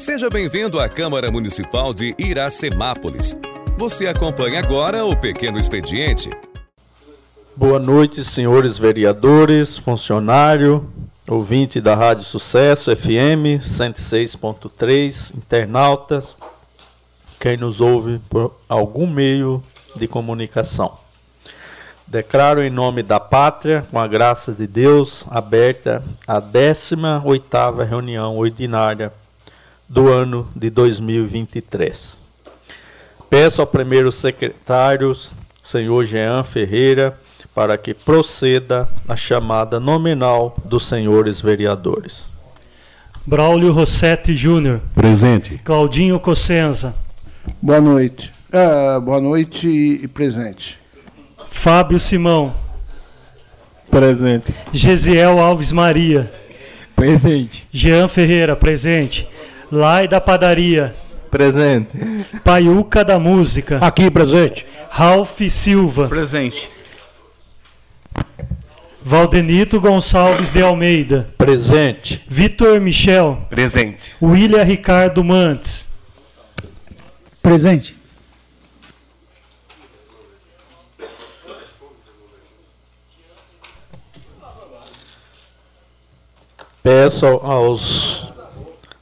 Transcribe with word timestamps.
Seja 0.00 0.30
bem-vindo 0.30 0.80
à 0.80 0.88
Câmara 0.88 1.30
Municipal 1.30 1.92
de 1.92 2.14
Iracemápolis. 2.18 3.36
Você 3.76 4.06
acompanha 4.06 4.58
agora 4.58 5.04
o 5.04 5.14
Pequeno 5.14 5.58
Expediente. 5.58 6.30
Boa 7.54 7.78
noite, 7.78 8.24
senhores 8.24 8.78
vereadores, 8.78 9.76
funcionário, 9.76 10.90
ouvinte 11.28 11.82
da 11.82 11.94
Rádio 11.94 12.24
Sucesso 12.24 12.96
FM 12.96 13.60
106.3, 13.60 15.36
internautas, 15.36 16.34
quem 17.38 17.58
nos 17.58 17.82
ouve 17.82 18.22
por 18.30 18.58
algum 18.66 19.06
meio 19.06 19.62
de 19.94 20.08
comunicação. 20.08 20.96
Declaro 22.06 22.62
em 22.62 22.70
nome 22.70 23.02
da 23.02 23.20
pátria, 23.20 23.86
com 23.90 23.98
a 23.98 24.08
graça 24.08 24.52
de 24.52 24.66
Deus, 24.66 25.26
aberta 25.28 26.02
a 26.26 26.40
18ª 26.40 27.86
reunião 27.86 28.38
ordinária 28.38 29.12
do 29.90 30.08
ano 30.08 30.48
de 30.54 30.70
2023. 30.70 32.16
Peço 33.28 33.60
ao 33.60 33.66
primeiro 33.66 34.12
secretário, 34.12 35.12
senhor 35.60 36.04
Jean 36.04 36.44
Ferreira, 36.44 37.18
para 37.52 37.76
que 37.76 37.92
proceda 37.92 38.88
a 39.08 39.16
chamada 39.16 39.80
nominal 39.80 40.56
dos 40.64 40.86
senhores 40.86 41.40
vereadores. 41.40 42.30
Braulio 43.26 43.72
Rossetti 43.72 44.34
Júnior. 44.34 44.80
Presente. 44.94 45.60
Claudinho 45.64 46.20
Cossenza. 46.20 46.94
Boa 47.60 47.80
noite. 47.80 48.32
Ah, 48.52 49.00
boa 49.00 49.20
noite 49.20 49.68
e 49.68 50.06
presente. 50.06 50.78
Fábio 51.48 51.98
Simão. 51.98 52.54
Presente. 53.90 54.54
Gesiel 54.72 55.40
Alves 55.40 55.72
Maria. 55.72 56.32
Presente. 56.94 57.66
Jean 57.72 58.06
Ferreira, 58.06 58.54
presente. 58.54 59.26
Lai 59.70 60.08
da 60.08 60.20
Padaria. 60.20 60.94
Presente. 61.30 61.96
Paiuca 62.42 63.04
da 63.04 63.18
Música. 63.18 63.78
Aqui, 63.80 64.10
presente. 64.10 64.66
Ralph 64.90 65.40
Silva. 65.48 66.08
Presente. 66.08 66.68
Valdenito 69.00 69.80
Gonçalves 69.80 70.50
de 70.50 70.60
Almeida. 70.60 71.30
Presente. 71.38 72.22
Vitor 72.26 72.80
Michel. 72.80 73.46
Presente. 73.48 74.16
William 74.20 74.62
Ricardo 74.64 75.22
Mantes. 75.22 75.88
Presente. 77.40 77.96
Peço 86.82 87.26
aos 87.26 88.29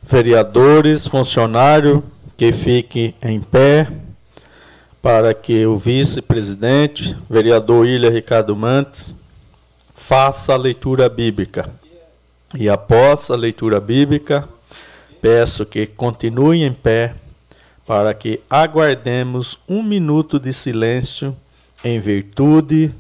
vereadores, 0.09 1.07
funcionários, 1.07 2.03
que 2.35 2.51
fiquem 2.51 3.15
em 3.21 3.41
pé 3.41 3.87
para 5.03 5.35
que 5.35 5.67
o 5.67 5.77
vice-presidente, 5.77 7.15
vereador 7.29 7.87
Ilha 7.87 8.11
Ricardo 8.11 8.57
Mantes, 8.57 9.15
faça 9.95 10.55
a 10.55 10.57
leitura 10.57 11.09
bíblica. 11.11 11.71
E 12.55 12.71
após 12.71 13.31
a 13.31 13.37
leitura 13.37 13.79
bíblica, 13.81 14.49
peço 15.21 15.67
que 15.67 15.87
continuem 15.87 16.65
em 16.65 16.73
pé 16.73 17.15
para 17.87 18.15
que 18.15 18.41
aguardemos 18.49 19.59
um 19.69 19.83
minuto 19.83 20.41
de 20.41 20.55
silêncio 20.55 21.37
em 21.85 21.99
virtude 22.01 22.95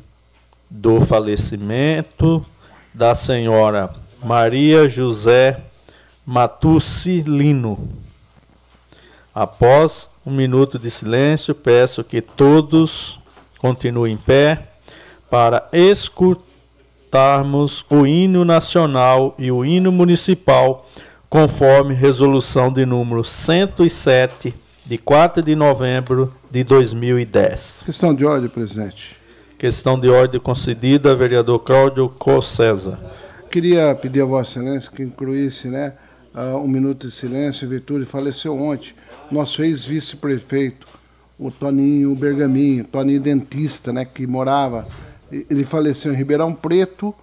do 0.68 1.00
falecimento 1.00 2.44
da 2.92 3.14
senhora 3.14 3.94
Maria 4.22 4.88
José 4.88 5.67
Matucci 6.30 7.22
Lino. 7.22 7.88
Após 9.34 10.10
um 10.26 10.30
minuto 10.30 10.78
de 10.78 10.90
silêncio, 10.90 11.54
peço 11.54 12.04
que 12.04 12.20
todos 12.20 13.18
continuem 13.56 14.12
em 14.12 14.18
pé 14.18 14.68
para 15.30 15.66
escutarmos 15.72 16.62
o 17.88 18.06
hino 18.06 18.44
nacional 18.44 19.34
e 19.38 19.50
o 19.50 19.64
hino 19.64 19.90
municipal, 19.90 20.86
conforme 21.30 21.94
resolução 21.94 22.70
de 22.70 22.84
número 22.84 23.24
107, 23.24 24.54
de 24.84 24.98
4 24.98 25.42
de 25.42 25.56
novembro 25.56 26.34
de 26.50 26.62
2010. 26.62 27.84
Questão 27.86 28.14
de 28.14 28.26
ordem, 28.26 28.50
presidente. 28.50 29.16
Questão 29.56 29.98
de 29.98 30.10
ordem 30.10 30.38
concedida, 30.38 31.16
vereador 31.16 31.60
Cláudio 31.60 32.10
Cossesa. 32.10 32.98
Queria 33.50 33.94
pedir 33.94 34.20
a 34.20 34.26
Vossa 34.26 34.60
Excelência 34.60 34.92
que 34.94 35.02
incluísse 35.02 35.68
né, 35.68 35.94
uh, 36.34 36.56
um 36.58 36.68
minuto 36.68 37.06
de 37.06 37.12
silêncio 37.12 37.66
em 37.66 37.68
virtude, 37.68 38.04
faleceu 38.04 38.54
ontem, 38.56 38.94
nosso 39.30 39.62
ex-vice-prefeito, 39.62 40.86
o 41.38 41.50
Toninho 41.50 42.14
Bergaminho, 42.14 42.84
Toninho 42.84 43.20
dentista, 43.20 43.92
né, 43.92 44.04
que 44.04 44.26
morava, 44.26 44.86
ele 45.30 45.64
faleceu 45.64 46.12
em 46.12 46.16
Ribeirão 46.16 46.52
Preto, 46.52 47.14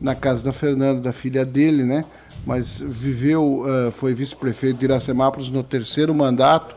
na 0.00 0.14
casa 0.14 0.44
da 0.44 0.52
Fernanda, 0.52 1.00
da 1.00 1.12
filha 1.12 1.44
dele, 1.44 1.84
né, 1.84 2.04
mas 2.44 2.80
viveu, 2.80 3.62
uh, 3.62 3.90
foi 3.90 4.14
vice-prefeito 4.14 4.78
de 4.78 4.84
Iracemápolis 4.84 5.48
no 5.48 5.62
terceiro 5.62 6.14
mandato, 6.14 6.76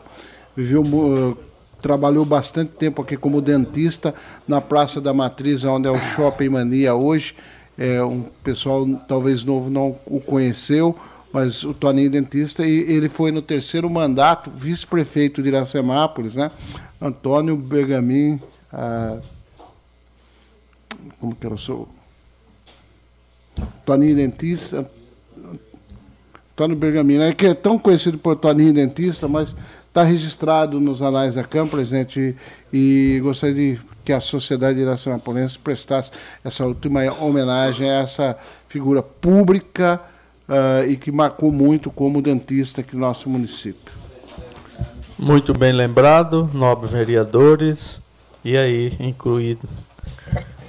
viveu, 0.56 0.82
uh, 0.82 1.36
trabalhou 1.82 2.24
bastante 2.24 2.72
tempo 2.72 3.02
aqui 3.02 3.16
como 3.16 3.40
dentista 3.40 4.14
na 4.46 4.60
Praça 4.60 5.00
da 5.00 5.12
Matriz, 5.12 5.64
onde 5.64 5.88
é 5.88 5.90
o 5.90 5.98
Shopping 5.98 6.48
Mania 6.48 6.94
hoje, 6.94 7.34
é, 7.78 8.02
um 8.02 8.22
pessoal 8.42 8.86
talvez 9.06 9.44
novo 9.44 9.68
não 9.68 9.96
o 10.06 10.20
conheceu, 10.20 10.96
mas 11.36 11.64
o 11.64 11.74
Toninho 11.74 12.08
Dentista, 12.08 12.66
e 12.66 12.90
ele 12.90 13.10
foi 13.10 13.30
no 13.30 13.42
terceiro 13.42 13.90
mandato 13.90 14.50
vice-prefeito 14.50 15.42
de 15.42 15.48
Iracemápolis, 15.48 16.34
né? 16.34 16.50
Antônio 16.98 17.54
Bergamin, 17.58 18.40
ah, 18.72 19.18
como 21.20 21.34
que 21.34 21.46
o 21.46 21.58
seu? 21.58 21.86
Toninho 23.84 24.16
Dentista, 24.16 24.90
Antônio 26.54 26.74
Bergamin, 26.74 27.18
né? 27.18 27.34
que 27.34 27.48
é 27.48 27.52
tão 27.52 27.78
conhecido 27.78 28.16
por 28.16 28.36
Toninho 28.36 28.72
Dentista, 28.72 29.28
mas 29.28 29.54
está 29.88 30.02
registrado 30.02 30.80
nos 30.80 31.02
anais 31.02 31.34
da 31.34 31.44
Câmara, 31.44 31.76
presidente, 31.76 32.34
e, 32.72 33.16
e 33.16 33.20
gostaria 33.20 33.74
de 33.74 33.80
que 34.02 34.12
a 34.14 34.20
sociedade 34.22 34.80
iracemápolense 34.80 35.58
prestasse 35.58 36.12
essa 36.42 36.64
última 36.64 37.02
homenagem 37.20 37.90
a 37.90 38.00
essa 38.00 38.38
figura 38.68 39.02
pública 39.02 40.00
uh, 40.48 40.88
e 40.88 40.96
que 40.96 41.10
marcou 41.12 41.50
muito 41.50 41.90
como 41.90 42.22
dentista 42.22 42.80
aqui 42.80 42.94
no 42.94 43.00
nosso 43.00 43.28
município. 43.28 43.92
Muito 45.18 45.52
bem 45.52 45.72
lembrado, 45.72 46.50
nobres 46.52 46.90
vereadores. 46.90 48.00
E 48.44 48.56
aí, 48.56 48.94
incluído. 49.00 49.68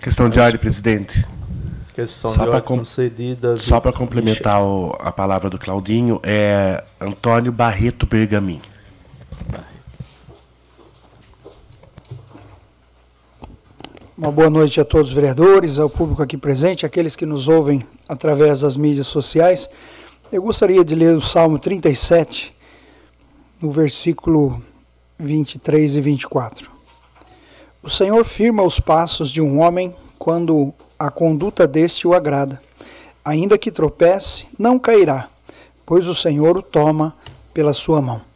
Questão 0.01 0.29
de 0.29 0.39
ordem, 0.39 0.59
presidente. 0.59 1.25
Questão 1.93 2.31
só 2.31 2.43
de 2.43 2.49
ordem 2.49 2.61
com... 2.61 2.77
concedida. 2.77 3.57
Só 3.57 3.79
para 3.79 3.91
complementar 3.91 4.63
o, 4.63 4.95
a 4.99 5.11
palavra 5.11 5.49
do 5.49 5.59
Claudinho, 5.59 6.19
é 6.23 6.83
Antônio 6.99 7.51
Barreto 7.51 8.05
Bergamin. 8.05 8.61
Uma 14.17 14.31
boa 14.31 14.49
noite 14.49 14.81
a 14.81 14.83
todos 14.83 15.11
os 15.11 15.15
vereadores, 15.15 15.77
ao 15.77 15.87
público 15.87 16.23
aqui 16.23 16.35
presente, 16.35 16.87
aqueles 16.87 17.15
que 17.15 17.23
nos 17.23 17.47
ouvem 17.47 17.85
através 18.09 18.61
das 18.61 18.75
mídias 18.75 19.05
sociais. 19.05 19.69
Eu 20.31 20.41
gostaria 20.41 20.83
de 20.83 20.95
ler 20.95 21.15
o 21.15 21.21
Salmo 21.21 21.59
37, 21.59 22.51
no 23.61 23.69
versículo 23.69 24.59
23 25.19 25.97
e 25.97 26.01
24. 26.01 26.71
O 27.83 27.91
Senhor 27.91 28.25
firma 28.25 28.63
os 28.63 28.79
passos 28.79 29.29
de 29.29 29.39
um 29.39 29.61
homem 29.61 29.93
quando 30.17 30.73
a 30.97 31.11
conduta 31.11 31.67
deste 31.67 32.07
o 32.07 32.15
agrada. 32.15 32.59
Ainda 33.23 33.55
que 33.55 33.69
tropece, 33.69 34.47
não 34.57 34.79
cairá, 34.79 35.29
pois 35.85 36.07
o 36.07 36.15
Senhor 36.15 36.57
o 36.57 36.63
toma 36.63 37.15
pela 37.53 37.71
sua 37.71 38.01
mão. 38.01 38.26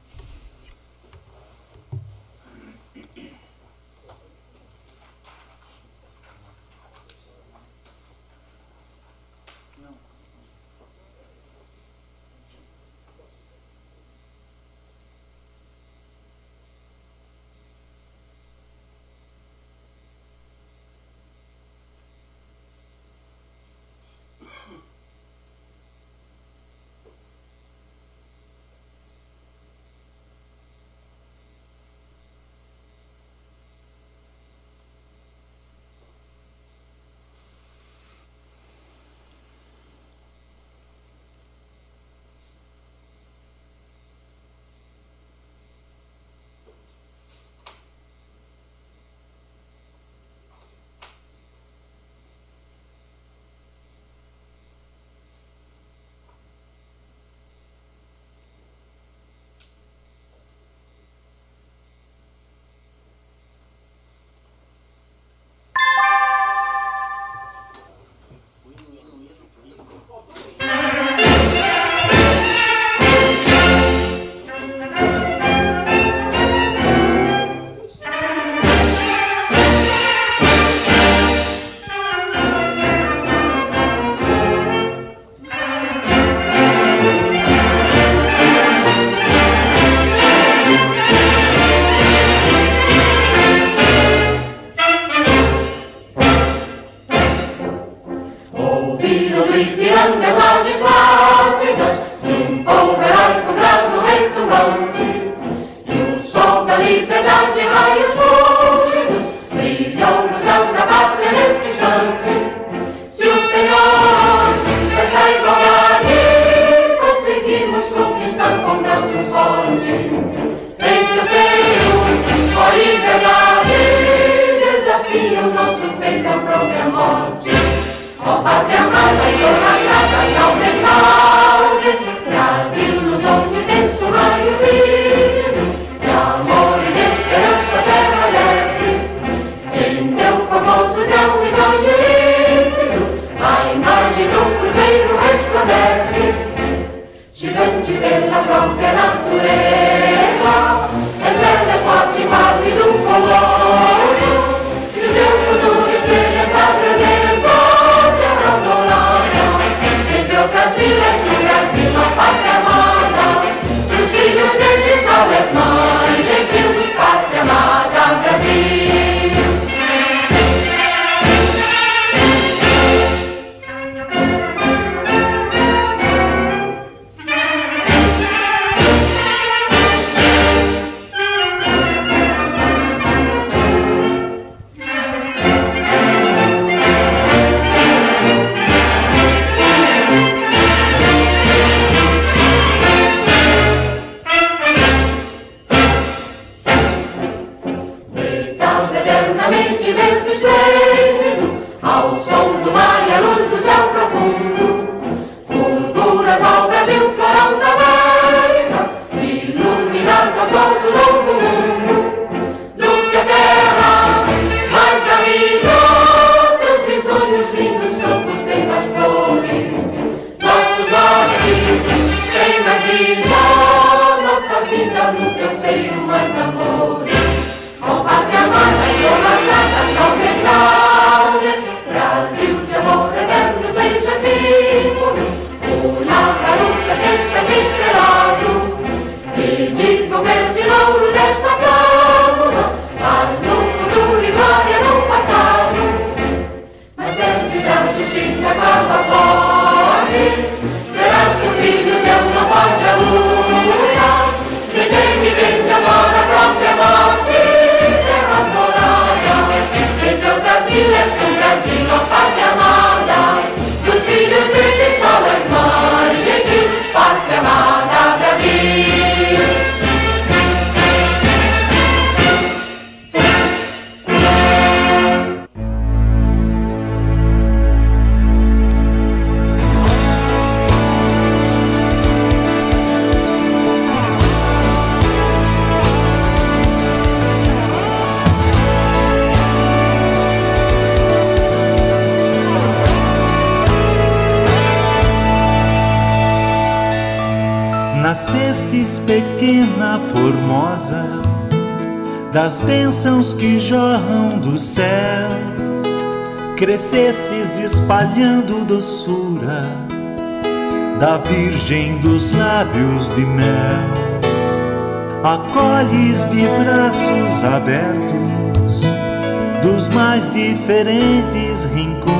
Diferentes 320.72 321.66
rincões, 321.75 322.16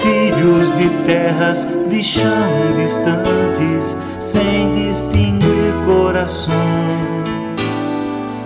filhos 0.00 0.74
de 0.78 0.88
terras 1.04 1.66
de 1.90 2.02
chão 2.02 2.24
distantes, 2.74 3.94
sem 4.18 4.72
distinguir 4.72 5.74
corações 5.84 6.56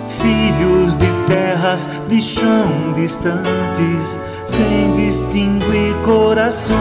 filhos 0.09 0.97
de 0.97 1.07
terras 1.27 1.89
de 2.09 2.21
chão 2.21 2.93
distantes, 2.95 4.19
sem 4.47 4.95
distinguir 4.97 5.95
corações. 6.05 6.77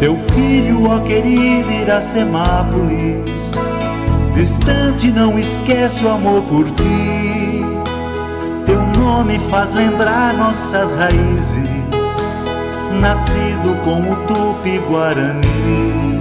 Teu 0.00 0.16
filho, 0.34 0.88
ó 0.88 1.00
querido 1.00 1.70
Iracemápolis, 1.72 3.30
distante 4.34 5.08
não 5.08 5.38
esquece 5.38 6.04
o 6.04 6.10
amor 6.10 6.42
por 6.42 6.68
ti. 6.70 7.25
Nome 9.16 9.40
faz 9.50 9.72
lembrar 9.72 10.34
nossas 10.34 10.92
raízes, 10.92 11.70
nascido 13.00 13.74
como 13.82 14.14
Tupi-Guarani. 14.26 16.20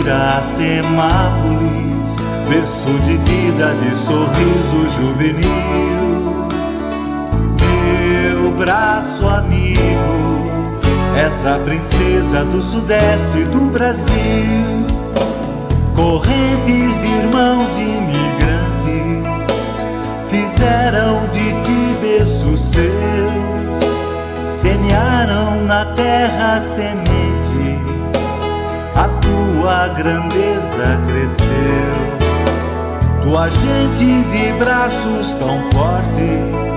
Iracemápolis 0.00 2.16
berço 2.48 2.92
de 3.04 3.16
vida, 3.18 3.76
de 3.80 3.96
sorriso 3.96 4.88
juvenil. 4.96 6.48
Meu 7.60 8.50
braço 8.50 9.28
amigo, 9.28 10.80
essa 11.16 11.60
princesa 11.60 12.44
do 12.46 12.60
sudeste 12.60 13.44
do 13.52 13.70
Brasil. 13.70 14.84
Correntes 15.94 17.00
de 17.00 17.06
irmãos 17.06 17.78
imigrantes 17.78 18.29
fizeram 20.30 21.26
de 21.32 21.52
ti 21.62 21.96
berço 22.00 22.56
seus, 22.56 23.32
semearam 24.60 25.64
na 25.64 25.84
terra 25.94 26.60
semente, 26.60 27.78
a 28.94 29.08
tua 29.20 29.88
grandeza 29.88 30.98
cresceu 31.08 32.20
tua 33.22 33.48
gente 33.48 34.24
de 34.24 34.52
braços 34.58 35.34
tão 35.34 35.60
fortes 35.70 36.70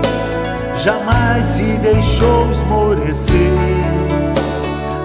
jamais 0.84 1.46
se 1.46 1.78
deixou 1.78 2.50
esmorecer. 2.52 3.34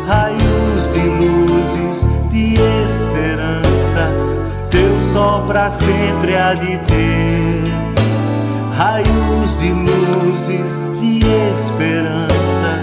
Raios 0.08 0.94
de 0.94 1.00
luzes, 1.00 2.04
de 2.30 2.54
esperança, 2.54 4.12
teu 4.70 5.00
sol 5.14 5.44
para 5.48 5.70
sempre 5.70 6.36
há 6.36 6.54
de 6.54 6.78
ter. 6.80 7.79
Raios 8.80 9.60
de 9.60 9.74
luzes, 9.74 10.80
de 11.02 11.20
esperança, 11.54 12.82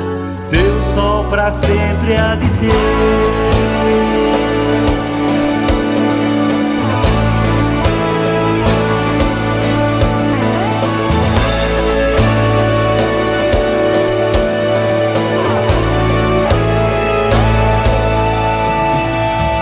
teu 0.50 0.82
sol 0.94 1.24
para 1.30 1.50
sempre 1.50 2.14
há 2.14 2.34
de 2.34 2.46
ter. 2.58 2.70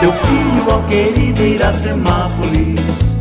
Teu 0.00 0.12
filho, 0.12 0.64
ó 0.68 0.82
querida 0.88 1.42
Iracemápolis 1.42 3.13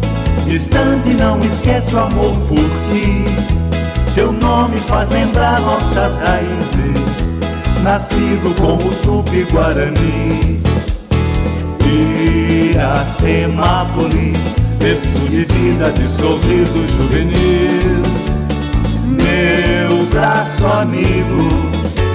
Distante 0.45 1.09
não 1.09 1.39
esquece 1.39 1.95
o 1.95 1.99
amor 1.99 2.35
por 2.47 2.69
ti. 2.89 3.23
Teu 4.13 4.31
nome 4.31 4.77
faz 4.77 5.09
lembrar 5.09 5.59
nossas 5.61 6.17
raízes. 6.19 7.39
Nascido 7.83 8.55
como 8.61 8.89
Tupi-Guarani 9.01 10.61
Iracemápolis 12.73 14.39
Berço 14.79 15.19
de 15.29 15.43
vida, 15.45 15.91
de 15.91 16.07
sorriso 16.07 16.87
juvenil. 16.87 18.01
Meu 19.05 20.05
braço 20.05 20.65
amigo 20.65 21.49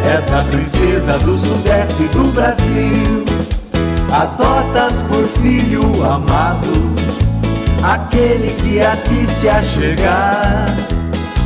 Essa 0.05 0.43
princesa 0.45 1.19
do 1.19 1.37
sudeste 1.37 2.05
do 2.13 2.33
Brasil. 2.33 3.27
Adotas 4.11 5.03
por 5.09 5.25
filho 5.43 5.83
amado, 6.03 6.73
aquele 7.83 8.51
que 8.55 8.81
a 8.81 8.97
ti 8.97 9.27
se 9.27 9.49
achegar. 9.49 10.67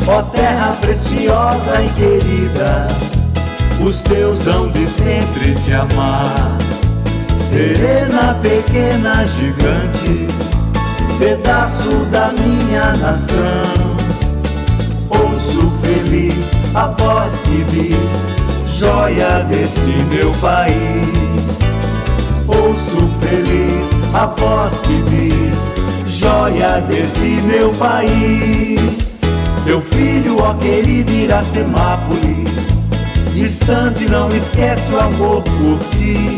Ó 0.07 0.23
terra 0.23 0.73
preciosa 0.81 1.83
e 1.83 1.89
querida, 1.91 2.89
os 3.81 4.03
teus 4.03 4.47
hão 4.47 4.69
de 4.71 4.87
sempre 4.87 5.55
te 5.55 5.73
amar. 5.73 6.59
Serena, 7.49 8.35
pequena, 8.43 9.25
gigante, 9.25 10.27
pedaço 11.19 11.91
da 12.11 12.33
minha 12.33 12.97
nação. 12.97 13.93
Ouço 15.09 15.71
feliz 15.83 16.51
a 16.75 16.87
voz 16.87 17.35
que 17.45 17.65
diz, 17.65 18.79
joia 18.79 19.45
deste 19.45 19.91
meu 20.11 20.33
país 20.41 21.63
ouço 22.49 23.09
feliz 23.21 24.02
a 24.13 24.27
voz 24.27 24.81
que 24.81 25.03
diz: 25.03 25.75
Joia 26.07 26.81
deste 26.83 27.41
meu 27.47 27.71
país. 27.71 29.21
Meu 29.65 29.81
filho, 29.81 30.43
ó 30.43 30.55
querido 30.55 31.13
Iracemápolis, 31.13 32.51
distante 33.33 34.11
não 34.11 34.29
esquece 34.29 34.93
o 34.93 35.01
amor 35.01 35.43
por 35.43 35.79
ti. 35.97 36.37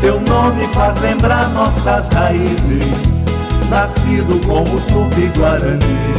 Teu 0.00 0.20
nome 0.20 0.66
faz 0.68 1.00
lembrar 1.00 1.48
nossas 1.50 2.08
raízes, 2.10 2.84
nascido 3.70 4.40
como 4.46 4.80
Tupi-Guarani. 4.80 6.18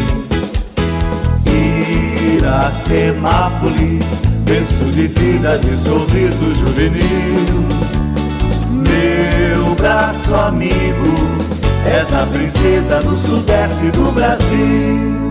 Iracemápolis, 2.36 4.05
berço 4.46 4.86
de 4.86 5.08
vida, 5.08 5.58
de 5.58 5.75
sorriso 5.77 6.53
juvenil 6.55 7.67
meu 8.89 9.59
braço 9.79 10.36
amigo. 10.36 11.09
És 11.86 12.13
a 12.13 12.25
princesa 12.25 13.00
do 13.01 13.17
sudeste 13.17 13.91
do 13.91 14.12
Brasil. 14.12 15.28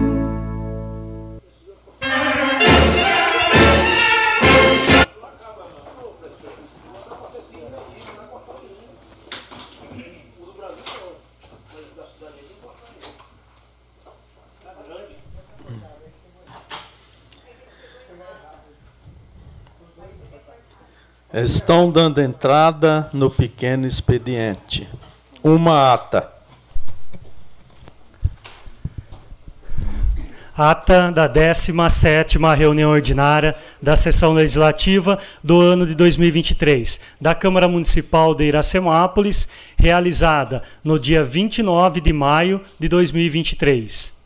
Estão 21.42 21.88
dando 21.88 22.20
entrada 22.20 23.08
no 23.12 23.30
pequeno 23.30 23.86
expediente. 23.86 24.88
Uma 25.40 25.94
ata. 25.94 26.28
Ata 30.56 31.12
da 31.12 31.28
17ª 31.28 32.56
reunião 32.56 32.90
ordinária 32.90 33.54
da 33.80 33.94
sessão 33.94 34.32
legislativa 34.32 35.16
do 35.42 35.60
ano 35.60 35.86
de 35.86 35.94
2023 35.94 37.00
da 37.20 37.36
Câmara 37.36 37.68
Municipal 37.68 38.34
de 38.34 38.42
Iracemápolis, 38.42 39.48
realizada 39.76 40.64
no 40.82 40.98
dia 40.98 41.22
29 41.22 42.00
de 42.00 42.12
maio 42.12 42.60
de 42.80 42.88
2023. 42.88 44.18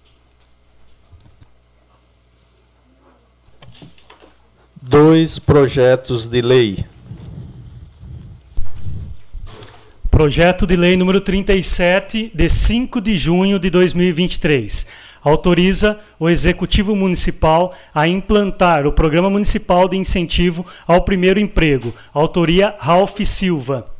Dois 4.81 5.38
projetos 5.38 6.26
de 6.26 6.40
lei. 6.40 6.92
Projeto 10.23 10.69
de 10.69 10.76
Lei 10.76 10.97
número 10.97 11.21
37, 11.21 12.31
de 12.33 12.49
5 12.49 13.00
de 13.00 13.19
junho 13.19 13.59
de 13.59 13.69
2023. 13.69 14.87
Autoriza 15.21 15.99
o 16.17 16.31
Executivo 16.31 16.95
Municipal 16.95 17.75
a 17.93 18.07
implantar 18.07 18.87
o 18.87 18.93
Programa 18.93 19.29
Municipal 19.29 19.88
de 19.88 19.97
Incentivo 19.97 20.64
ao 20.87 21.02
Primeiro 21.02 21.41
Emprego. 21.41 21.93
Autoria 22.14 22.73
Ralph 22.79 23.19
Silva. 23.25 23.91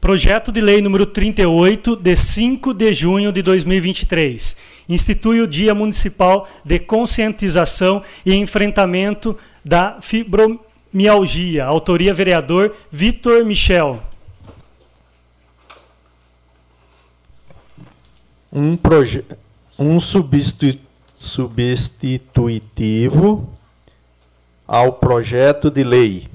Projeto 0.00 0.52
de 0.52 0.60
Lei 0.60 0.80
número 0.80 1.04
38, 1.04 1.96
de 1.96 2.14
5 2.14 2.72
de 2.72 2.94
junho 2.94 3.32
de 3.32 3.42
2023. 3.42 4.56
Institui 4.88 5.40
o 5.40 5.48
Dia 5.48 5.74
Municipal 5.74 6.48
de 6.64 6.78
Conscientização 6.78 8.04
e 8.24 8.34
Enfrentamento 8.34 9.36
da 9.64 9.98
Fibromialgia. 10.00 11.64
Autoria 11.64 12.14
vereador 12.14 12.72
Vitor 12.88 13.44
Michel. 13.44 14.11
Um, 18.52 18.78
um 19.78 19.98
substitu 19.98 20.92
substitutivo 21.16 23.48
ao 24.66 24.92
projeto 24.92 25.70
de 25.70 25.84
lei. 25.84 26.28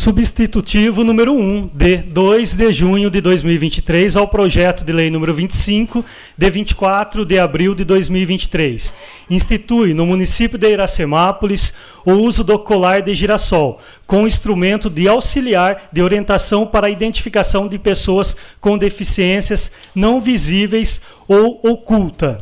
Substitutivo 0.00 1.04
número 1.04 1.34
1, 1.34 1.72
de 1.74 1.98
2 1.98 2.54
de 2.54 2.72
junho 2.72 3.10
de 3.10 3.20
2023, 3.20 4.16
ao 4.16 4.26
projeto 4.26 4.82
de 4.82 4.94
lei 4.94 5.10
número 5.10 5.34
25, 5.34 6.02
de 6.38 6.50
24 6.50 7.26
de 7.26 7.38
abril 7.38 7.74
de 7.74 7.84
2023. 7.84 8.94
Institui 9.28 9.92
no 9.92 10.06
município 10.06 10.56
de 10.56 10.70
Iracemápolis 10.70 11.74
o 12.02 12.12
uso 12.12 12.42
do 12.42 12.58
colar 12.58 13.02
de 13.02 13.14
girassol, 13.14 13.78
com 14.06 14.26
instrumento 14.26 14.88
de 14.88 15.06
auxiliar 15.06 15.90
de 15.92 16.00
orientação 16.00 16.66
para 16.66 16.86
a 16.86 16.90
identificação 16.90 17.68
de 17.68 17.78
pessoas 17.78 18.34
com 18.58 18.78
deficiências 18.78 19.70
não 19.94 20.18
visíveis 20.18 21.02
ou 21.28 21.60
oculta. 21.62 22.38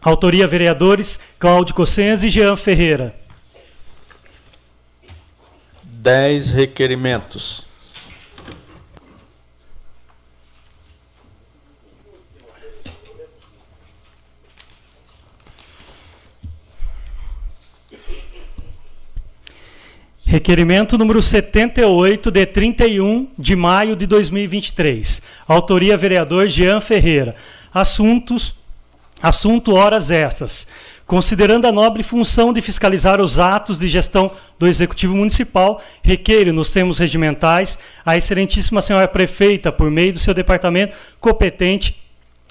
Autoria 0.00 0.46
vereadores 0.46 1.18
Cláudio 1.40 1.74
Cossenza 1.74 2.28
e 2.28 2.30
Jean 2.30 2.54
Ferreira. 2.54 3.18
10 6.02 6.52
requerimentos. 6.52 7.62
Requerimento 20.24 20.96
número 20.96 21.20
78, 21.20 22.30
de 22.30 22.46
31 22.46 23.30
de 23.36 23.54
maio 23.54 23.94
de 23.94 24.06
2023. 24.06 25.22
Autoria 25.46 25.98
vereador 25.98 26.46
Jean 26.46 26.80
Ferreira. 26.80 27.36
Assuntos, 27.74 28.54
assunto 29.20 29.74
horas 29.74 30.10
extras. 30.10 30.66
Considerando 31.10 31.66
a 31.66 31.72
nobre 31.72 32.04
função 32.04 32.52
de 32.52 32.62
fiscalizar 32.62 33.20
os 33.20 33.40
atos 33.40 33.80
de 33.80 33.88
gestão 33.88 34.30
do 34.56 34.68
Executivo 34.68 35.16
Municipal, 35.16 35.82
requeiro 36.04 36.52
nos 36.52 36.70
termos 36.70 36.98
regimentais 36.98 37.80
a 38.06 38.16
Excelentíssima 38.16 38.80
Senhora 38.80 39.08
Prefeita, 39.08 39.72
por 39.72 39.90
meio 39.90 40.12
do 40.12 40.20
seu 40.20 40.32
departamento 40.32 40.94
competente, 41.18 42.00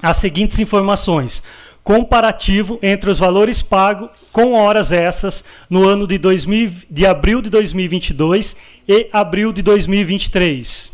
as 0.03 0.17
seguintes 0.17 0.59
informações 0.59 1.41
comparativo 1.85 2.77
entre 2.81 3.09
os 3.09 3.17
valores 3.17 3.61
pagos 3.61 4.09
com 4.29 4.55
horas 4.55 4.91
extras 4.91 5.45
no 5.69 5.87
ano 5.87 6.05
de, 6.05 6.17
2000, 6.17 6.71
de 6.91 7.05
abril 7.05 7.41
de 7.41 7.49
2022 7.49 8.57
e 8.85 9.07
abril 9.13 9.53
de 9.53 9.61
2023. 9.61 10.91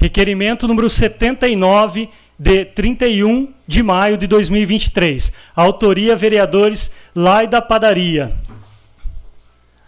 Requerimento 0.00 0.66
número 0.66 0.88
79 0.88 2.08
de 2.38 2.64
31 2.64 3.52
de 3.66 3.82
maio 3.82 4.16
de 4.16 4.26
2023. 4.26 5.32
Autoria 5.54 6.14
vereadores 6.14 6.92
Lai 7.14 7.46
da 7.46 7.62
Padaria. 7.62 8.36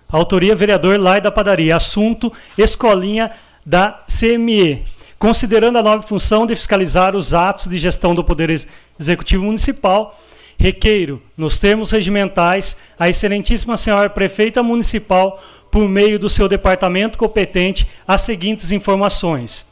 Autoria 0.08 0.56
vereador 0.56 0.98
Lai 0.98 1.20
da 1.20 1.30
Padaria. 1.30 1.76
Assunto 1.76 2.32
Escolinha 2.56 3.30
da 3.64 4.02
CME. 4.06 4.84
Considerando 5.18 5.78
a 5.78 5.82
nova 5.82 6.02
função 6.02 6.46
de 6.46 6.56
fiscalizar 6.56 7.14
os 7.14 7.34
atos 7.34 7.68
de 7.68 7.76
gestão 7.76 8.14
do 8.14 8.24
Poder 8.24 8.50
Executivo 8.98 9.44
Municipal, 9.44 10.18
requeiro, 10.56 11.20
nos 11.36 11.58
termos 11.58 11.90
regimentais, 11.90 12.78
a 12.98 13.08
Excelentíssima 13.08 13.76
Senhora 13.76 14.08
Prefeita 14.08 14.62
Municipal, 14.62 15.42
por 15.72 15.86
meio 15.88 16.18
do 16.18 16.30
seu 16.30 16.48
departamento 16.48 17.18
competente, 17.18 17.86
as 18.06 18.22
seguintes 18.22 18.70
informações 18.70 19.67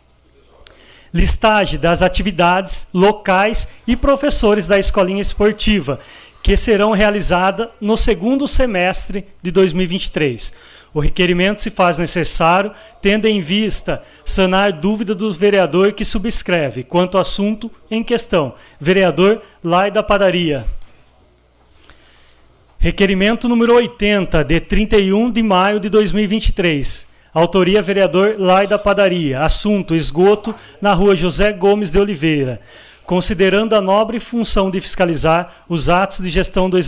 listagem 1.16 1.80
das 1.80 2.02
atividades 2.02 2.88
locais 2.92 3.68
e 3.86 3.96
professores 3.96 4.66
da 4.68 4.78
escolinha 4.78 5.20
esportiva, 5.20 5.98
que 6.42 6.56
serão 6.56 6.92
realizadas 6.92 7.68
no 7.80 7.96
segundo 7.96 8.46
semestre 8.46 9.26
de 9.42 9.50
2023. 9.50 10.52
O 10.92 11.00
requerimento 11.00 11.60
se 11.62 11.70
faz 11.70 11.98
necessário, 11.98 12.70
tendo 13.02 13.26
em 13.26 13.40
vista 13.40 14.02
sanar 14.24 14.72
dúvida 14.72 15.14
do 15.14 15.32
vereador 15.32 15.92
que 15.92 16.04
subscreve 16.04 16.84
quanto 16.84 17.16
ao 17.16 17.22
assunto 17.22 17.70
em 17.90 18.02
questão. 18.02 18.54
Vereador 18.78 19.42
Lai 19.64 19.90
da 19.90 20.02
Padaria. 20.02 20.64
Requerimento 22.78 23.48
número 23.48 23.74
80, 23.74 24.44
de 24.44 24.60
31 24.60 25.30
de 25.32 25.42
maio 25.42 25.80
de 25.80 25.88
2023 25.88 27.05
Autoria 27.36 27.82
vereador 27.82 28.36
Lai 28.38 28.66
da 28.66 28.78
Padaria. 28.78 29.42
Assunto: 29.42 29.94
esgoto 29.94 30.54
na 30.80 30.94
rua 30.94 31.14
José 31.14 31.52
Gomes 31.52 31.90
de 31.90 31.98
Oliveira. 31.98 32.62
Considerando 33.04 33.76
a 33.76 33.80
nobre 33.82 34.18
função 34.18 34.70
de 34.70 34.80
fiscalizar 34.80 35.52
os 35.68 35.90
atos 35.90 36.20
de 36.24 36.30
gestão 36.30 36.70
do, 36.70 36.78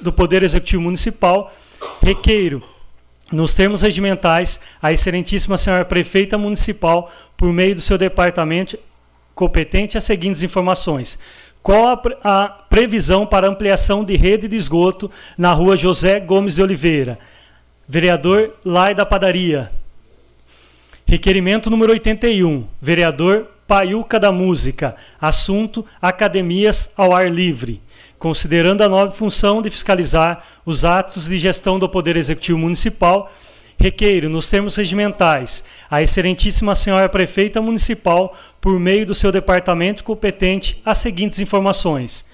do 0.00 0.12
Poder 0.12 0.44
Executivo 0.44 0.82
Municipal, 0.82 1.52
requeiro, 2.00 2.62
nos 3.32 3.56
termos 3.56 3.82
regimentais, 3.82 4.60
a 4.80 4.92
Excelentíssima 4.92 5.56
Senhora 5.56 5.84
Prefeita 5.84 6.38
Municipal, 6.38 7.10
por 7.36 7.52
meio 7.52 7.74
do 7.74 7.80
seu 7.80 7.98
departamento 7.98 8.78
competente, 9.34 9.98
as 9.98 10.04
seguintes 10.04 10.44
informações. 10.44 11.18
Qual 11.60 11.88
a, 11.88 12.44
a 12.44 12.48
previsão 12.48 13.26
para 13.26 13.48
ampliação 13.48 14.04
de 14.04 14.14
rede 14.14 14.46
de 14.46 14.54
esgoto 14.54 15.10
na 15.36 15.52
rua 15.52 15.76
José 15.76 16.20
Gomes 16.20 16.54
de 16.54 16.62
Oliveira? 16.62 17.18
Vereador 17.92 18.54
Lai 18.64 18.94
da 18.94 19.04
Padaria. 19.04 19.70
Requerimento 21.04 21.68
número 21.68 21.92
81. 21.92 22.66
Vereador 22.80 23.48
Paiuca 23.68 24.18
da 24.18 24.32
Música. 24.32 24.96
Assunto: 25.20 25.84
Academias 26.00 26.94
ao 26.96 27.14
ar 27.14 27.30
livre. 27.30 27.82
Considerando 28.18 28.80
a 28.80 28.88
nova 28.88 29.12
função 29.12 29.60
de 29.60 29.68
fiscalizar 29.68 30.42
os 30.64 30.86
atos 30.86 31.26
de 31.26 31.36
gestão 31.36 31.78
do 31.78 31.86
Poder 31.86 32.16
Executivo 32.16 32.56
Municipal, 32.56 33.30
requeiro, 33.78 34.30
nos 34.30 34.48
termos 34.48 34.74
regimentais, 34.76 35.62
a 35.90 36.00
Excelentíssima 36.00 36.74
Senhora 36.74 37.10
Prefeita 37.10 37.60
Municipal, 37.60 38.34
por 38.58 38.80
meio 38.80 39.04
do 39.04 39.14
seu 39.14 39.30
departamento 39.30 40.02
competente, 40.02 40.80
as 40.82 40.96
seguintes 40.96 41.40
informações 41.40 42.24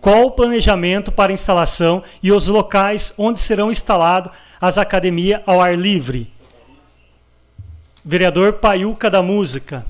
qual 0.00 0.26
o 0.26 0.30
planejamento 0.30 1.10
para 1.10 1.32
instalação 1.32 2.02
e 2.22 2.30
os 2.32 2.46
locais 2.48 3.14
onde 3.18 3.40
serão 3.40 3.70
instaladas 3.70 4.32
as 4.60 4.78
academias 4.78 5.40
ao 5.46 5.60
ar 5.60 5.76
livre. 5.76 6.30
Vereador 8.04 8.54
Paiuca 8.54 9.10
da 9.10 9.22
Música. 9.22 9.84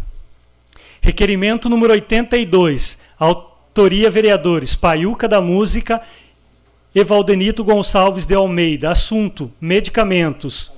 Requerimento 1.01 1.69
número 1.69 1.93
82, 1.93 3.01
autoria 3.19 4.11
vereadores 4.11 4.75
Paiuca 4.75 5.29
da 5.29 5.41
Música 5.41 6.01
e 6.95 7.05
Valdenito 7.05 7.63
Gonçalves 7.63 8.27
de 8.27 8.35
Almeida. 8.35 8.91
Assunto: 8.91 9.53
medicamentos. 9.61 10.73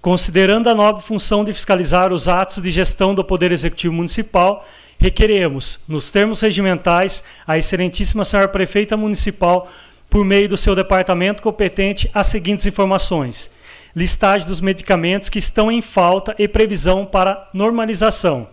Considerando 0.00 0.70
a 0.70 0.74
nobre 0.74 1.02
função 1.02 1.44
de 1.44 1.52
fiscalizar 1.52 2.12
os 2.12 2.28
atos 2.28 2.62
de 2.62 2.70
gestão 2.70 3.14
do 3.14 3.24
Poder 3.24 3.50
Executivo 3.50 3.92
Municipal, 3.92 4.64
requeremos, 4.98 5.80
nos 5.88 6.10
termos 6.10 6.40
regimentais, 6.40 7.24
a 7.46 7.58
Excelentíssima 7.58 8.24
Senhora 8.24 8.48
Prefeita 8.48 8.96
Municipal, 8.96 9.70
por 10.08 10.24
meio 10.24 10.48
do 10.48 10.56
seu 10.56 10.74
departamento 10.74 11.42
competente, 11.42 12.10
as 12.14 12.26
seguintes 12.26 12.66
informações: 12.66 13.50
listagem 13.94 14.48
dos 14.48 14.60
medicamentos 14.60 15.28
que 15.28 15.38
estão 15.38 15.70
em 15.70 15.82
falta 15.82 16.34
e 16.38 16.46
previsão 16.48 17.04
para 17.04 17.48
normalização 17.52 18.48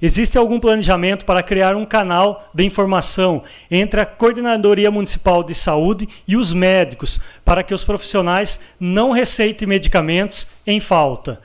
Existe 0.00 0.38
algum 0.38 0.60
planejamento 0.60 1.24
para 1.24 1.42
criar 1.42 1.74
um 1.74 1.84
canal 1.84 2.48
de 2.54 2.64
informação 2.64 3.42
entre 3.68 4.00
a 4.00 4.06
Coordenadoria 4.06 4.90
Municipal 4.92 5.42
de 5.42 5.54
Saúde 5.54 6.08
e 6.26 6.36
os 6.36 6.52
médicos 6.52 7.18
para 7.44 7.64
que 7.64 7.74
os 7.74 7.82
profissionais 7.82 8.60
não 8.78 9.10
receitem 9.10 9.66
medicamentos 9.66 10.46
em 10.64 10.78
falta? 10.78 11.40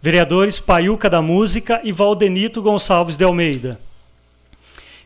Vereadores 0.00 0.60
Paiuca 0.60 1.10
da 1.10 1.20
Música 1.20 1.80
e 1.82 1.90
Valdenito 1.90 2.62
Gonçalves 2.62 3.16
de 3.16 3.24
Almeida. 3.24 3.80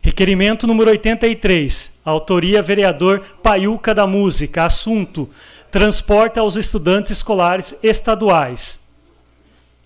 Requerimento 0.05 0.67
número 0.67 0.91
83. 0.91 2.01
Autoria 2.03 2.61
vereador 2.61 3.21
Paiuca 3.41 3.95
da 3.95 4.05
Música. 4.05 4.65
Assunto: 4.65 5.29
transporte 5.71 6.37
aos 6.37 6.57
estudantes 6.57 7.09
escolares 7.11 7.79
estaduais. 7.81 8.89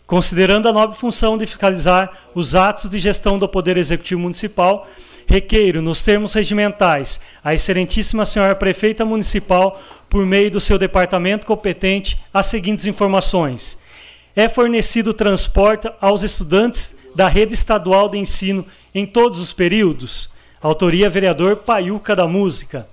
Considerando 0.07 0.67
a 0.67 0.73
nobre 0.73 0.97
função 0.97 1.37
de 1.37 1.45
fiscalizar 1.45 2.11
os 2.33 2.55
atos 2.55 2.89
de 2.89 2.97
gestão 2.97 3.37
do 3.37 3.47
Poder 3.47 3.77
Executivo 3.77 4.21
Municipal, 4.21 4.87
requeiro, 5.27 5.83
nos 5.83 6.01
termos 6.01 6.33
regimentais, 6.33 7.21
a 7.43 7.53
Excelentíssima 7.53 8.25
Senhora 8.25 8.55
Prefeita 8.55 9.05
Municipal, 9.05 9.79
por 10.09 10.25
meio 10.25 10.49
do 10.49 10.59
seu 10.59 10.79
departamento 10.79 11.45
competente, 11.45 12.19
as 12.33 12.47
seguintes 12.47 12.87
informações. 12.87 13.77
É 14.35 14.49
fornecido 14.49 15.13
transporte 15.13 15.87
aos 16.01 16.23
estudantes 16.23 16.97
da 17.13 17.27
rede 17.27 17.53
estadual 17.53 18.09
de 18.09 18.17
ensino 18.17 18.65
em 18.97 19.05
todos 19.05 19.39
os 19.39 19.53
períodos? 19.53 20.29
Autoria 20.59 21.09
vereador 21.09 21.57
Paiuca 21.57 22.15
da 22.15 22.27
Música. 22.27 22.87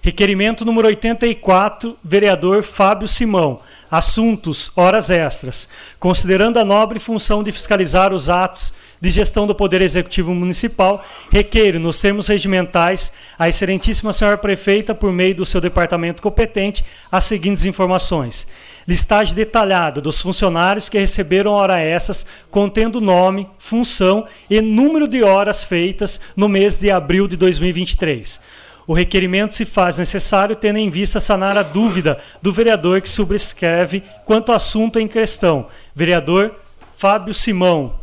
Requerimento 0.00 0.64
número 0.64 0.88
84, 0.88 1.96
vereador 2.02 2.62
Fábio 2.62 3.06
Simão. 3.06 3.60
Assuntos, 3.90 4.70
horas 4.76 5.10
extras. 5.10 5.68
Considerando 5.98 6.58
a 6.58 6.64
nobre 6.64 6.98
função 6.98 7.42
de 7.42 7.52
fiscalizar 7.52 8.12
os 8.12 8.28
atos 8.28 8.74
de 9.00 9.10
gestão 9.10 9.46
do 9.46 9.54
Poder 9.54 9.80
Executivo 9.80 10.32
Municipal, 10.34 11.04
requeiro, 11.30 11.80
nos 11.80 12.00
termos 12.00 12.28
regimentais, 12.28 13.12
a 13.36 13.48
Excelentíssima 13.48 14.12
Senhora 14.12 14.38
Prefeita, 14.38 14.94
por 14.94 15.12
meio 15.12 15.34
do 15.34 15.46
seu 15.46 15.60
departamento 15.60 16.22
competente, 16.22 16.84
as 17.10 17.24
seguintes 17.24 17.64
informações. 17.64 18.46
Listagem 18.86 19.34
detalhada 19.34 20.00
dos 20.00 20.20
funcionários 20.20 20.88
que 20.88 20.98
receberam 20.98 21.52
hora 21.52 21.80
extras, 21.80 22.26
contendo 22.50 23.00
nome, 23.00 23.48
função 23.58 24.26
e 24.50 24.60
número 24.60 25.06
de 25.06 25.22
horas 25.22 25.64
feitas 25.64 26.20
no 26.36 26.48
mês 26.48 26.78
de 26.78 26.90
abril 26.90 27.28
de 27.28 27.36
2023 27.36 28.40
o 28.86 28.92
requerimento 28.92 29.54
se 29.54 29.64
faz 29.64 29.98
necessário 29.98 30.56
tendo 30.56 30.78
em 30.78 30.90
vista 30.90 31.20
sanar 31.20 31.56
a 31.56 31.62
dúvida 31.62 32.18
do 32.40 32.52
vereador 32.52 33.00
que 33.00 33.08
subscreve 33.08 34.02
quanto 34.24 34.50
ao 34.50 34.56
assunto 34.56 34.98
em 34.98 35.06
questão. 35.06 35.68
Vereador 35.94 36.56
Fábio 36.96 37.32
Simão. 37.32 37.98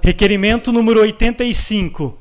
Requerimento 0.00 0.72
número 0.72 1.00
85. 1.00 2.18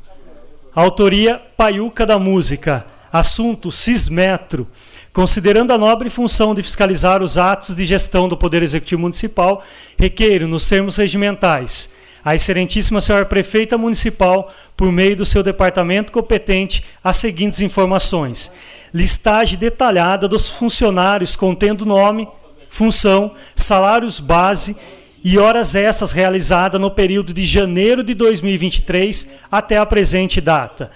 Autoria 0.73 1.41
Paiuca 1.55 2.05
da 2.05 2.17
Música. 2.17 2.85
Assunto 3.11 3.71
Cismetro. 3.71 4.67
Considerando 5.13 5.71
a 5.71 5.77
nobre 5.77 6.09
função 6.09 6.55
de 6.55 6.63
fiscalizar 6.63 7.21
os 7.21 7.37
atos 7.37 7.75
de 7.75 7.85
gestão 7.85 8.27
do 8.27 8.35
Poder 8.35 8.63
Executivo 8.63 9.03
Municipal, 9.03 9.63
requeiro, 9.95 10.47
nos 10.47 10.67
termos 10.67 10.97
regimentais, 10.97 11.93
a 12.25 12.33
Excelentíssima 12.33 12.99
Senhora 12.99 13.23
Prefeita 13.23 13.77
Municipal, 13.77 14.51
por 14.75 14.91
meio 14.91 15.15
do 15.15 15.23
seu 15.23 15.43
departamento 15.43 16.11
competente, 16.11 16.83
as 17.03 17.17
seguintes 17.17 17.61
informações: 17.61 18.51
listagem 18.91 19.59
detalhada 19.59 20.27
dos 20.27 20.49
funcionários 20.49 21.35
contendo 21.35 21.85
nome, 21.85 22.27
função, 22.67 23.35
salários 23.55 24.19
base 24.19 24.75
e 25.23 25.37
horas 25.37 25.75
extras 25.75 26.11
realizadas 26.11 26.81
no 26.81 26.89
período 26.89 27.35
de 27.35 27.45
janeiro 27.45 28.03
de 28.03 28.15
2023 28.15 29.33
até 29.51 29.77
a 29.77 29.85
presente 29.85 30.41
data. 30.41 30.89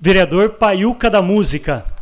Vereador 0.00 0.50
Paiuca 0.50 1.10
da 1.10 1.20
Música. 1.20 1.95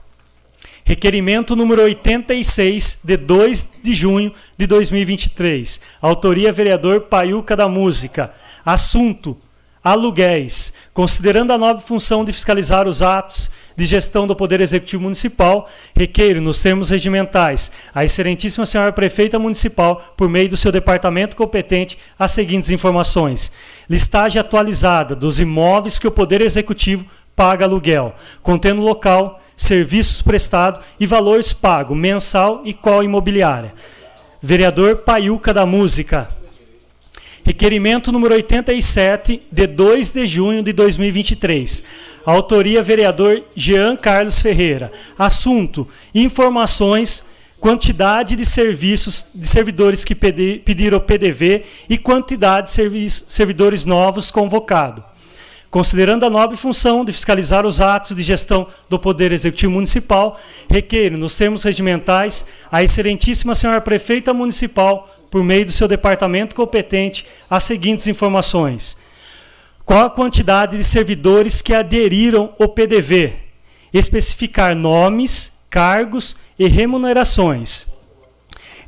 Requerimento 0.86 1.56
número 1.56 1.80
86, 1.80 3.00
de 3.02 3.16
2 3.16 3.68
de 3.82 3.94
junho 3.94 4.34
de 4.54 4.66
2023. 4.66 5.80
Autoria 6.02 6.52
vereador 6.52 7.00
Paiuca 7.00 7.56
da 7.56 7.66
Música. 7.66 8.34
Assunto: 8.66 9.34
aluguéis. 9.82 10.74
Considerando 10.92 11.54
a 11.54 11.58
nobre 11.58 11.82
função 11.82 12.22
de 12.22 12.34
fiscalizar 12.34 12.86
os 12.86 13.00
atos 13.00 13.50
de 13.74 13.86
gestão 13.86 14.26
do 14.26 14.36
Poder 14.36 14.60
Executivo 14.60 15.04
Municipal, 15.04 15.70
requeiro, 15.96 16.42
nos 16.42 16.60
termos 16.60 16.90
regimentais, 16.90 17.72
a 17.94 18.04
Excelentíssima 18.04 18.66
Senhora 18.66 18.92
Prefeita 18.92 19.38
Municipal, 19.38 20.14
por 20.18 20.28
meio 20.28 20.50
do 20.50 20.56
seu 20.56 20.70
departamento 20.70 21.34
competente, 21.34 21.96
as 22.18 22.32
seguintes 22.32 22.70
informações: 22.70 23.50
listagem 23.88 24.38
atualizada 24.38 25.16
dos 25.16 25.40
imóveis 25.40 25.98
que 25.98 26.06
o 26.06 26.12
Poder 26.12 26.42
Executivo 26.42 27.06
paga 27.34 27.64
aluguel, 27.64 28.14
contendo 28.42 28.82
local 28.82 29.40
serviços 29.56 30.20
prestados 30.20 30.84
e 30.98 31.06
valores 31.06 31.52
pagos 31.52 31.96
mensal 31.96 32.62
e 32.64 32.74
qual 32.74 33.02
imobiliária. 33.02 33.72
Vereador 34.40 34.98
Paiuca 34.98 35.54
da 35.54 35.64
Música. 35.64 36.28
Requerimento 37.44 38.10
número 38.10 38.34
87, 38.34 39.42
de 39.52 39.66
2 39.66 40.12
de 40.12 40.26
junho 40.26 40.62
de 40.62 40.72
2023. 40.72 41.84
Autoria 42.24 42.82
vereador 42.82 43.44
Jean 43.54 43.96
Carlos 43.96 44.40
Ferreira. 44.40 44.90
Assunto: 45.18 45.86
informações, 46.14 47.26
quantidade 47.60 48.34
de 48.34 48.46
serviços 48.46 49.28
de 49.34 49.46
servidores 49.46 50.04
que 50.04 50.14
pediram 50.14 51.00
PDV 51.00 51.64
e 51.88 51.98
quantidade 51.98 52.70
de 52.74 53.10
servidores 53.10 53.84
novos 53.84 54.30
convocados 54.30 55.13
considerando 55.74 56.24
a 56.24 56.30
nobre 56.30 56.56
função 56.56 57.04
de 57.04 57.10
fiscalizar 57.10 57.66
os 57.66 57.80
atos 57.80 58.14
de 58.14 58.22
gestão 58.22 58.68
do 58.88 58.96
Poder 58.96 59.32
Executivo 59.32 59.72
Municipal, 59.72 60.38
requeiro, 60.70 61.18
nos 61.18 61.34
termos 61.34 61.64
regimentais, 61.64 62.46
a 62.70 62.84
Excelentíssima 62.84 63.56
Senhora 63.56 63.80
Prefeita 63.80 64.32
Municipal, 64.32 65.12
por 65.28 65.42
meio 65.42 65.64
do 65.64 65.72
seu 65.72 65.88
departamento 65.88 66.54
competente, 66.54 67.26
as 67.50 67.64
seguintes 67.64 68.06
informações. 68.06 68.96
Qual 69.84 70.06
a 70.06 70.10
quantidade 70.10 70.76
de 70.76 70.84
servidores 70.84 71.60
que 71.60 71.74
aderiram 71.74 72.54
ao 72.56 72.68
PDV? 72.68 73.32
Especificar 73.92 74.76
nomes, 74.76 75.64
cargos 75.68 76.37
e 76.56 76.68
remunerações. 76.68 77.92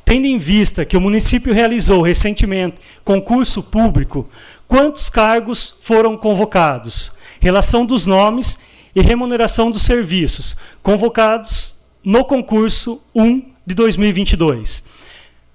Tendo 0.05 0.25
em 0.25 0.37
vista 0.37 0.85
que 0.85 0.95
o 0.95 1.01
município 1.01 1.53
realizou 1.53 2.01
recentemente 2.01 2.77
concurso 3.03 3.61
público 3.61 4.29
Quantos 4.67 5.09
cargos 5.09 5.75
foram 5.81 6.17
convocados? 6.17 7.13
Relação 7.39 7.85
dos 7.85 8.05
nomes 8.05 8.59
e 8.93 9.01
remuneração 9.01 9.71
dos 9.71 9.83
serviços 9.83 10.57
convocados 10.83 11.75
no 12.03 12.25
concurso 12.25 13.01
1 13.15 13.43
de 13.65 13.75
2022. 13.75 14.83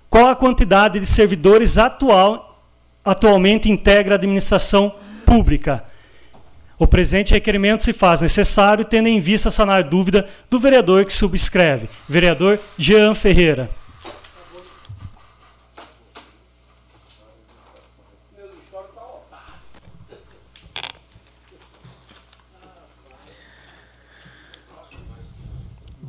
Qual 0.09 0.29
a 0.29 0.37
quantidade 0.37 1.01
de 1.01 1.07
servidores 1.07 1.77
atual, 1.77 2.63
atualmente 3.05 3.71
integra 3.71 4.15
a 4.15 4.17
administração 4.17 4.95
pública? 5.27 5.85
O 6.79 6.87
presente 6.87 7.33
requerimento 7.33 7.85
se 7.85 7.93
faz 7.93 8.23
necessário, 8.23 8.85
tendo 8.85 9.09
em 9.09 9.21
vista 9.21 9.51
sanar 9.51 9.85
dúvida 9.85 10.27
do 10.51 10.59
vereador 10.59 11.05
que 11.05 11.13
subscreve, 11.13 11.89
vereador 12.09 12.59
Jean 12.77 13.15
Ferreira. 13.15 13.71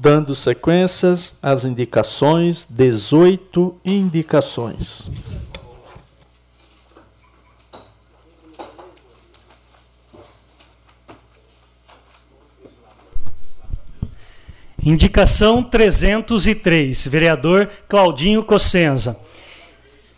Dando 0.04 0.36
sequências 0.36 1.34
às 1.42 1.64
indicações, 1.64 2.68
18 2.70 3.74
indicações. 3.86 5.10
Indicação 14.84 15.64
303, 15.64 17.08
vereador 17.08 17.70
Claudinho 17.88 18.44
Cossenza. 18.44 19.18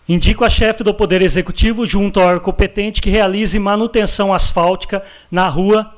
Indico 0.09 0.43
a 0.43 0.49
chefe 0.49 0.83
do 0.83 0.95
Poder 0.95 1.21
Executivo, 1.21 1.85
junto 1.85 2.19
ao 2.19 2.41
competente, 2.41 2.99
que 2.99 3.11
realize 3.11 3.59
manutenção 3.59 4.33
asfáltica 4.33 5.03
na 5.29 5.47
rua 5.47 5.93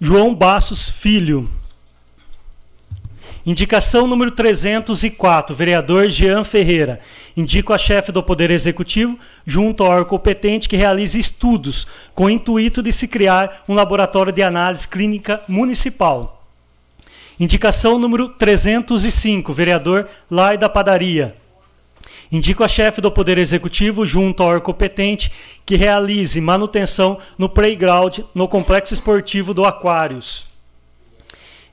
João 0.00 0.32
Bassos 0.32 0.88
Filho. 0.88 1.50
Indicação 3.46 4.08
número 4.08 4.32
304, 4.32 5.54
vereador 5.54 6.08
Jean 6.08 6.42
Ferreira. 6.42 6.98
Indico 7.36 7.72
a 7.72 7.78
chefe 7.78 8.10
do 8.10 8.20
Poder 8.20 8.50
Executivo, 8.50 9.16
junto 9.46 9.84
ao 9.84 9.90
órgão 9.90 10.08
competente, 10.08 10.68
que 10.68 10.76
realize 10.76 11.16
estudos 11.16 11.86
com 12.12 12.24
o 12.24 12.30
intuito 12.30 12.82
de 12.82 12.92
se 12.92 13.06
criar 13.06 13.62
um 13.68 13.74
laboratório 13.74 14.32
de 14.32 14.42
análise 14.42 14.88
clínica 14.88 15.40
municipal. 15.46 16.44
Indicação 17.38 18.00
número 18.00 18.30
305, 18.30 19.52
vereador 19.52 20.08
Lai 20.28 20.58
da 20.58 20.68
Padaria. 20.68 21.36
Indico 22.32 22.64
a 22.64 22.68
chefe 22.68 23.00
do 23.00 23.12
Poder 23.12 23.38
Executivo, 23.38 24.04
junto 24.04 24.42
ao 24.42 24.48
órgão 24.48 24.64
competente, 24.64 25.30
que 25.64 25.76
realize 25.76 26.40
manutenção 26.40 27.20
no 27.38 27.48
playground 27.48 28.18
no 28.34 28.48
Complexo 28.48 28.92
Esportivo 28.92 29.54
do 29.54 29.64
Aquários. 29.64 30.55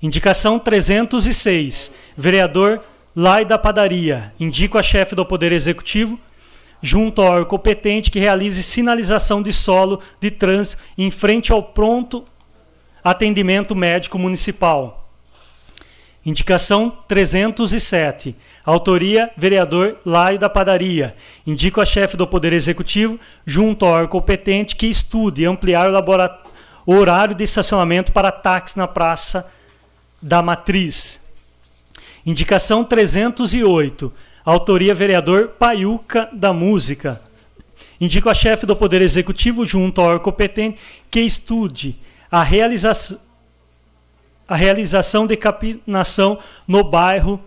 Indicação 0.04 0.60
306, 0.60 1.96
vereador 2.18 2.82
Lai 3.16 3.46
da 3.46 3.58
Padaria. 3.58 4.34
Indico 4.38 4.78
a 4.78 4.84
chefe 4.84 5.16
do 5.16 5.26
Poder 5.26 5.54
Executivo, 5.54 6.20
junto 6.82 7.22
ao 7.22 7.30
órgão 7.30 7.46
competente, 7.46 8.12
que 8.12 8.20
realize 8.20 8.62
sinalização 8.64 9.42
de 9.42 9.54
solo 9.54 10.02
de 10.20 10.30
trânsito 10.30 10.84
em 10.98 11.10
frente 11.10 11.54
ao 11.54 11.64
pronto 11.64 12.26
atendimento 13.02 13.74
médico 13.74 14.20
municipal. 14.20 15.10
Indicação 16.26 16.98
307. 17.08 18.36
Autoria, 18.66 19.32
vereador 19.38 20.00
Laio 20.06 20.38
da 20.38 20.50
Padaria. 20.50 21.16
Indico 21.48 21.80
a 21.80 21.86
chefe 21.86 22.18
do 22.18 22.28
Poder 22.28 22.52
Executivo, 22.52 23.18
junto 23.46 23.86
ao 23.86 23.94
órgão 23.94 24.20
competente, 24.20 24.76
que 24.76 24.88
estude 24.88 25.46
ampliar 25.46 25.90
o, 25.90 26.92
o 26.92 26.94
horário 26.94 27.34
de 27.34 27.46
estacionamento 27.46 28.12
para 28.12 28.34
táxi 28.34 28.78
na 28.78 28.86
Praça 28.86 29.50
da 30.24 30.42
Matriz. 30.42 31.26
Indicação 32.26 32.84
308. 32.84 34.12
Autoria 34.46 34.96
vereador 34.96 35.50
Paiuca 35.50 36.30
da 36.32 36.54
Música. 36.54 37.22
Indico 38.00 38.30
a 38.30 38.34
chefe 38.34 38.66
do 38.66 38.76
Poder 38.76 39.02
Executivo, 39.02 39.66
junto 39.66 40.02
ao 40.02 40.08
órgão 40.08 40.24
competente, 40.24 40.80
que 41.12 41.22
estude 41.22 41.96
a 42.32 42.42
realização, 42.44 43.20
a 44.48 44.56
realização 44.56 45.28
de 45.28 45.38
capinação 45.38 46.40
no 46.68 46.84
bairro 46.84 47.40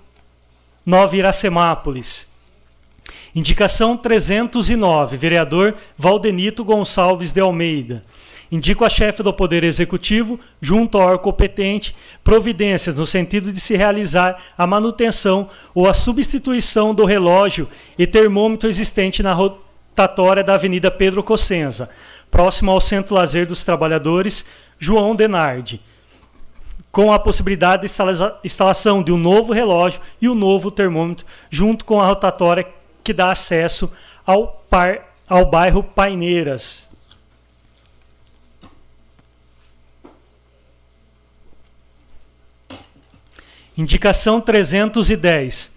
Nova 0.85 1.17
Iracemápolis. 1.17 2.29
Indicação 3.35 3.97
309. 3.97 5.17
Vereador 5.17 5.75
Valdenito 5.97 6.65
Gonçalves 6.65 7.33
de 7.33 7.41
Almeida. 7.41 8.03
Indico 8.51 8.85
a 8.85 8.89
chefe 8.89 9.23
do 9.23 9.33
Poder 9.33 9.65
Executivo, 9.65 10.39
junto 10.61 10.99
ao 10.99 11.09
órgão 11.09 11.25
competente, 11.25 11.97
providências 12.23 12.97
no 12.97 13.05
sentido 13.05 13.53
de 13.53 13.61
se 13.61 13.77
realizar 13.77 14.41
a 14.57 14.67
manutenção 14.67 15.51
ou 15.75 15.89
a 15.89 15.95
substituição 15.95 16.95
do 16.95 17.05
relógio 17.05 17.69
e 17.99 18.07
termômetro 18.07 18.69
existente 18.69 19.23
na 19.23 19.33
rotatória 19.33 20.45
da 20.45 20.55
Avenida 20.55 20.91
Pedro 20.91 21.25
Cossenza, 21.25 21.91
próximo 22.31 22.71
ao 22.71 22.81
Centro 22.81 23.17
Lazer 23.17 23.47
dos 23.47 23.65
Trabalhadores, 23.65 24.47
João 24.79 25.17
Denardi, 25.17 25.81
com 26.93 27.13
a 27.13 27.19
possibilidade 27.19 27.83
de 27.83 27.93
instalação 28.45 29.03
de 29.03 29.11
um 29.11 29.19
novo 29.19 29.53
relógio 29.53 30.01
e 30.23 30.29
um 30.29 30.35
novo 30.35 30.71
termômetro, 30.71 31.27
junto 31.51 31.85
com 31.85 32.01
a 32.01 32.07
rotatória 32.07 32.67
que 33.03 33.13
dá 33.13 33.33
acesso 33.33 33.93
ao, 34.25 34.65
par, 34.71 35.15
ao 35.29 35.45
bairro 35.45 35.83
Paineiras. 35.83 36.96
Indicação 43.77 44.41
310. 44.41 45.77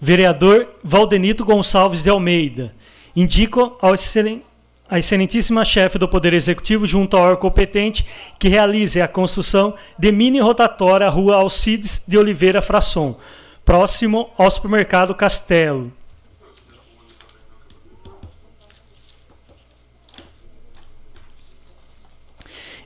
Vereador 0.00 0.74
Valdenito 0.82 1.44
Gonçalves 1.44 2.02
de 2.02 2.08
Almeida. 2.08 2.74
Indico 3.14 3.76
ao 3.80 3.94
excelente 3.94 4.48
a 4.90 4.98
excelentíssima 4.98 5.66
chefe 5.66 5.98
do 5.98 6.08
Poder 6.08 6.32
Executivo, 6.32 6.86
junto 6.86 7.14
ao 7.14 7.24
órgão 7.24 7.36
competente, 7.36 8.06
que 8.38 8.48
realize 8.48 8.98
a 9.02 9.06
construção 9.06 9.74
de 9.98 10.10
mini 10.10 10.40
rotatória 10.40 11.08
rua 11.10 11.36
Alcides 11.36 12.04
de 12.08 12.16
Oliveira 12.16 12.62
Frasson, 12.62 13.18
próximo 13.66 14.30
ao 14.38 14.50
supermercado 14.50 15.14
Castelo. 15.14 15.92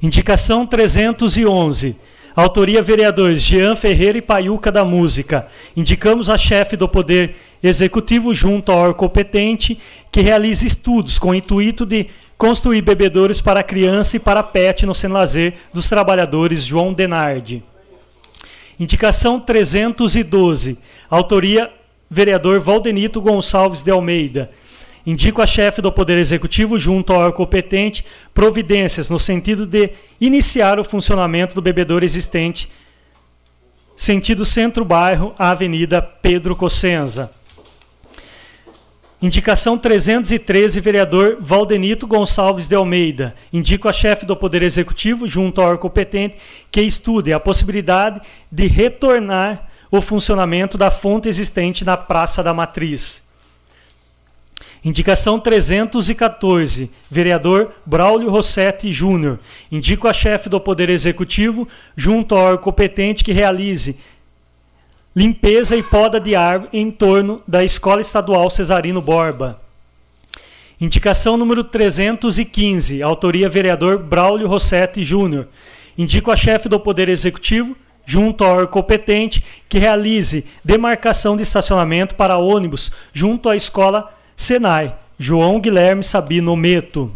Indicação 0.02 0.66
311. 0.66 1.96
Autoria 2.34 2.82
vereadores 2.82 3.42
Jean 3.42 3.76
Ferreira 3.76 4.16
e 4.16 4.22
Paiuca 4.22 4.72
da 4.72 4.84
Música. 4.84 5.46
Indicamos 5.76 6.30
a 6.30 6.38
chefe 6.38 6.76
do 6.76 6.88
Poder 6.88 7.34
Executivo 7.62 8.34
junto 8.34 8.72
ao 8.72 8.78
órgão 8.78 8.94
competente 8.94 9.78
que 10.10 10.20
realize 10.20 10.66
estudos 10.66 11.18
com 11.18 11.30
o 11.30 11.34
intuito 11.34 11.86
de 11.86 12.08
construir 12.36 12.82
bebedouros 12.82 13.40
para 13.40 13.62
criança 13.62 14.16
e 14.16 14.20
para 14.20 14.42
pet 14.42 14.84
no 14.84 14.94
Sem 14.94 15.10
Lazer 15.10 15.54
dos 15.72 15.88
Trabalhadores 15.88 16.64
João 16.64 16.92
Denardi. 16.92 17.62
Indicação 18.80 19.38
312. 19.38 20.78
Autoria 21.08 21.70
vereador 22.10 22.58
Valdenito 22.58 23.20
Gonçalves 23.20 23.82
de 23.82 23.90
Almeida. 23.90 24.50
Indico 25.04 25.42
a 25.42 25.46
chefe 25.46 25.82
do 25.82 25.90
Poder 25.90 26.16
Executivo, 26.16 26.78
junto 26.78 27.12
ao 27.12 27.20
órgão 27.20 27.32
competente, 27.32 28.04
providências 28.32 29.10
no 29.10 29.18
sentido 29.18 29.66
de 29.66 29.90
iniciar 30.20 30.78
o 30.78 30.84
funcionamento 30.84 31.54
do 31.54 31.62
bebedouro 31.62 32.04
existente, 32.04 32.70
sentido 33.96 34.44
centro-bairro, 34.44 35.34
Avenida 35.36 36.00
Pedro 36.00 36.54
Cossenza. 36.54 37.32
Indicação 39.20 39.78
313, 39.78 40.80
vereador 40.80 41.36
Valdenito 41.40 42.06
Gonçalves 42.08 42.66
de 42.66 42.74
Almeida. 42.74 43.34
Indico 43.52 43.88
a 43.88 43.92
chefe 43.92 44.26
do 44.26 44.36
Poder 44.36 44.62
Executivo, 44.62 45.28
junto 45.28 45.60
ao 45.60 45.68
órgão 45.68 45.82
competente, 45.82 46.36
que 46.70 46.80
estude 46.80 47.32
a 47.32 47.38
possibilidade 47.38 48.20
de 48.50 48.66
retornar 48.66 49.68
o 49.92 50.00
funcionamento 50.00 50.78
da 50.78 50.90
fonte 50.90 51.28
existente 51.28 51.84
na 51.84 51.96
Praça 51.96 52.42
da 52.42 52.54
Matriz. 52.54 53.31
Indicação 54.84 55.38
314, 55.38 56.90
vereador 57.10 57.72
Braulio 57.86 58.30
Rossetti 58.30 58.92
Júnior. 58.92 59.38
Indico 59.70 60.08
a 60.08 60.12
chefe 60.12 60.48
do 60.48 60.60
Poder 60.60 60.90
Executivo, 60.90 61.68
junto 61.96 62.34
ao 62.34 62.44
órgão 62.44 62.62
competente, 62.62 63.22
que 63.22 63.32
realize 63.32 63.98
limpeza 65.14 65.76
e 65.76 65.82
poda 65.82 66.18
de 66.18 66.34
árvore 66.34 66.70
em 66.72 66.90
torno 66.90 67.42
da 67.46 67.62
Escola 67.62 68.00
Estadual 68.00 68.48
Cesarino 68.50 69.00
Borba. 69.00 69.60
Indicação 70.80 71.36
número 71.36 71.62
315, 71.62 73.02
autoria 73.02 73.48
vereador 73.48 73.98
Braulio 73.98 74.48
Rossetti 74.48 75.04
Júnior. 75.04 75.46
Indico 75.96 76.30
a 76.30 76.36
chefe 76.36 76.68
do 76.68 76.80
Poder 76.80 77.08
Executivo, 77.08 77.76
junto 78.04 78.42
ao 78.42 78.66
competente, 78.66 79.44
que 79.68 79.78
realize 79.78 80.44
demarcação 80.64 81.36
de 81.36 81.42
estacionamento 81.42 82.16
para 82.16 82.38
ônibus 82.38 82.90
junto 83.12 83.48
à 83.48 83.54
Escola 83.54 84.12
Senai, 84.36 84.94
João 85.18 85.60
Guilherme 85.60 86.02
Sabino 86.02 86.56
Meto. 86.56 87.12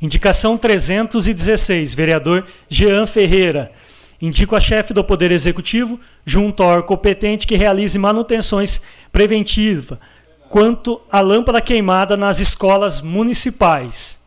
Indicação 0.00 0.58
316, 0.58 1.94
vereador 1.94 2.46
Jean 2.68 3.06
Ferreira. 3.06 3.72
Indico 4.20 4.54
a 4.54 4.60
chefe 4.60 4.94
do 4.94 5.02
Poder 5.02 5.32
Executivo, 5.32 5.98
junto 6.24 6.62
ao 6.62 6.82
competente, 6.82 7.46
que 7.46 7.56
realize 7.56 7.98
manutenções 7.98 8.80
preventivas 9.10 9.98
quanto 10.48 11.00
à 11.10 11.20
lâmpada 11.20 11.60
queimada 11.60 12.16
nas 12.16 12.38
escolas 12.38 13.00
municipais. 13.00 14.22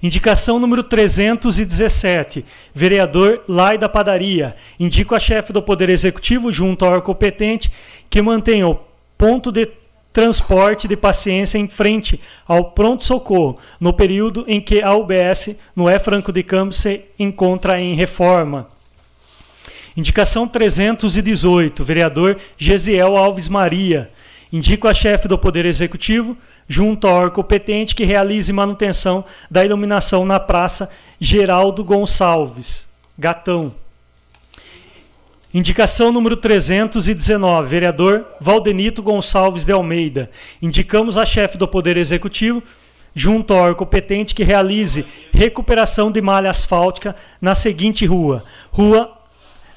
Indicação 0.00 0.58
número 0.58 0.84
317, 0.84 2.44
vereador 2.74 3.42
Lai 3.48 3.76
da 3.76 3.88
Padaria. 3.88 4.54
Indico 4.78 5.14
a 5.14 5.18
chefe 5.18 5.52
do 5.52 5.62
Poder 5.62 5.88
Executivo, 5.88 6.52
junto 6.52 6.84
ao 6.84 7.00
competente, 7.00 7.72
que 8.10 8.22
mantenha 8.22 8.68
o 8.68 8.78
ponto 9.16 9.50
de 9.50 9.66
transporte 10.14 10.86
de 10.86 10.96
paciência 10.96 11.58
em 11.58 11.66
frente 11.66 12.20
ao 12.46 12.70
pronto-socorro, 12.70 13.58
no 13.80 13.92
período 13.92 14.44
em 14.46 14.60
que 14.60 14.80
a 14.80 14.94
UBS 14.94 15.56
no 15.74 15.86
Franco 15.98 16.32
de 16.32 16.44
Campos 16.44 16.76
se 16.78 17.00
encontra 17.18 17.80
em 17.80 17.94
reforma. 17.94 18.68
Indicação 19.96 20.46
318, 20.46 21.84
vereador 21.84 22.38
Gesiel 22.56 23.16
Alves 23.16 23.48
Maria. 23.48 24.08
Indico 24.52 24.86
a 24.86 24.94
chefe 24.94 25.26
do 25.26 25.36
Poder 25.36 25.66
Executivo, 25.66 26.36
junto 26.68 27.08
ao 27.08 27.14
órgão 27.14 27.42
competente, 27.42 27.92
que 27.92 28.04
realize 28.04 28.52
manutenção 28.52 29.24
da 29.50 29.64
iluminação 29.64 30.24
na 30.24 30.38
Praça 30.38 30.88
Geraldo 31.18 31.82
Gonçalves, 31.82 32.88
Gatão. 33.18 33.74
Indicação 35.54 36.10
número 36.10 36.36
319, 36.36 37.68
vereador 37.68 38.26
Valdenito 38.40 39.00
Gonçalves 39.00 39.64
de 39.64 39.70
Almeida. 39.70 40.28
Indicamos 40.60 41.16
a 41.16 41.24
chefe 41.24 41.56
do 41.56 41.68
Poder 41.68 41.96
Executivo, 41.96 42.60
junto 43.14 43.54
ao 43.54 43.60
órgão 43.60 43.76
competente, 43.76 44.34
que 44.34 44.42
realize 44.42 45.06
recuperação 45.32 46.10
de 46.10 46.20
malha 46.20 46.50
asfáltica 46.50 47.14
na 47.40 47.54
seguinte 47.54 48.04
rua: 48.04 48.42
Rua 48.72 49.16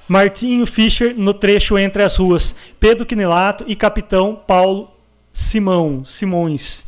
Martinho 0.07 0.65
Fischer, 0.65 1.13
no 1.15 1.31
trecho 1.31 1.77
entre 1.77 2.01
as 2.01 2.15
ruas 2.15 2.55
Pedro 2.79 3.05
Quinelato 3.05 3.63
e 3.67 3.75
Capitão 3.75 4.33
Paulo 4.47 4.89
Simão, 5.31 6.03
Simões. 6.03 6.87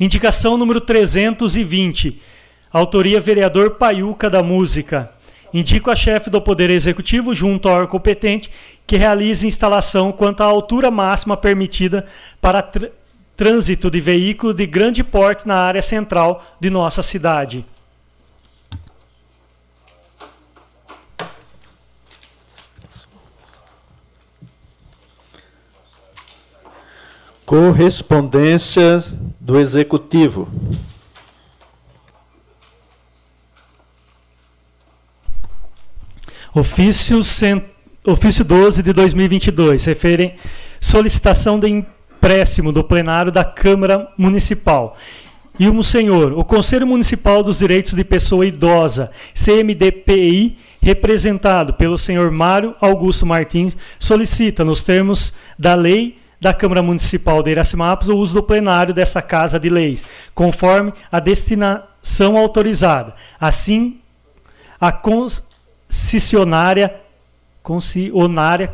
Indicação 0.00 0.56
número 0.56 0.80
320. 0.80 2.18
Autoria 2.72 3.20
vereador 3.20 3.72
Paiuca 3.72 4.30
da 4.30 4.42
Música. 4.42 5.17
Indico 5.52 5.90
a 5.90 5.96
chefe 5.96 6.28
do 6.28 6.40
Poder 6.40 6.70
Executivo, 6.70 7.34
junto 7.34 7.68
ao 7.68 7.76
órgão 7.76 7.88
competente, 7.88 8.50
que 8.86 8.96
realize 8.96 9.46
instalação 9.46 10.12
quanto 10.12 10.42
à 10.42 10.46
altura 10.46 10.90
máxima 10.90 11.36
permitida 11.36 12.06
para 12.40 12.62
tr 12.62 12.86
trânsito 13.36 13.88
de 13.88 14.00
veículo 14.00 14.52
de 14.52 14.66
grande 14.66 15.04
porte 15.04 15.46
na 15.46 15.54
área 15.54 15.80
central 15.80 16.44
de 16.58 16.68
nossa 16.68 17.02
cidade. 17.02 17.64
Correspondências 27.46 29.14
do 29.38 29.58
Executivo. 29.58 30.48
Ofício, 36.54 37.22
cent... 37.22 37.62
Ofício 38.04 38.44
12 38.44 38.82
de 38.82 38.92
2022, 38.92 39.84
referem 39.84 40.34
solicitação 40.80 41.60
de 41.60 41.68
empréstimo 41.68 42.72
do 42.72 42.82
plenário 42.82 43.30
da 43.30 43.44
Câmara 43.44 44.08
Municipal. 44.16 44.96
E 45.58 45.68
o 45.68 45.82
senhor, 45.82 46.32
o 46.32 46.44
Conselho 46.44 46.86
Municipal 46.86 47.42
dos 47.42 47.58
Direitos 47.58 47.92
de 47.92 48.04
Pessoa 48.04 48.46
Idosa, 48.46 49.10
CMDPI, 49.34 50.56
representado 50.80 51.74
pelo 51.74 51.98
senhor 51.98 52.30
Mário 52.30 52.76
Augusto 52.80 53.26
Martins, 53.26 53.76
solicita, 53.98 54.64
nos 54.64 54.82
termos 54.84 55.34
da 55.58 55.74
lei 55.74 56.16
da 56.40 56.54
Câmara 56.54 56.80
Municipal 56.80 57.42
de 57.42 57.50
Iracemápolis, 57.50 58.08
o 58.08 58.16
uso 58.16 58.34
do 58.34 58.42
plenário 58.42 58.94
desta 58.94 59.20
Casa 59.20 59.58
de 59.58 59.68
Leis, 59.68 60.06
conforme 60.32 60.92
a 61.10 61.18
destinação 61.18 62.38
autorizada. 62.38 63.14
Assim, 63.40 63.98
a 64.80 64.92
concessionária, 65.88 66.94
concessionária 67.62 68.72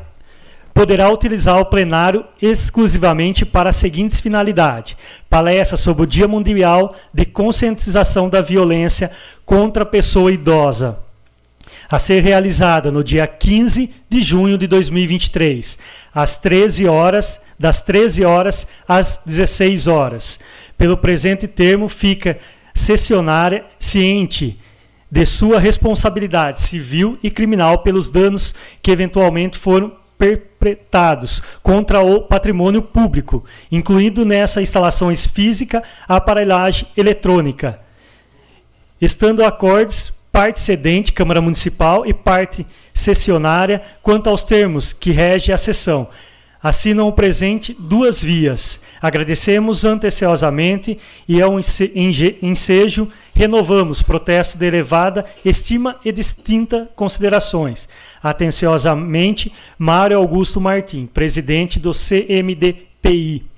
poderá 0.74 1.09
utilizar 1.09 1.61
o 1.61 1.64
plenário 1.64 2.24
exclusivamente 2.42 3.46
para 3.46 3.70
as 3.70 3.77
seguintes 3.77 4.20
finalidades: 4.20 4.96
palestra 5.31 5.77
sobre 5.77 6.03
o 6.03 6.07
Dia 6.07 6.27
Mundial 6.27 6.94
de 7.12 7.24
Conscientização 7.24 8.29
da 8.29 8.42
Violência 8.42 9.11
contra 9.46 9.85
a 9.85 9.87
Pessoa 9.87 10.33
Idosa, 10.33 10.98
a 11.88 11.98
ser 11.98 12.22
realizada 12.22 12.90
no 12.90 13.05
dia 13.05 13.27
15 13.27 13.94
de 14.11 14.20
junho 14.20 14.59
de 14.59 14.66
2023, 14.66 15.79
às 16.12 16.37
13 16.37 16.88
horas, 16.88 17.40
das 17.59 17.81
13 17.81 18.24
horas 18.24 18.66
às 18.88 19.22
16 19.24 19.87
horas. 19.87 20.40
Pelo 20.77 20.96
presente 20.96 21.46
termo, 21.46 21.88
fica 21.88 22.38
sessionária 22.74 23.64
ciente 23.79 24.59
de 25.14 25.24
sua 25.24 25.61
responsabilidade 25.61 26.61
civil 26.61 27.16
e 27.22 27.31
criminal 27.31 27.79
pelos 27.85 28.11
danos 28.11 28.53
que 28.83 28.90
eventualmente 28.90 29.57
foram 29.57 29.92
perpetrados 30.18 31.40
contra 31.62 32.00
o 32.00 32.22
patrimônio 32.22 32.83
público, 32.83 33.44
incluindo 33.70 34.24
nessa 34.24 34.61
instalações 34.61 35.24
física 35.24 35.85
aparelhagem 36.09 36.88
eletrônica, 36.96 37.79
estando 39.00 39.44
acordes 39.44 40.12
parte 40.33 40.59
cedente, 40.59 41.12
Câmara 41.12 41.40
Municipal, 41.40 42.05
e 42.05 42.12
parte 42.12 42.66
cessionária 42.92 43.83
quanto 44.03 44.29
aos 44.29 44.42
termos 44.42 44.92
que 44.92 45.12
rege 45.12 45.53
a 45.53 45.57
sessão. 45.57 46.09
Assinam 46.64 47.07
o 47.07 47.12
presente 47.12 47.77
duas 47.79 48.22
vias. 48.22 48.81
Agradecemos 49.03 49.85
anteciosamente 49.85 50.96
e 51.29 51.42
ao 51.42 51.61
ensejo 51.61 53.09
renovamos 53.35 54.00
protesto 54.00 54.57
de 54.57 54.64
elevada 54.64 55.27
estima 55.44 56.00
e 56.03 56.11
distinta 56.11 56.90
considerações. 56.96 57.87
Atenciosamente, 58.22 59.53
Mário 59.77 60.16
Augusto 60.16 60.59
Martim, 60.59 61.05
presidente 61.05 61.79
do 61.79 61.90
CMDPI. 61.92 63.54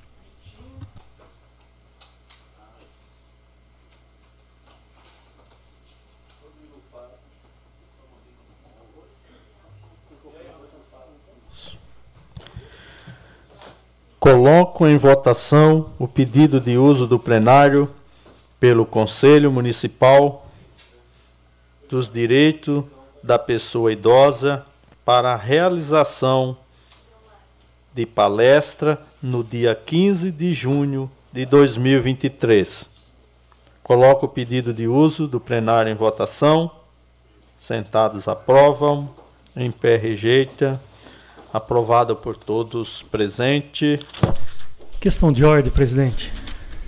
Coloco 14.29 14.85
em 14.85 14.97
votação 14.97 15.91
o 15.97 16.05
pedido 16.05 16.59
de 16.59 16.77
uso 16.77 17.07
do 17.07 17.17
plenário 17.17 17.89
pelo 18.59 18.85
Conselho 18.85 19.49
Municipal 19.49 20.45
dos 21.89 22.09
Direitos 22.09 22.83
da 23.23 23.39
Pessoa 23.39 23.93
Idosa 23.93 24.65
para 25.05 25.31
a 25.31 25.37
realização 25.37 26.57
de 27.93 28.05
palestra 28.05 29.01
no 29.23 29.45
dia 29.45 29.73
15 29.73 30.29
de 30.29 30.53
junho 30.53 31.09
de 31.31 31.45
2023. 31.45 32.89
Coloco 33.81 34.25
o 34.25 34.29
pedido 34.29 34.73
de 34.73 34.89
uso 34.89 35.25
do 35.25 35.39
plenário 35.39 35.89
em 35.89 35.95
votação. 35.95 36.69
Sentados 37.57 38.27
aprovam, 38.27 39.09
em 39.55 39.71
pé 39.71 39.95
rejeita. 39.95 40.81
Aprovada 41.57 42.13
por 42.13 42.37
todos 42.37 43.01
presente. 43.01 43.99
Questão 44.99 45.31
de 45.31 45.43
ordem, 45.43 45.71
presidente. 45.71 46.31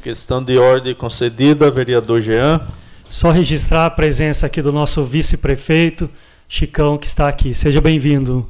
Questão 0.04 0.44
de 0.44 0.60
ordem 0.60 0.94
concedida, 0.94 1.72
vereador 1.72 2.22
Jean. 2.22 2.68
Só 3.10 3.32
registrar 3.32 3.88
a 3.88 3.90
presença 3.90 4.46
aqui 4.46 4.62
do 4.62 4.72
nosso 4.72 5.04
vice-prefeito, 5.04 6.08
Chicão, 6.48 7.00
que 7.00 7.08
está 7.08 7.28
aqui. 7.28 7.56
Seja 7.56 7.82
bem-vindo. 7.82 8.48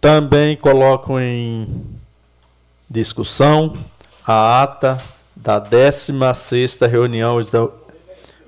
Também 0.00 0.56
coloco 0.56 1.18
em 1.18 1.84
discussão 2.88 3.72
a 4.24 4.62
ata 4.62 5.02
da 5.34 5.60
16ª 5.60 6.88
reunião 6.88 7.40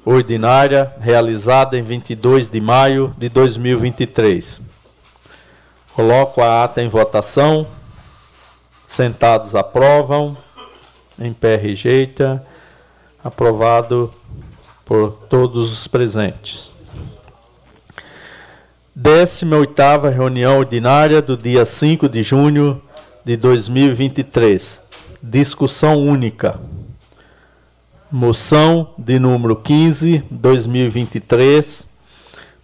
ordinária 0.05 0.93
realizada 1.01 1.79
em 1.79 1.83
22 1.83 2.49
de 2.49 2.61
maio 2.61 3.15
de 3.19 3.29
2023. 3.29 4.61
Coloco 5.95 6.41
a 6.41 6.65
ata 6.65 6.83
em 6.83 6.89
votação. 6.89 7.67
Sentados 8.87 9.55
aprovam. 9.55 10.37
Em 11.19 11.33
pé 11.33 11.57
rejeita. 11.57 12.45
Aprovado 13.23 14.15
por 14.85 15.13
todos 15.29 15.73
os 15.73 15.87
presentes. 15.87 16.71
18ª 18.97 20.13
reunião 20.13 20.59
ordinária 20.59 21.23
do 21.23 21.37
dia 21.37 21.65
5 21.65 22.09
de 22.09 22.23
junho 22.23 22.83
de 23.25 23.37
2023. 23.37 24.83
Discussão 25.23 25.99
única. 25.99 26.59
Moção 28.11 28.89
de 28.97 29.19
número 29.19 29.55
15, 29.55 30.25
2023. 30.31 31.87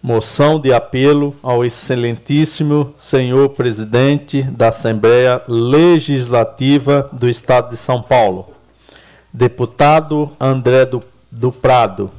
Moção 0.01 0.59
de 0.59 0.73
apelo 0.73 1.35
ao 1.43 1.63
excelentíssimo 1.63 2.95
senhor 2.97 3.49
presidente 3.49 4.41
da 4.41 4.69
Assembleia 4.69 5.43
Legislativa 5.47 7.07
do 7.13 7.29
Estado 7.29 7.69
de 7.69 7.77
São 7.77 8.01
Paulo, 8.01 8.47
deputado 9.31 10.31
André 10.39 10.83
do, 10.83 11.03
do 11.31 11.51
Prado, 11.51 12.09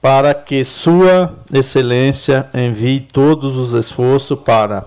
para 0.00 0.32
que 0.32 0.62
Sua 0.62 1.34
Excelência 1.52 2.48
envie 2.54 3.00
todos 3.00 3.56
os 3.56 3.74
esforços 3.74 4.38
para, 4.38 4.86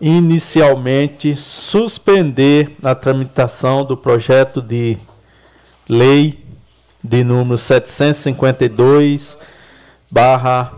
inicialmente, 0.00 1.34
suspender 1.34 2.76
a 2.80 2.94
tramitação 2.94 3.84
do 3.84 3.96
projeto 3.96 4.62
de 4.62 4.96
lei 5.88 6.45
de 7.06 7.22
número 7.22 7.56
752 7.56 9.38
barra 10.10 10.72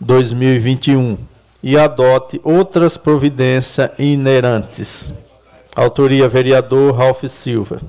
2021 0.00 1.18
e 1.62 1.78
adote 1.78 2.40
outras 2.42 2.96
providências 2.96 3.90
inerentes. 3.98 5.12
Autoria 5.76 6.28
vereador 6.28 6.94
Ralph 6.94 7.24
Silva. 7.24 7.80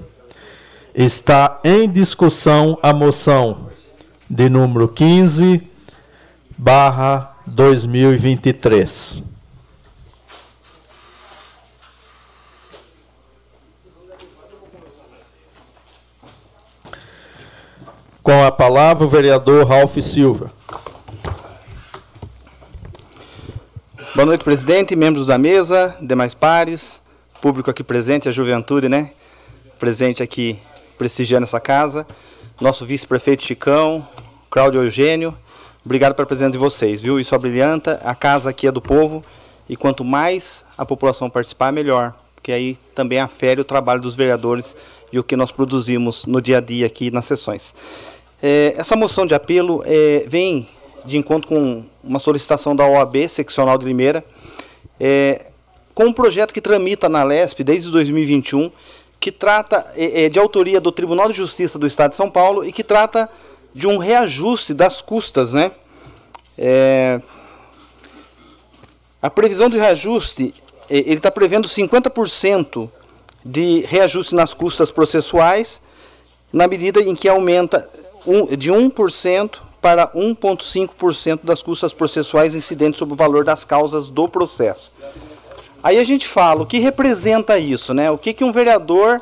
Está 0.93 1.59
em 1.63 1.89
discussão 1.89 2.77
a 2.81 2.93
moção 2.93 3.67
de 4.29 4.49
número 4.49 4.87
15 4.87 5.61
barra 6.57 7.35
2023. 7.45 9.34
Com 18.25 18.43
a 18.43 18.51
palavra 18.51 19.05
o 19.05 19.07
vereador 19.07 19.67
Ralph 19.67 19.97
Silva. 19.99 20.51
Boa 24.15 24.25
noite, 24.25 24.43
presidente, 24.43 24.95
membros 24.95 25.27
da 25.27 25.37
mesa, 25.37 25.95
demais 26.01 26.33
pares, 26.33 27.03
público 27.39 27.69
aqui 27.69 27.83
presente, 27.83 28.27
a 28.27 28.31
juventude, 28.31 28.89
né? 28.89 29.11
Presente 29.77 30.23
aqui 30.23 30.59
prestigiando 30.97 31.43
essa 31.43 31.59
casa. 31.59 32.07
Nosso 32.59 32.83
vice-prefeito 32.83 33.43
Chicão, 33.43 34.03
Cláudio 34.49 34.81
Eugênio, 34.81 35.37
obrigado 35.85 36.15
pela 36.15 36.25
presença 36.25 36.49
de 36.49 36.57
vocês, 36.57 36.99
viu? 36.99 37.19
Isso 37.19 37.35
abrilhanta, 37.35 38.01
a 38.03 38.15
casa 38.15 38.49
aqui 38.49 38.65
é 38.65 38.71
do 38.71 38.81
povo 38.81 39.23
e 39.69 39.75
quanto 39.75 40.03
mais 40.03 40.65
a 40.75 40.83
população 40.83 41.29
participar, 41.29 41.71
melhor, 41.71 42.11
porque 42.33 42.51
aí 42.51 42.75
também 42.95 43.19
afere 43.19 43.61
o 43.61 43.63
trabalho 43.63 44.01
dos 44.01 44.15
vereadores 44.15 44.75
e 45.13 45.19
o 45.19 45.23
que 45.23 45.35
nós 45.35 45.51
produzimos 45.51 46.25
no 46.25 46.41
dia 46.41 46.57
a 46.57 46.61
dia 46.61 46.87
aqui 46.87 47.11
nas 47.11 47.25
sessões. 47.25 47.71
É, 48.47 48.75
essa 48.77 48.95
moção 48.95 49.25
de 49.25 49.33
apelo 49.33 49.81
é, 49.87 50.23
vem 50.27 50.69
de 51.03 51.17
encontro 51.17 51.49
com 51.49 51.83
uma 52.03 52.19
solicitação 52.19 52.75
da 52.75 52.85
OAB, 52.85 53.27
seccional 53.27 53.75
de 53.75 53.87
Limeira, 53.87 54.23
é, 54.99 55.47
com 55.95 56.05
um 56.05 56.13
projeto 56.13 56.53
que 56.53 56.61
tramita 56.61 57.09
na 57.09 57.23
LESP 57.23 57.63
desde 57.63 57.89
2021, 57.89 58.71
que 59.19 59.31
trata 59.31 59.91
é, 59.95 60.25
é, 60.25 60.29
de 60.29 60.37
autoria 60.37 60.79
do 60.79 60.91
Tribunal 60.91 61.27
de 61.27 61.35
Justiça 61.35 61.79
do 61.79 61.87
Estado 61.87 62.11
de 62.11 62.17
São 62.17 62.29
Paulo 62.29 62.63
e 62.63 62.71
que 62.71 62.83
trata 62.83 63.27
de 63.73 63.87
um 63.87 63.97
reajuste 63.97 64.75
das 64.75 65.01
custas, 65.01 65.51
né? 65.51 65.71
É, 66.55 67.19
a 69.19 69.29
previsão 69.31 69.71
de 69.71 69.77
reajuste, 69.79 70.53
é, 70.87 70.99
ele 70.99 71.15
está 71.15 71.31
prevendo 71.31 71.67
50% 71.67 72.91
de 73.43 73.79
reajuste 73.87 74.35
nas 74.35 74.53
custas 74.53 74.91
processuais, 74.91 75.81
na 76.53 76.67
medida 76.67 77.01
em 77.01 77.15
que 77.15 77.27
aumenta 77.27 77.89
um, 77.89 78.04
de 78.57 78.71
1% 78.71 79.59
para 79.81 80.07
1,5% 80.09 81.41
das 81.43 81.61
custas 81.61 81.93
processuais 81.93 82.55
incidentes 82.55 82.97
sobre 82.97 83.13
o 83.13 83.17
valor 83.17 83.43
das 83.43 83.63
causas 83.63 84.09
do 84.09 84.27
processo. 84.27 84.91
Aí 85.83 85.99
a 85.99 86.03
gente 86.03 86.27
fala, 86.27 86.63
o 86.63 86.65
que 86.65 86.79
representa 86.79 87.59
isso? 87.59 87.93
Né? 87.93 88.09
O 88.09 88.17
que, 88.17 88.33
que 88.33 88.43
um 88.43 88.51
vereador 88.51 89.21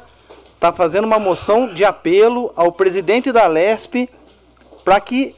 está 0.55 0.71
fazendo 0.71 1.03
uma 1.03 1.19
moção 1.19 1.67
de 1.67 1.83
apelo 1.83 2.53
ao 2.55 2.71
presidente 2.71 3.33
da 3.33 3.45
LESP 3.47 4.09
para 4.85 5.01
que 5.01 5.35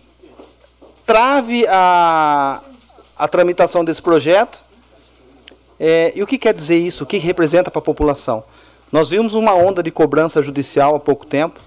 trave 1.05 1.65
a, 1.67 2.61
a 3.17 3.27
tramitação 3.27 3.85
desse 3.85 4.01
projeto. 4.01 4.63
É, 5.79 6.13
e 6.15 6.23
o 6.23 6.27
que 6.27 6.37
quer 6.37 6.53
dizer 6.53 6.77
isso? 6.77 7.03
O 7.03 7.07
que 7.07 7.17
representa 7.17 7.69
para 7.69 7.79
a 7.79 7.83
população? 7.83 8.43
Nós 8.91 9.09
vimos 9.09 9.33
uma 9.33 9.53
onda 9.53 9.83
de 9.83 9.91
cobrança 9.91 10.41
judicial 10.41 10.95
há 10.95 10.99
pouco 10.99 11.25
tempo 11.25 11.59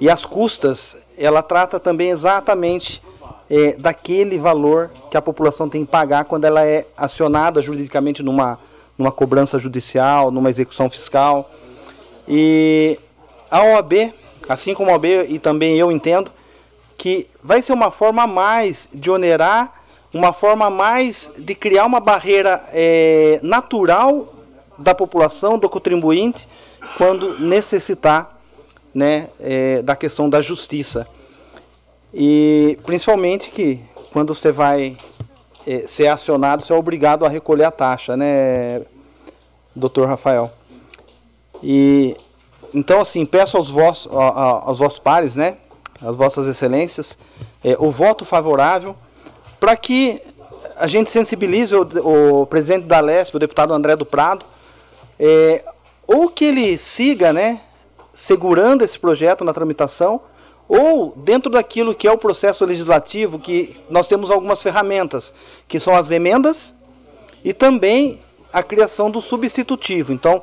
e 0.00 0.10
as 0.10 0.24
custas 0.24 0.96
ela 1.16 1.42
trata 1.42 1.80
também 1.80 2.10
exatamente 2.10 3.02
é, 3.50 3.72
daquele 3.72 4.38
valor 4.38 4.90
que 5.10 5.16
a 5.16 5.22
população 5.22 5.68
tem 5.68 5.84
que 5.84 5.90
pagar 5.90 6.24
quando 6.24 6.44
ela 6.44 6.64
é 6.64 6.86
acionada 6.96 7.62
juridicamente 7.62 8.22
numa, 8.22 8.58
numa 8.98 9.12
cobrança 9.12 9.58
judicial, 9.58 10.30
numa 10.30 10.50
execução 10.50 10.90
fiscal. 10.90 11.50
E 12.28 12.98
a 13.50 13.62
OAB, 13.62 14.12
assim 14.48 14.74
como 14.74 14.90
a 14.90 14.94
OAB 14.94 15.04
e 15.28 15.38
também 15.38 15.78
eu 15.78 15.90
entendo, 15.92 16.30
que 16.98 17.28
vai 17.42 17.62
ser 17.62 17.72
uma 17.72 17.90
forma 17.90 18.24
a 18.24 18.26
mais 18.26 18.88
de 18.92 19.10
onerar, 19.10 19.72
uma 20.12 20.32
forma 20.32 20.66
a 20.66 20.70
mais 20.70 21.32
de 21.38 21.54
criar 21.54 21.84
uma 21.84 22.00
barreira 22.00 22.64
é, 22.72 23.38
natural 23.42 24.32
da 24.78 24.94
população, 24.94 25.58
do 25.58 25.68
contribuinte, 25.68 26.48
quando 26.96 27.38
necessitar 27.38 28.35
né, 28.96 29.28
é, 29.38 29.82
da 29.82 29.94
questão 29.94 30.30
da 30.30 30.40
justiça. 30.40 31.06
E 32.14 32.78
principalmente 32.86 33.50
que 33.50 33.78
quando 34.10 34.34
você 34.34 34.50
vai 34.50 34.96
é, 35.66 35.80
ser 35.80 36.06
acionado, 36.06 36.62
você 36.62 36.72
é 36.72 36.76
obrigado 36.76 37.26
a 37.26 37.28
recolher 37.28 37.64
a 37.64 37.70
taxa, 37.70 38.16
né, 38.16 38.80
doutor 39.74 40.08
Rafael? 40.08 40.50
E 41.62 42.16
então 42.72 42.98
assim, 42.98 43.26
peço 43.26 43.58
aos 43.58 43.68
vossos, 43.68 44.10
aos 44.10 44.78
vossos 44.78 44.98
pares, 44.98 45.36
né, 45.36 45.58
às 46.00 46.16
vossas 46.16 46.48
excelências, 46.48 47.18
é, 47.62 47.76
o 47.78 47.90
voto 47.90 48.24
favorável 48.24 48.96
para 49.60 49.76
que 49.76 50.22
a 50.74 50.86
gente 50.86 51.10
sensibilize 51.10 51.74
o, 51.74 51.82
o, 51.82 52.46
presidente 52.46 52.86
da 52.86 53.00
LESP, 53.00 53.36
o 53.36 53.38
deputado 53.38 53.74
André 53.74 53.94
do 53.94 54.06
Prado, 54.06 54.46
é, 55.20 55.62
ou 56.06 56.30
que 56.30 56.46
ele 56.46 56.78
siga, 56.78 57.30
né, 57.30 57.60
segurando 58.16 58.82
esse 58.82 58.98
projeto 58.98 59.44
na 59.44 59.52
tramitação, 59.52 60.22
ou 60.66 61.12
dentro 61.14 61.50
daquilo 61.50 61.94
que 61.94 62.08
é 62.08 62.10
o 62.10 62.16
processo 62.16 62.64
legislativo, 62.64 63.38
que 63.38 63.76
nós 63.90 64.08
temos 64.08 64.30
algumas 64.30 64.62
ferramentas, 64.62 65.34
que 65.68 65.78
são 65.78 65.94
as 65.94 66.10
emendas 66.10 66.74
e 67.44 67.52
também 67.52 68.18
a 68.50 68.62
criação 68.62 69.10
do 69.10 69.20
substitutivo. 69.20 70.14
Então, 70.14 70.42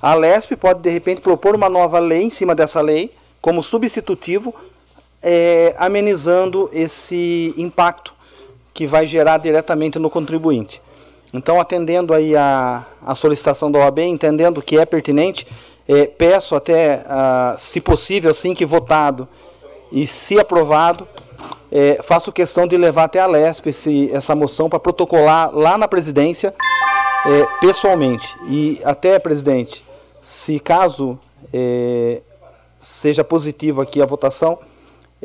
a 0.00 0.14
LESP 0.14 0.56
pode, 0.56 0.80
de 0.80 0.90
repente, 0.90 1.20
propor 1.20 1.54
uma 1.54 1.68
nova 1.68 2.00
lei 2.00 2.24
em 2.24 2.30
cima 2.30 2.56
dessa 2.56 2.80
lei, 2.80 3.12
como 3.40 3.62
substitutivo, 3.62 4.52
é, 5.22 5.76
amenizando 5.78 6.68
esse 6.72 7.54
impacto 7.56 8.12
que 8.74 8.84
vai 8.84 9.06
gerar 9.06 9.38
diretamente 9.38 9.96
no 9.96 10.10
contribuinte. 10.10 10.82
Então, 11.32 11.60
atendendo 11.60 12.12
aí 12.12 12.34
a, 12.34 12.84
a 13.00 13.14
solicitação 13.14 13.70
da 13.70 13.78
OAB, 13.78 14.00
entendendo 14.00 14.60
que 14.60 14.76
é 14.76 14.84
pertinente, 14.84 15.46
é, 15.92 16.06
peço 16.06 16.54
até, 16.54 17.04
ah, 17.06 17.56
se 17.58 17.80
possível, 17.80 18.30
assim 18.30 18.54
que 18.54 18.64
votado 18.64 19.28
e 19.90 20.06
se 20.06 20.38
aprovado, 20.38 21.06
é, 21.70 22.00
faço 22.02 22.32
questão 22.32 22.66
de 22.66 22.76
levar 22.76 23.04
até 23.04 23.18
a 23.18 23.26
LESP 23.26 23.70
esse, 23.70 24.10
essa 24.12 24.34
moção 24.34 24.68
para 24.68 24.78
protocolar 24.78 25.50
lá 25.54 25.76
na 25.76 25.88
presidência 25.88 26.54
é, 27.26 27.46
pessoalmente. 27.60 28.36
E 28.48 28.80
até, 28.84 29.18
presidente, 29.18 29.84
se 30.20 30.58
caso 30.60 31.18
é, 31.52 32.22
seja 32.78 33.24
positivo 33.24 33.80
aqui 33.80 34.00
a 34.00 34.06
votação, 34.06 34.58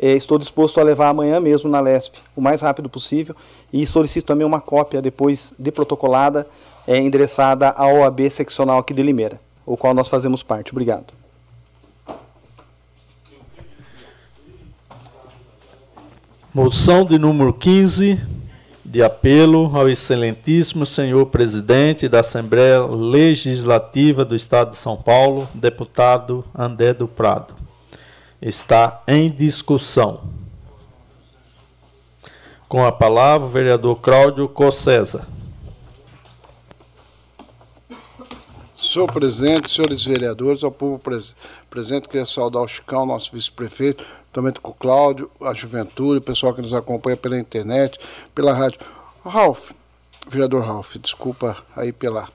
é, 0.00 0.12
estou 0.12 0.38
disposto 0.38 0.80
a 0.80 0.82
levar 0.82 1.08
amanhã 1.08 1.40
mesmo 1.40 1.68
na 1.68 1.80
LESP, 1.80 2.18
o 2.36 2.40
mais 2.40 2.60
rápido 2.60 2.88
possível, 2.88 3.34
e 3.72 3.86
solicito 3.86 4.26
também 4.26 4.46
uma 4.46 4.60
cópia 4.60 5.02
depois 5.02 5.52
de 5.58 5.70
protocolada, 5.70 6.46
é, 6.86 6.98
endereçada 6.98 7.70
à 7.70 7.86
OAB 7.86 8.30
seccional 8.30 8.78
aqui 8.78 8.94
de 8.94 9.02
Limeira 9.02 9.47
o 9.68 9.76
qual 9.76 9.92
nós 9.92 10.08
fazemos 10.08 10.42
parte. 10.42 10.72
Obrigado. 10.72 11.12
Moção 16.54 17.04
de 17.04 17.18
número 17.18 17.52
15, 17.52 18.18
de 18.82 19.02
apelo 19.02 19.70
ao 19.76 19.88
excelentíssimo 19.88 20.86
senhor 20.86 21.26
presidente 21.26 22.08
da 22.08 22.20
Assembleia 22.20 22.80
Legislativa 22.86 24.24
do 24.24 24.34
Estado 24.34 24.70
de 24.70 24.78
São 24.78 24.96
Paulo, 24.96 25.46
deputado 25.52 26.42
André 26.56 26.94
do 26.94 27.06
Prado. 27.06 27.54
Está 28.40 29.02
em 29.06 29.30
discussão. 29.30 30.20
Com 32.66 32.84
a 32.84 32.90
palavra, 32.90 33.46
o 33.46 33.50
vereador 33.50 33.96
Cláudio 33.96 34.48
Cossesa. 34.48 35.37
Senhor 38.88 39.06
presidente, 39.12 39.70
senhores 39.70 40.02
vereadores, 40.02 40.64
ao 40.64 40.72
povo 40.72 40.98
pres 40.98 41.36
presente, 41.68 42.08
queria 42.08 42.24
saudar 42.24 42.62
o 42.62 42.66
Chicão, 42.66 43.04
nosso 43.04 43.30
vice-prefeito, 43.30 44.02
também 44.32 44.50
com 44.54 44.70
o 44.70 44.74
Cláudio, 44.74 45.30
a 45.42 45.52
juventude, 45.52 46.20
o 46.20 46.22
pessoal 46.22 46.54
que 46.54 46.62
nos 46.62 46.72
acompanha 46.72 47.14
pela 47.14 47.38
internet, 47.38 48.00
pela 48.34 48.54
rádio. 48.54 48.80
Ralf, 49.22 49.72
vereador 50.26 50.64
Ralf, 50.64 50.96
desculpa 50.96 51.54
aí 51.76 51.92
pela 51.92 52.30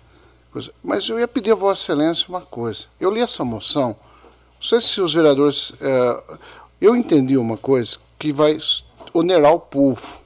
coisa, 0.52 0.72
mas 0.84 1.10
eu 1.10 1.18
ia 1.20 1.28
pedir 1.28 1.54
a 1.54 1.56
Vossa 1.56 1.82
Excelência 1.82 2.30
uma 2.30 2.44
coisa. 2.44 2.84
Eu 3.00 3.10
li 3.10 3.20
essa 3.20 3.44
moção, 3.44 3.96
não 4.62 4.68
sei 4.68 4.80
se 4.80 5.02
os 5.02 5.12
vereadores. 5.12 5.74
É, 5.82 6.40
eu 6.80 6.96
entendi 6.96 7.36
uma 7.36 7.58
coisa 7.58 7.98
que 8.20 8.32
vai 8.32 8.60
onerar 9.12 9.54
o 9.54 9.60
povo, 9.60 10.20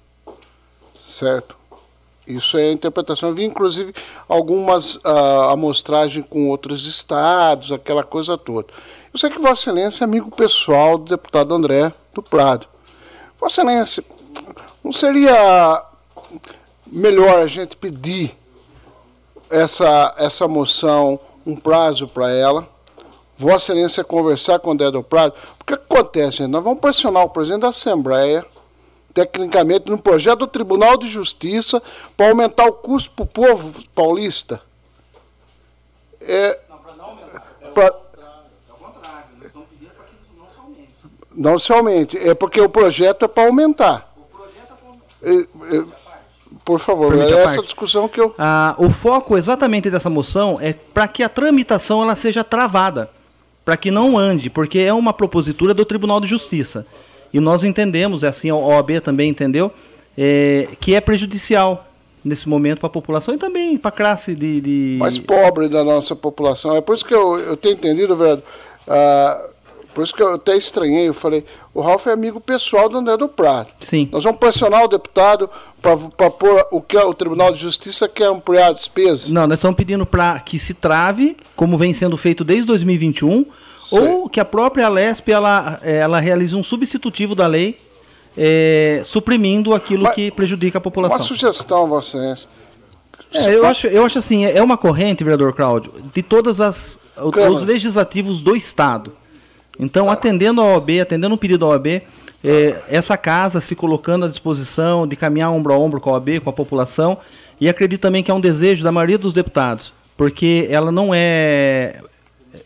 certo? 1.08 1.57
Isso 2.28 2.58
é 2.58 2.64
a 2.64 2.72
interpretação. 2.72 3.30
Eu 3.30 3.36
vi, 3.36 3.46
inclusive, 3.46 3.94
algumas 4.28 4.96
uh, 4.96 5.50
amostragens 5.52 6.26
com 6.30 6.50
outros 6.50 6.86
estados, 6.86 7.72
aquela 7.72 8.04
coisa 8.04 8.38
toda. 8.38 8.68
Eu 9.14 9.18
sei 9.18 9.30
que 9.30 9.40
Vossa 9.40 9.62
Excelência 9.62 10.04
é 10.04 10.06
amigo 10.06 10.30
pessoal 10.30 10.98
do 10.98 11.06
deputado 11.06 11.54
André 11.54 11.92
do 12.14 12.22
Prado. 12.22 12.68
Vossa 13.40 13.62
Excelência, 13.62 14.04
não 14.84 14.92
seria 14.92 15.84
melhor 16.86 17.40
a 17.40 17.48
gente 17.48 17.78
pedir 17.78 18.36
essa, 19.50 20.14
essa 20.18 20.48
moção, 20.48 21.18
um 21.46 21.56
prazo 21.56 22.08
para 22.08 22.30
ela? 22.30 22.68
Vossa 23.38 23.72
Excelência 23.72 24.04
conversar 24.04 24.60
com 24.60 24.70
o 24.70 24.74
André 24.74 24.92
do 24.92 25.02
Prado? 25.02 25.34
Porque 25.58 25.76
o 25.76 25.78
que 25.78 25.84
acontece, 25.96 26.38
gente? 26.40 26.50
Nós 26.50 26.64
vamos 26.64 26.80
pressionar 26.80 27.24
o 27.24 27.30
presidente 27.30 27.62
da 27.62 27.70
Assembleia 27.70 28.46
tecnicamente, 29.26 29.90
no 29.90 29.98
projeto 29.98 30.40
do 30.40 30.48
Tribunal 30.48 30.96
de 30.96 31.08
Justiça 31.08 31.82
para 32.16 32.30
aumentar 32.30 32.66
o 32.66 32.74
custo 32.74 33.10
para 33.10 33.24
o 33.24 33.28
povo 33.28 33.74
paulista. 33.96 34.62
É, 36.22 36.60
pra, 37.74 37.96
não 41.36 41.58
se 41.58 41.74
aumente. 41.74 42.16
É 42.18 42.36
porque 42.36 42.62
o 42.62 42.70
projeto 42.70 43.26
é 43.26 43.28
para 43.28 43.48
aumentar. 43.48 44.14
É, 45.24 45.34
é, 45.34 45.86
por 46.64 46.80
favor, 46.80 47.18
é 47.18 47.32
essa 47.32 47.56
parte. 47.56 47.64
discussão 47.64 48.08
que 48.08 48.22
eu. 48.22 48.36
Ah, 48.38 48.76
o 48.78 48.92
foco 48.92 49.36
exatamente 49.36 49.90
dessa 49.90 50.12
moção 50.12 50.60
é 50.62 50.74
para 50.74 51.08
que 51.08 51.24
a 51.24 51.30
tramitação 51.30 52.04
ela 52.04 52.16
seja 52.16 52.44
travada, 52.44 53.10
para 53.66 53.76
que 53.78 53.90
não 53.90 54.16
ande, 54.16 54.48
porque 54.48 54.78
é 54.80 54.94
uma 54.94 55.12
propositura 55.12 55.74
do 55.74 55.86
Tribunal 55.86 56.20
de 56.20 56.28
Justiça. 56.28 56.86
E 57.34 57.40
nós 57.40 57.64
entendemos, 57.64 58.24
é 58.24 58.28
assim 58.28 58.50
a 58.50 58.56
OAB 58.56 59.02
também 59.02 59.30
entendeu, 59.30 59.72
é, 60.18 60.68
que 60.80 60.96
é 60.96 61.02
prejudicial 61.02 61.88
nesse 62.24 62.48
momento 62.50 62.80
para 62.80 62.88
a 62.88 62.92
população 62.92 63.34
e 63.34 63.38
também 63.38 63.78
para 63.78 63.90
a 63.90 63.92
classe 63.92 64.36
de, 64.36 64.60
de, 64.62 64.98
mais 65.00 65.18
pobre 65.18 65.70
da 65.70 65.84
nossa 65.84 66.16
população. 66.16 66.76
É 66.76 66.82
por 66.82 66.96
isso 66.96 67.06
que 67.06 67.14
eu, 67.14 67.40
eu 67.40 67.56
tenho 67.56 67.76
entendido, 67.76 68.16
velho. 68.16 68.44
Uh, 68.88 69.58
por 69.98 70.04
isso 70.04 70.14
que 70.14 70.22
eu 70.22 70.36
até 70.36 70.56
estranhei, 70.56 71.08
eu 71.08 71.14
falei, 71.14 71.44
o 71.74 71.82
Ralf 71.82 72.06
é 72.06 72.12
amigo 72.12 72.40
pessoal 72.40 72.88
do 72.88 73.00
André 73.00 73.18
do 73.18 73.28
Prado. 73.28 73.70
Sim. 73.82 74.08
Nós 74.12 74.24
vamos 74.24 74.40
pressionar 74.40 74.84
o 74.84 74.88
deputado 74.88 75.50
para 75.82 76.30
pôr 76.30 76.68
o 76.72 76.80
que 76.80 76.96
o 76.96 77.14
Tribunal 77.16 77.52
de 77.52 77.58
Justiça 77.58 78.08
quer 78.08 78.26
ampliar 78.26 78.68
a 78.68 78.74
despesa. 78.74 79.34
Não, 79.34 79.48
nós 79.48 79.58
estamos 79.58 79.76
pedindo 79.76 80.06
para 80.06 80.40
que 80.40 80.60
se 80.60 80.76
trave, 80.76 81.36
como 81.56 81.80
vem 81.80 81.96
sendo 81.96 82.16
feito 82.16 82.44
desde 82.44 82.68
2021, 82.68 83.44
Sei. 83.88 84.00
ou 84.00 84.28
que 84.28 84.40
a 84.40 84.46
própria 84.46 84.88
Alesp 84.88 85.30
ela, 85.30 85.80
ela 85.82 86.20
realize 86.20 86.54
um 86.54 86.64
substitutivo 86.64 87.34
da 87.34 87.48
lei 87.48 87.78
é, 88.38 89.02
suprimindo 89.06 89.74
aquilo 89.74 90.04
Mas, 90.04 90.16
que 90.16 90.30
prejudica 90.30 90.78
a 90.78 90.82
população. 90.82 91.18
Uma 91.18 91.24
sugestão, 91.24 92.00
Excelência. 92.00 92.50
É, 93.34 93.56
eu, 93.56 93.66
acho, 93.66 93.88
eu 93.88 94.06
acho 94.06 94.20
assim, 94.20 94.46
é 94.46 94.62
uma 94.62 94.78
corrente, 94.78 95.24
vereador 95.24 95.54
Cláudio, 95.54 95.92
de 96.14 96.22
todas 96.22 96.62
as 96.62 97.00
os 97.18 97.64
legislativos 97.64 98.42
do 98.42 98.56
Estado. 98.56 99.12
Então, 99.80 100.10
atendendo 100.10 100.62
a 100.62 100.66
OAB, 100.66 101.02
atendendo 101.02 101.34
um 101.34 101.38
pedido 101.38 101.60
da 101.60 101.68
OAB, 101.68 102.02
é, 102.44 102.82
essa 102.90 103.18
casa 103.18 103.60
se 103.60 103.76
colocando 103.76 104.26
à 104.26 104.28
disposição 104.28 105.08
de 105.08 105.16
caminhar 105.16 105.52
ombro 105.52 105.74
a 105.74 105.78
ombro 105.78 106.00
com 106.00 106.12
a 106.12 106.14
OAB, 106.14 106.40
com 106.44 106.50
a 106.50 106.54
população, 106.54 107.18
e 107.60 107.68
acredito 107.68 108.02
também 108.02 108.24
que 108.24 108.30
é 108.30 108.34
um 108.34 108.40
desejo 108.40 108.84
da 108.84 108.92
maioria 108.92 109.18
dos 109.18 109.34
deputados, 109.34 109.92
porque 110.16 110.68
ela 110.70 110.92
não 110.92 111.14
é 111.14 112.02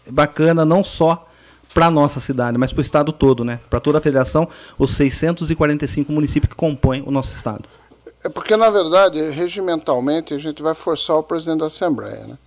bacana 0.09 0.65
não 0.65 0.83
só 0.83 1.27
para 1.73 1.87
a 1.87 1.91
nossa 1.91 2.19
cidade, 2.19 2.57
mas 2.57 2.71
para 2.71 2.79
o 2.79 2.83
estado 2.83 3.11
todo, 3.11 3.43
né? 3.43 3.59
Para 3.69 3.79
toda 3.79 3.97
a 3.97 4.01
federação, 4.01 4.47
os 4.77 4.95
645 4.95 6.11
municípios 6.11 6.49
que 6.49 6.55
compõem 6.55 7.03
o 7.05 7.11
nosso 7.11 7.33
estado. 7.33 7.67
É 8.23 8.29
porque, 8.29 8.55
na 8.55 8.69
verdade, 8.69 9.29
regimentalmente, 9.29 10.33
a 10.33 10.37
gente 10.37 10.61
vai 10.61 10.75
forçar 10.75 11.15
o 11.15 11.23
presidente 11.23 11.59
da 11.59 11.67
Assembleia, 11.67 12.25
né? 12.27 12.37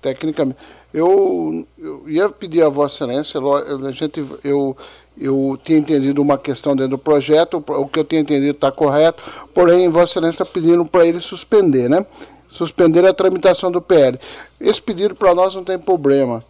Tecnicamente. 0.00 0.58
Eu, 0.92 1.66
eu 1.78 2.04
ia 2.08 2.28
pedir 2.28 2.62
a 2.62 2.68
Vossa 2.68 3.04
Excelência, 3.04 3.40
a 3.40 3.92
gente, 3.92 4.22
eu, 4.44 4.76
eu 5.16 5.58
tinha 5.62 5.78
entendido 5.78 6.20
uma 6.20 6.36
questão 6.36 6.74
dentro 6.74 6.90
do 6.90 6.98
projeto, 6.98 7.64
o 7.66 7.86
que 7.86 7.98
eu 7.98 8.04
tinha 8.04 8.20
entendido 8.20 8.50
está 8.50 8.70
correto, 8.70 9.22
porém, 9.54 9.88
Vossa 9.88 10.12
Excelência 10.12 10.42
está 10.42 10.52
pedindo 10.52 10.84
para 10.84 11.06
ele 11.06 11.20
suspender, 11.20 11.88
né? 11.88 12.04
Suspender 12.50 13.06
a 13.06 13.14
tramitação 13.14 13.72
do 13.72 13.80
PL. 13.80 14.18
Esse 14.60 14.82
pedido 14.82 15.14
para 15.14 15.34
nós 15.34 15.54
não 15.54 15.64
tem 15.64 15.78
problema. 15.78 16.44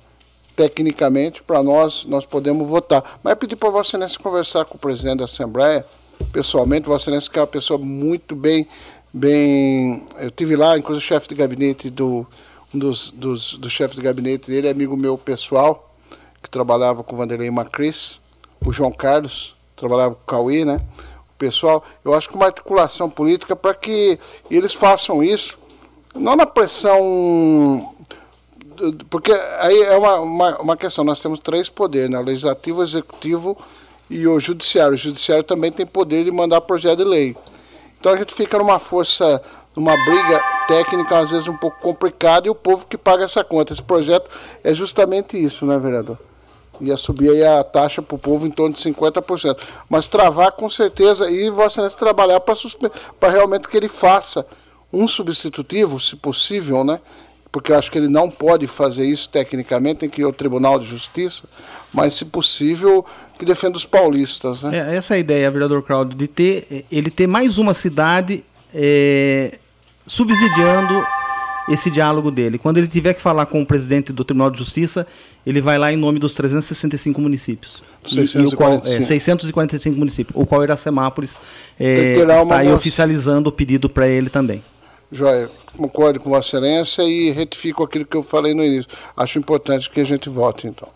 Tecnicamente, 0.55 1.43
para 1.43 1.63
nós, 1.63 2.05
nós 2.05 2.27
podemos 2.27 2.69
votar. 2.69 3.19
Mas 3.23 3.35
pedir 3.37 3.57
para 3.57 3.71
Vossa 3.71 3.91
Excelência 3.91 4.19
conversar 4.19 4.65
com 4.65 4.77
o 4.77 4.79
presidente 4.79 5.19
da 5.19 5.25
Assembleia, 5.25 5.85
pessoalmente, 6.33 6.89
Vossa 6.89 7.05
Excelência 7.05 7.31
que 7.31 7.39
é 7.39 7.43
uma 7.43 7.47
pessoa 7.47 7.79
muito 7.79 8.37
bem, 8.37 8.67
bem. 9.13 10.07
Eu 10.19 10.31
tive 10.31 10.57
lá, 10.57 10.77
inclusive, 10.77 11.05
o 11.05 11.09
chefe 11.09 11.29
de 11.29 11.35
gabinete 11.35 11.89
do 11.89 12.27
um 12.75 12.79
dos, 12.79 13.11
dos, 13.11 13.55
do 13.55 13.69
chefe 13.69 13.97
de 13.97 14.03
gabinete 14.03 14.51
dele 14.51 14.69
amigo 14.69 14.97
meu 14.97 15.19
pessoal, 15.19 15.95
que 16.43 16.49
trabalhava 16.49 17.05
com 17.05 17.15
o 17.15 17.19
Vanderlei 17.19 17.51
Macris, 17.51 18.21
o 18.65 18.73
João 18.73 18.91
Carlos, 18.91 19.55
trabalhava 19.77 20.15
com 20.15 20.23
o 20.23 20.27
Cauê, 20.27 20.65
né? 20.65 20.81
O 21.35 21.39
pessoal, 21.39 21.83
eu 22.05 22.15
acho 22.15 22.29
que 22.29 22.35
uma 22.35 22.47
articulação 22.47 23.11
política 23.11 23.55
para 23.55 23.75
que 23.75 24.19
eles 24.51 24.73
façam 24.73 25.23
isso, 25.23 25.59
não 26.15 26.37
na 26.37 26.47
pressão. 26.47 27.92
Porque 29.09 29.33
aí 29.33 29.83
é 29.83 29.97
uma, 29.97 30.17
uma, 30.21 30.59
uma 30.59 30.77
questão, 30.77 31.05
nós 31.05 31.21
temos 31.21 31.41
três 31.41 31.69
poderes, 31.69 32.11
né? 32.11 32.19
o 32.19 32.23
legislativo, 32.23 32.81
o 32.81 32.85
executivo 32.85 33.57
e 34.09 34.27
o 34.27 34.39
judiciário. 34.39 34.95
O 34.95 34.97
judiciário 34.97 35.45
também 35.45 35.73
tem 35.73 35.87
poder 35.87 36.25
de 36.25 36.31
mandar 36.31 36.61
projeto 36.61 36.99
de 36.99 37.05
lei. 37.05 37.37
Então 37.99 38.13
a 38.13 38.17
gente 38.17 38.35
fica 38.35 38.59
numa 38.59 38.79
força 38.79 39.41
numa 39.75 39.97
briga 40.05 40.43
técnica, 40.69 41.19
às 41.19 41.31
vezes 41.31 41.49
um 41.49 41.57
pouco 41.57 41.81
complicada, 41.81 42.47
e 42.47 42.51
o 42.51 42.55
povo 42.55 42.87
que 42.87 42.99
paga 42.99 43.25
essa 43.25 43.43
conta. 43.43 43.73
Esse 43.73 43.83
projeto 43.83 44.29
é 44.63 44.75
justamente 44.75 45.43
isso, 45.43 45.65
né, 45.65 45.79
vereador? 45.79 46.19
Ia 46.81 46.97
subir 46.97 47.31
aí 47.31 47.45
a 47.45 47.63
taxa 47.63 48.03
para 48.03 48.15
o 48.15 48.19
povo 48.19 48.47
em 48.47 48.51
torno 48.51 48.75
de 48.75 48.83
50%. 48.83 49.57
Mas 49.89 50.09
travar 50.09 50.53
com 50.53 50.69
certeza, 50.69 51.31
e 51.31 51.49
Vossa 51.51 51.81
Excelência 51.81 51.99
trabalhar 51.99 52.41
para 52.41 53.31
realmente 53.31 53.69
que 53.69 53.77
ele 53.77 53.89
faça 53.89 54.47
um 54.93 55.07
substitutivo, 55.09 55.99
se 56.01 56.17
possível, 56.17 56.85
né? 56.85 57.01
Porque 57.53 57.71
eu 57.71 57.77
acho 57.77 57.91
que 57.91 57.99
ele 57.99 58.09
não 58.09 58.31
pode 58.31 58.67
fazer 58.67 59.05
isso 59.05 59.29
tecnicamente, 59.29 60.01
tem 60.01 60.09
que 60.09 60.23
ir 60.23 60.25
ao 60.25 60.33
Tribunal 60.33 60.79
de 60.79 60.87
Justiça, 60.87 61.45
mas 61.93 62.15
se 62.15 62.25
possível, 62.25 63.05
que 63.39 63.45
defenda 63.45 63.77
os 63.77 63.85
paulistas. 63.85 64.63
Né? 64.63 64.79
É, 64.79 64.97
essa 64.97 65.13
é 65.13 65.17
a 65.19 65.21
ideia, 65.21 65.51
vereador 65.51 65.83
Claudio, 65.83 66.17
de 66.17 66.27
ter 66.27 66.87
ele 66.91 67.11
ter 67.11 67.27
mais 67.27 67.59
uma 67.59 67.75
cidade 67.75 68.43
é, 68.75 69.59
subsidiando 70.07 71.05
esse 71.69 71.91
diálogo 71.91 72.31
dele. 72.31 72.57
Quando 72.59 72.79
ele 72.79 72.89
tiver 72.89 73.13
que 73.13 73.21
falar 73.21 73.45
com 73.45 73.61
o 73.61 73.67
presidente 73.67 74.15
do 74.15 74.25
Tribunal 74.25 74.51
de 74.51 74.59
Justiça, 74.59 75.07
ele 75.47 75.61
vai 75.61 75.77
lá 75.77 75.93
em 75.93 75.97
nome 75.97 76.19
dos 76.19 76.33
365 76.33 77.21
municípios. 77.21 77.83
645. 78.07 78.55
E, 78.55 78.57
qual, 78.57 78.75
é, 78.79 79.03
645 79.03 79.99
municípios, 79.99 80.41
o 80.41 80.47
qual 80.47 80.65
Iracemápolis 80.65 81.37
é, 81.79 82.13
está 82.13 82.59
aí 82.59 82.73
oficializando 82.73 83.51
o 83.51 83.53
pedido 83.53 83.91
para 83.91 84.09
ele 84.09 84.31
também. 84.31 84.63
Joia, 85.13 85.51
concordo 85.77 86.19
com 86.19 86.31
Vossa 86.31 86.57
Excelência 86.57 87.03
e 87.03 87.31
retifico 87.31 87.85
aquilo 87.85 88.07
que 88.07 88.17
eu 88.17 88.23
falei 88.23 88.55
no 88.55 88.65
início. 88.65 88.91
Acho 89.15 89.39
importante 89.39 89.91
que 89.91 90.01
a 90.01 90.05
gente 90.05 90.31
vote, 90.31 90.67
então. 90.67 90.89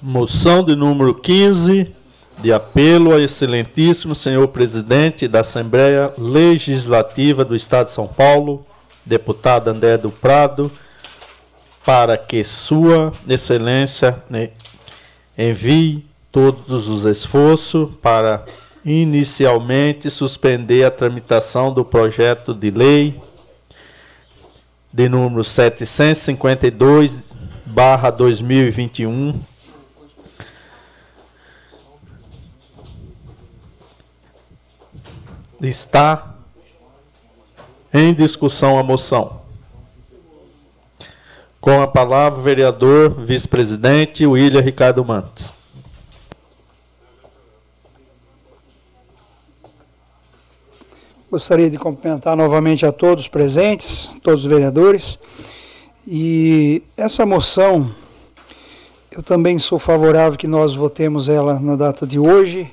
Moção 0.00 0.64
de 0.64 0.76
número 0.76 1.12
15, 1.12 1.92
de 2.38 2.52
apelo 2.52 3.12
ao 3.12 3.18
excelentíssimo 3.18 4.14
senhor 4.14 4.46
presidente 4.48 5.26
da 5.26 5.40
Assembleia 5.40 6.12
Legislativa 6.16 7.44
do 7.44 7.56
Estado 7.56 7.86
de 7.86 7.92
São 7.92 8.06
Paulo, 8.06 8.64
deputado 9.04 9.68
André 9.68 9.98
do 9.98 10.10
Prado, 10.10 10.70
para 11.84 12.16
que 12.16 12.44
sua 12.44 13.12
excelência 13.28 14.22
né, 14.30 14.50
envie 15.36 16.06
todos 16.30 16.86
os 16.88 17.04
esforços 17.04 17.88
para 18.00 18.44
inicialmente 18.84 20.10
suspender 20.10 20.84
a 20.84 20.90
tramitação 20.90 21.72
do 21.72 21.84
projeto 21.84 22.52
de 22.52 22.70
lei 22.70 23.20
de 24.92 25.08
número 25.08 25.42
752 25.42 27.16
barra 27.66 28.10
2021 28.10 29.40
Está 35.60 36.34
em 37.92 38.12
discussão 38.12 38.78
a 38.78 38.82
moção. 38.82 39.40
Com 41.58 41.80
a 41.80 41.86
palavra, 41.86 42.38
o 42.38 42.42
vereador 42.42 43.10
vice-presidente 43.10 44.26
William 44.26 44.60
Ricardo 44.60 45.02
Mantes. 45.02 45.53
Gostaria 51.34 51.68
de 51.68 51.76
cumprimentar 51.76 52.36
novamente 52.36 52.86
a 52.86 52.92
todos 52.92 53.24
os 53.24 53.28
presentes, 53.28 54.16
todos 54.22 54.44
os 54.44 54.48
vereadores. 54.48 55.18
E 56.06 56.80
essa 56.96 57.26
moção, 57.26 57.90
eu 59.10 59.20
também 59.20 59.58
sou 59.58 59.80
favorável 59.80 60.38
que 60.38 60.46
nós 60.46 60.76
votemos 60.76 61.28
ela 61.28 61.58
na 61.58 61.74
data 61.74 62.06
de 62.06 62.20
hoje, 62.20 62.70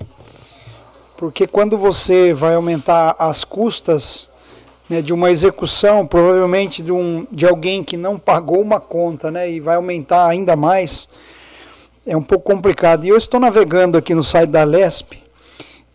porque 1.17 1.47
quando 1.47 1.75
você 1.75 2.35
vai 2.35 2.53
aumentar 2.53 3.15
as 3.17 3.43
custas 3.43 4.29
né, 4.87 5.01
de 5.01 5.11
uma 5.11 5.31
execução, 5.31 6.05
provavelmente 6.05 6.83
de, 6.83 6.91
um, 6.91 7.25
de 7.31 7.47
alguém 7.47 7.83
que 7.83 7.97
não 7.97 8.19
pagou 8.19 8.61
uma 8.61 8.79
conta, 8.79 9.31
né, 9.31 9.51
e 9.51 9.59
vai 9.59 9.75
aumentar 9.75 10.27
ainda 10.27 10.55
mais, 10.55 11.09
é 12.05 12.15
um 12.15 12.21
pouco 12.21 12.45
complicado. 12.53 13.05
E 13.05 13.09
eu 13.09 13.17
estou 13.17 13.39
navegando 13.39 13.97
aqui 13.97 14.13
no 14.13 14.23
site 14.23 14.51
da 14.51 14.63
LESP, 14.63 15.17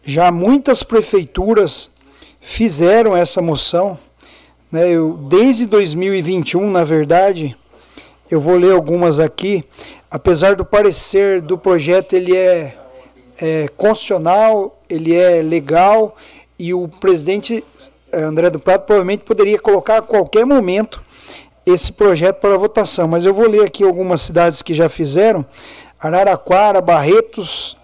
já 0.03 0.33
muitas 0.33 0.83
prefeituras 0.83 1.95
fizeram 2.47 3.17
essa 3.17 3.43
moção, 3.43 3.99
né, 4.71 4.89
eu, 4.89 5.15
desde 5.15 5.67
2021, 5.67 6.71
na 6.71 6.85
verdade, 6.85 7.57
eu 8.31 8.41
vou 8.41 8.57
ler 8.57 8.71
algumas 8.71 9.19
aqui. 9.19 9.65
apesar 10.09 10.55
do 10.55 10.65
parecer 10.65 11.43
do 11.43 11.59
projeto, 11.59 12.15
ele 12.15 12.37
é, 12.37 12.73
é 13.37 13.69
constitucional, 13.77 14.81
ele 14.89 15.13
é 15.13 15.43
legal 15.43 16.17
e 16.57 16.73
o 16.73 16.87
presidente 16.87 17.65
eh, 18.13 18.23
André 18.23 18.49
do 18.49 18.61
Prado 18.61 18.85
provavelmente 18.85 19.25
poderia 19.25 19.59
colocar 19.59 19.99
a 19.99 20.03
qualquer 20.03 20.47
momento 20.47 21.03
esse 21.67 21.93
projeto 21.93 22.37
para 22.41 22.57
votação. 22.57 23.09
Mas 23.09 23.27
eu 23.27 23.35
vou 23.35 23.49
ler 23.49 23.67
aqui 23.67 23.83
algumas 23.83 24.21
cidades 24.21 24.63
que 24.63 24.73
já 24.73 24.89
fizeram: 24.89 25.45
Araraquara, 25.99 26.81
Barretos, 26.81 27.77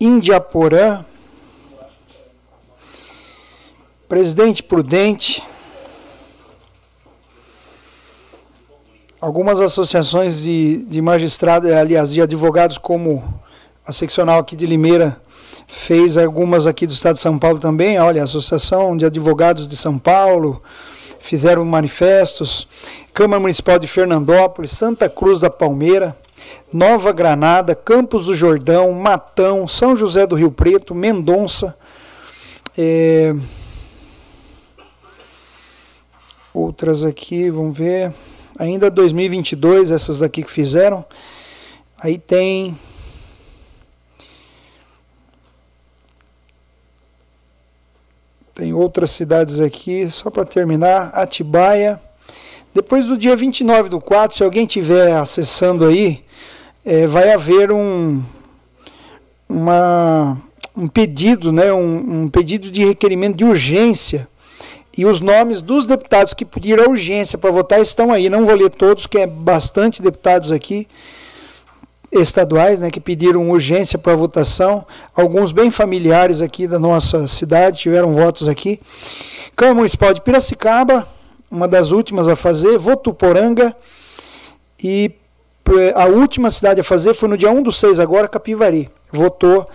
Indiaporã, 0.00 1.04
Presidente 4.12 4.62
Prudente, 4.62 5.42
algumas 9.18 9.58
associações 9.58 10.42
de, 10.42 10.82
de 10.82 11.00
magistrados, 11.00 11.72
aliás, 11.72 12.12
de 12.12 12.20
advogados, 12.20 12.76
como 12.76 13.24
a 13.86 13.90
seccional 13.90 14.38
aqui 14.38 14.54
de 14.54 14.66
Limeira, 14.66 15.18
fez 15.66 16.18
algumas 16.18 16.66
aqui 16.66 16.86
do 16.86 16.92
Estado 16.92 17.14
de 17.14 17.22
São 17.22 17.38
Paulo 17.38 17.58
também. 17.58 17.98
Olha, 17.98 18.20
a 18.20 18.24
Associação 18.24 18.98
de 18.98 19.06
Advogados 19.06 19.66
de 19.66 19.76
São 19.76 19.98
Paulo 19.98 20.62
fizeram 21.18 21.64
manifestos. 21.64 22.68
Câmara 23.14 23.40
Municipal 23.40 23.78
de 23.78 23.86
Fernandópolis, 23.86 24.72
Santa 24.72 25.08
Cruz 25.08 25.40
da 25.40 25.48
Palmeira, 25.48 26.14
Nova 26.70 27.12
Granada, 27.12 27.74
Campos 27.74 28.26
do 28.26 28.34
Jordão, 28.34 28.92
Matão, 28.92 29.66
São 29.66 29.96
José 29.96 30.26
do 30.26 30.36
Rio 30.36 30.50
Preto, 30.50 30.94
Mendonça. 30.94 31.74
É... 32.76 33.34
Outras 36.54 37.02
aqui, 37.04 37.48
vamos 37.50 37.76
ver 37.76 38.12
ainda 38.58 38.90
2022, 38.90 39.90
essas 39.90 40.18
daqui 40.18 40.42
que 40.42 40.50
fizeram. 40.50 41.04
Aí 41.98 42.18
tem 42.18 42.76
Tem 48.54 48.74
outras 48.74 49.10
cidades 49.10 49.60
aqui, 49.60 50.08
só 50.10 50.28
para 50.28 50.44
terminar, 50.44 51.10
Atibaia. 51.14 51.98
Depois 52.74 53.06
do 53.06 53.16
dia 53.16 53.34
29 53.34 53.88
do 53.88 53.98
4, 53.98 54.36
se 54.36 54.44
alguém 54.44 54.66
estiver 54.66 55.16
acessando 55.16 55.86
aí, 55.86 56.22
é, 56.84 57.06
vai 57.06 57.32
haver 57.32 57.72
um, 57.72 58.22
uma, 59.48 60.36
um 60.76 60.86
pedido, 60.86 61.50
né, 61.50 61.72
um, 61.72 62.24
um 62.24 62.28
pedido 62.28 62.70
de 62.70 62.84
requerimento 62.84 63.36
de 63.36 63.44
urgência 63.44 64.28
e 64.96 65.06
os 65.06 65.20
nomes 65.20 65.62
dos 65.62 65.86
deputados 65.86 66.34
que 66.34 66.44
pediram 66.44 66.90
urgência 66.90 67.38
para 67.38 67.50
votar 67.50 67.80
estão 67.80 68.12
aí. 68.12 68.28
Não 68.28 68.44
vou 68.44 68.54
ler 68.54 68.70
todos, 68.70 69.06
que 69.06 69.18
é 69.18 69.26
bastante 69.26 70.02
deputados 70.02 70.52
aqui 70.52 70.86
estaduais, 72.12 72.82
né, 72.82 72.90
que 72.90 73.00
pediram 73.00 73.48
urgência 73.48 73.98
para 73.98 74.14
votação. 74.14 74.84
Alguns 75.16 75.50
bem 75.50 75.70
familiares 75.70 76.42
aqui 76.42 76.66
da 76.66 76.78
nossa 76.78 77.26
cidade 77.26 77.78
tiveram 77.78 78.12
votos 78.12 78.48
aqui. 78.48 78.78
Câmara 79.56 79.76
Municipal 79.76 80.12
de 80.12 80.20
Piracicaba, 80.20 81.08
uma 81.50 81.66
das 81.66 81.90
últimas 81.90 82.28
a 82.28 82.36
fazer, 82.36 82.78
Votuporanga 82.78 83.74
e 84.82 85.10
eh, 85.70 85.92
a 85.94 86.06
última 86.06 86.50
cidade 86.50 86.80
a 86.80 86.84
fazer 86.84 87.14
foi 87.14 87.28
no 87.28 87.38
dia 87.38 87.50
1 87.50 87.62
do 87.62 87.72
6 87.72 87.98
agora, 87.98 88.28
Capivari. 88.28 88.90
Votou 89.10 89.66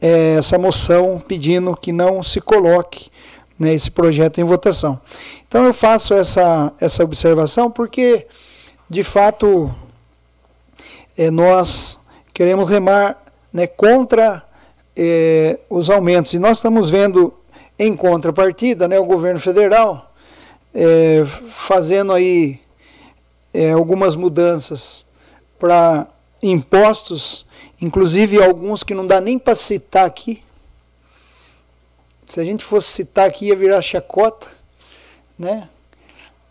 é, 0.00 0.36
essa 0.36 0.58
moção 0.58 1.22
pedindo 1.26 1.76
que 1.76 1.92
não 1.92 2.22
se 2.22 2.40
coloque 2.40 3.10
né, 3.58 3.72
esse 3.72 3.90
projeto 3.90 4.40
em 4.40 4.44
votação. 4.44 5.00
Então 5.46 5.64
eu 5.64 5.74
faço 5.74 6.14
essa, 6.14 6.72
essa 6.80 7.04
observação 7.04 7.70
porque, 7.70 8.26
de 8.88 9.02
fato, 9.02 9.72
é, 11.16 11.30
nós 11.30 11.98
queremos 12.32 12.68
remar 12.68 13.22
né, 13.52 13.66
contra 13.66 14.42
é, 14.96 15.58
os 15.70 15.88
aumentos. 15.90 16.32
E 16.32 16.38
nós 16.38 16.58
estamos 16.58 16.90
vendo, 16.90 17.32
em 17.78 17.94
contrapartida, 17.94 18.88
né, 18.88 18.98
o 18.98 19.04
governo 19.04 19.40
federal 19.40 20.12
é, 20.74 21.24
fazendo 21.48 22.12
aí 22.12 22.60
algumas 23.72 24.16
mudanças 24.16 25.06
para 25.60 26.08
impostos, 26.42 27.46
inclusive 27.80 28.42
alguns 28.42 28.82
que 28.82 28.92
não 28.92 29.06
dá 29.06 29.20
nem 29.20 29.38
para 29.38 29.54
citar 29.54 30.04
aqui, 30.04 30.40
se 32.26 32.40
a 32.40 32.44
gente 32.44 32.64
fosse 32.64 32.88
citar 32.88 33.26
aqui 33.28 33.46
ia 33.46 33.56
virar 33.56 33.80
chacota, 33.82 34.48
né? 35.38 35.68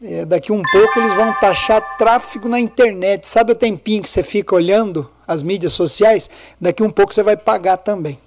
É, 0.01 0.26
daqui 0.26 0.51
um 0.51 0.61
pouco 0.61 0.99
eles 0.99 1.13
vão 1.13 1.32
taxar 1.39 1.97
tráfego 1.97 2.49
na 2.49 2.59
internet. 2.59 3.26
Sabe 3.28 3.53
o 3.53 3.55
tempinho 3.55 4.03
que 4.03 4.09
você 4.09 4.21
fica 4.21 4.53
olhando 4.53 5.09
as 5.26 5.41
mídias 5.41 5.71
sociais? 5.71 6.30
Daqui 6.59 6.84
um 6.84 6.89
pouco 6.89 7.13
você 7.13 7.24
vai 7.24 7.38
pagar 7.38 7.78
também. 7.78 8.19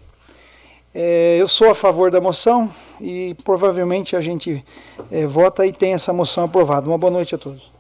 É, 0.94 1.36
eu 1.38 1.46
sou 1.46 1.70
a 1.70 1.74
favor 1.74 2.10
da 2.10 2.18
moção 2.18 2.70
e 2.98 3.36
provavelmente 3.44 4.16
a 4.16 4.20
gente 4.22 4.64
é, 5.10 5.26
vota 5.26 5.66
e 5.66 5.72
tem 5.72 5.92
essa 5.92 6.10
moção 6.14 6.44
aprovada. 6.44 6.88
Uma 6.88 6.96
boa 6.96 7.10
noite 7.10 7.34
a 7.34 7.38
todos. 7.38 7.75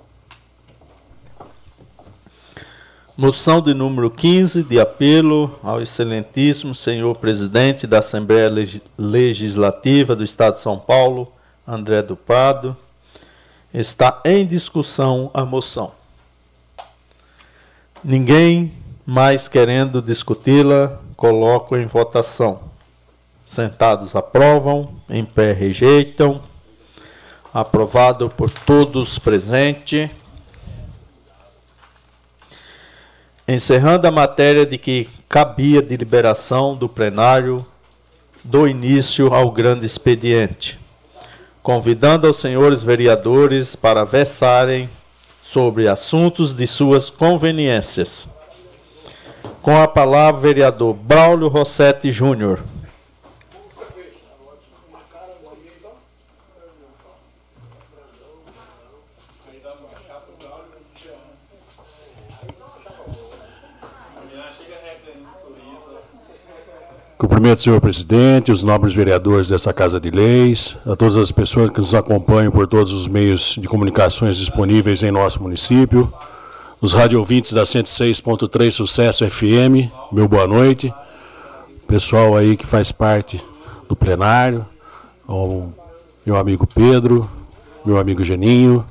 Moção 3.18 3.62
de 3.62 3.72
número 3.72 4.10
15, 4.10 4.62
de 4.62 4.78
apelo 4.78 5.58
ao 5.62 5.80
excelentíssimo 5.80 6.74
senhor 6.74 7.16
presidente 7.16 7.86
da 7.86 8.00
Assembleia 8.00 8.52
Legislativa 8.98 10.14
do 10.14 10.22
Estado 10.22 10.56
de 10.56 10.60
São 10.60 10.78
Paulo, 10.78 11.32
André 11.66 12.02
do 12.02 12.14
Prado. 12.14 12.76
Está 13.72 14.20
em 14.22 14.44
discussão 14.44 15.30
a 15.32 15.46
moção. 15.46 15.92
Ninguém 18.04 18.74
mais 19.06 19.48
querendo 19.48 20.02
discuti-la, 20.02 21.00
coloco 21.16 21.74
em 21.74 21.86
votação. 21.86 22.60
Sentados 23.46 24.14
aprovam, 24.14 24.90
em 25.08 25.24
pé 25.24 25.54
rejeitam. 25.54 26.42
Aprovado 27.54 28.28
por 28.28 28.50
todos 28.50 29.18
presentes. 29.18 30.10
Encerrando 33.48 34.06
a 34.06 34.10
matéria 34.10 34.66
de 34.66 34.76
que 34.76 35.08
cabia 35.28 35.80
deliberação 35.80 36.74
do 36.74 36.88
plenário 36.88 37.64
do 38.42 38.66
início 38.66 39.32
ao 39.32 39.50
grande 39.50 39.86
expediente, 39.86 40.78
convidando 41.62 42.26
aos 42.26 42.38
senhores 42.38 42.82
vereadores 42.82 43.76
para 43.76 44.04
versarem 44.04 44.88
sobre 45.42 45.88
assuntos 45.88 46.54
de 46.54 46.66
suas 46.66 47.08
conveniências. 47.10 48.28
Com 49.62 49.80
a 49.80 49.88
palavra, 49.88 50.40
vereador 50.40 50.94
Braulio 50.94 51.48
Rossetti 51.48 52.12
Júnior. 52.12 52.62
Cumprimento, 67.18 67.62
senhor 67.62 67.80
presidente, 67.80 68.52
os 68.52 68.62
nobres 68.62 68.92
vereadores 68.92 69.48
dessa 69.48 69.72
Casa 69.72 69.98
de 69.98 70.10
Leis, 70.10 70.76
a 70.84 70.94
todas 70.94 71.16
as 71.16 71.32
pessoas 71.32 71.70
que 71.70 71.78
nos 71.78 71.94
acompanham 71.94 72.52
por 72.52 72.66
todos 72.66 72.92
os 72.92 73.08
meios 73.08 73.56
de 73.58 73.66
comunicações 73.66 74.36
disponíveis 74.36 75.02
em 75.02 75.10
nosso 75.10 75.42
município, 75.42 76.12
os 76.78 76.92
radiovintes 76.92 77.54
da 77.54 77.62
106.3 77.62 78.70
Sucesso 78.70 79.28
FM, 79.30 79.90
meu 80.12 80.28
boa 80.28 80.46
noite, 80.46 80.92
pessoal 81.88 82.36
aí 82.36 82.54
que 82.54 82.66
faz 82.66 82.92
parte 82.92 83.42
do 83.88 83.96
plenário, 83.96 84.66
meu 86.26 86.36
amigo 86.36 86.66
Pedro, 86.66 87.30
meu 87.82 87.96
amigo 87.96 88.22
Geninho, 88.22 88.84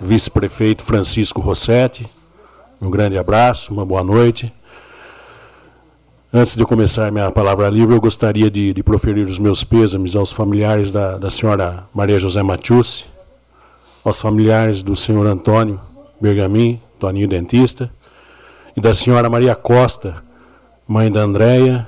vice-prefeito 0.00 0.82
Francisco 0.82 1.42
Rossetti, 1.42 2.08
um 2.80 2.88
grande 2.88 3.18
abraço, 3.18 3.74
uma 3.74 3.84
boa 3.84 4.02
noite. 4.02 4.50
Antes 6.30 6.56
de 6.56 6.66
começar 6.66 7.10
minha 7.10 7.30
palavra 7.30 7.70
livre, 7.70 7.94
eu 7.94 8.00
gostaria 8.02 8.50
de, 8.50 8.74
de 8.74 8.82
proferir 8.82 9.26
os 9.26 9.38
meus 9.38 9.64
pêsames 9.64 10.14
aos 10.14 10.30
familiares 10.30 10.92
da, 10.92 11.16
da 11.16 11.30
senhora 11.30 11.88
Maria 11.94 12.20
José 12.20 12.42
Matiusi, 12.42 13.06
aos 14.04 14.20
familiares 14.20 14.82
do 14.82 14.94
senhor 14.94 15.26
Antônio 15.26 15.80
Bergamin, 16.20 16.82
Toninho 16.98 17.26
Dentista, 17.26 17.90
e 18.76 18.80
da 18.80 18.92
senhora 18.92 19.30
Maria 19.30 19.54
Costa, 19.54 20.22
mãe 20.86 21.10
da 21.10 21.20
Andréia, 21.20 21.86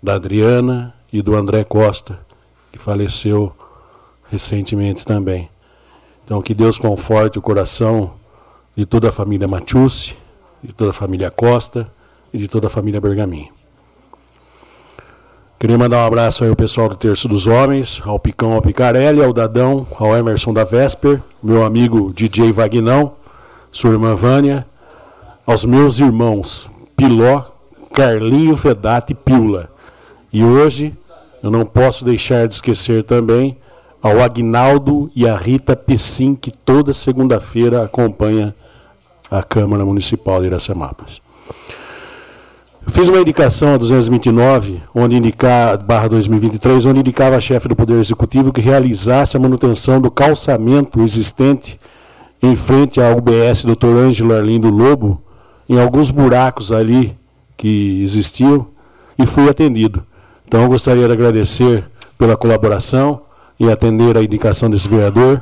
da 0.00 0.14
Adriana 0.14 0.94
e 1.12 1.20
do 1.20 1.34
André 1.34 1.64
Costa, 1.64 2.16
que 2.70 2.78
faleceu 2.78 3.52
recentemente 4.30 5.04
também. 5.04 5.50
Então, 6.24 6.40
que 6.40 6.54
Deus 6.54 6.78
conforte 6.78 7.40
o 7.40 7.42
coração 7.42 8.12
de 8.76 8.86
toda 8.86 9.08
a 9.08 9.12
família 9.12 9.48
Matiusi, 9.48 10.14
de 10.62 10.72
toda 10.72 10.90
a 10.90 10.94
família 10.94 11.28
Costa 11.28 11.90
e 12.32 12.38
de 12.38 12.46
toda 12.46 12.68
a 12.68 12.70
família 12.70 13.00
Bergamin. 13.00 13.50
Queria 15.60 15.76
mandar 15.76 15.98
um 15.98 16.06
abraço 16.06 16.42
aí 16.42 16.48
ao 16.48 16.56
pessoal 16.56 16.88
do 16.88 16.96
Terço 16.96 17.28
dos 17.28 17.46
Homens, 17.46 18.00
ao 18.06 18.18
Picão, 18.18 18.54
ao 18.54 18.62
Picarelli, 18.62 19.22
ao 19.22 19.30
Dadão, 19.30 19.86
ao 19.98 20.16
Emerson 20.16 20.54
da 20.54 20.64
Vesper, 20.64 21.22
meu 21.42 21.62
amigo 21.62 22.14
DJ 22.14 22.50
Vagnão, 22.50 23.12
sua 23.70 23.90
irmã 23.90 24.14
Vânia, 24.14 24.66
aos 25.46 25.66
meus 25.66 26.00
irmãos 26.00 26.70
Piló, 26.96 27.42
Carlinho 27.92 28.56
Fedati 28.56 29.14
Piula. 29.14 29.68
E 30.32 30.42
hoje 30.42 30.94
eu 31.42 31.50
não 31.50 31.66
posso 31.66 32.06
deixar 32.06 32.48
de 32.48 32.54
esquecer 32.54 33.04
também 33.04 33.58
ao 34.00 34.22
Agnaldo 34.22 35.10
e 35.14 35.28
a 35.28 35.36
Rita 35.36 35.76
Pessim, 35.76 36.34
que 36.34 36.50
toda 36.50 36.94
segunda-feira 36.94 37.84
acompanha 37.84 38.54
a 39.30 39.42
Câmara 39.42 39.84
Municipal 39.84 40.40
de 40.40 40.46
Iracemápolis. 40.46 41.20
Fiz 42.92 43.08
uma 43.08 43.20
indicação 43.20 43.74
a 43.74 43.76
229, 43.76 44.82
onde 44.92 45.14
indicar, 45.14 45.82
barra 45.84 46.08
2023, 46.08 46.86
onde 46.86 46.98
indicava 46.98 47.36
a 47.36 47.40
chefe 47.40 47.68
do 47.68 47.76
Poder 47.76 47.98
Executivo 48.00 48.52
que 48.52 48.60
realizasse 48.60 49.36
a 49.36 49.40
manutenção 49.40 50.00
do 50.00 50.10
calçamento 50.10 51.00
existente 51.00 51.78
em 52.42 52.56
frente 52.56 53.00
à 53.00 53.10
UBS 53.10 53.64
Dr. 53.64 53.96
Ângelo 53.96 54.34
Arlindo 54.34 54.68
Lobo, 54.70 55.22
em 55.68 55.80
alguns 55.80 56.10
buracos 56.10 56.72
ali 56.72 57.14
que 57.56 58.02
existiam, 58.02 58.66
e 59.16 59.24
fui 59.24 59.48
atendido. 59.48 60.04
Então 60.48 60.62
eu 60.62 60.68
gostaria 60.68 61.06
de 61.06 61.12
agradecer 61.12 61.88
pela 62.18 62.36
colaboração 62.36 63.22
e 63.58 63.70
atender 63.70 64.16
a 64.18 64.22
indicação 64.22 64.68
desse 64.68 64.88
vereador. 64.88 65.40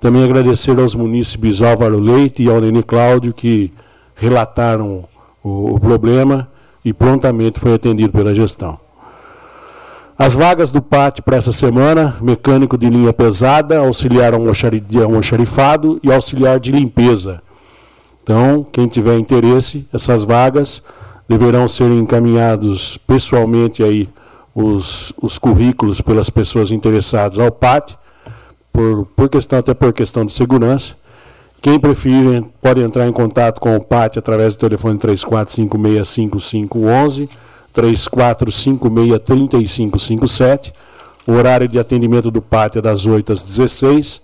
Também 0.00 0.24
agradecer 0.24 0.76
aos 0.80 0.96
munícipes 0.96 1.62
Álvaro 1.62 2.00
Leite 2.00 2.42
e 2.42 2.50
ao 2.50 2.60
Nenê 2.60 2.82
Cláudio 2.82 3.32
que 3.32 3.72
relataram 4.16 5.04
o, 5.44 5.76
o 5.76 5.80
problema 5.80 6.50
e 6.84 6.92
prontamente 6.92 7.60
foi 7.60 7.74
atendido 7.74 8.12
pela 8.12 8.34
gestão. 8.34 8.78
As 10.18 10.34
vagas 10.34 10.70
do 10.70 10.82
PAT 10.82 11.20
para 11.22 11.36
essa 11.36 11.52
semana, 11.52 12.16
mecânico 12.20 12.76
de 12.76 12.88
linha 12.88 13.12
pesada, 13.12 13.78
auxiliar 13.78 14.34
almoxarifado 14.34 15.98
e 16.02 16.12
auxiliar 16.12 16.60
de 16.60 16.70
limpeza. 16.70 17.42
Então, 18.22 18.64
quem 18.70 18.86
tiver 18.86 19.18
interesse, 19.18 19.88
essas 19.92 20.22
vagas 20.22 20.82
deverão 21.28 21.66
ser 21.66 21.90
encaminhados 21.90 22.96
pessoalmente 22.98 23.82
aí 23.82 24.08
os, 24.54 25.12
os 25.20 25.38
currículos 25.38 26.00
pelas 26.00 26.28
pessoas 26.30 26.70
interessadas 26.70 27.38
ao 27.38 27.50
PAT, 27.50 27.96
por, 28.72 29.06
por 29.16 29.28
questão, 29.28 29.58
até 29.58 29.74
por 29.74 29.92
questão 29.92 30.24
de 30.24 30.32
segurança. 30.32 30.94
Quem 31.62 31.78
preferir 31.78 32.42
pode 32.60 32.80
entrar 32.80 33.08
em 33.08 33.12
contato 33.12 33.60
com 33.60 33.76
o 33.76 33.80
PAT 33.80 34.16
através 34.16 34.56
do 34.56 34.68
telefone 34.68 34.98
34565511, 34.98 37.28
34563557. 37.72 40.72
O 41.24 41.34
horário 41.34 41.68
de 41.68 41.78
atendimento 41.78 42.32
do 42.32 42.42
PAT 42.42 42.78
é 42.78 42.82
das 42.82 43.06
8 43.06 43.32
às 43.32 43.44
16 43.44 44.22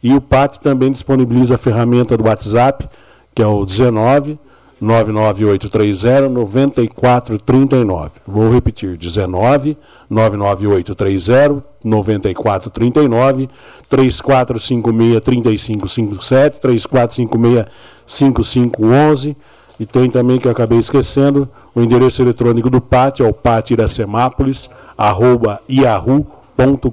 e 0.00 0.14
o 0.14 0.20
PAT 0.20 0.58
também 0.58 0.92
disponibiliza 0.92 1.56
a 1.56 1.58
ferramenta 1.58 2.16
do 2.16 2.24
WhatsApp, 2.24 2.88
que 3.34 3.42
é 3.42 3.46
o 3.46 3.64
19 3.64 4.38
99830 4.80 6.28
9439. 6.28 8.10
Vou 8.26 8.50
repetir: 8.52 8.96
19 8.96 9.76
99830 10.08 11.64
9439 11.84 13.48
3456 13.88 15.20
3557 15.20 16.60
3456 16.60 17.66
5511 18.06 19.36
e 19.78 19.84
tem 19.84 20.10
também 20.10 20.38
que 20.38 20.48
eu 20.48 20.52
acabei 20.52 20.78
esquecendo 20.78 21.48
o 21.74 21.82
endereço 21.82 22.22
eletrônico 22.22 22.70
do 22.70 22.80
PAT, 22.80 23.20
é 23.20 23.28
o 23.28 23.32
patiracemápolis, 23.32 24.70
arroba 24.96 25.60
yahoo.com.br. 25.70 26.86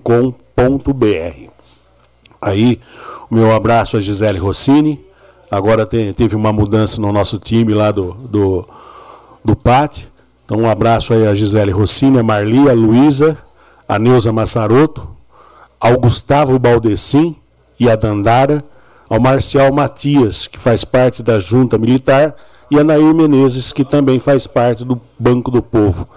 Aí, 2.42 2.80
o 3.32 3.36
meu 3.36 3.56
abraço 3.56 3.96
a 3.96 4.02
Gisele 4.02 4.38
Rossini, 4.38 5.00
Agora 5.54 5.86
tem, 5.86 6.12
teve 6.14 6.36
uma 6.36 6.52
mudança 6.52 7.00
no 7.00 7.14
nosso 7.14 7.38
time 7.38 7.76
lá 7.76 7.92
do, 7.92 8.14
do, 8.28 8.68
do 9.46 9.56
PAT. 9.56 10.08
Então 10.44 10.58
um 10.58 10.68
abraço 10.68 11.14
aí 11.14 11.28
a 11.28 11.36
Gisele 11.36 11.70
Rossini, 11.70 12.18
a 12.18 12.24
Marli, 12.24 12.68
a 12.68 12.74
Luísa, 12.74 13.38
a 13.88 14.00
Neuza 14.00 14.34
Massaroto, 14.34 15.08
ao 15.80 15.96
Gustavo 16.00 16.58
Baldessim 16.58 17.36
e 17.80 17.88
a 17.88 17.96
Dandara, 17.96 18.66
ao 19.08 19.20
Marcial 19.20 19.72
Matias, 19.72 20.48
que 20.48 20.58
faz 20.58 20.84
parte 20.84 21.22
da 21.22 21.38
Junta 21.40 21.78
Militar, 21.78 22.36
e 22.72 22.80
a 22.80 22.84
Nair 22.84 23.14
Menezes, 23.14 23.72
que 23.72 23.86
também 23.86 24.18
faz 24.18 24.48
parte 24.48 24.84
do 24.84 25.00
Banco 25.20 25.52
do 25.52 25.62
Povo. 25.62 26.10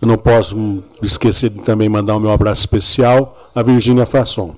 Eu 0.00 0.06
não 0.06 0.16
posso 0.16 0.84
esquecer 1.02 1.50
de 1.50 1.62
também 1.62 1.88
mandar 1.88 2.14
o 2.14 2.20
meu 2.20 2.30
abraço 2.30 2.60
especial 2.60 3.50
à 3.52 3.60
Virgínia 3.60 4.06
Fasson. 4.06 4.54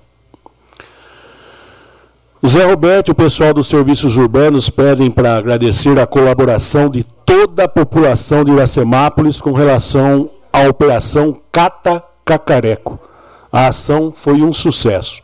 O 2.46 2.48
Zé 2.48 2.64
Roberto 2.64 3.08
e 3.08 3.10
o 3.10 3.14
pessoal 3.16 3.52
dos 3.52 3.66
serviços 3.66 4.16
urbanos 4.16 4.70
pedem 4.70 5.10
para 5.10 5.36
agradecer 5.36 5.98
a 5.98 6.06
colaboração 6.06 6.88
de 6.88 7.02
toda 7.02 7.64
a 7.64 7.68
população 7.68 8.44
de 8.44 8.52
Iracemápolis 8.52 9.40
com 9.40 9.50
relação 9.50 10.30
à 10.52 10.60
operação 10.60 11.42
Cata 11.50 12.00
Cacareco. 12.24 13.00
A 13.50 13.66
ação 13.66 14.12
foi 14.14 14.42
um 14.42 14.52
sucesso. 14.52 15.22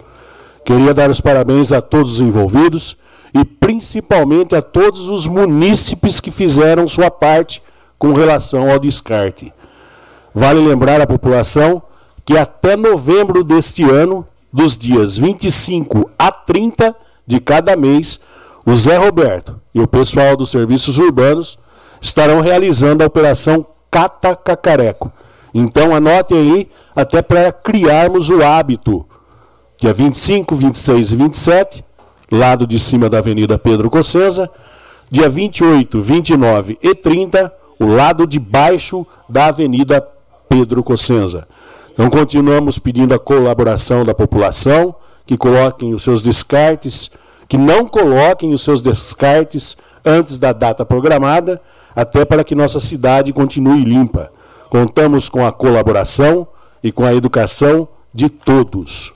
Queria 0.65 0.93
dar 0.93 1.11
os 1.11 1.21
parabéns 1.21 1.71
a 1.71 1.81
todos 1.81 2.15
os 2.15 2.21
envolvidos 2.21 2.97
e 3.33 3.45
principalmente 3.45 4.57
a 4.57 4.61
todos 4.61 5.09
os 5.09 5.29
munícipes 5.29 6.19
que 6.19 6.33
fizeram 6.33 6.89
sua 6.89 7.09
parte 7.09 7.63
com 8.01 8.15
relação 8.15 8.69
ao 8.69 8.81
descarte. 8.81 9.55
Vale 10.35 10.59
lembrar 10.59 11.01
à 11.01 11.07
população 11.07 11.81
que 12.25 12.37
até 12.37 12.77
novembro 12.77 13.45
deste 13.45 13.85
ano, 13.85 14.27
dos 14.53 14.77
dias 14.77 15.17
25 15.17 16.11
a 16.19 16.33
30, 16.33 16.97
de 17.27 17.41
cada 17.41 17.77
mês, 17.77 18.21
o 18.65 18.75
Zé 18.77 18.97
Roberto 18.97 19.61
e 19.75 19.81
o 19.81 19.87
pessoal 19.87 20.37
dos 20.37 20.51
serviços 20.51 20.99
urbanos 20.99 21.59
estarão 22.01 22.41
realizando 22.41 23.03
a 23.03 23.07
operação 23.07 23.67
Cata 23.91 24.35
Cacareco. 24.35 25.13
Então 25.55 25.95
anotem 25.95 26.39
aí, 26.39 26.71
até 26.97 27.21
para 27.21 27.53
criarmos 27.53 28.31
o 28.31 28.43
hábito. 28.43 29.07
Dia 29.79 29.93
25, 29.93 30.55
26 30.55 31.13
e 31.13 31.17
27, 31.17 31.85
lado 32.31 32.67
de 32.67 32.79
cima 32.79 33.09
da 33.11 33.19
Avenida 33.19 33.59
Pedro 33.59 33.91
Cossenza. 33.91 34.51
Dia 35.11 35.29
28, 35.29 36.01
29 36.01 36.79
e 36.83 36.95
30, 36.95 37.53
o 37.79 37.87
lado 37.87 38.27
de 38.27 38.39
baixo 38.39 39.07
da 39.29 39.47
Avenida 39.47 40.01
Pedro 40.49 40.83
Cossenza. 40.83 41.47
Então 41.93 42.09
continuamos 42.09 42.79
pedindo 42.79 43.13
a 43.13 43.19
colaboração 43.19 44.05
da 44.05 44.15
população, 44.15 44.95
que 45.27 45.37
coloquem 45.37 45.95
os 45.95 46.03
seus 46.03 46.23
descartes, 46.23 47.11
que 47.49 47.59
não 47.59 47.87
coloquem 47.87 48.53
os 48.53 48.63
seus 48.63 48.83
descartes 48.83 49.77
antes 50.05 50.39
da 50.39 50.53
data 50.53 50.85
programada, 50.85 51.61
até 51.95 52.25
para 52.25 52.45
que 52.45 52.55
nossa 52.55 52.81
cidade 52.81 53.33
continue 53.33 53.85
limpa. 53.85 54.33
Contamos 54.71 55.29
com 55.29 55.47
a 55.47 55.53
colaboração 55.53 56.47
e 56.83 56.91
com 56.91 57.05
a 57.05 57.15
educação 57.15 57.87
de 58.13 58.29
todos. 58.29 59.13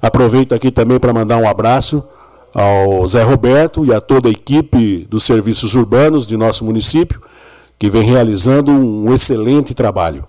Aproveito 0.00 0.54
aqui 0.54 0.70
também 0.70 0.98
para 0.98 1.12
mandar 1.12 1.36
um 1.38 1.48
abraço 1.48 2.06
ao 2.54 3.06
Zé 3.06 3.22
Roberto 3.22 3.84
e 3.84 3.92
a 3.92 4.00
toda 4.00 4.28
a 4.28 4.32
equipe 4.32 5.06
dos 5.08 5.24
serviços 5.24 5.74
urbanos 5.74 6.26
de 6.26 6.36
nosso 6.36 6.64
município, 6.64 7.22
que 7.78 7.88
vem 7.88 8.02
realizando 8.02 8.70
um 8.70 9.12
excelente 9.14 9.72
trabalho. 9.72 10.24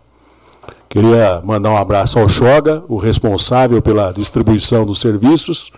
Queria 0.92 1.42
mandar 1.46 1.70
um 1.70 1.78
abraço 1.78 2.20
ao 2.20 2.28
Xoga, 2.28 2.84
o 2.90 2.98
responsável 2.98 3.82
pela 3.82 4.12
distribuição 4.12 4.86
dos 4.86 5.00
serviços, 5.00 5.72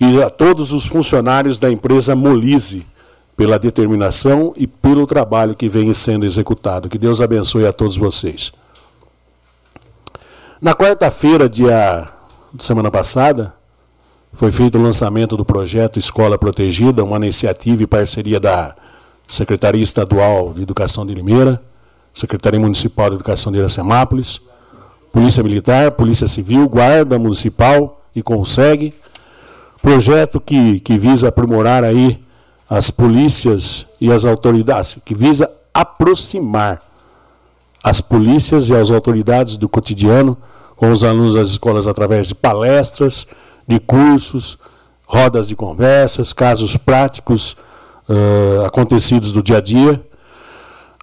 e 0.00 0.20
a 0.20 0.28
todos 0.28 0.72
os 0.72 0.86
funcionários 0.86 1.60
da 1.60 1.70
empresa 1.70 2.16
Molise, 2.16 2.84
pela 3.36 3.60
determinação 3.60 4.52
e 4.56 4.66
pelo 4.66 5.06
trabalho 5.06 5.54
que 5.54 5.68
vem 5.68 5.94
sendo 5.94 6.26
executado. 6.26 6.88
Que 6.88 6.98
Deus 6.98 7.20
abençoe 7.20 7.64
a 7.64 7.72
todos 7.72 7.96
vocês. 7.96 8.52
Na 10.60 10.74
quarta-feira, 10.74 11.48
dia 11.48 12.08
de 12.52 12.64
semana 12.64 12.90
passada, 12.90 13.54
foi 14.32 14.50
feito 14.50 14.76
o 14.76 14.82
lançamento 14.82 15.36
do 15.36 15.44
projeto 15.44 15.96
Escola 15.96 16.36
Protegida, 16.36 17.04
uma 17.04 17.18
iniciativa 17.18 17.84
e 17.84 17.86
parceria 17.86 18.40
da 18.40 18.74
Secretaria 19.28 19.84
Estadual 19.84 20.52
de 20.52 20.62
Educação 20.62 21.06
de 21.06 21.14
Limeira, 21.14 21.62
Secretaria 22.14 22.60
Municipal 22.60 23.10
de 23.10 23.16
Educação 23.16 23.50
de 23.50 23.58
Iracemápolis, 23.58 24.40
Polícia 25.12 25.42
Militar, 25.42 25.92
Polícia 25.92 26.28
Civil, 26.28 26.68
Guarda 26.68 27.18
Municipal 27.18 28.00
e 28.14 28.22
Consegue. 28.22 28.94
Projeto 29.82 30.40
que, 30.40 30.78
que 30.80 30.96
visa 30.96 31.28
aprimorar 31.28 31.82
aí 31.82 32.22
as 32.70 32.90
polícias 32.90 33.86
e 34.00 34.12
as 34.12 34.24
autoridades, 34.24 34.98
que 35.04 35.14
visa 35.14 35.50
aproximar 35.74 36.80
as 37.82 38.00
polícias 38.00 38.70
e 38.70 38.74
as 38.74 38.90
autoridades 38.90 39.56
do 39.56 39.68
cotidiano 39.68 40.38
com 40.76 40.90
os 40.90 41.04
alunos 41.04 41.34
das 41.34 41.50
escolas 41.50 41.86
através 41.86 42.28
de 42.28 42.34
palestras, 42.34 43.26
de 43.66 43.78
cursos, 43.78 44.58
rodas 45.06 45.48
de 45.48 45.56
conversas, 45.56 46.32
casos 46.32 46.76
práticos 46.76 47.56
uh, 48.08 48.64
acontecidos 48.64 49.32
do 49.32 49.42
dia 49.42 49.58
a 49.58 49.60
dia 49.60 50.02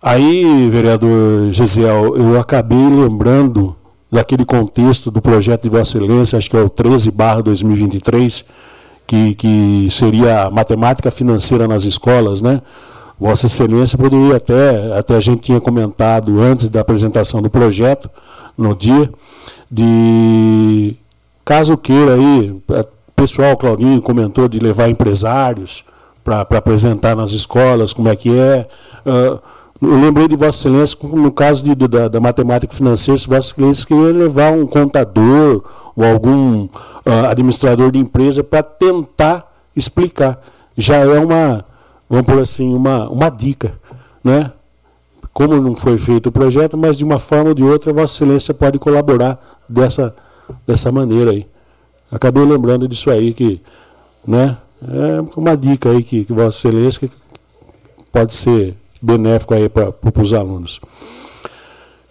Aí, 0.02 0.68
vereador 0.72 1.54
Gesiel, 1.54 2.18
eu 2.18 2.40
acabei 2.40 2.90
lembrando 2.90 3.76
daquele 4.12 4.44
contexto 4.44 5.12
do 5.12 5.22
projeto 5.22 5.62
de 5.62 5.70
Vossa 5.70 5.96
Excelência, 5.96 6.40
acho 6.40 6.50
que 6.50 6.58
é 6.58 6.62
o 6.62 6.70
13 6.70 7.12
barra 7.12 7.44
2023, 7.44 8.44
que, 9.06 9.36
que 9.36 9.88
seria 9.92 10.50
matemática 10.50 11.12
financeira 11.12 11.68
nas 11.68 11.86
escolas, 11.86 12.42
né? 12.42 12.64
Vossa 13.20 13.46
Excelência 13.46 13.96
poderia 13.96 14.38
até, 14.38 14.98
até 14.98 15.16
a 15.16 15.20
gente 15.20 15.42
tinha 15.42 15.62
comentado 15.62 16.42
antes 16.42 16.68
da 16.68 16.82
apresentação 16.82 17.40
do 17.40 17.50
projeto, 17.52 18.10
no 18.58 18.76
dia, 18.76 19.08
de 19.70 20.96
caso 21.46 21.78
queira 21.78 22.16
aí, 22.16 22.60
pessoal, 23.16 23.56
Claudinho 23.56 24.02
comentou 24.02 24.48
de 24.48 24.58
levar 24.58 24.90
empresários 24.90 25.86
para 26.24 26.42
apresentar 26.42 27.16
nas 27.16 27.34
escolas 27.34 27.94
como 27.94 28.10
é 28.10 28.16
que 28.16 28.36
é. 28.36 28.68
Uh, 29.06 29.61
eu 29.82 30.00
lembrei 30.00 30.28
de 30.28 30.36
Vossa 30.36 30.68
Excelência, 30.68 30.98
no 31.04 31.32
caso 31.32 31.64
de, 31.64 31.74
da, 31.74 32.08
da, 32.08 32.20
matemática 32.20 32.74
financeira, 32.74 33.18
se 33.18 33.28
Vossa 33.28 33.52
Excelência 33.52 33.88
queria 33.88 34.14
levar 34.14 34.54
um 34.54 34.68
contador 34.68 35.64
ou 35.96 36.06
algum 36.06 36.66
uh, 36.66 36.70
administrador 37.30 37.92
de 37.92 37.98
empresa 37.98 38.44
para 38.44 38.62
tentar 38.62 39.52
explicar. 39.76 40.40
Já 40.78 40.98
é 40.98 41.20
uma, 41.20 41.66
vamos 42.08 42.26
por 42.28 42.40
assim, 42.40 42.74
uma, 42.74 43.10
uma 43.10 43.30
dica. 43.30 43.74
Né? 44.24 44.52
Como 45.34 45.60
não 45.60 45.76
foi 45.76 45.98
feito 45.98 46.28
o 46.28 46.32
projeto, 46.32 46.78
mas 46.78 47.00
de 47.00 47.04
uma 47.04 47.18
forma 47.18 47.50
ou 47.50 47.56
de 47.56 47.64
outra, 47.64 47.92
Vossa 47.92 48.24
Excelência 48.24 48.54
pode 48.54 48.78
colaborar 48.78 49.40
dessa, 49.68 50.14
dessa 50.68 50.92
maneira 50.92 51.32
aí. 51.32 51.48
Acabei 52.12 52.46
lembrando 52.46 52.88
disso 52.88 53.10
aí, 53.10 53.34
que 53.34 53.60
né, 54.28 54.58
é 54.88 55.24
uma 55.36 55.58
dica 55.58 55.90
aí 55.90 56.04
que, 56.04 56.24
que 56.24 56.34
Vossa 56.34 56.68
Excelência 56.68 57.10
pode 58.12 58.36
ser 58.36 58.76
benéfico 59.02 59.54
aí 59.54 59.68
para 59.68 59.94
os 60.22 60.34
alunos. 60.34 60.80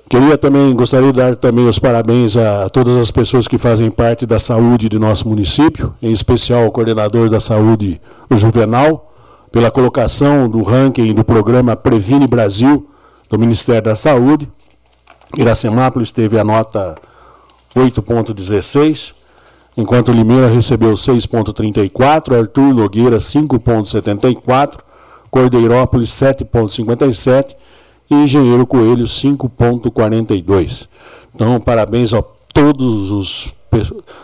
Queria 0.09 0.37
também, 0.37 0.75
gostaria 0.75 1.13
de 1.13 1.19
dar 1.19 1.37
também 1.37 1.69
os 1.69 1.79
parabéns 1.79 2.37
a 2.37 2.69
todas 2.69 2.97
as 2.97 3.13
pessoas 3.13 3.47
que 3.47 3.57
fazem 3.57 3.93
parte 3.93 4.27
da 4.27 4.41
saúde 4.41 4.89
de 4.89 4.99
nosso 4.99 5.29
município, 5.29 5.95
em 6.03 6.11
especial 6.11 6.67
o 6.67 6.73
coordenador 6.73 7.31
da 7.31 7.39
saúde, 7.39 8.01
o 8.29 8.37
Juvenal, 8.37 9.15
pela 9.53 9.71
colocação 9.71 10.49
do 10.49 10.65
ranking 10.65 11.15
do 11.15 11.25
programa 11.25 11.77
Previne 11.77 12.27
Brasil, 12.27 12.89
do 13.29 13.39
Ministério 13.39 13.83
da 13.83 13.95
Saúde. 13.95 14.51
Iracemápolis 15.37 16.11
teve 16.11 16.41
a 16.41 16.43
nota 16.43 16.97
8.16, 17.77 19.13
enquanto 19.77 20.11
Limeira 20.11 20.49
recebeu 20.49 20.95
6.34, 20.95 22.37
Arthur 22.37 22.75
Nogueira 22.75 23.19
5.74, 23.19 24.81
Cordeirópolis 25.31 26.11
7,57 26.11 27.55
e 28.11 28.15
Engenheiro 28.15 28.67
Coelho 28.67 29.05
5,42. 29.05 30.89
Então, 31.35 31.61
parabéns 31.61 32.13
a 32.13 32.23
todos 32.53 33.11
os, 33.11 33.55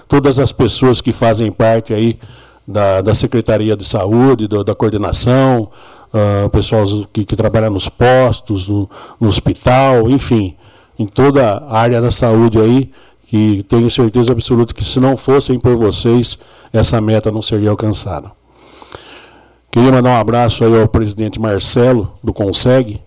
todas 0.09 0.39
as 0.39 0.51
pessoas 0.51 1.01
que 1.01 1.13
fazem 1.13 1.53
parte 1.53 1.95
aí 1.95 2.19
da, 2.67 3.01
da 3.01 3.15
Secretaria 3.15 3.77
de 3.77 3.85
Saúde, 3.85 4.49
do, 4.49 4.65
da 4.65 4.75
coordenação, 4.75 5.71
uh, 6.13 6.51
pessoal 6.51 6.85
que, 7.13 7.25
que 7.25 7.37
trabalha 7.37 7.71
nos 7.71 7.89
postos, 7.89 8.69
no, 8.69 8.91
no 9.21 9.29
hospital, 9.29 10.11
enfim, 10.11 10.57
em 10.99 11.07
toda 11.07 11.59
a 11.59 11.79
área 11.79 12.01
da 12.01 12.11
saúde 12.11 12.59
aí, 12.59 12.91
que 13.27 13.65
tenho 13.69 13.91
certeza 13.91 14.33
absoluta 14.33 14.75
que 14.75 14.85
se 14.85 14.99
não 14.99 15.17
fossem 15.17 15.59
por 15.59 15.77
vocês, 15.77 16.39
essa 16.73 17.01
meta 17.01 17.31
não 17.31 17.43
seria 17.43 17.71
alcançada. 17.71 18.36
Queria 19.77 19.93
mandar 19.93 20.09
um 20.09 20.17
abraço 20.19 20.65
aí 20.65 20.81
ao 20.81 20.89
presidente 20.89 21.39
Marcelo, 21.39 22.11
do 22.25 22.33
Conseg, 22.33 22.99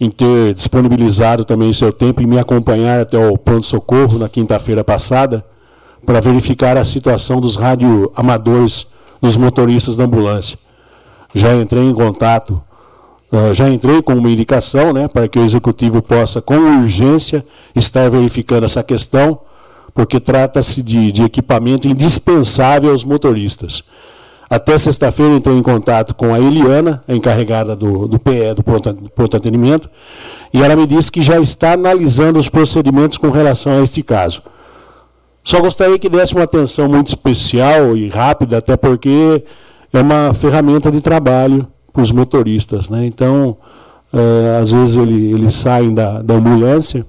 em 0.00 0.08
ter 0.08 0.54
disponibilizado 0.54 1.44
também 1.44 1.74
seu 1.74 1.92
tempo 1.92 2.22
e 2.22 2.26
me 2.26 2.38
acompanhar 2.38 3.02
até 3.02 3.18
o 3.18 3.36
pronto-socorro 3.36 4.18
na 4.18 4.26
quinta-feira 4.26 4.82
passada, 4.82 5.44
para 6.06 6.18
verificar 6.22 6.78
a 6.78 6.86
situação 6.86 7.38
dos 7.38 7.56
radioamadores 7.56 8.86
dos 9.20 9.36
motoristas 9.36 9.94
da 9.94 10.04
ambulância. 10.04 10.58
Já 11.34 11.54
entrei 11.54 11.84
em 11.84 11.92
contato, 11.92 12.62
uh, 13.30 13.52
já 13.52 13.68
entrei 13.68 14.00
com 14.00 14.14
uma 14.14 14.30
indicação 14.30 14.94
né, 14.94 15.08
para 15.08 15.28
que 15.28 15.38
o 15.38 15.44
executivo 15.44 16.00
possa, 16.00 16.40
com 16.40 16.56
urgência, 16.80 17.44
estar 17.74 18.08
verificando 18.08 18.64
essa 18.64 18.82
questão, 18.82 19.38
porque 19.92 20.18
trata-se 20.18 20.82
de, 20.82 21.12
de 21.12 21.24
equipamento 21.24 21.86
indispensável 21.86 22.92
aos 22.92 23.04
motoristas. 23.04 23.84
Até 24.48 24.78
sexta-feira 24.78 25.34
entrei 25.34 25.56
em 25.56 25.62
contato 25.62 26.14
com 26.14 26.32
a 26.32 26.38
Eliana, 26.38 27.02
a 27.08 27.14
encarregada 27.14 27.74
do, 27.74 28.06
do 28.06 28.18
PE, 28.18 28.54
do 28.54 28.62
pronto, 28.62 29.36
atendimento, 29.36 29.90
e 30.54 30.62
ela 30.62 30.76
me 30.76 30.86
disse 30.86 31.10
que 31.10 31.20
já 31.20 31.40
está 31.40 31.72
analisando 31.72 32.38
os 32.38 32.48
procedimentos 32.48 33.18
com 33.18 33.30
relação 33.30 33.72
a 33.72 33.82
este 33.82 34.04
caso. 34.04 34.42
Só 35.42 35.60
gostaria 35.60 35.98
que 35.98 36.08
desse 36.08 36.34
uma 36.34 36.44
atenção 36.44 36.88
muito 36.88 37.08
especial 37.08 37.96
e 37.96 38.08
rápida, 38.08 38.58
até 38.58 38.76
porque 38.76 39.42
é 39.92 40.00
uma 40.00 40.32
ferramenta 40.32 40.90
de 40.90 41.00
trabalho 41.00 41.66
para 41.92 42.02
os 42.02 42.12
motoristas. 42.12 42.88
Né? 42.88 43.06
Então, 43.06 43.56
é, 44.12 44.58
às 44.60 44.70
vezes 44.70 44.96
ele, 44.96 45.32
eles 45.32 45.54
saem 45.54 45.92
da, 45.92 46.22
da 46.22 46.34
ambulância, 46.34 47.04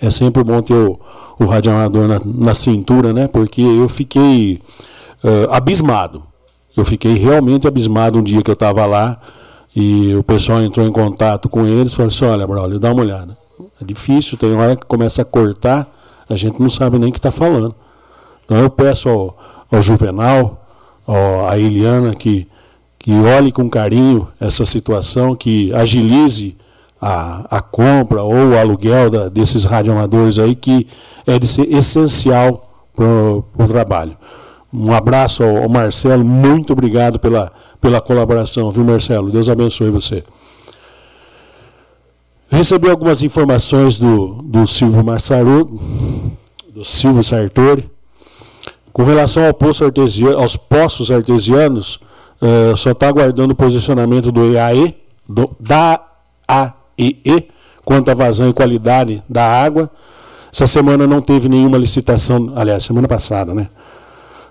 é 0.00 0.10
sempre 0.10 0.42
bom 0.42 0.60
ter 0.60 0.74
o, 0.74 0.98
o 1.38 1.46
radioamador 1.46 2.08
na, 2.08 2.20
na 2.24 2.54
cintura, 2.54 3.12
né? 3.12 3.28
porque 3.28 3.62
eu 3.62 3.88
fiquei 3.88 4.60
uh, 5.22 5.50
abismado. 5.50 6.22
Eu 6.76 6.84
fiquei 6.84 7.14
realmente 7.14 7.66
abismado 7.66 8.18
um 8.18 8.22
dia 8.22 8.42
que 8.42 8.50
eu 8.50 8.54
estava 8.54 8.84
lá 8.84 9.18
e 9.74 10.14
o 10.14 10.22
pessoal 10.22 10.62
entrou 10.62 10.86
em 10.86 10.92
contato 10.92 11.48
com 11.48 11.66
eles 11.66 11.92
e 11.92 11.96
falou 11.96 12.08
assim, 12.08 12.24
olha, 12.24 12.46
Braulio, 12.46 12.78
dá 12.78 12.92
uma 12.92 13.02
olhada. 13.02 13.36
É 13.80 13.84
difícil, 13.84 14.38
tem 14.38 14.54
hora 14.54 14.76
que 14.76 14.86
começa 14.86 15.22
a 15.22 15.24
cortar, 15.24 15.86
a 16.28 16.36
gente 16.36 16.60
não 16.60 16.68
sabe 16.68 16.98
nem 16.98 17.10
o 17.10 17.12
que 17.12 17.18
está 17.18 17.30
falando. 17.30 17.74
Então 18.44 18.58
eu 18.58 18.70
peço 18.70 19.08
ao, 19.08 19.38
ao 19.70 19.82
Juvenal, 19.82 20.66
ao, 21.06 21.48
a 21.48 21.58
Eliana, 21.58 22.14
que, 22.14 22.46
que 22.98 23.12
olhe 23.12 23.52
com 23.52 23.68
carinho 23.68 24.28
essa 24.40 24.64
situação, 24.64 25.34
que 25.36 25.72
agilize 25.74 26.56
a, 27.00 27.58
a 27.58 27.60
compra 27.60 28.22
ou 28.22 28.50
o 28.50 28.58
aluguel 28.58 29.10
da, 29.10 29.28
desses 29.28 29.64
radioamadores 29.64 30.38
aí, 30.38 30.54
que 30.54 30.86
é 31.26 31.38
de 31.38 31.46
ser 31.46 31.70
essencial 31.72 32.86
para 32.94 33.04
o 33.04 33.68
trabalho. 33.68 34.16
Um 34.72 34.92
abraço 34.92 35.42
ao, 35.42 35.68
Marcelo, 35.68 36.24
muito 36.24 36.72
obrigado 36.72 37.18
pela, 37.18 37.52
pela 37.80 38.00
colaboração, 38.00 38.70
viu, 38.70 38.84
Marcelo? 38.84 39.30
Deus 39.30 39.48
abençoe 39.48 39.90
você. 39.90 40.24
Recebi 42.48 42.88
algumas 42.88 43.22
informações 43.22 43.98
do, 43.98 44.42
do 44.42 44.66
Silvio 44.66 45.04
Marsarudo, 45.04 45.80
do 46.72 46.84
Silvio 46.84 47.22
Sartori, 47.22 47.90
com 48.92 49.04
relação 49.04 49.46
ao 49.46 49.52
poço 49.52 49.84
artesiano, 49.84 50.38
aos 50.38 50.56
poços 50.56 51.10
artesianos, 51.10 51.96
uh, 52.40 52.76
só 52.76 52.92
está 52.92 53.08
aguardando 53.08 53.52
o 53.52 53.56
posicionamento 53.56 54.32
do 54.32 54.54
EAE, 54.54 54.96
do, 55.28 55.50
da 55.60 56.00
AEE, 56.48 57.50
quanto 57.84 58.10
à 58.10 58.14
vazão 58.14 58.48
e 58.48 58.52
qualidade 58.52 59.22
da 59.28 59.44
água. 59.44 59.90
Essa 60.52 60.66
semana 60.66 61.06
não 61.06 61.20
teve 61.20 61.48
nenhuma 61.48 61.76
licitação, 61.76 62.52
aliás, 62.56 62.84
semana 62.84 63.06
passada, 63.06 63.52
né? 63.52 63.68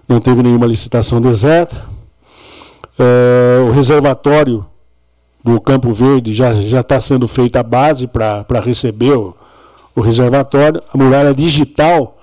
Não 0.08 0.20
teve 0.20 0.42
nenhuma 0.44 0.66
licitação 0.66 1.20
deserta. 1.20 1.84
É, 2.98 3.60
o 3.68 3.72
reservatório 3.72 4.66
do 5.44 5.60
Campo 5.60 5.94
Verde 5.94 6.34
já 6.34 6.52
está 6.80 7.00
sendo 7.00 7.28
feita 7.28 7.60
a 7.60 7.64
base 7.64 8.08
para 8.08 8.60
receber 8.64 9.18
o, 9.18 9.36
o 9.96 10.02
reservatório. 10.02 10.82
A 10.94 10.98
muralha 10.98 11.34
digital, 11.34 12.18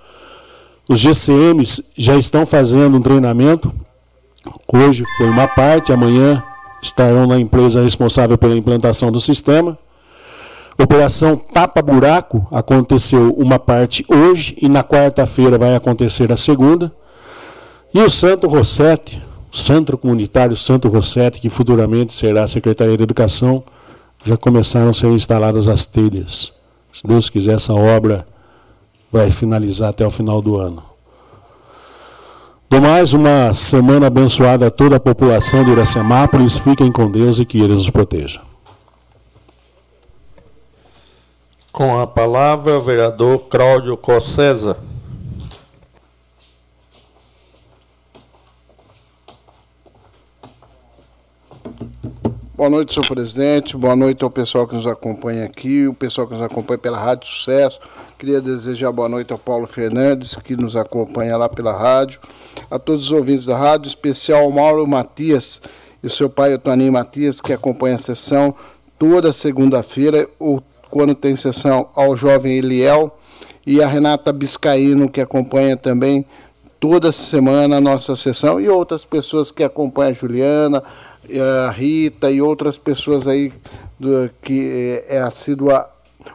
os 0.88 0.98
GCMs 0.98 1.92
já 1.96 2.16
estão 2.16 2.44
fazendo 2.44 2.96
um 2.96 3.00
treinamento. 3.00 3.72
Hoje 4.72 5.04
foi 5.16 5.28
uma 5.28 5.46
parte, 5.46 5.92
amanhã 5.92 6.42
estarão 6.82 7.26
na 7.26 7.38
empresa 7.38 7.82
responsável 7.82 8.36
pela 8.36 8.56
implantação 8.56 9.12
do 9.12 9.20
sistema. 9.20 9.78
Operação 10.76 11.36
Tapa 11.36 11.80
Buraco 11.80 12.46
aconteceu 12.50 13.32
uma 13.34 13.58
parte 13.58 14.04
hoje 14.08 14.56
e 14.60 14.68
na 14.68 14.82
quarta-feira 14.82 15.56
vai 15.58 15.76
acontecer 15.76 16.32
a 16.32 16.36
segunda. 16.36 16.90
E 17.94 18.00
o 18.00 18.08
Santo 18.08 18.48
Rossetti, 18.48 19.22
Centro 19.50 19.98
Comunitário 19.98 20.56
Santo 20.56 20.88
Rossetti, 20.88 21.38
que 21.38 21.50
futuramente 21.50 22.12
será 22.12 22.44
a 22.44 22.48
Secretaria 22.48 22.96
de 22.96 23.02
Educação, 23.02 23.62
já 24.24 24.36
começaram 24.36 24.88
a 24.90 24.94
ser 24.94 25.08
instaladas 25.08 25.68
as 25.68 25.84
telhas. 25.84 26.52
Se 26.90 27.06
Deus 27.06 27.28
quiser, 27.28 27.54
essa 27.54 27.74
obra 27.74 28.26
vai 29.10 29.30
finalizar 29.30 29.90
até 29.90 30.06
o 30.06 30.10
final 30.10 30.40
do 30.40 30.56
ano. 30.56 30.82
Do 32.70 32.80
mais, 32.80 33.12
uma 33.12 33.52
semana 33.52 34.06
abençoada 34.06 34.68
a 34.68 34.70
toda 34.70 34.96
a 34.96 35.00
população 35.00 35.62
de 35.62 35.72
Iracemápolis. 35.72 36.56
Fiquem 36.56 36.90
com 36.90 37.10
Deus 37.10 37.38
e 37.38 37.44
que 37.44 37.60
Ele 37.60 37.74
nos 37.74 37.90
proteja. 37.90 38.40
Com 41.70 42.00
a 42.00 42.06
palavra, 42.06 42.78
o 42.78 42.82
vereador 42.82 43.40
Cláudio 43.50 43.94
Cossesa. 43.98 44.78
Boa 52.62 52.70
noite, 52.70 52.94
senhor 52.94 53.08
presidente. 53.08 53.76
Boa 53.76 53.96
noite 53.96 54.22
ao 54.22 54.30
pessoal 54.30 54.68
que 54.68 54.76
nos 54.76 54.86
acompanha 54.86 55.44
aqui, 55.46 55.88
o 55.88 55.92
pessoal 55.92 56.28
que 56.28 56.34
nos 56.34 56.42
acompanha 56.42 56.78
pela 56.78 56.96
Rádio 56.96 57.26
Sucesso. 57.26 57.80
Queria 58.16 58.40
desejar 58.40 58.92
boa 58.92 59.08
noite 59.08 59.32
ao 59.32 59.38
Paulo 59.40 59.66
Fernandes, 59.66 60.36
que 60.36 60.54
nos 60.54 60.76
acompanha 60.76 61.36
lá 61.36 61.48
pela 61.48 61.76
rádio. 61.76 62.20
A 62.70 62.78
todos 62.78 63.06
os 63.06 63.10
ouvintes 63.10 63.46
da 63.46 63.58
rádio, 63.58 63.88
especial 63.88 64.44
ao 64.44 64.52
Mauro 64.52 64.86
Matias 64.86 65.60
e 66.04 66.08
seu 66.08 66.30
pai, 66.30 66.54
o 66.54 66.58
Toninho 66.58 66.92
Matias, 66.92 67.40
que 67.40 67.52
acompanha 67.52 67.96
a 67.96 67.98
sessão 67.98 68.54
toda 68.96 69.32
segunda-feira, 69.32 70.28
ou 70.38 70.62
quando 70.88 71.16
tem 71.16 71.34
sessão 71.34 71.88
ao 71.96 72.16
jovem 72.16 72.58
Eliel, 72.58 73.18
e 73.66 73.82
a 73.82 73.88
Renata 73.88 74.32
Biscaíno, 74.32 75.10
que 75.10 75.20
acompanha 75.20 75.76
também 75.76 76.24
toda 76.78 77.10
semana 77.10 77.78
a 77.78 77.80
nossa 77.80 78.14
sessão, 78.14 78.60
e 78.60 78.68
outras 78.68 79.04
pessoas 79.04 79.50
que 79.50 79.64
acompanham 79.64 80.12
a 80.12 80.14
Juliana, 80.14 80.80
a 81.66 81.70
Rita 81.70 82.30
e 82.30 82.40
outras 82.40 82.78
pessoas 82.78 83.26
aí 83.26 83.52
do, 83.98 84.30
que 84.40 85.02
é 85.08 85.20
assídua 85.20 85.88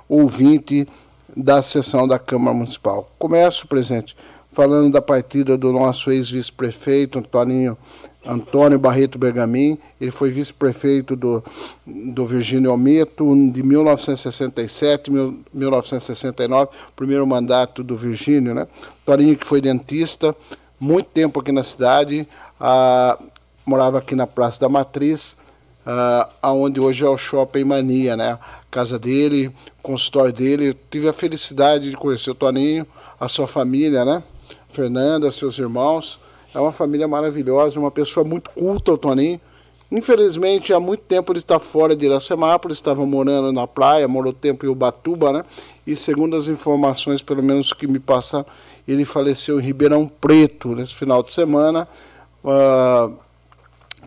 ouvinte 0.08 0.88
da 1.36 1.62
sessão 1.62 2.08
da 2.08 2.18
Câmara 2.18 2.56
Municipal. 2.56 3.10
Começo, 3.20 3.68
presidente, 3.68 4.16
falando 4.52 4.92
da 4.92 5.02
partida 5.02 5.58
do 5.58 5.72
nosso 5.72 6.12
ex-vice-prefeito, 6.12 7.22
Toninho 7.22 7.78
Antônio 8.28 8.78
Barreto 8.78 9.18
Bergamin. 9.18 9.78
Ele 10.00 10.12
foi 10.12 10.30
vice-prefeito 10.30 11.16
do, 11.16 11.44
do 11.86 12.26
Virgínio 12.26 12.72
Almeto 12.72 13.26
de 13.52 13.64
1967 13.64 15.10
1969, 15.54 16.72
primeiro 16.96 17.26
mandato 17.26 17.84
do 17.84 17.96
Virgínio. 17.96 18.54
Né? 18.54 18.68
Toninho, 19.06 19.36
que 19.36 19.48
foi 19.48 19.62
dentista, 19.62 20.36
muito 20.80 21.08
tempo 21.08 21.40
aqui 21.40 21.52
na 21.52 21.64
cidade, 21.64 22.28
ah, 22.60 23.18
morava 23.68 23.98
aqui 23.98 24.16
na 24.16 24.26
Praça 24.26 24.62
da 24.62 24.70
Matriz, 24.70 25.38
ah, 25.86 26.30
onde 26.54 26.80
hoje 26.80 27.04
é 27.04 27.10
o 27.10 27.18
Shopping 27.18 27.66
Mania, 27.66 28.16
né? 28.16 28.40
casa 28.72 28.98
dele, 28.98 29.52
consultório 29.84 30.32
dele. 30.32 30.70
Eu 30.70 30.76
tive 30.90 31.10
a 31.10 31.14
felicidade 31.14 31.90
de 31.90 31.98
conhecer 31.98 32.32
o 32.32 32.36
Toninho, 32.36 32.88
a 33.20 33.28
sua 33.28 33.46
família, 33.46 34.06
né? 34.06 34.24
Fernanda, 34.70 35.30
seus 35.32 35.60
irmãos. 35.60 36.18
É 36.56 36.60
uma 36.60 36.72
família 36.72 37.08
maravilhosa, 37.08 37.80
uma 37.80 37.92
pessoa 37.92 38.24
muito 38.24 38.50
culta, 38.52 38.94
o 38.94 38.98
Toninho. 38.98 39.40
Infelizmente, 39.92 40.74
há 40.74 40.80
muito 40.80 41.02
tempo 41.02 41.32
ele 41.32 41.40
está 41.40 41.60
fora 41.60 41.96
de 41.96 42.06
Iracemápolis, 42.06 42.78
estava 42.78 43.06
morando 43.06 43.52
na 43.52 43.66
praia, 43.68 44.08
morou 44.08 44.34
tempo 44.34 44.66
em 44.66 44.70
Ubatuba, 44.70 45.34
né? 45.34 45.46
E 45.86 45.96
segundo 45.96 46.36
as 46.36 46.48
informações, 46.48 47.22
pelo 47.22 47.44
menos 47.44 47.74
que 47.74 47.88
me 47.88 48.00
passaram, 48.00 48.46
ele 48.88 49.04
faleceu 49.04 49.60
em 49.60 49.64
Ribeirão 49.64 50.08
Preto 50.08 50.76
nesse 50.76 50.94
final 50.94 51.24
de 51.24 51.34
semana. 51.34 51.88
Uh, 52.44 53.27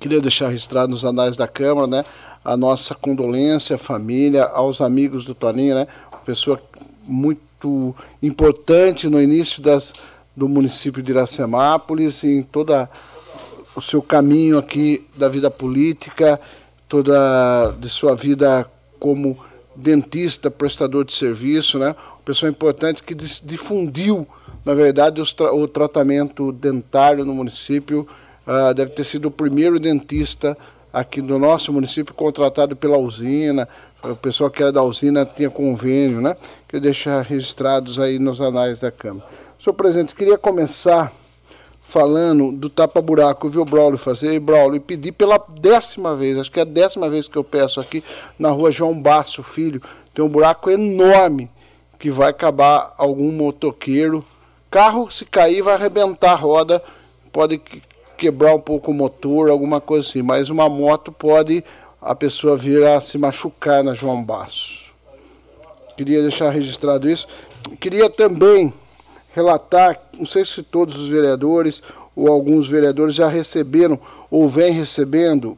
queria 0.01 0.20
deixar 0.20 0.48
registrado 0.48 0.90
nos 0.90 1.05
anais 1.05 1.36
da 1.36 1.46
Câmara, 1.46 1.86
né? 1.86 2.05
A 2.42 2.57
nossa 2.57 2.94
condolência 2.94 3.76
à 3.76 3.78
família, 3.78 4.44
aos 4.44 4.80
amigos 4.80 5.26
do 5.26 5.34
Toninho, 5.34 5.74
né? 5.74 5.86
Uma 6.11 6.22
pessoa 6.22 6.61
muito 7.05 7.94
importante 8.22 9.09
no 9.09 9.20
início 9.20 9.62
das, 9.62 9.92
do 10.34 10.48
município 10.48 11.03
de 11.03 11.12
Iracemápolis, 11.12 12.24
em 12.24 12.42
toda 12.42 12.88
o 13.76 13.82
seu 13.82 14.01
caminho 14.01 14.59
aqui 14.59 15.07
da 15.16 15.28
vida 15.28 15.51
política, 15.51 16.40
toda 16.88 17.72
de 17.78 17.88
sua 17.90 18.16
vida 18.16 18.66
como 18.98 19.38
dentista, 19.76 20.51
prestador 20.51 21.05
de 21.05 21.12
serviço, 21.12 21.78
né? 21.78 21.94
Uma 22.14 22.24
pessoa 22.24 22.48
importante 22.48 23.03
que 23.03 23.14
difundiu, 23.14 24.26
na 24.64 24.72
verdade, 24.72 25.22
tra 25.34 25.55
o 25.55 25.68
tratamento 25.68 26.53
dentário 26.53 27.24
no 27.24 27.34
município. 27.34 28.09
Uh, 28.51 28.74
deve 28.74 28.90
ter 28.90 29.05
sido 29.05 29.26
o 29.26 29.30
primeiro 29.30 29.78
dentista 29.78 30.59
aqui 30.92 31.22
do 31.22 31.38
nosso 31.38 31.72
município 31.72 32.12
contratado 32.12 32.74
pela 32.74 32.98
usina. 32.98 33.68
O 34.03 34.16
pessoal 34.16 34.51
que 34.51 34.61
era 34.61 34.72
da 34.72 34.82
usina 34.82 35.24
tinha 35.24 35.48
convênio, 35.48 36.20
né? 36.20 36.36
Queria 36.66 36.80
deixar 36.80 37.22
registrados 37.22 38.01
aí 38.01 38.18
nos 38.18 38.40
anais 38.40 38.80
da 38.80 38.90
Câmara. 38.90 39.24
Senhor 39.57 39.74
presidente, 39.74 40.16
queria 40.16 40.36
começar 40.36 41.12
falando 41.80 42.51
do 42.51 42.68
tapa-buraco, 42.68 43.48
viu, 43.48 43.64
Braulio 43.64 43.96
fazer? 43.96 44.40
Braulio, 44.40 44.78
e 44.78 44.80
pedir 44.80 45.12
pela 45.12 45.38
décima 45.61 46.16
vez, 46.16 46.36
acho 46.36 46.51
que 46.51 46.59
é 46.59 46.62
a 46.62 46.66
décima 46.66 47.09
vez 47.09 47.28
que 47.28 47.38
eu 47.38 47.44
peço 47.44 47.78
aqui, 47.78 48.03
na 48.36 48.51
rua 48.51 48.72
João 48.72 49.01
Basso, 49.01 49.44
filho, 49.44 49.80
tem 50.12 50.24
um 50.24 50.28
buraco 50.28 50.70
enorme 50.70 51.48
que 52.01 52.11
vai 52.11 52.30
acabar 52.30 52.94
algum 52.98 53.30
motoqueiro. 53.30 54.24
Carro, 54.68 55.09
se 55.09 55.24
cair, 55.24 55.62
vai 55.62 55.74
arrebentar 55.74 56.32
a 56.32 56.36
roda, 56.36 56.82
pode 57.32 57.61
quebrar 58.21 58.55
um 58.55 58.61
pouco 58.61 58.91
o 58.91 58.95
motor, 58.95 59.49
alguma 59.49 59.81
coisa 59.81 60.07
assim, 60.07 60.21
mas 60.21 60.51
uma 60.51 60.68
moto 60.68 61.11
pode 61.11 61.64
a 62.03 62.14
pessoa 62.14 62.55
vir 62.55 62.85
a 62.85 63.01
se 63.01 63.16
machucar 63.16 63.83
na 63.83 63.95
João 63.95 64.23
Basso. 64.23 64.93
Queria 65.97 66.21
deixar 66.21 66.51
registrado 66.51 67.09
isso. 67.09 67.27
Queria 67.81 68.11
também 68.11 68.75
relatar, 69.35 69.99
não 70.18 70.27
sei 70.27 70.45
se 70.45 70.62
todos 70.62 70.99
os 70.99 71.09
vereadores 71.09 71.83
ou 72.14 72.29
alguns 72.29 72.68
vereadores 72.68 73.14
já 73.14 73.27
receberam 73.27 73.99
ou 74.31 74.47
vêm 74.47 74.73
recebendo 74.75 75.57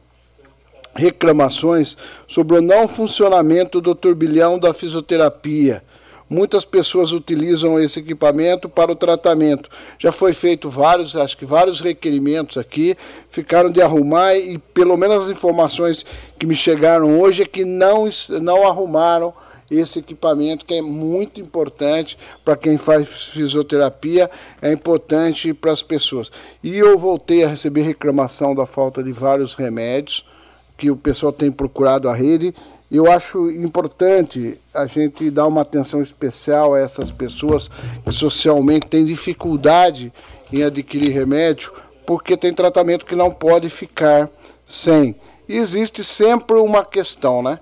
reclamações 0.95 1.97
sobre 2.25 2.57
o 2.57 2.61
não 2.61 2.87
funcionamento 2.87 3.81
do 3.81 3.93
turbilhão 3.93 4.57
da 4.57 4.73
fisioterapia. 4.73 5.83
Muitas 6.33 6.65
pessoas 6.65 7.11
utilizam 7.11 7.79
esse 7.79 7.99
equipamento 7.99 8.67
para 8.67 8.91
o 8.91 8.95
tratamento. 8.95 9.69
Já 9.99 10.11
foi 10.11 10.33
feito 10.33 10.67
vários, 10.67 11.15
acho 11.15 11.37
que 11.37 11.45
vários 11.45 11.79
requerimentos 11.79 12.57
aqui, 12.57 12.97
ficaram 13.29 13.69
de 13.69 13.79
arrumar 13.83 14.35
e 14.35 14.57
pelo 14.57 14.97
menos 14.97 15.25
as 15.25 15.29
informações 15.29 16.03
que 16.39 16.47
me 16.47 16.55
chegaram 16.55 17.19
hoje 17.19 17.43
é 17.43 17.45
que 17.45 17.63
não, 17.63 18.09
não 18.41 18.67
arrumaram 18.67 19.31
esse 19.69 19.99
equipamento 19.99 20.65
que 20.65 20.73
é 20.73 20.81
muito 20.81 21.39
importante 21.39 22.17
para 22.43 22.57
quem 22.57 22.77
faz 22.77 23.25
fisioterapia, 23.25 24.29
é 24.59 24.73
importante 24.73 25.53
para 25.53 25.71
as 25.71 25.83
pessoas. 25.83 26.31
E 26.63 26.75
eu 26.75 26.97
voltei 26.97 27.43
a 27.43 27.49
receber 27.49 27.83
reclamação 27.83 28.55
da 28.55 28.65
falta 28.65 29.03
de 29.03 29.11
vários 29.11 29.53
remédios 29.53 30.25
que 30.77 30.89
o 30.91 30.95
pessoal 30.95 31.31
tem 31.31 31.51
procurado 31.51 32.09
a 32.09 32.15
rede. 32.15 32.53
Eu 32.91 33.11
acho 33.11 33.49
importante 33.49 34.57
a 34.73 34.85
gente 34.85 35.29
dar 35.29 35.47
uma 35.47 35.61
atenção 35.61 36.01
especial 36.01 36.73
a 36.73 36.79
essas 36.79 37.11
pessoas 37.11 37.69
que 38.05 38.11
socialmente 38.11 38.87
têm 38.87 39.05
dificuldade 39.05 40.13
em 40.51 40.63
adquirir 40.63 41.11
remédio, 41.11 41.73
porque 42.05 42.37
tem 42.37 42.53
tratamento 42.53 43.05
que 43.05 43.15
não 43.15 43.31
pode 43.31 43.69
ficar 43.69 44.29
sem. 44.65 45.15
E 45.47 45.57
existe 45.57 46.03
sempre 46.03 46.57
uma 46.57 46.85
questão, 46.85 47.41
né? 47.41 47.59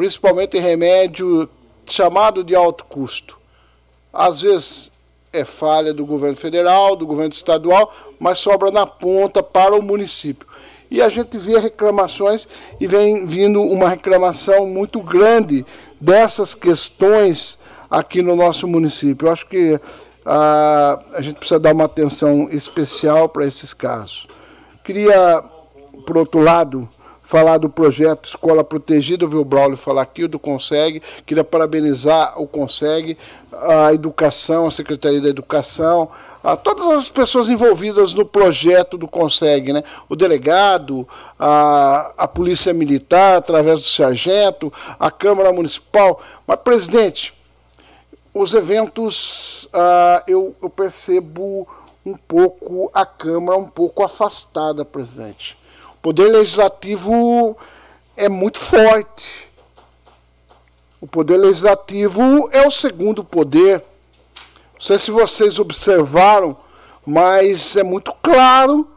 principalmente 0.00 0.58
remédio 0.58 1.46
chamado 1.84 2.42
de 2.42 2.54
alto 2.54 2.86
custo. 2.86 3.38
Às 4.10 4.40
vezes 4.40 4.90
é 5.30 5.44
falha 5.44 5.92
do 5.92 6.06
governo 6.06 6.36
federal, 6.36 6.96
do 6.96 7.06
governo 7.06 7.34
estadual, 7.34 7.92
mas 8.18 8.38
sobra 8.38 8.70
na 8.70 8.86
ponta 8.86 9.42
para 9.42 9.76
o 9.76 9.82
município. 9.82 10.48
E 10.90 11.00
a 11.00 11.08
gente 11.08 11.38
vê 11.38 11.58
reclamações 11.58 12.48
e 12.80 12.86
vem 12.86 13.26
vindo 13.26 13.62
uma 13.62 13.88
reclamação 13.88 14.66
muito 14.66 15.00
grande 15.00 15.64
dessas 16.00 16.54
questões 16.54 17.58
aqui 17.88 18.22
no 18.22 18.34
nosso 18.34 18.66
município. 18.66 19.28
Eu 19.28 19.32
acho 19.32 19.46
que 19.46 19.78
a, 20.24 20.98
ah, 21.12 21.16
a 21.16 21.20
gente 21.20 21.36
precisa 21.36 21.60
dar 21.60 21.72
uma 21.72 21.84
atenção 21.84 22.48
especial 22.50 23.28
para 23.28 23.46
esses 23.46 23.72
casos. 23.72 24.26
Queria, 24.82 25.44
por 26.06 26.18
outro 26.18 26.40
lado, 26.40 26.88
falar 27.30 27.58
do 27.58 27.68
projeto 27.68 28.24
Escola 28.24 28.64
Protegida, 28.64 29.24
viu 29.24 29.44
Braulio 29.44 29.76
falar 29.76 30.02
aqui, 30.02 30.26
do 30.26 30.36
Consegue. 30.36 31.00
Queria 31.24 31.44
parabenizar 31.44 32.34
o 32.42 32.44
Consegue, 32.44 33.16
a 33.52 33.94
educação, 33.94 34.66
a 34.66 34.70
Secretaria 34.72 35.20
da 35.20 35.28
Educação, 35.28 36.10
a 36.42 36.56
todas 36.56 36.86
as 36.86 37.08
pessoas 37.08 37.48
envolvidas 37.48 38.14
no 38.14 38.24
projeto 38.24 38.96
do 38.96 39.06
Consegue, 39.06 39.72
né? 39.72 39.84
O 40.08 40.16
delegado, 40.16 41.06
a, 41.38 42.12
a 42.16 42.28
Polícia 42.28 42.72
Militar, 42.72 43.36
através 43.36 43.80
do 43.80 43.86
sargento, 43.86 44.72
a 44.98 45.10
Câmara 45.10 45.52
Municipal. 45.52 46.20
Mas, 46.46 46.58
presidente, 46.60 47.34
os 48.32 48.54
eventos, 48.54 49.68
ah, 49.72 50.22
eu, 50.26 50.54
eu 50.62 50.70
percebo 50.70 51.68
um 52.04 52.16
pouco 52.16 52.90
a 52.94 53.04
Câmara 53.04 53.58
um 53.58 53.68
pouco 53.68 54.02
afastada, 54.02 54.84
presidente. 54.84 55.58
O 55.94 56.02
poder 56.02 56.28
legislativo 56.28 57.56
é 58.16 58.28
muito 58.28 58.58
forte. 58.58 59.50
O 61.00 61.06
poder 61.06 61.36
legislativo 61.36 62.48
é 62.52 62.66
o 62.66 62.70
segundo 62.70 63.22
poder. 63.22 63.84
Não 64.80 64.86
sei 64.86 64.98
se 64.98 65.10
vocês 65.10 65.58
observaram, 65.58 66.56
mas 67.04 67.76
é 67.76 67.82
muito 67.82 68.14
claro 68.22 68.88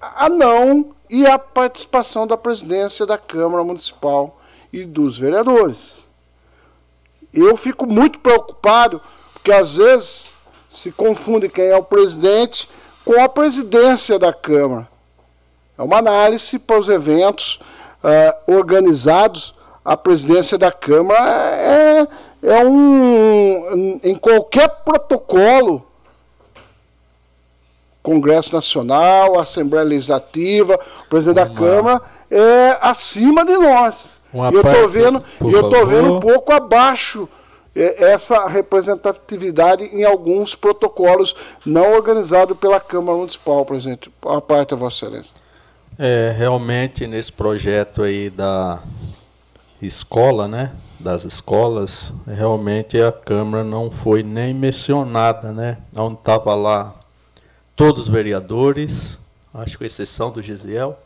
a 0.00 0.28
não 0.28 0.94
e 1.10 1.26
a 1.26 1.36
participação 1.40 2.24
da 2.24 2.36
presidência 2.36 3.04
da 3.04 3.18
Câmara 3.18 3.64
Municipal 3.64 4.40
e 4.72 4.84
dos 4.84 5.18
vereadores. 5.18 6.06
Eu 7.32 7.56
fico 7.56 7.84
muito 7.84 8.20
preocupado, 8.20 9.00
porque 9.32 9.50
às 9.50 9.74
vezes 9.74 10.30
se 10.70 10.92
confunde 10.92 11.48
quem 11.48 11.64
é 11.64 11.76
o 11.76 11.82
presidente 11.82 12.70
com 13.04 13.20
a 13.20 13.28
presidência 13.28 14.20
da 14.20 14.32
Câmara. 14.32 14.88
É 15.76 15.82
uma 15.82 15.98
análise 15.98 16.60
para 16.60 16.78
os 16.78 16.88
eventos 16.88 17.58
uh, 18.04 18.52
organizados. 18.56 19.52
A 19.84 19.96
presidência 19.96 20.56
da 20.56 20.70
Câmara 20.70 21.56
é, 21.56 22.08
é 22.44 22.64
um. 22.64 24.00
Em 24.02 24.14
qualquer 24.14 24.68
protocolo, 24.84 25.84
Congresso 28.02 28.54
Nacional, 28.54 29.38
Assembleia 29.38 29.84
Legislativa, 29.84 30.78
presidente 31.08 31.38
Uma... 31.38 31.48
da 31.48 31.54
Câmara 31.54 32.02
é 32.30 32.78
acima 32.80 33.44
de 33.44 33.56
nós. 33.56 34.20
E 34.32 34.38
eu 34.38 34.60
estou 34.60 34.88
vendo, 34.88 35.24
eu 35.40 35.70
tô 35.70 35.86
vendo 35.86 36.14
um 36.14 36.20
pouco 36.20 36.52
abaixo 36.52 37.28
é, 37.74 38.12
essa 38.12 38.46
representatividade 38.46 39.84
em 39.84 40.04
alguns 40.04 40.54
protocolos 40.54 41.34
não 41.64 41.94
organizados 41.94 42.56
pela 42.58 42.78
Câmara 42.78 43.16
Municipal, 43.16 43.64
presidente. 43.64 44.10
A 44.26 44.40
parte, 44.40 44.74
Vossa 44.74 45.06
Excelência. 45.06 45.32
É, 45.98 46.34
realmente 46.36 47.06
nesse 47.06 47.32
projeto 47.32 48.02
aí 48.02 48.28
da 48.28 48.82
escola, 49.80 50.46
né? 50.46 50.72
Das 51.04 51.22
escolas, 51.26 52.14
realmente 52.26 52.98
a 52.98 53.12
Câmara 53.12 53.62
não 53.62 53.90
foi 53.90 54.22
nem 54.22 54.54
mencionada, 54.54 55.52
né? 55.52 55.76
Onde 55.94 56.14
estava 56.14 56.54
lá 56.54 56.98
todos 57.76 58.04
os 58.04 58.08
vereadores, 58.08 59.18
acho 59.52 59.76
com 59.76 59.84
exceção 59.84 60.32
do 60.32 60.40
Gisiel, 60.40 60.98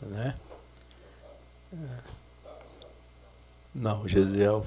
né? 0.00 0.34
Não, 3.74 4.00
o 4.00 4.08
Gesiel. 4.08 4.64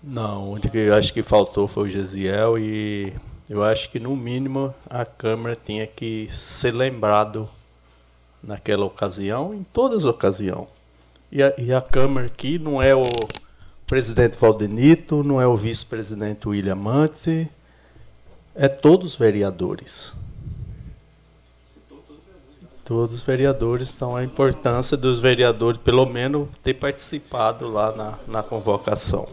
Não, 0.00 0.52
onde 0.52 0.70
que 0.70 0.78
eu 0.78 0.94
acho 0.94 1.12
que 1.12 1.24
faltou 1.24 1.66
foi 1.66 1.88
o 1.88 1.90
Gesiel 1.90 2.56
e 2.56 3.12
eu 3.50 3.64
acho 3.64 3.90
que 3.90 3.98
no 3.98 4.14
mínimo 4.14 4.72
a 4.88 5.04
Câmara 5.04 5.56
tinha 5.56 5.88
que 5.88 6.28
ser 6.30 6.72
lembrado 6.72 7.50
naquela 8.40 8.84
ocasião, 8.84 9.52
em 9.52 9.64
todas 9.64 9.98
as 9.98 10.04
ocasiões. 10.04 10.73
E 11.34 11.42
a, 11.42 11.52
e 11.58 11.74
a 11.74 11.80
Câmara 11.80 12.28
aqui 12.28 12.60
não 12.60 12.80
é 12.80 12.94
o 12.94 13.08
presidente 13.88 14.36
Valdenito, 14.36 15.24
não 15.24 15.40
é 15.40 15.46
o 15.48 15.56
vice-presidente 15.56 16.48
William 16.48 16.76
Mantzi, 16.76 17.50
é 18.54 18.68
todos 18.68 19.14
os 19.14 19.18
vereadores. 19.18 20.14
Todos 22.84 23.16
os 23.16 23.22
vereadores, 23.22 23.92
então 23.96 24.14
a 24.14 24.22
importância 24.22 24.96
dos 24.96 25.18
vereadores, 25.18 25.80
pelo 25.80 26.06
menos, 26.06 26.48
ter 26.62 26.74
participado 26.74 27.68
lá 27.68 27.90
na, 27.90 28.18
na 28.28 28.42
convocação. 28.44 29.26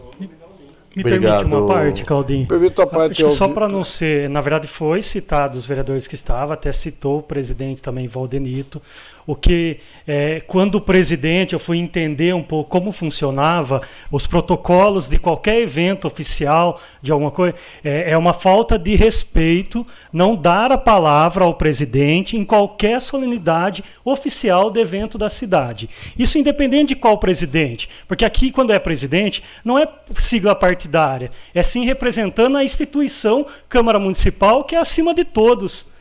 Me 0.94 1.02
Obrigado. 1.02 1.38
permite 1.38 1.54
uma 1.54 1.66
parte, 1.66 2.04
Claudinho? 2.04 2.48
Permito 2.48 2.82
a 2.82 2.86
parte. 2.86 3.12
Acho 3.12 3.24
que 3.26 3.30
só 3.30 3.48
para 3.48 3.68
não 3.68 3.84
ser, 3.84 4.28
na 4.28 4.40
verdade 4.40 4.66
foi 4.66 5.02
citado 5.02 5.56
os 5.56 5.64
vereadores 5.64 6.08
que 6.08 6.14
estavam, 6.14 6.52
até 6.52 6.72
citou 6.72 7.20
o 7.20 7.22
presidente 7.22 7.80
também, 7.80 8.08
Valdenito, 8.08 8.82
o 9.26 9.36
que 9.36 9.78
é, 10.06 10.40
quando 10.40 10.76
o 10.76 10.80
presidente 10.80 11.52
eu 11.52 11.58
fui 11.58 11.78
entender 11.78 12.34
um 12.34 12.42
pouco 12.42 12.70
como 12.70 12.92
funcionava 12.92 13.82
os 14.10 14.26
protocolos 14.26 15.08
de 15.08 15.18
qualquer 15.18 15.60
evento 15.60 16.06
oficial 16.06 16.80
de 17.00 17.12
alguma 17.12 17.30
coisa 17.30 17.54
é, 17.84 18.12
é, 18.12 18.18
uma 18.18 18.32
falta 18.32 18.78
de 18.78 18.94
respeito 18.94 19.86
não 20.12 20.34
dar 20.34 20.72
a 20.72 20.78
palavra 20.78 21.44
ao 21.44 21.54
presidente 21.54 22.36
em 22.36 22.44
qualquer 22.44 23.00
solenidade 23.00 23.84
oficial 24.04 24.70
do 24.70 24.80
evento 24.80 25.16
da 25.16 25.28
cidade. 25.28 25.88
Isso 26.18 26.38
independente 26.38 26.88
de 26.88 26.96
qual 26.96 27.18
presidente 27.18 27.88
porque 28.08 28.24
aqui 28.24 28.50
quando 28.50 28.72
é 28.72 28.78
presidente 28.78 29.42
não 29.64 29.78
é 29.78 29.88
sigla 30.16 30.54
partidária 30.54 31.30
é 31.54 31.62
sim 31.62 31.84
representando 31.84 32.56
a 32.56 32.64
instituição 32.64 33.46
Câmara 33.68 33.98
Municipal 33.98 34.64
que 34.64 34.74
é 34.74 34.78
acima 34.78 35.14
de 35.14 35.24
todos 35.24 35.91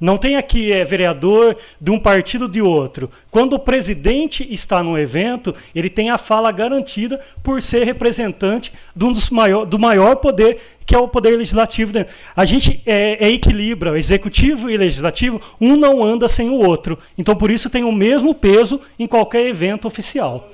não 0.00 0.16
tem 0.16 0.36
aqui 0.36 0.72
é 0.72 0.84
vereador 0.84 1.56
de 1.80 1.90
um 1.90 1.98
partido 1.98 2.48
de 2.48 2.62
outro. 2.62 3.10
Quando 3.30 3.54
o 3.54 3.58
presidente 3.58 4.46
está 4.52 4.82
no 4.82 4.96
evento, 4.96 5.54
ele 5.74 5.90
tem 5.90 6.10
a 6.10 6.18
fala 6.18 6.52
garantida 6.52 7.20
por 7.42 7.60
ser 7.60 7.84
representante 7.84 8.72
de 8.94 9.04
um 9.04 9.12
dos 9.12 9.30
maior, 9.30 9.64
do 9.64 9.78
maior 9.78 10.16
poder, 10.16 10.60
que 10.86 10.94
é 10.94 10.98
o 10.98 11.08
poder 11.08 11.36
legislativo. 11.36 11.92
A 12.36 12.44
gente 12.44 12.80
é, 12.86 13.26
é 13.26 13.30
equilibra, 13.30 13.98
executivo 13.98 14.70
e 14.70 14.76
legislativo, 14.76 15.40
um 15.60 15.76
não 15.76 16.02
anda 16.02 16.28
sem 16.28 16.48
o 16.48 16.54
outro. 16.54 16.98
Então, 17.16 17.34
por 17.34 17.50
isso, 17.50 17.68
tem 17.68 17.82
o 17.82 17.92
mesmo 17.92 18.34
peso 18.34 18.80
em 18.98 19.06
qualquer 19.06 19.46
evento 19.46 19.86
oficial. 19.86 20.50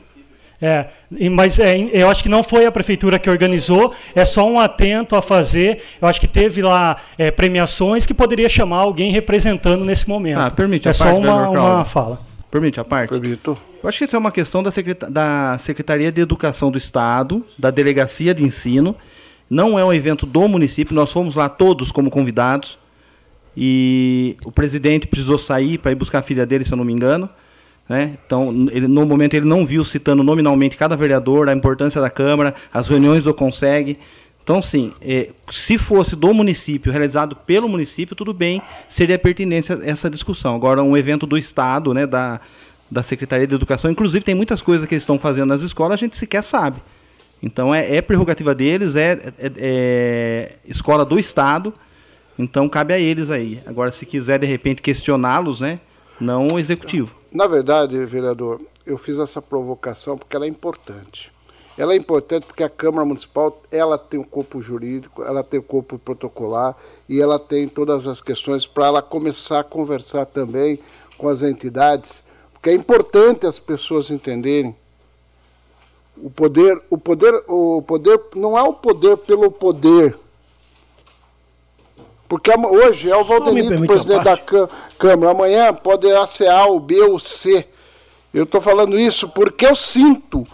É, 0.60 0.86
mas 1.30 1.58
é, 1.58 1.76
eu 1.92 2.08
acho 2.08 2.22
que 2.22 2.28
não 2.28 2.42
foi 2.42 2.64
a 2.64 2.72
prefeitura 2.72 3.18
que 3.18 3.28
organizou, 3.28 3.94
é 4.14 4.24
só 4.24 4.48
um 4.48 4.58
atento 4.58 5.16
a 5.16 5.22
fazer. 5.22 5.82
Eu 6.00 6.08
acho 6.08 6.20
que 6.20 6.28
teve 6.28 6.62
lá 6.62 6.96
é, 7.18 7.30
premiações 7.30 8.06
que 8.06 8.14
poderia 8.14 8.48
chamar 8.48 8.78
alguém 8.78 9.10
representando 9.10 9.84
nesse 9.84 10.08
momento. 10.08 10.38
Ah, 10.38 10.50
permite. 10.50 10.88
É 10.88 10.92
só 10.92 11.04
parte, 11.04 11.18
uma, 11.18 11.48
uma 11.48 11.84
fala. 11.84 12.20
Permite 12.50 12.78
a 12.78 12.84
parte? 12.84 13.10
Permito. 13.10 13.58
Eu 13.82 13.88
acho 13.88 13.98
que 13.98 14.04
isso 14.04 14.16
é 14.16 14.18
uma 14.18 14.32
questão 14.32 14.62
da, 14.62 14.70
da 15.10 15.58
Secretaria 15.58 16.10
de 16.10 16.20
Educação 16.20 16.70
do 16.70 16.78
Estado, 16.78 17.44
da 17.58 17.70
Delegacia 17.70 18.32
de 18.32 18.42
Ensino. 18.42 18.96
Não 19.50 19.78
é 19.78 19.84
um 19.84 19.92
evento 19.92 20.24
do 20.24 20.48
município, 20.48 20.94
nós 20.94 21.12
fomos 21.12 21.34
lá 21.34 21.48
todos 21.48 21.90
como 21.90 22.10
convidados. 22.10 22.78
E 23.56 24.36
o 24.44 24.50
presidente 24.50 25.06
precisou 25.06 25.36
sair 25.36 25.78
para 25.78 25.92
ir 25.92 25.94
buscar 25.94 26.20
a 26.20 26.22
filha 26.22 26.46
dele, 26.46 26.64
se 26.64 26.72
eu 26.72 26.76
não 26.76 26.84
me 26.84 26.92
engano. 26.92 27.28
Né? 27.88 28.16
Então, 28.24 28.68
ele, 28.70 28.88
no 28.88 29.04
momento, 29.04 29.34
ele 29.34 29.46
não 29.46 29.64
viu 29.64 29.84
citando 29.84 30.22
nominalmente 30.22 30.76
cada 30.76 30.96
vereador, 30.96 31.48
a 31.48 31.52
importância 31.52 32.00
da 32.00 32.08
Câmara, 32.08 32.54
as 32.72 32.88
reuniões 32.88 33.24
do 33.24 33.34
Consegue. 33.34 33.98
Então, 34.42 34.60
sim, 34.60 34.92
é, 35.00 35.30
se 35.50 35.78
fosse 35.78 36.14
do 36.14 36.32
município, 36.34 36.92
realizado 36.92 37.34
pelo 37.34 37.68
município, 37.68 38.14
tudo 38.14 38.32
bem, 38.34 38.60
seria 38.88 39.18
pertinente 39.18 39.72
essa 39.82 40.10
discussão. 40.10 40.54
Agora, 40.54 40.82
um 40.82 40.96
evento 40.96 41.26
do 41.26 41.38
Estado, 41.38 41.94
né, 41.94 42.06
da, 42.06 42.40
da 42.90 43.02
Secretaria 43.02 43.46
de 43.46 43.54
Educação, 43.54 43.90
inclusive 43.90 44.24
tem 44.24 44.34
muitas 44.34 44.60
coisas 44.60 44.86
que 44.86 44.94
eles 44.94 45.02
estão 45.02 45.18
fazendo 45.18 45.48
nas 45.48 45.62
escolas, 45.62 45.94
a 45.94 45.96
gente 45.96 46.16
sequer 46.16 46.42
sabe. 46.42 46.82
Então, 47.42 47.74
é, 47.74 47.96
é 47.96 48.02
prerrogativa 48.02 48.54
deles, 48.54 48.96
é, 48.96 49.32
é, 49.38 49.52
é 49.56 50.52
escola 50.66 51.06
do 51.06 51.18
Estado, 51.18 51.72
então 52.38 52.68
cabe 52.68 52.92
a 52.92 52.98
eles 52.98 53.30
aí. 53.30 53.62
Agora, 53.64 53.90
se 53.92 54.04
quiser, 54.04 54.38
de 54.38 54.46
repente, 54.46 54.82
questioná-los, 54.82 55.60
né, 55.60 55.80
não 56.20 56.48
o 56.52 56.58
executivo. 56.58 57.14
Na 57.34 57.48
verdade, 57.48 57.98
vereador, 58.06 58.60
eu 58.86 58.96
fiz 58.96 59.18
essa 59.18 59.42
provocação 59.42 60.16
porque 60.16 60.36
ela 60.36 60.44
é 60.44 60.48
importante. 60.48 61.32
Ela 61.76 61.92
é 61.92 61.96
importante 61.96 62.46
porque 62.46 62.62
a 62.62 62.68
Câmara 62.68 63.04
Municipal 63.04 63.60
ela 63.72 63.98
tem 63.98 64.20
o 64.20 64.24
corpo 64.24 64.62
jurídico, 64.62 65.20
ela 65.24 65.42
tem 65.42 65.58
o 65.58 65.62
corpo 65.64 65.98
protocolar 65.98 66.76
e 67.08 67.20
ela 67.20 67.36
tem 67.36 67.66
todas 67.66 68.06
as 68.06 68.20
questões 68.20 68.66
para 68.66 68.86
ela 68.86 69.02
começar 69.02 69.58
a 69.58 69.64
conversar 69.64 70.26
também 70.26 70.78
com 71.18 71.28
as 71.28 71.42
entidades, 71.42 72.22
porque 72.52 72.70
é 72.70 72.72
importante 72.72 73.48
as 73.48 73.58
pessoas 73.58 74.12
entenderem 74.12 74.76
o 76.16 76.30
poder, 76.30 76.80
o 76.88 76.96
poder, 76.96 77.34
o 77.48 77.82
poder 77.82 78.20
não 78.36 78.56
é 78.56 78.62
o 78.62 78.72
poder 78.72 79.16
pelo 79.16 79.50
poder, 79.50 80.16
porque 82.28 82.50
hoje 82.50 83.10
é 83.10 83.16
o 83.16 83.24
Valdenito, 83.24 83.86
presidente 83.86 84.24
da 84.24 84.38
Câmara. 84.98 85.30
Amanhã 85.30 85.72
pode 85.74 86.06
ser 86.28 86.48
A, 86.48 86.66
o 86.66 86.80
B 86.80 87.00
ou 87.02 87.18
C. 87.18 87.66
Eu 88.32 88.44
estou 88.44 88.60
falando 88.60 88.98
isso 88.98 89.28
porque 89.28 89.66
eu 89.66 89.74
sinto, 89.74 90.44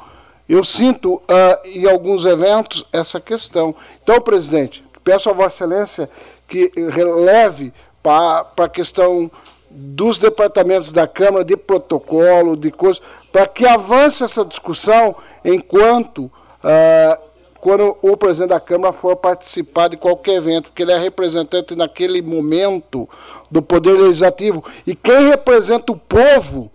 eu 0.48 0.62
sinto 0.62 1.14
uh, 1.14 1.22
em 1.64 1.88
alguns 1.88 2.24
eventos 2.24 2.84
essa 2.92 3.20
questão. 3.20 3.74
Então, 4.02 4.20
presidente, 4.20 4.84
peço 5.02 5.30
a 5.30 5.32
Vossa 5.32 5.64
Excelência 5.64 6.10
que 6.46 6.70
releve 6.90 7.72
para 8.02 8.46
a 8.58 8.68
questão 8.68 9.30
dos 9.70 10.18
departamentos 10.18 10.90
da 10.90 11.06
Câmara, 11.06 11.44
de 11.44 11.56
protocolo, 11.56 12.56
de 12.56 12.70
coisas, 12.72 13.00
para 13.32 13.46
que 13.46 13.64
avance 13.64 14.24
essa 14.24 14.44
discussão 14.44 15.14
enquanto 15.44 16.24
uh, 16.24 17.29
quando 17.60 17.96
o 18.00 18.16
presidente 18.16 18.50
da 18.50 18.60
Câmara 18.60 18.92
for 18.92 19.14
participar 19.16 19.88
de 19.88 19.96
qualquer 19.96 20.36
evento, 20.36 20.64
porque 20.64 20.82
ele 20.82 20.92
é 20.92 20.98
representante 20.98 21.74
naquele 21.76 22.22
momento 22.22 23.08
do 23.50 23.60
Poder 23.60 23.92
Legislativo. 23.92 24.64
E 24.86 24.94
quem 24.94 25.28
representa 25.28 25.92
o 25.92 25.96
povo, 25.96 26.70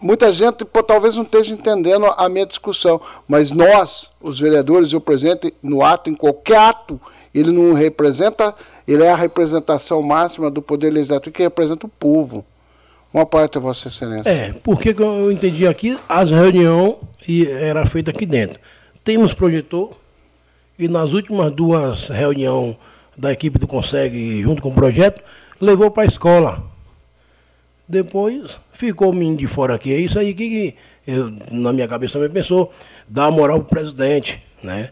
muita 0.00 0.30
gente 0.30 0.64
pô, 0.64 0.82
talvez 0.82 1.16
não 1.16 1.22
esteja 1.22 1.54
entendendo 1.54 2.06
a 2.06 2.28
minha 2.28 2.44
discussão, 2.44 3.00
mas 3.26 3.50
nós, 3.50 4.10
os 4.20 4.38
vereadores 4.38 4.90
e 4.90 4.96
o 4.96 5.00
presidente, 5.00 5.54
no 5.62 5.82
ato, 5.82 6.10
em 6.10 6.14
qualquer 6.14 6.58
ato, 6.58 7.00
ele 7.34 7.50
não 7.50 7.72
representa, 7.72 8.54
ele 8.86 9.02
é 9.02 9.10
a 9.10 9.16
representação 9.16 10.02
máxima 10.02 10.50
do 10.50 10.60
Poder 10.60 10.90
Legislativo 10.90 11.34
que 11.34 11.42
representa 11.42 11.86
o 11.86 11.90
povo. 11.90 12.44
Uma 13.12 13.26
parte, 13.26 13.58
Vossa 13.58 13.88
Excelência. 13.88 14.30
É, 14.30 14.52
porque 14.62 14.94
eu 14.98 15.30
entendi 15.30 15.66
aqui, 15.66 15.98
as 16.08 16.30
reuniões 16.30 16.96
era 17.60 17.84
feita 17.84 18.10
aqui 18.10 18.24
dentro. 18.24 18.58
Temos 19.04 19.34
projetor, 19.34 19.90
e 20.78 20.88
nas 20.88 21.12
últimas 21.12 21.52
duas 21.52 22.08
reuniões 22.08 22.76
da 23.16 23.32
equipe 23.32 23.58
do 23.58 23.66
Consegue, 23.66 24.42
junto 24.42 24.62
com 24.62 24.70
o 24.70 24.74
projeto, 24.74 25.22
levou 25.60 25.90
para 25.90 26.02
a 26.02 26.06
escola. 26.06 26.62
Depois 27.88 28.58
ficou 28.72 29.10
o 29.10 29.12
menino 29.12 29.36
de 29.36 29.46
fora 29.46 29.74
aqui. 29.74 29.92
É 29.92 29.98
isso 29.98 30.18
aí 30.18 30.32
que 30.32 30.74
eu, 31.06 31.32
na 31.50 31.72
minha 31.72 31.86
cabeça 31.86 32.14
também 32.14 32.30
pensou, 32.30 32.72
dar 33.08 33.30
moral 33.30 33.60
para 33.60 33.66
o 33.66 33.82
presidente, 33.82 34.42
né? 34.62 34.90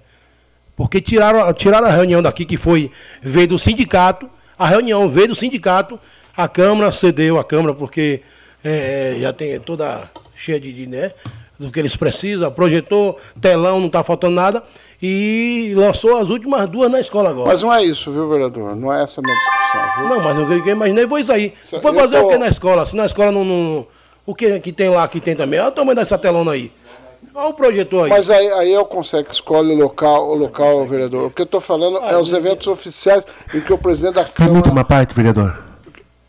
Porque 0.76 1.00
tiraram, 1.00 1.52
tiraram 1.52 1.86
a 1.86 1.90
reunião 1.90 2.22
daqui, 2.22 2.44
que 2.44 2.56
foi, 2.56 2.90
veio 3.22 3.48
do 3.48 3.58
sindicato, 3.58 4.28
a 4.58 4.66
reunião 4.66 5.08
veio 5.08 5.28
do 5.28 5.34
sindicato, 5.34 5.98
a 6.36 6.48
Câmara 6.48 6.92
cedeu 6.92 7.38
a 7.38 7.44
Câmara, 7.44 7.74
porque 7.74 8.22
é, 8.64 9.16
já 9.20 9.32
tem 9.32 9.58
toda 9.60 10.10
cheia 10.34 10.58
de 10.58 10.86
né, 10.86 11.12
do 11.58 11.70
que 11.70 11.78
eles 11.78 11.96
precisam, 11.96 12.50
projetor, 12.50 13.18
telão, 13.40 13.78
não 13.78 13.88
está 13.88 14.02
faltando 14.02 14.34
nada 14.34 14.62
e 15.02 15.72
lançou 15.76 16.16
as 16.18 16.28
últimas 16.28 16.68
duas 16.68 16.90
na 16.90 17.00
escola 17.00 17.30
agora. 17.30 17.48
Mas 17.48 17.62
não 17.62 17.72
é 17.72 17.82
isso, 17.82 18.10
viu, 18.12 18.28
vereador? 18.28 18.76
Não 18.76 18.92
é 18.92 19.02
essa 19.02 19.20
a 19.20 19.22
minha 19.24 19.34
discussão, 19.36 19.98
viu? 19.98 20.08
Não, 20.08 20.20
mas 20.22 20.36
não 20.36 20.62
que 20.62 20.68
eu 20.68 20.72
imaginei 20.74 21.08
foi 21.08 21.20
isso 21.22 21.32
aí. 21.32 21.54
Isso- 21.62 21.80
Foi 21.80 21.94
fazer 21.94 22.18
tô- 22.20 22.26
o 22.26 22.28
que 22.28 22.38
na 22.38 22.48
escola? 22.48 22.86
Se 22.86 22.94
na 22.96 23.06
escola 23.06 23.32
não. 23.32 23.44
não- 23.44 23.86
o 24.26 24.34
que, 24.34 24.60
que 24.60 24.72
tem 24.72 24.90
lá, 24.90 25.06
que 25.08 25.20
tem 25.20 25.34
também? 25.34 25.58
Olha 25.58 25.68
o 25.70 25.72
tamanho 25.72 25.96
dessa 25.96 26.18
telona 26.18 26.52
aí. 26.52 26.70
Olha 27.34 27.48
o 27.48 27.54
projetor 27.54 28.04
aí. 28.04 28.10
Mas 28.10 28.30
aí, 28.30 28.50
aí 28.52 28.72
é 28.72 28.78
o 28.78 28.84
Conselho 28.84 29.24
que 29.24 29.32
escolhe 29.34 29.72
o 29.72 29.76
local, 29.76 30.28
o 30.30 30.34
local, 30.34 30.84
vereador. 30.86 31.26
O 31.26 31.30
que 31.30 31.42
eu 31.42 31.44
estou 31.44 31.60
falando 31.60 31.98
é 32.04 32.16
os 32.18 32.32
eventos 32.32 32.66
oficiais 32.66 33.24
em 33.54 33.60
que 33.60 33.72
o 33.72 33.78
presidente 33.78 34.14
da 34.14 34.24
Permita 34.24 34.62
Câmara. 34.62 34.70
uma 34.72 34.84
parte, 34.84 35.14
vereador. 35.14 35.56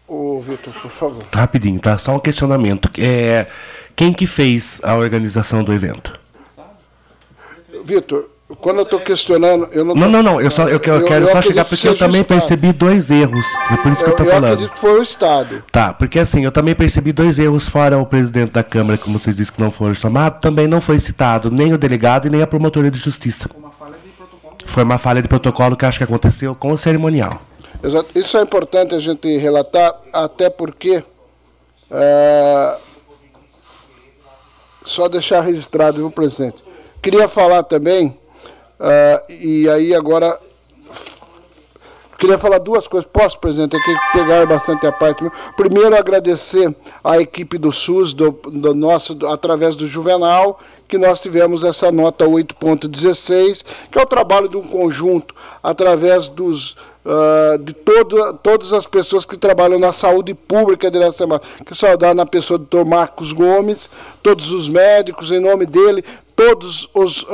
Ô, 0.07 0.39
Vitor, 0.41 0.73
por 0.73 0.91
favor. 0.91 1.23
Rapidinho, 1.33 1.79
tá? 1.79 1.97
Só 1.97 2.13
um 2.15 2.19
questionamento. 2.19 2.89
É, 2.99 3.47
quem 3.95 4.11
que 4.13 4.25
fez 4.27 4.79
a 4.83 4.95
organização 4.95 5.63
do 5.63 5.73
evento? 5.73 6.19
Vitor, 7.83 8.29
quando 8.59 8.77
eu 8.77 8.83
estou 8.83 8.99
questionando, 8.99 9.67
eu 9.71 9.83
não. 9.85 9.95
Não, 9.95 10.09
não, 10.09 10.23
não. 10.23 10.41
Eu, 10.41 10.51
só, 10.51 10.67
eu, 10.67 10.79
quero- 10.79 10.97
eu 11.01 11.05
quero 11.05 11.25
só 11.25 11.31
acredito 11.31 11.47
chegar 11.49 11.63
que 11.65 11.69
porque 11.69 11.87
eu 11.87 11.97
também 11.97 12.21
Estado. 12.21 12.39
percebi 12.39 12.71
dois 12.73 13.09
erros. 13.09 13.45
É 13.71 13.77
por 13.77 13.91
isso 13.91 14.03
que 14.03 14.09
eu 14.09 14.13
Eu, 14.13 14.17
tô 14.17 14.23
eu 14.23 14.29
falando. 14.29 14.45
acredito 14.53 14.73
que 14.73 14.79
foi 14.79 14.99
o 14.99 15.01
Estado. 15.03 15.63
Tá, 15.71 15.93
porque 15.93 16.19
assim, 16.19 16.43
eu 16.43 16.51
também 16.51 16.75
percebi 16.75 17.11
dois 17.11 17.39
erros 17.39 17.67
fora 17.67 17.97
o 17.97 18.05
presidente 18.05 18.51
da 18.51 18.63
Câmara, 18.63 18.97
como 18.97 19.17
vocês 19.19 19.35
disseram 19.35 19.55
que 19.55 19.61
não 19.63 19.71
foram 19.71 19.93
chamados, 19.93 20.39
também 20.41 20.67
não 20.67 20.81
foi 20.81 20.99
citado 20.99 21.49
nem 21.51 21.73
o 21.73 21.77
delegado 21.77 22.27
e 22.27 22.29
nem 22.29 22.41
a 22.41 22.47
promotoria 22.47 22.91
de 22.91 22.99
justiça. 22.99 23.49
Foi 24.65 24.83
uma 24.83 24.97
falha 24.97 25.21
de 25.21 25.27
protocolo 25.27 25.75
que 25.75 25.85
acho 25.85 25.97
que 25.97 26.03
aconteceu 26.03 26.53
com 26.55 26.71
o 26.71 26.77
cerimonial. 26.77 27.41
Exato. 27.83 28.09
Isso 28.13 28.37
é 28.37 28.41
importante 28.43 28.93
a 28.93 28.99
gente 28.99 29.37
relatar, 29.37 29.93
até 30.13 30.49
porque. 30.49 31.03
é, 31.89 32.75
Só 34.85 35.07
deixar 35.07 35.41
registrado, 35.41 35.97
viu, 35.97 36.11
presidente? 36.11 36.63
Queria 37.01 37.27
falar 37.27 37.63
também, 37.63 38.15
ah, 38.81 39.23
e 39.29 39.69
aí 39.69 39.93
agora. 39.95 40.37
Queria 42.17 42.37
falar 42.37 42.59
duas 42.59 42.87
coisas. 42.87 43.09
Posso, 43.11 43.39
presidente? 43.39 43.75
Aqui 43.75 43.95
pegar 44.13 44.45
bastante 44.45 44.85
a 44.85 44.91
parte. 44.91 45.23
Primeiro, 45.57 45.95
agradecer 45.95 46.75
à 47.03 47.19
equipe 47.19 47.57
do 47.57 47.71
SUS, 47.71 48.13
do, 48.13 48.29
do 48.31 48.75
nosso, 48.75 49.15
do- 49.15 49.27
através 49.27 49.75
do 49.75 49.87
Juvenal, 49.87 50.59
que 50.87 50.99
nós 50.99 51.19
tivemos 51.19 51.63
essa 51.63 51.91
nota 51.91 52.23
8.16, 52.27 53.65
que 53.91 53.97
é 53.97 54.01
o 54.03 54.05
trabalho 54.05 54.47
de 54.47 54.55
um 54.55 54.61
conjunto, 54.67 55.33
através 55.63 56.27
dos, 56.27 56.77
ah, 57.05 57.57
de 57.59 57.73
todo, 57.73 58.33
todas 58.43 58.73
as 58.73 58.85
pessoas 58.85 59.25
que 59.25 59.37
trabalham 59.37 59.79
na 59.79 59.91
saúde 59.91 60.33
pública 60.33 60.89
de 60.89 60.97
Iracema. 60.97 61.41
Que 61.65 61.75
saudar 61.75 62.13
na 62.13 62.25
pessoa 62.25 62.57
do 62.57 62.65
Dr. 62.65 62.85
Marcos 62.87 63.33
Gomes, 63.33 63.89
todos 64.21 64.51
os 64.51 64.69
médicos, 64.69 65.31
em 65.31 65.39
nome 65.39 65.65
dele, 65.65 66.03
todas 66.35 66.87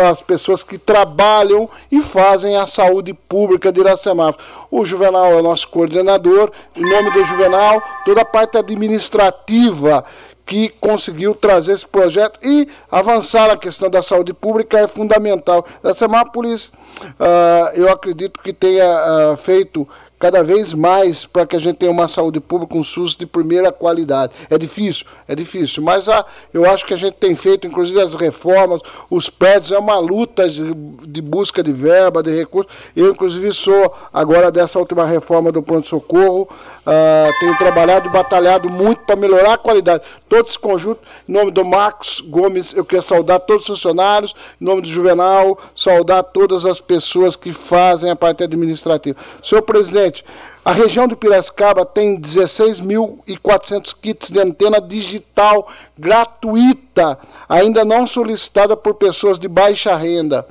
as 0.10 0.22
pessoas 0.22 0.64
que 0.64 0.78
trabalham 0.78 1.70
e 1.92 2.02
fazem 2.02 2.58
a 2.58 2.66
saúde 2.66 3.14
pública 3.14 3.72
de 3.72 3.80
Iracemápolis. 3.80 4.46
O 4.70 4.86
Juvenal 4.86 5.32
é 5.32 5.36
o 5.36 5.44
nosso 5.44 5.68
coordenador, 5.70 6.52
em 6.76 6.82
nome 6.82 7.12
do 7.12 7.24
Juvenal, 7.24 7.82
toda 8.06 8.22
a 8.22 8.26
parte 8.26 8.58
administrativa 8.58 10.04
que 10.48 10.70
conseguiu 10.80 11.36
trazer 11.36 11.74
esse 11.74 11.86
projeto 11.86 12.40
e 12.42 12.68
avançar 12.90 13.50
na 13.50 13.58
questão 13.58 13.90
da 13.90 14.02
saúde 14.02 14.34
pública 14.34 14.80
é 14.80 14.88
fundamental. 14.88 15.66
Iracemápolis, 15.84 16.72
ah, 17.20 17.72
eu 17.76 17.92
acredito 17.92 18.40
que 18.40 18.54
tenha 18.54 18.86
ah, 18.86 19.36
feito 19.36 19.86
cada 20.20 20.44
vez 20.44 20.74
mais 20.74 21.26
para 21.26 21.46
que 21.46 21.56
a 21.56 21.60
gente 21.60 21.78
tenha 21.78 21.92
uma 21.92 22.08
saúde 22.08 22.40
pública, 22.40 22.76
um 22.76 22.84
SUS 22.84 23.16
de 23.16 23.26
primeira 23.26 23.72
qualidade. 23.72 24.34
É 24.50 24.58
difícil, 24.58 25.06
é 25.28 25.36
difícil, 25.36 25.84
mas 25.84 26.10
ah, 26.10 26.26
eu 26.54 26.70
acho 26.70 26.86
que 26.86 26.94
a 26.94 26.98
gente 26.98 27.16
tem 27.16 27.36
feito, 27.36 27.68
inclusive 27.68 28.02
as 28.02 28.16
reformas, 28.16 28.82
os 29.10 29.30
prédios, 29.30 29.72
é 29.72 29.78
uma 29.78 30.00
luta 30.00 30.50
de, 30.50 30.74
de 30.74 31.22
busca 31.22 31.62
de 31.62 31.72
verba, 31.72 32.24
de 32.24 32.36
recursos. 32.36 32.72
Eu, 32.96 33.12
inclusive, 33.12 33.54
sou 33.54 33.94
agora 34.12 34.52
dessa 34.52 34.80
última 34.80 35.06
reforma 35.06 35.52
do 35.52 35.62
pronto-socorro, 35.62 36.50
ah, 36.90 37.30
tenho 37.38 37.58
trabalhado 37.58 38.08
e 38.08 38.12
batalhado 38.12 38.70
muito 38.70 39.02
para 39.02 39.18
melhorar 39.18 39.54
a 39.54 39.58
qualidade. 39.58 40.04
Todo 40.30 40.48
esse 40.48 40.58
conjunto, 40.58 41.02
em 41.28 41.34
nome 41.34 41.52
do 41.52 41.66
Marcos 41.66 42.22
Gomes, 42.22 42.74
eu 42.74 42.86
quero 42.86 43.04
saudar 43.04 43.42
todos 43.42 43.64
os 43.64 43.68
funcionários, 43.68 44.34
em 44.60 44.64
nome 44.64 44.82
do 44.82 44.88
Juvenal, 44.88 45.60
saudar 45.76 46.24
todas 46.24 46.66
as 46.66 46.80
pessoas 46.80 47.36
que 47.36 47.52
fazem 47.52 48.10
a 48.10 48.16
parte 48.16 48.42
administrativa. 48.42 49.18
Senhor 49.44 49.62
presidente, 49.64 50.24
a 50.64 50.72
região 50.72 51.10
de 51.10 51.16
Piracicaba 51.16 51.86
tem 51.86 52.20
16.400 52.20 53.94
kits 54.02 54.32
de 54.32 54.40
antena 54.40 54.80
digital 54.80 55.68
gratuita, 55.98 57.20
ainda 57.50 57.84
não 57.84 58.08
solicitada 58.08 58.78
por 58.78 58.94
pessoas 58.94 59.38
de 59.38 59.50
baixa 59.50 59.94
renda. 59.98 60.48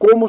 Como, 0.00 0.26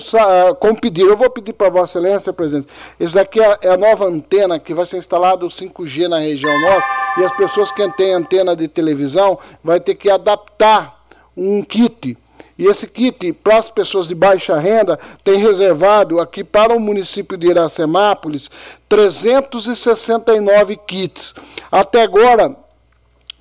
como 0.60 0.82
pedir? 0.82 1.08
Eu 1.08 1.16
vou 1.16 1.30
pedir 1.30 1.54
para 1.54 1.70
Vossa 1.70 1.98
Excelência, 1.98 2.34
presidente. 2.34 2.68
Isso 3.00 3.16
daqui 3.16 3.40
é 3.40 3.58
é 3.62 3.70
a 3.70 3.78
nova 3.78 4.06
antena 4.06 4.60
que 4.60 4.74
vai 4.74 4.86
ser 4.86 4.98
instalada 4.98 5.46
o 5.46 5.50
5G 5.50 6.10
na 6.10 6.20
região 6.20 6.52
nossa 6.60 6.86
e 7.18 7.24
as 7.24 7.32
pessoas 7.38 7.72
que 7.72 7.90
têm 7.94 8.14
antena 8.14 8.54
de 8.54 8.68
televisão 8.68 9.40
vai 9.64 9.80
ter 9.80 9.96
que 9.96 10.10
adaptar 10.10 11.02
um 11.38 11.64
kit. 11.64 12.18
E 12.58 12.66
esse 12.66 12.86
kit, 12.86 13.32
para 13.32 13.60
as 13.60 13.70
pessoas 13.70 14.10
de 14.10 14.14
baixa 14.14 14.60
renda, 14.60 15.00
tem 15.24 15.38
reservado 15.38 16.20
aqui 16.20 16.44
para 16.44 16.76
o 16.76 16.80
município 16.80 17.38
de 17.38 17.48
Iracemápolis 17.48 18.52
369 18.90 20.76
kits. 20.86 21.34
Até 21.72 22.02
agora, 22.02 22.58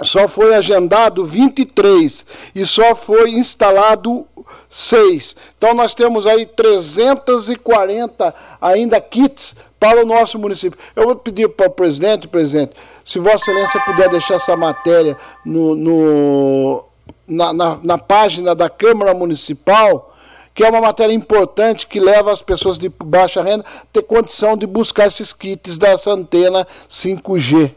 só 0.05 0.28
foi 0.28 0.55
agendado 0.55 1.24
23 1.24 2.24
e 2.55 2.65
só 2.65 2.94
foi 2.94 3.32
instalado 3.32 4.27
6. 4.71 5.37
Então 5.59 5.75
nós 5.75 5.93
temos 5.95 6.27
aí 6.27 6.47
340 6.47 8.35
ainda 8.61 9.01
kits 9.01 9.57
para 9.79 10.03
o 10.03 10.07
nosso 10.07 10.39
município. 10.39 10.79
Eu 10.95 11.05
vou 11.05 11.17
pedir 11.17 11.49
para 11.49 11.67
o 11.67 11.71
presidente, 11.71 12.29
presidente, 12.29 12.73
se 13.05 13.19
Vossa 13.19 13.51
Excelência 13.51 13.81
puder 13.81 14.09
deixar 14.09 14.35
essa 14.35 14.57
matéria 14.57 15.17
no, 15.45 15.75
no- 15.75 16.85
na, 17.27 17.53
na- 17.53 17.79
na 17.83 17.99
página 17.99 18.55
da 18.55 18.69
Câmara 18.69 19.15
Municipal, 19.15 20.15
que 20.55 20.63
é 20.65 20.69
uma 20.69 20.81
matéria 20.81 21.13
importante 21.15 21.87
que 21.87 21.99
leva 21.99 22.33
as 22.33 22.43
pessoas 22.43 22.79
de 22.79 22.89
baixa 22.89 23.43
renda 23.43 23.65
a 23.65 23.87
ter 23.93 24.03
condição 24.03 24.57
de 24.57 24.67
buscar 24.67 25.07
esses 25.07 25.33
kits 25.33 25.79
dessa 25.79 26.13
antena 26.13 26.67
5G. 26.89 27.71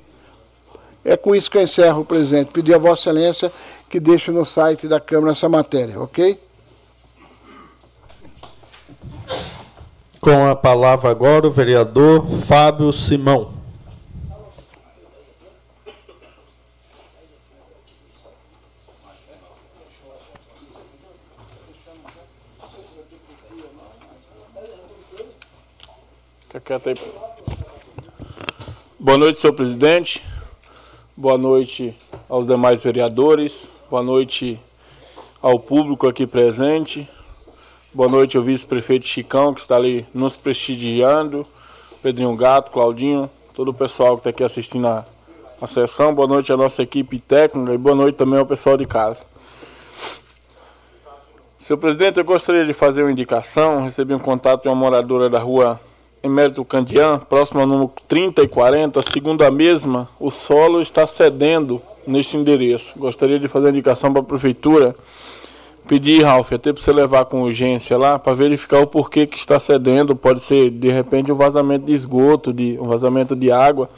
É 1.06 1.16
com 1.18 1.36
isso 1.36 1.50
que 1.52 1.58
eu 1.58 1.62
encerro, 1.62 2.04
presidente. 2.06 2.52
Pedir 2.52 2.74
a 2.74 2.78
Vossa 2.78 3.10
Excelência 3.10 3.52
que 3.90 4.00
deixe 4.00 4.32
no 4.32 4.44
site 4.46 4.88
da 4.88 5.00
Câmara 5.00 5.32
essa 5.34 5.48
matéria, 5.48 6.00
ok? 6.02 6.40
Com 10.22 10.48
a 10.48 10.56
palavra 10.56 11.10
agora 11.12 11.48
o 11.48 11.52
vereador 11.52 12.26
Fábio 12.28 12.92
Simão. 12.94 13.54
Boa 28.98 29.18
noite, 29.18 29.38
senhor 29.38 29.54
presidente. 29.54 30.24
Boa 31.16 31.38
noite 31.38 31.94
aos 32.30 32.48
demais 32.48 32.84
vereadores. 32.84 33.70
Boa 33.90 34.02
noite 34.02 34.60
ao 35.42 35.60
público 35.60 36.08
aqui 36.08 36.26
presente. 36.26 37.08
Boa 37.96 38.10
noite 38.10 38.36
ao 38.36 38.42
vice-prefeito 38.42 39.06
Chicão, 39.06 39.54
que 39.54 39.62
está 39.62 39.76
ali 39.76 40.04
nos 40.12 40.36
prestigiando. 40.36 41.46
Pedrinho 42.02 42.36
Gato, 42.36 42.72
Claudinho, 42.72 43.30
todo 43.54 43.68
o 43.68 43.74
pessoal 43.74 44.16
que 44.16 44.22
está 44.22 44.32
aqui 44.32 44.44
assistindo 44.44 44.88
a, 44.88 45.06
a 45.62 45.68
sessão. 45.68 46.12
Boa 46.12 46.28
noite 46.28 46.52
à 46.52 46.58
nossa 46.58 46.82
equipe 46.82 47.20
técnica 47.20 47.72
e 47.72 47.78
boa 47.78 47.96
noite 47.96 48.16
também 48.16 48.40
ao 48.40 48.48
pessoal 48.48 48.78
de 48.78 48.88
casa. 48.88 49.28
Senhor 51.56 51.78
presidente, 51.78 52.18
eu 52.18 52.26
gostaria 52.26 52.66
de 52.66 52.74
fazer 52.74 53.04
uma 53.04 53.12
indicação. 53.12 53.84
Recebi 53.84 54.16
um 54.16 54.20
contato 54.20 54.64
de 54.64 54.70
uma 54.70 54.76
moradora 54.76 55.30
da 55.30 55.38
rua 55.38 55.80
Emérito 56.24 56.66
Candian, 56.66 57.20
próximo 57.20 57.60
ao 57.60 57.68
número 57.68 57.92
30 58.08 58.42
e 58.42 58.48
40. 58.48 59.04
Segundo 59.04 59.44
a 59.44 59.52
mesma, 59.52 60.10
o 60.20 60.32
solo 60.32 60.82
está 60.82 61.06
cedendo 61.06 61.80
neste 62.08 62.38
endereço. 62.38 62.98
Gostaria 62.98 63.40
de 63.40 63.48
fazer 63.48 63.68
uma 63.68 63.72
indicação 63.72 64.12
para 64.12 64.24
a 64.24 64.26
prefeitura. 64.26 64.96
Pedir, 65.88 66.24
Ralf, 66.24 66.54
até 66.54 66.72
para 66.72 66.82
você 66.82 66.94
levar 66.94 67.26
com 67.26 67.44
urgência 67.44 67.98
lá, 67.98 68.18
para 68.18 68.34
verificar 68.34 68.80
o 68.80 68.88
porquê 68.88 69.28
que 69.28 69.38
está 69.38 69.60
cedendo. 69.60 70.16
Pode 70.16 70.40
ser, 70.40 70.70
de 70.70 70.90
repente, 70.90 71.32
um 71.32 71.36
vazamento 71.36 71.86
de 71.86 71.94
esgoto, 71.94 72.54
de, 72.54 72.78
um 72.80 72.88
vazamento 72.88 73.36
de 73.36 73.52
água. 73.52 73.90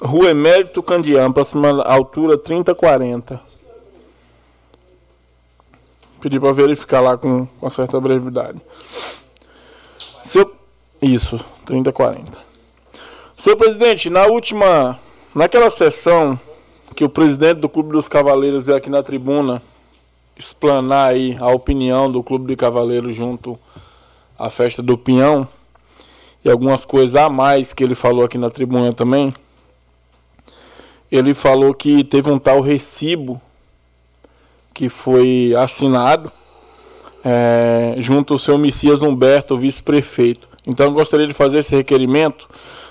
Rua 0.00 0.30
Emérito 0.30 0.82
Candian, 0.82 1.30
próxima 1.32 1.82
altura 1.82 2.38
30 2.38 2.74
40 2.74 3.48
pedir 6.20 6.40
para 6.40 6.52
verificar 6.52 7.00
lá 7.00 7.16
com, 7.16 7.46
com 7.46 7.70
certa 7.70 8.00
brevidade. 8.00 8.60
Seu, 10.22 10.52
isso, 11.00 11.42
30 11.64 11.92
40. 11.92 12.48
Seu 13.36 13.56
presidente, 13.56 14.10
na 14.10 14.26
última, 14.26 14.98
naquela 15.34 15.70
sessão 15.70 16.38
que 16.94 17.04
o 17.04 17.08
presidente 17.08 17.60
do 17.60 17.68
Clube 17.68 17.92
dos 17.92 18.08
Cavaleiros 18.08 18.66
veio 18.66 18.76
aqui 18.76 18.90
na 18.90 19.02
tribuna 19.02 19.62
explanar 20.38 21.10
aí 21.10 21.36
a 21.40 21.48
opinião 21.48 22.10
do 22.10 22.22
Clube 22.22 22.46
de 22.46 22.56
Cavaleiros 22.56 23.14
junto 23.14 23.58
a 24.38 24.48
festa 24.48 24.82
do 24.82 24.96
Pinhão 24.96 25.48
e 26.44 26.50
algumas 26.50 26.84
coisas 26.84 27.16
a 27.16 27.28
mais 27.28 27.72
que 27.72 27.82
ele 27.82 27.94
falou 27.94 28.24
aqui 28.24 28.38
na 28.38 28.48
tribuna 28.48 28.92
também. 28.92 29.34
Ele 31.10 31.34
falou 31.34 31.74
que 31.74 32.04
teve 32.04 32.30
um 32.30 32.38
tal 32.38 32.60
recibo 32.60 33.40
que 34.72 34.88
foi 34.88 35.54
assinado 35.58 36.30
é, 37.24 37.96
junto 37.98 38.34
ao 38.34 38.38
seu 38.38 38.56
Messias 38.56 39.02
Humberto, 39.02 39.58
vice-prefeito. 39.58 40.48
Então 40.64 40.86
eu 40.86 40.92
gostaria 40.92 41.26
de 41.26 41.34
fazer 41.34 41.58
esse 41.58 41.74
requerimento. 41.74 42.48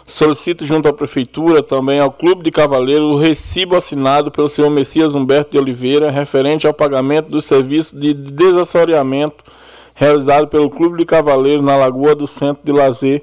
Solicito 0.09 0.65
junto 0.65 0.88
à 0.88 0.93
Prefeitura, 0.93 1.61
também 1.61 1.99
ao 1.99 2.09
Clube 2.09 2.41
de 2.41 2.49
Cavaleiros, 2.49 3.13
o 3.13 3.17
recibo 3.17 3.75
assinado 3.75 4.31
pelo 4.31 4.47
senhor 4.47 4.69
Messias 4.69 5.13
Humberto 5.13 5.51
de 5.51 5.57
Oliveira, 5.57 6.09
referente 6.09 6.65
ao 6.65 6.73
pagamento 6.73 7.29
do 7.29 7.41
serviço 7.41 7.99
de 7.99 8.13
desassoreamento 8.13 9.43
realizado 9.93 10.47
pelo 10.47 10.69
Clube 10.69 10.99
de 10.99 11.05
Cavaleiros 11.05 11.61
na 11.61 11.75
Lagoa 11.75 12.15
do 12.15 12.25
Centro 12.25 12.63
de 12.63 12.71
Lazer 12.71 13.21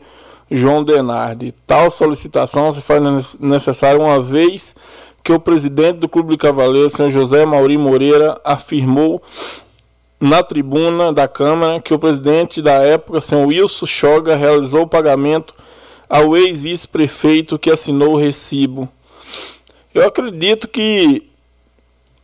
João 0.51 0.85
Denardi. 0.85 1.55
Tal 1.66 1.90
solicitação 1.90 2.70
se 2.70 2.82
faz 2.82 3.39
necessária 3.40 3.98
uma 3.98 4.20
vez 4.20 4.77
que 5.23 5.32
o 5.32 5.40
presidente 5.40 6.01
do 6.01 6.09
Clube 6.09 6.32
de 6.32 6.36
Cavaleiros, 6.36 6.93
senhor 6.93 7.11
José 7.11 7.47
Mauri 7.47 7.78
Moreira, 7.78 8.39
afirmou 8.44 9.23
na 10.20 10.43
tribuna 10.43 11.11
da 11.15 11.27
Câmara 11.27 11.81
que 11.81 11.94
o 11.94 11.98
presidente 11.98 12.61
da 12.61 12.74
época, 12.74 13.23
senhor 13.23 13.47
Wilson 13.47 13.86
Choga, 13.86 14.36
realizou 14.36 14.82
o 14.82 14.86
pagamento 14.86 15.55
ao 16.09 16.36
ex-vice-prefeito 16.36 17.59
que 17.59 17.70
assinou 17.70 18.12
o 18.12 18.18
recibo. 18.18 18.89
Eu 19.94 20.06
acredito 20.06 20.66
que 20.68 21.28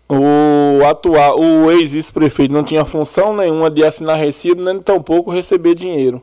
o 0.09 0.85
atual, 0.85 1.39
o 1.39 1.70
ex-vice-prefeito 1.70 2.52
não 2.52 2.65
tinha 2.65 2.85
função 2.85 3.36
nenhuma 3.36 3.70
de 3.70 3.85
assinar 3.85 4.19
recibo, 4.19 4.62
nem 4.62 4.81
tampouco 4.81 5.31
receber 5.31 5.74
dinheiro. 5.74 6.20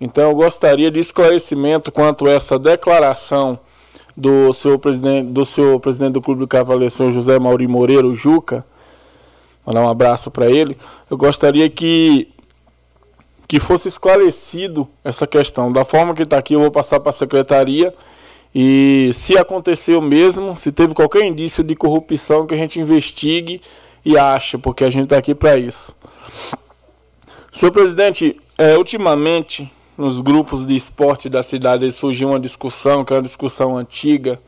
Então 0.00 0.30
eu 0.30 0.34
gostaria 0.34 0.90
de 0.90 0.98
esclarecimento 0.98 1.92
quanto 1.92 2.26
a 2.26 2.32
essa 2.32 2.58
declaração 2.58 3.58
do 4.16 4.52
seu 4.54 4.78
presidente 4.78 5.28
do 5.28 5.44
seu 5.44 5.78
presidente 5.78 6.14
do 6.14 6.22
Clube 6.22 6.40
do 6.40 6.48
Cavaleiro, 6.48 6.90
senhor 6.90 7.12
José 7.12 7.38
Mauri 7.38 7.66
Moreira, 7.68 8.06
o 8.06 8.14
Juca, 8.14 8.64
mandar 9.66 9.82
um 9.82 9.88
abraço 9.88 10.30
para 10.30 10.50
ele. 10.50 10.76
Eu 11.10 11.18
gostaria 11.18 11.68
que 11.68 12.28
que 13.50 13.58
fosse 13.58 13.88
esclarecido 13.88 14.86
essa 15.02 15.26
questão. 15.26 15.72
Da 15.72 15.84
forma 15.84 16.14
que 16.14 16.22
está 16.22 16.38
aqui, 16.38 16.54
eu 16.54 16.60
vou 16.60 16.70
passar 16.70 17.00
para 17.00 17.10
a 17.10 17.12
secretaria 17.12 17.92
e 18.54 19.10
se 19.12 19.36
aconteceu 19.36 20.00
mesmo, 20.00 20.56
se 20.56 20.70
teve 20.70 20.94
qualquer 20.94 21.24
indício 21.24 21.64
de 21.64 21.74
corrupção, 21.74 22.46
que 22.46 22.54
a 22.54 22.56
gente 22.56 22.78
investigue 22.78 23.60
e 24.04 24.16
acha, 24.16 24.56
porque 24.56 24.84
a 24.84 24.88
gente 24.88 25.02
está 25.02 25.18
aqui 25.18 25.34
para 25.34 25.58
isso. 25.58 25.92
Senhor 27.52 27.72
presidente, 27.72 28.40
é, 28.56 28.78
ultimamente 28.78 29.68
nos 29.98 30.20
grupos 30.20 30.64
de 30.64 30.76
esporte 30.76 31.28
da 31.28 31.42
cidade 31.42 31.90
surgiu 31.90 32.28
uma 32.28 32.38
discussão, 32.38 33.04
que 33.04 33.12
é 33.12 33.16
uma 33.16 33.22
discussão 33.22 33.76
antiga. 33.76 34.40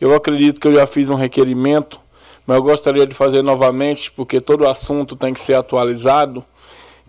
Eu 0.00 0.14
acredito 0.14 0.58
que 0.58 0.66
eu 0.66 0.74
já 0.74 0.86
fiz 0.86 1.10
um 1.10 1.14
requerimento, 1.14 2.00
mas 2.46 2.56
eu 2.56 2.62
gostaria 2.62 3.06
de 3.06 3.14
fazer 3.14 3.42
novamente, 3.42 4.10
porque 4.10 4.40
todo 4.40 4.66
assunto 4.66 5.14
tem 5.14 5.34
que 5.34 5.40
ser 5.40 5.56
atualizado 5.56 6.42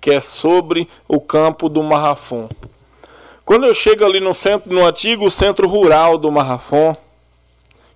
que 0.02 0.12
é 0.12 0.20
sobre 0.20 0.90
o 1.08 1.22
campo 1.22 1.70
do 1.70 1.84
Marrafon. 1.84 2.50
Quando 3.46 3.66
eu 3.66 3.74
chego 3.74 4.04
ali 4.04 4.20
no 4.20 4.34
centro, 4.34 4.74
no 4.74 4.84
antigo 4.84 5.30
centro 5.30 5.68
rural 5.68 6.18
do 6.18 6.32
Marrafon, 6.32 6.96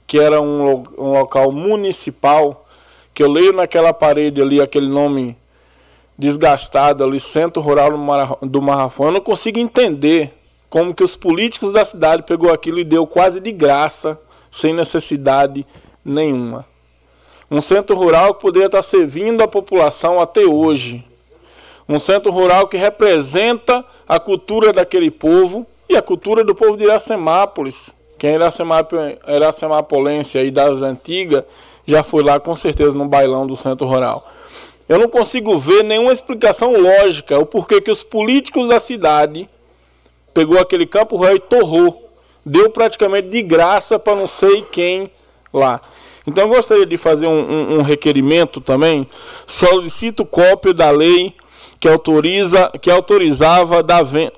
que 0.07 0.19
era 0.19 0.40
um, 0.40 0.84
um 0.98 1.11
local 1.11 1.52
municipal, 1.52 2.65
que 3.14 3.23
eu 3.23 3.32
leio 3.32 3.53
naquela 3.53 3.91
parede 3.91 4.41
ali 4.41 4.61
aquele 4.61 4.88
nome 4.88 5.36
desgastado 6.18 7.03
ali, 7.03 7.19
Centro 7.19 7.61
Rural 7.61 7.90
do 8.41 8.61
Marrafon, 8.61 9.06
eu 9.06 9.11
não 9.11 9.22
consigo 9.22 9.60
entender 9.60 10.34
como 10.69 10.94
que 10.94 11.03
os 11.03 11.15
políticos 11.15 11.73
da 11.73 11.86
cidade 11.86 12.23
pegou 12.23 12.52
aquilo 12.52 12.80
e 12.80 12.84
deu 12.84 13.07
quase 13.07 13.40
de 13.40 13.52
graça, 13.52 14.19
sem 14.52 14.73
necessidade 14.73 15.65
nenhuma. 16.03 16.65
Um 17.49 17.61
centro 17.61 17.95
rural 17.95 18.34
que 18.34 18.41
poderia 18.41 18.65
estar 18.65 18.84
servindo 18.84 19.41
a 19.41 19.48
população 19.48 20.19
até 20.19 20.41
hoje. 20.45 21.03
Um 21.88 21.99
centro 21.99 22.32
rural 22.32 22.68
que 22.68 22.78
representa 22.78 23.86
a 24.07 24.20
cultura 24.20 24.74
daquele 24.74 25.12
povo 25.12 25.66
e 25.88 25.95
a 25.95 26.02
cultura 26.02 26.44
do 26.44 26.56
povo 26.56 26.76
de 26.76 26.84
Iracemápolis. 26.84 27.95
Quem 28.18 28.32
é 28.32 29.36
Iracemapolense 29.36 30.38
aí 30.38 30.49
das 30.49 30.82
antigas 30.82 31.44
já 31.86 32.02
foi 32.02 32.24
lá 32.24 32.40
com 32.40 32.56
certeza 32.56 32.98
no 32.98 33.06
bailão 33.06 33.45
do 33.45 33.56
centro 33.56 33.86
rural. 33.86 34.28
Eu 34.88 34.99
não 34.99 35.07
consigo 35.07 35.57
ver 35.57 35.84
nenhuma 35.84 36.12
explicação 36.12 36.76
lógica 36.76 37.38
o 37.38 37.45
porquê 37.45 37.82
que 37.82 37.91
os 37.91 38.03
políticos 38.03 38.68
da 38.68 38.80
cidade 38.80 39.49
pegou 40.34 40.60
aquele 40.60 40.86
campo 40.86 41.18
rural 41.18 41.36
e 41.36 41.40
torrou. 41.40 42.10
Deu 42.45 42.70
praticamente 42.70 43.30
de 43.30 43.41
graça 43.41 43.98
para 43.98 44.16
não 44.16 44.28
sei 44.28 44.62
quem 44.64 45.10
lá. 45.53 45.82
Então 46.28 46.45
eu 46.45 46.49
gostaria 46.49 46.86
de 46.86 46.98
fazer 46.98 47.28
um, 47.28 47.40
um, 47.40 47.80
um 47.80 47.82
requerimento 47.82 48.60
também. 48.60 49.07
Solicito 49.45 50.26
cópia 50.26 50.74
da 50.74 50.90
lei 50.90 51.34
que 51.80 51.88
autoriza, 51.88 52.72
que 52.81 52.89
autorizava 52.89 53.84
da 53.84 54.02
venda. 54.02 54.34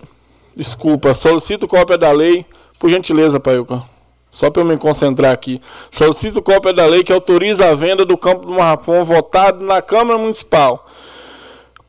Desculpa, 0.55 1.13
solicito 1.13 1.67
cópia 1.67 1.97
da 1.97 2.11
lei, 2.11 2.45
por 2.79 2.89
gentileza, 2.89 3.39
Paiuca. 3.39 3.83
Só 4.29 4.49
para 4.51 4.61
eu 4.61 4.65
me 4.65 4.77
concentrar 4.77 5.31
aqui. 5.31 5.61
Solicito 5.89 6.41
cópia 6.41 6.73
da 6.73 6.85
lei 6.85 7.03
que 7.03 7.13
autoriza 7.13 7.69
a 7.69 7.75
venda 7.75 8.05
do 8.05 8.17
campo 8.17 8.45
do 8.45 8.53
Marrapão 8.53 9.03
votado 9.05 9.65
na 9.65 9.81
Câmara 9.81 10.19
Municipal. 10.19 10.85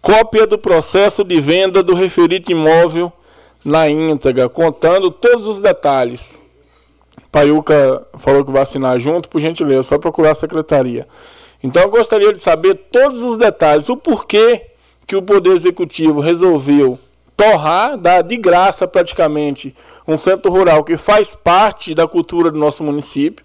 Cópia 0.01 0.47
do 0.47 0.57
processo 0.57 1.25
de 1.25 1.41
venda 1.41 1.83
do 1.83 1.95
referido 1.95 2.51
imóvel 2.51 3.13
na 3.65 3.89
íntegra, 3.89 4.49
contando 4.49 5.11
todos 5.11 5.47
os 5.47 5.61
detalhes. 5.61 6.41
Paiuca 7.31 8.07
falou 8.17 8.45
que 8.45 8.51
vai 8.51 8.63
assinar 8.63 8.99
junto, 8.99 9.29
por 9.29 9.41
gentileza, 9.41 9.83
só 9.83 9.99
procurar 9.99 10.33
a 10.33 10.35
secretaria. 10.35 11.07
Então 11.63 11.83
eu 11.83 11.91
gostaria 11.91 12.33
de 12.33 12.39
saber 12.39 12.75
todos 12.91 13.23
os 13.23 13.37
detalhes, 13.37 13.89
o 13.89 13.97
porquê 13.97 14.69
que 15.09 15.17
o 15.17 15.23
Poder 15.23 15.53
Executivo 15.53 16.21
resolveu 16.21 16.99
torrar, 17.35 17.97
dar 17.97 18.23
de 18.23 18.37
graça 18.37 18.87
praticamente, 18.87 19.75
um 20.07 20.19
centro 20.19 20.51
rural 20.51 20.85
que 20.85 20.99
faz 20.99 21.35
parte 21.35 21.95
da 21.95 22.07
cultura 22.07 22.51
do 22.51 22.59
nosso 22.59 22.85
município, 22.85 23.43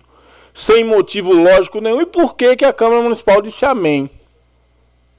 sem 0.54 0.84
motivo 0.84 1.32
lógico 1.32 1.80
nenhum, 1.80 2.02
e 2.02 2.06
por 2.06 2.36
que, 2.36 2.58
que 2.58 2.66
a 2.66 2.74
Câmara 2.74 3.02
Municipal 3.02 3.42
disse 3.42 3.66
amém. 3.66 4.10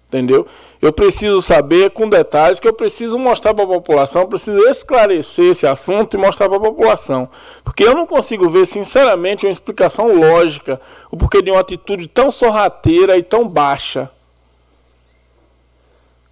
Entendeu? 0.06 0.46
Eu 0.82 0.92
preciso 0.92 1.40
saber 1.40 1.90
com 1.90 2.08
detalhes 2.08 2.60
que 2.60 2.68
eu 2.68 2.74
preciso 2.74 3.18
mostrar 3.18 3.54
para 3.54 3.64
a 3.64 3.68
população, 3.68 4.26
preciso 4.26 4.58
esclarecer 4.68 5.52
esse 5.52 5.66
assunto 5.66 6.14
e 6.14 6.20
mostrar 6.20 6.48
para 6.48 6.58
a 6.58 6.60
população. 6.60 7.28
Porque 7.64 7.84
eu 7.84 7.94
não 7.94 8.06
consigo 8.06 8.50
ver, 8.50 8.66
sinceramente, 8.66 9.46
uma 9.46 9.50
explicação 9.52 10.14
lógica 10.14 10.78
o 11.10 11.16
porquê 11.16 11.40
de 11.40 11.50
uma 11.50 11.60
atitude 11.60 12.06
tão 12.06 12.30
sorrateira 12.30 13.16
e 13.16 13.22
tão 13.22 13.48
baixa 13.48 14.10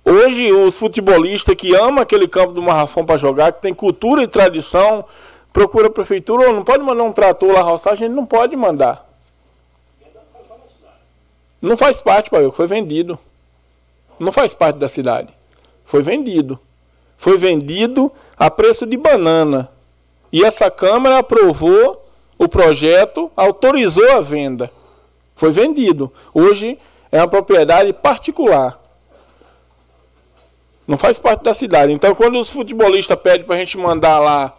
Hoje, 0.04 0.52
os 0.52 0.76
futebolistas 0.78 1.54
que 1.54 1.74
amam 1.74 2.02
aquele 2.02 2.26
campo 2.26 2.52
do 2.52 2.62
Marrafão 2.62 3.06
para 3.06 3.16
jogar, 3.16 3.52
que 3.52 3.62
tem 3.62 3.72
cultura 3.72 4.22
e 4.22 4.26
tradição, 4.26 5.04
procura 5.52 5.86
a 5.86 5.90
prefeitura, 5.90 6.50
oh, 6.50 6.52
não 6.52 6.64
pode 6.64 6.82
mandar 6.82 7.04
um 7.04 7.12
trator 7.12 7.52
lá 7.52 7.62
roçar, 7.62 7.92
a 7.92 7.96
gente 7.96 8.12
não 8.12 8.26
pode 8.26 8.56
mandar. 8.56 9.08
Não 11.60 11.76
faz 11.76 12.00
parte, 12.00 12.28
pai, 12.28 12.50
foi 12.50 12.66
vendido. 12.66 13.16
Não 14.18 14.32
faz 14.32 14.52
parte 14.52 14.76
da 14.78 14.88
cidade. 14.88 15.28
Foi 15.84 16.02
vendido. 16.02 16.58
Foi 17.16 17.38
vendido 17.38 18.10
a 18.36 18.50
preço 18.50 18.84
de 18.84 18.96
banana. 18.96 19.70
E 20.32 20.44
essa 20.44 20.68
Câmara 20.68 21.18
aprovou 21.18 22.04
o 22.36 22.48
projeto, 22.48 23.30
autorizou 23.36 24.10
a 24.10 24.20
venda. 24.20 24.72
Foi 25.36 25.52
vendido. 25.52 26.12
Hoje 26.34 26.76
é 27.12 27.18
uma 27.18 27.28
propriedade 27.28 27.92
particular. 27.92 28.81
Não 30.86 30.98
faz 30.98 31.18
parte 31.18 31.44
da 31.44 31.54
cidade. 31.54 31.92
Então, 31.92 32.14
quando 32.14 32.38
os 32.38 32.50
futebolistas 32.50 33.18
pedem 33.18 33.46
para 33.46 33.54
a 33.54 33.59
gente 33.59 33.78
mandar 33.78 34.18
lá 34.18 34.54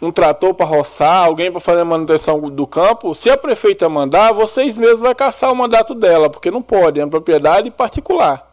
um 0.00 0.10
trator 0.10 0.54
para 0.54 0.66
roçar, 0.66 1.24
alguém 1.24 1.50
para 1.50 1.60
fazer 1.60 1.80
a 1.80 1.84
manutenção 1.84 2.38
do 2.40 2.66
campo, 2.66 3.14
se 3.14 3.30
a 3.30 3.36
prefeita 3.36 3.88
mandar, 3.88 4.32
vocês 4.32 4.76
mesmos 4.76 5.00
vão 5.00 5.14
caçar 5.14 5.50
o 5.50 5.56
mandato 5.56 5.94
dela, 5.94 6.28
porque 6.28 6.50
não 6.50 6.62
pode, 6.62 7.00
é 7.00 7.04
uma 7.04 7.10
propriedade 7.10 7.70
particular. 7.70 8.46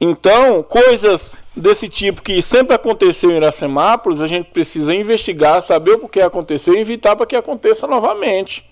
Então, 0.00 0.62
coisas 0.62 1.36
desse 1.54 1.88
tipo 1.88 2.20
que 2.20 2.42
sempre 2.42 2.74
aconteceu 2.74 3.30
em 3.30 3.36
Iracemápolis, 3.36 4.20
a 4.20 4.26
gente 4.26 4.50
precisa 4.50 4.94
investigar, 4.94 5.62
saber 5.62 5.92
o 5.92 5.98
porquê 5.98 6.20
aconteceu 6.20 6.74
e 6.74 6.80
evitar 6.80 7.16
para 7.16 7.24
que 7.24 7.36
aconteça 7.36 7.86
novamente. 7.86 8.68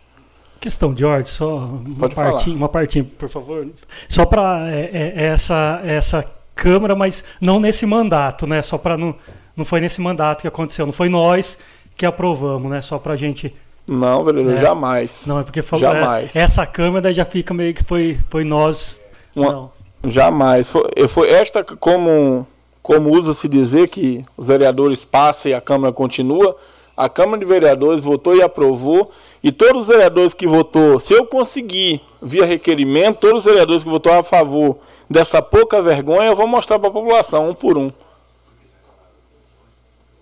Questão, 0.61 0.97
George, 0.97 1.29
só 1.29 1.57
uma 1.57 2.09
partinha, 2.09 2.57
uma 2.57 2.69
partinha, 2.69 3.05
por 3.19 3.29
favor. 3.29 3.67
Só 4.09 4.25
para 4.25 4.71
é, 4.71 4.91
é, 4.93 5.13
é, 5.17 5.25
essa, 5.27 5.81
essa 5.85 6.25
Câmara, 6.55 6.95
mas 6.95 7.25
não 7.41 7.59
nesse 7.59 7.85
mandato, 7.85 8.47
né? 8.47 8.63
Só 8.63 8.79
para 8.79 8.97
não. 8.97 9.15
Não 9.57 9.65
foi 9.65 9.81
nesse 9.81 10.01
mandato 10.01 10.43
que 10.43 10.49
aconteceu, 10.49 10.85
não 10.85 10.93
foi 10.93 11.09
nós 11.09 11.61
que 11.97 12.05
aprovamos, 12.05 12.71
né? 12.71 12.83
Só 12.83 12.99
para 12.99 13.13
a 13.13 13.17
gente. 13.17 13.55
Não, 13.87 14.25
vereador, 14.25 14.57
é, 14.57 14.63
jamais. 14.63 15.21
Não, 15.27 15.39
é 15.41 15.43
porque 15.43 15.63
falou. 15.63 15.89
É, 15.89 16.01
jamais. 16.01 16.37
essa 16.37 16.67
Câmara 16.67 17.13
já 17.13 17.25
fica 17.25 17.53
meio 17.53 17.75
que 17.75 17.85
foi, 17.85 18.19
foi 18.31 18.45
nós. 18.45 19.01
Uma, 19.35 19.53
não. 19.53 19.73
Jamais. 20.05 20.71
Foi, 20.71 21.09
foi 21.09 21.31
esta 21.31 21.63
como 21.63 22.47
como 22.85 23.11
usa-se 23.17 23.49
dizer 23.49 23.89
que 23.89 24.23
os 24.37 24.49
vereadores 24.49 25.07
passam 25.07 25.51
e 25.51 25.55
a 25.55 25.61
Câmara 25.61 25.91
continua, 25.91 26.55
a 26.97 27.09
Câmara 27.09 27.39
de 27.39 27.45
Vereadores 27.45 28.03
votou 28.03 28.37
e 28.37 28.43
aprovou, 28.43 29.11
e 29.43 29.51
todos 29.53 29.83
os 29.83 29.89
vereadores 29.89 30.33
que 30.33 30.47
votou, 30.47 30.99
se 30.99 31.13
eu 31.13 31.27
conseguir 31.27 32.01
via 32.23 32.47
requerimento, 32.47 33.21
todos 33.21 33.39
os 33.39 33.45
vereadores 33.45 33.83
que 33.83 33.91
votou 33.91 34.13
a 34.13 34.23
favor 34.23 34.79
dessa 35.09 35.43
pouca 35.43 35.83
vergonha, 35.83 36.31
eu 36.31 36.37
vou 36.37 36.47
mostrar 36.47 36.79
para 36.79 36.89
a 36.89 36.93
população, 36.93 37.51
um 37.51 37.55
por 37.55 37.77
um. 37.77 37.93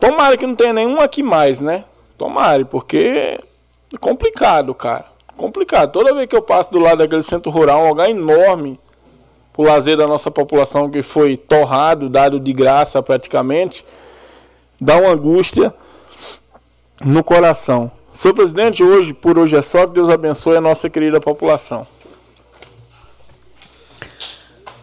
Tomara 0.00 0.36
que 0.36 0.46
não 0.46 0.56
tenha 0.56 0.72
nenhum 0.72 1.00
aqui 1.00 1.22
mais, 1.22 1.60
né? 1.60 1.84
Tomara, 2.18 2.64
porque 2.64 3.38
é 3.94 3.98
complicado, 4.00 4.74
cara. 4.74 5.06
Complicado. 5.36 5.92
Toda 5.92 6.14
vez 6.14 6.26
que 6.26 6.36
eu 6.36 6.42
passo 6.42 6.72
do 6.72 6.78
lado 6.78 6.98
daquele 6.98 7.22
centro 7.22 7.50
rural, 7.50 7.84
um 7.84 7.88
lugar 7.88 8.10
enorme 8.10 8.78
o 9.56 9.62
lazer 9.62 9.96
da 9.96 10.06
nossa 10.06 10.30
população 10.30 10.90
que 10.90 11.02
foi 11.02 11.36
torrado, 11.36 12.08
dado 12.08 12.40
de 12.40 12.52
graça 12.52 13.02
praticamente, 13.02 13.84
dá 14.80 14.96
uma 14.96 15.10
angústia 15.10 15.74
no 17.04 17.22
coração. 17.24 17.90
Senhor 18.12 18.34
presidente, 18.34 18.82
hoje, 18.82 19.14
por 19.14 19.38
hoje 19.38 19.56
é 19.56 19.62
só, 19.62 19.86
que 19.86 19.94
Deus 19.94 20.10
abençoe 20.10 20.56
a 20.56 20.60
nossa 20.60 20.90
querida 20.90 21.20
população. 21.20 21.86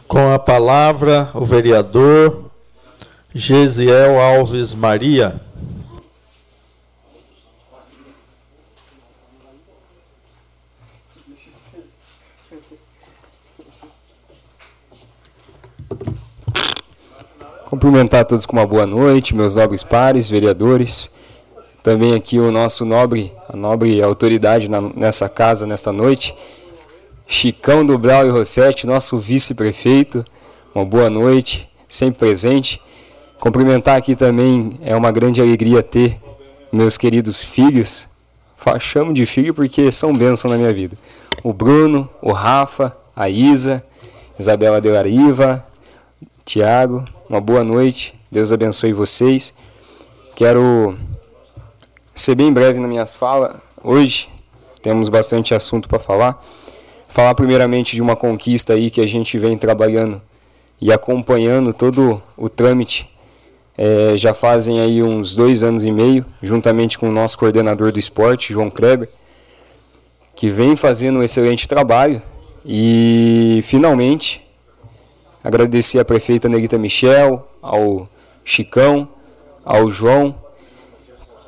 Com 0.07 0.33
a 0.33 0.39
palavra, 0.39 1.29
o 1.35 1.45
vereador 1.45 2.45
Gesiel 3.33 4.19
Alves 4.19 4.73
Maria. 4.73 5.39
Cumprimentar 17.69 18.21
a 18.21 18.25
todos 18.25 18.47
com 18.47 18.53
uma 18.53 18.65
boa 18.65 18.87
noite, 18.87 19.35
meus 19.35 19.53
nobres 19.53 19.83
pares, 19.83 20.27
vereadores. 20.27 21.18
Também 21.81 22.13
aqui 22.13 22.37
o 22.39 22.51
nosso 22.51 22.83
nobre, 22.85 23.33
a 23.47 23.55
nobre 23.55 24.01
autoridade 24.01 24.67
na, 24.67 24.81
nessa 24.81 25.29
casa, 25.29 25.65
nesta 25.65 25.91
noite. 25.91 26.35
Chicão 27.25 27.85
do 27.85 27.97
Brau 27.97 28.25
e 28.25 28.29
Rossetti, 28.29 28.85
nosso 28.85 29.17
vice-prefeito. 29.17 30.25
Uma 30.75 30.83
boa 30.83 31.09
noite, 31.09 31.69
sempre 31.87 32.19
presente. 32.19 32.81
Cumprimentar 33.39 33.95
aqui 33.97 34.15
também 34.15 34.77
é 34.83 34.95
uma 34.95 35.11
grande 35.11 35.39
alegria 35.39 35.81
ter 35.81 36.19
meus 36.71 36.97
queridos 36.97 37.41
filhos. 37.41 38.07
Chamo 38.79 39.13
de 39.13 39.25
filho 39.25 39.53
porque 39.53 39.91
são 39.91 40.15
bênçãos 40.15 40.51
na 40.51 40.57
minha 40.57 40.73
vida. 40.73 40.97
O 41.41 41.53
Bruno, 41.53 42.09
o 42.21 42.33
Rafa, 42.33 42.95
a 43.15 43.29
Isa, 43.29 43.83
Isabela 44.37 44.81
de 44.81 44.89
Lariva, 44.89 45.65
Tiago, 46.45 47.05
uma 47.29 47.39
boa 47.39 47.63
noite. 47.63 48.13
Deus 48.29 48.51
abençoe 48.51 48.91
vocês. 48.91 49.53
Quero 50.35 50.97
ser 52.21 52.35
bem 52.35 52.51
breve 52.51 52.79
nas 52.79 52.89
minhas 52.89 53.15
falas. 53.15 53.55
Hoje 53.83 54.29
temos 54.81 55.09
bastante 55.09 55.53
assunto 55.53 55.87
para 55.87 55.99
falar. 55.99 56.43
Falar 57.07 57.33
primeiramente 57.35 57.95
de 57.95 58.01
uma 58.01 58.15
conquista 58.15 58.73
aí 58.73 58.89
que 58.89 59.01
a 59.01 59.07
gente 59.07 59.37
vem 59.37 59.57
trabalhando 59.57 60.21
e 60.79 60.91
acompanhando 60.91 61.73
todo 61.73 62.21
o 62.37 62.49
trâmite. 62.49 63.09
É, 63.77 64.17
já 64.17 64.33
fazem 64.33 64.79
aí 64.81 65.01
uns 65.01 65.35
dois 65.35 65.63
anos 65.63 65.85
e 65.85 65.91
meio, 65.91 66.25
juntamente 66.43 66.99
com 66.99 67.09
o 67.09 67.11
nosso 67.11 67.37
coordenador 67.37 67.91
do 67.91 67.99
esporte, 67.99 68.51
João 68.51 68.69
Kreber, 68.69 69.09
que 70.35 70.49
vem 70.49 70.75
fazendo 70.75 71.19
um 71.19 71.23
excelente 71.23 71.67
trabalho 71.67 72.21
e 72.65 73.61
finalmente 73.63 74.49
Agradecer 75.41 75.99
à 75.99 76.05
prefeita 76.05 76.49
Neguita 76.49 76.77
Michel, 76.77 77.47
ao 77.61 78.09
Chicão, 78.43 79.07
ao 79.63 79.89
João, 79.89 80.35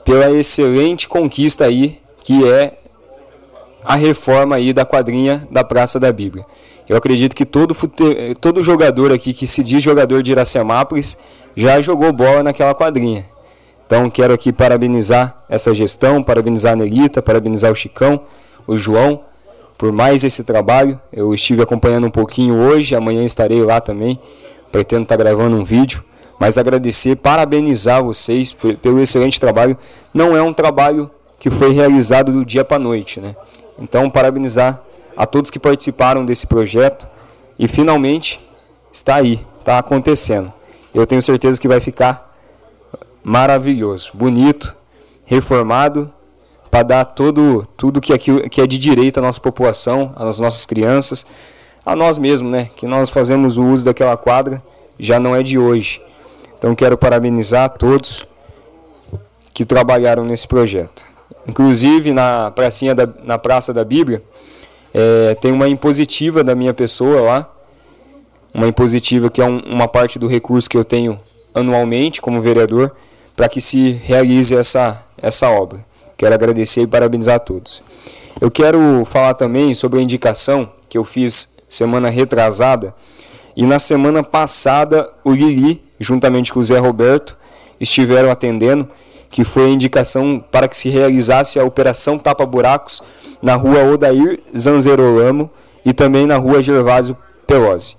pela 0.04 0.32
excelente 0.32 1.08
conquista 1.08 1.66
aí 1.66 2.00
que 2.24 2.48
é 2.48 2.78
a 3.84 3.96
reforma 3.96 4.56
aí 4.56 4.74
da 4.74 4.86
quadrinha 4.86 5.48
da 5.50 5.64
Praça 5.64 6.00
da 6.00 6.12
Bíblia. 6.12 6.46
Eu 6.88 6.98
acredito 6.98 7.36
que 7.36 7.46
todo, 7.46 7.76
todo 8.40 8.62
jogador 8.62 9.12
aqui 9.12 9.34
que 9.34 9.48
se 9.48 9.64
diz 9.64 9.82
jogador 9.82 10.22
de 10.22 10.32
Iracemápolis 10.32 11.18
já 11.56 11.82
jogou 11.82 12.12
bola 12.12 12.44
naquela 12.44 12.76
quadrinha. 12.76 13.26
Então 13.86 14.10
quero 14.10 14.34
aqui 14.34 14.54
parabenizar 14.54 15.44
essa 15.50 15.74
gestão, 15.74 16.24
parabenizar 16.24 16.74
a 16.74 16.76
Nelita, 16.76 17.22
parabenizar 17.22 17.72
o 17.72 17.76
Chicão, 17.76 18.22
o 18.66 18.78
João, 18.78 19.22
por 19.78 19.92
mais 19.92 20.24
esse 20.24 20.44
trabalho. 20.44 21.00
Eu 21.12 21.34
estive 21.34 21.62
acompanhando 21.62 22.08
um 22.08 22.12
pouquinho 22.12 22.56
hoje, 22.56 22.96
amanhã 22.96 23.26
estarei 23.26 23.62
lá 23.64 23.82
também. 23.82 24.20
Pretendo 24.72 25.04
estar 25.04 25.18
gravando 25.18 25.58
um 25.58 25.64
vídeo. 25.64 26.04
Mas 26.42 26.58
agradecer, 26.58 27.18
parabenizar 27.18 28.04
vocês 28.04 28.52
pelo 28.52 29.00
excelente 29.00 29.40
trabalho. 29.40 29.78
Não 30.12 30.36
é 30.36 30.42
um 30.42 30.52
trabalho 30.52 31.08
que 31.40 31.52
foi 31.52 31.72
realizado 31.72 32.32
do 32.32 32.44
dia 32.44 32.66
para 32.66 32.78
a 32.78 32.80
noite, 32.80 33.20
né? 33.20 33.36
Então, 33.78 34.10
parabenizar 34.10 34.82
a 35.16 35.28
todos 35.28 35.52
que 35.52 35.60
participaram 35.60 36.26
desse 36.26 36.48
projeto 36.48 37.08
e 37.60 37.68
finalmente 37.68 38.40
está 38.92 39.18
aí, 39.18 39.46
está 39.60 39.78
acontecendo. 39.78 40.52
Eu 40.96 41.06
tenho 41.06 41.22
certeza 41.22 41.62
que 41.62 41.68
vai 41.68 41.80
ficar 41.80 42.36
maravilhoso, 43.24 44.10
bonito, 44.12 44.76
reformado 45.24 46.12
para 46.72 46.82
dar 46.82 47.06
todo, 47.06 47.68
tudo 47.78 48.02
que, 48.02 48.18
que 48.18 48.62
é 48.62 48.66
de 48.66 48.80
direito 48.80 49.20
à 49.20 49.22
nossa 49.22 49.40
população, 49.40 50.12
às 50.16 50.40
nossas 50.40 50.66
crianças, 50.66 51.24
a 51.86 51.96
nós 51.96 52.18
mesmos, 52.18 52.52
né? 52.52 52.72
Que 52.76 52.88
nós 52.88 53.12
fazemos 53.12 53.58
o 53.58 53.64
uso 53.64 53.86
daquela 53.86 54.18
quadra, 54.18 54.60
já 54.98 55.20
não 55.20 55.36
é 55.36 55.44
de 55.44 55.60
hoje. 55.60 56.02
Então 56.62 56.76
quero 56.76 56.96
parabenizar 56.96 57.64
a 57.64 57.70
todos 57.70 58.24
que 59.52 59.66
trabalharam 59.66 60.24
nesse 60.24 60.48
projeto. 60.48 61.04
Inclusive 61.48 62.14
na 62.14 62.52
pracinha 62.52 62.94
da, 62.94 63.10
na 63.24 63.40
Praça 63.40 63.74
da 63.74 63.84
Bíblia, 63.84 64.22
é, 64.94 65.34
tem 65.42 65.52
uma 65.52 65.68
impositiva 65.68 66.44
da 66.44 66.54
minha 66.54 66.72
pessoa 66.72 67.20
lá, 67.20 67.52
uma 68.54 68.68
impositiva 68.68 69.28
que 69.28 69.42
é 69.42 69.46
um, 69.46 69.58
uma 69.62 69.88
parte 69.88 70.20
do 70.20 70.28
recurso 70.28 70.70
que 70.70 70.78
eu 70.78 70.86
tenho 70.86 71.20
anualmente 71.52 72.22
como 72.22 72.40
vereador, 72.44 72.92
para 73.36 73.50
que 73.50 73.60
se 73.60 73.94
realize 73.94 74.56
essa, 74.56 75.04
essa 75.20 75.50
obra. 75.50 75.84
Quero 76.16 76.36
agradecer 76.36 76.84
e 76.84 76.88
parabenizar 76.88 77.38
a 77.38 77.40
todos. 77.40 77.82
Eu 78.40 78.52
quero 78.52 79.04
falar 79.06 79.34
também 79.34 79.74
sobre 79.74 79.98
a 79.98 80.04
indicação 80.04 80.72
que 80.88 80.96
eu 80.96 81.04
fiz 81.04 81.58
semana 81.68 82.08
retrasada 82.08 82.94
e 83.58 83.66
na 83.66 83.80
semana 83.80 84.22
passada 84.22 85.10
o 85.24 85.32
Lili, 85.32 85.90
juntamente 86.02 86.52
com 86.52 86.60
o 86.60 86.64
Zé 86.64 86.78
Roberto, 86.80 87.38
estiveram 87.80 88.32
atendendo, 88.32 88.88
que 89.30 89.44
foi 89.44 89.66
a 89.66 89.70
indicação 89.70 90.44
para 90.52 90.68
que 90.68 90.76
se 90.76 90.90
realizasse 90.90 91.60
a 91.60 91.64
operação 91.64 92.18
Tapa 92.18 92.46
Buracos 92.46 93.02
na 93.42 93.56
rua 93.56 93.84
Odair 93.84 94.40
Zanzerolamo 94.58 95.50
e 95.86 95.94
também 95.94 96.26
na 96.26 96.38
rua 96.38 96.62
Gervásio 96.62 97.18
Pelosi. 97.48 97.96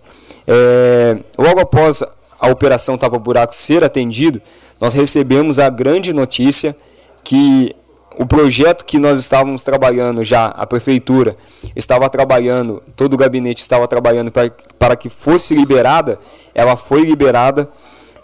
É, 0.46 1.18
logo 1.38 1.60
após 1.60 2.02
a 2.38 2.48
operação 2.48 2.98
Tapa 2.98 3.18
Buracos 3.18 3.56
ser 3.56 3.82
atendido, 3.82 4.42
nós 4.80 4.94
recebemos 4.94 5.58
a 5.58 5.70
grande 5.70 6.12
notícia 6.12 6.76
que 7.24 7.74
o 8.18 8.26
projeto 8.26 8.84
que 8.84 8.98
nós 8.98 9.18
estávamos 9.18 9.64
trabalhando 9.64 10.22
já, 10.22 10.46
a 10.48 10.66
prefeitura 10.66 11.36
estava 11.74 12.08
trabalhando, 12.10 12.82
todo 12.94 13.14
o 13.14 13.16
gabinete 13.16 13.60
estava 13.60 13.88
trabalhando 13.88 14.30
para, 14.30 14.50
para 14.78 14.96
que 14.96 15.08
fosse 15.08 15.54
liberada, 15.54 16.18
ela 16.54 16.76
foi 16.76 17.02
liberada 17.02 17.70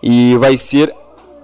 e 0.02 0.36
vai 0.36 0.56
ser 0.56 0.94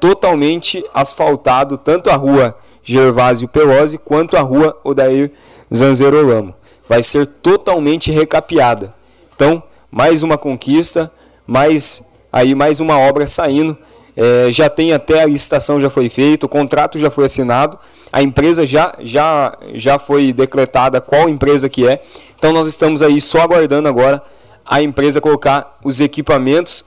totalmente 0.01 0.85
asfaltado 0.93 1.79
tanto 1.79 2.11
a 2.11 2.17
rua 2.17 2.57
Gervásio 2.83 3.49
Pelosi 3.49 3.99
quanto 3.99 4.37
a 4.37 4.41
rua 4.41 4.79
Odair 4.85 5.31
Zanzerolamo. 5.75 6.55
Vai 6.89 7.03
ser 7.03 7.27
totalmente 7.27 8.11
recapeada. 8.11 8.95
Então, 9.35 9.63
mais 9.91 10.23
uma 10.23 10.37
conquista, 10.37 11.11
mais 11.47 12.13
aí 12.33 12.55
mais 12.55 12.81
uma 12.81 12.99
obra 12.99 13.27
saindo. 13.27 13.77
É, 14.17 14.51
já 14.51 14.69
tem 14.69 14.93
até 14.93 15.23
a 15.23 15.27
licitação 15.27 15.81
já 15.81 15.91
foi 15.91 16.09
feita, 16.09 16.47
o 16.47 16.49
contrato 16.49 16.99
já 16.99 17.11
foi 17.11 17.25
assinado 17.25 17.79
a 18.15 18.23
empresa 18.23 18.65
já, 18.65 18.95
já, 19.01 19.59
já 19.75 19.99
foi 19.99 20.33
decretada 20.33 21.01
qual 21.01 21.29
empresa 21.29 21.69
que 21.69 21.85
é. 21.85 22.01
Então 22.39 22.53
nós 22.53 22.69
estamos 22.69 23.03
aí 23.03 23.21
só 23.21 23.41
aguardando 23.41 23.89
agora 23.89 24.23
a 24.65 24.81
empresa 24.81 25.21
colocar 25.21 25.77
os 25.83 26.01
equipamentos 26.01 26.85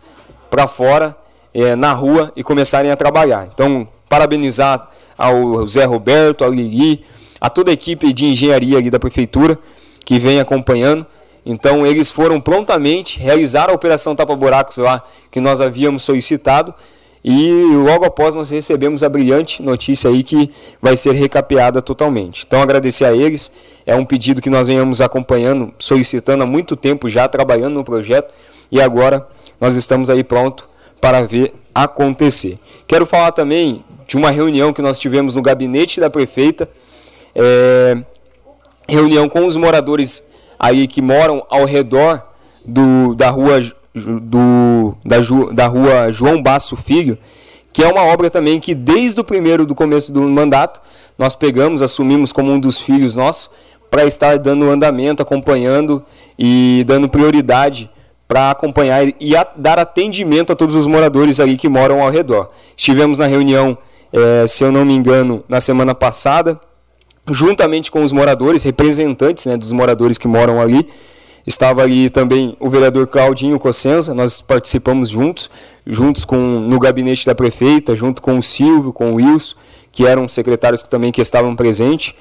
para 0.50 0.68
fora, 0.68 1.18
é, 1.54 1.76
na 1.76 1.94
rua 1.94 2.32
e 2.36 2.44
começarem 2.44 2.92
a 2.92 2.96
trabalhar. 2.96 3.48
Então, 3.54 3.88
parabenizar 4.10 4.90
ao 5.18 5.66
Zé 5.66 5.86
Roberto, 5.86 6.44
ao 6.44 6.52
Lili, 6.52 7.04
a 7.40 7.50
toda 7.50 7.72
a 7.72 7.74
equipe 7.74 8.14
de 8.14 8.26
engenharia 8.26 8.78
ali 8.78 8.90
da 8.90 9.00
prefeitura 9.00 9.58
que 10.06 10.20
vem 10.20 10.40
acompanhando. 10.40 11.06
Então, 11.46 11.86
eles 11.86 12.12
foram 12.12 12.42
prontamente 12.42 13.20
realizar 13.20 13.70
a 13.70 13.74
operação 13.74 14.16
tapa-buracos 14.16 14.78
lá 14.78 15.04
que 15.32 15.40
nós 15.40 15.62
havíamos 15.62 16.04
solicitado 16.04 16.74
e 17.30 17.52
logo 17.86 18.06
após 18.06 18.36
nós 18.36 18.50
recebemos 18.50 19.04
a 19.04 19.10
brilhante 19.10 19.62
notícia 19.62 20.10
aí 20.10 20.24
que 20.24 20.50
vai 20.82 20.96
ser 20.96 21.12
recapeada 21.12 21.82
totalmente. 21.82 22.46
Então 22.48 22.62
agradecer 22.62 23.04
a 23.04 23.14
eles, 23.14 23.52
é 23.86 23.94
um 23.96 24.06
pedido 24.06 24.42
que 24.42 24.50
nós 24.50 24.68
venhamos 24.68 25.02
acompanhando, 25.02 25.74
solicitando 25.78 26.44
há 26.44 26.48
muito 26.48 26.78
tempo 26.78 27.10
já, 27.10 27.28
trabalhando 27.28 27.74
no 27.74 27.84
projeto, 27.84 28.34
e 28.72 28.82
agora 28.82 29.28
nós 29.60 29.76
estamos 29.76 30.10
aí 30.10 30.24
pronto 30.24 30.70
para 31.00 31.22
ver 31.22 31.54
acontecer. 31.74 32.58
Quero 32.88 33.06
falar 33.06 33.32
também 33.32 33.84
de 34.08 34.18
uma 34.18 34.32
reunião 34.32 34.74
que 34.74 34.82
nós 34.82 35.00
tivemos 35.00 35.36
no 35.36 35.42
gabinete 35.42 36.00
da 36.00 36.10
prefeita, 36.10 36.70
é, 37.36 37.98
reunião 38.88 39.28
com 39.28 39.46
os 39.46 39.56
moradores 39.56 40.32
aí 40.58 40.88
que 40.88 41.02
moram 41.02 41.46
ao 41.50 41.66
redor 41.66 42.24
do, 42.66 43.14
da 43.16 43.30
rua 43.30 43.62
do, 43.94 44.96
da, 45.04 45.18
da 45.54 45.68
rua 45.68 46.12
João 46.12 46.42
Basso 46.42 46.76
Filho, 46.76 47.18
que 47.74 47.84
é 47.84 47.88
uma 47.88 48.04
obra 48.04 48.30
também 48.30 48.60
que 48.60 48.74
desde 48.74 49.20
o 49.20 49.24
primeiro 49.24 49.66
do 49.66 49.76
começo 49.76 50.12
do 50.12 50.22
mandato 50.22 50.82
nós 51.18 51.36
pegamos, 51.36 51.82
assumimos 51.82 52.32
como 52.32 52.52
um 52.52 52.60
dos 52.60 52.80
filhos 52.80 53.16
nossos 53.16 53.50
para 53.90 54.06
estar 54.06 54.38
dando 54.38 54.70
andamento, 54.70 55.22
acompanhando 55.22 56.04
e 56.38 56.84
dando 56.86 57.10
prioridade 57.10 57.90
para 58.28 58.52
acompanhar 58.52 59.08
e 59.20 59.36
a, 59.36 59.48
dar 59.56 59.80
atendimento 59.80 60.52
a 60.52 60.56
todos 60.56 60.76
os 60.76 60.86
moradores 60.86 61.40
ali 61.40 61.56
que 61.56 61.70
moram 61.70 62.02
ao 62.02 62.10
redor. 62.10 62.50
Estivemos 62.76 63.20
na 63.20 63.26
reunião, 63.26 63.78
é, 64.12 64.46
se 64.46 64.64
eu 64.64 64.72
não 64.72 64.84
me 64.84 64.94
engano, 64.94 65.44
na 65.48 65.62
semana 65.62 65.96
passada, 65.96 66.60
juntamente 67.30 67.90
com 67.90 68.04
os 68.04 68.12
moradores, 68.12 68.64
representantes 68.64 69.46
né, 69.46 69.56
dos 69.56 69.72
moradores 69.72 70.18
que 70.18 70.28
moram 70.28 70.60
ali. 70.62 70.88
Estava 71.46 71.82
ali 71.82 72.10
também 72.10 72.58
o 72.60 72.70
vereador 72.70 73.08
Claudinho 73.08 73.58
Cossenza, 73.58 74.14
nós 74.14 74.42
participamos 74.42 75.08
juntos, 75.08 75.50
juntos 75.86 76.26
com 76.26 76.36
no 76.36 76.78
gabinete 76.78 77.26
da 77.26 77.34
prefeita, 77.34 77.96
junto 77.96 78.22
com 78.22 78.38
o 78.38 78.44
Silvio, 78.44 78.92
com 78.92 79.14
o 79.14 79.16
Wilson, 79.16 79.56
que 79.94 80.06
eram 80.06 80.28
secretários 80.28 80.84
que 80.84 80.90
também 80.90 81.10
que 81.10 81.22
estavam 81.22 81.56
presentes, 81.56 82.14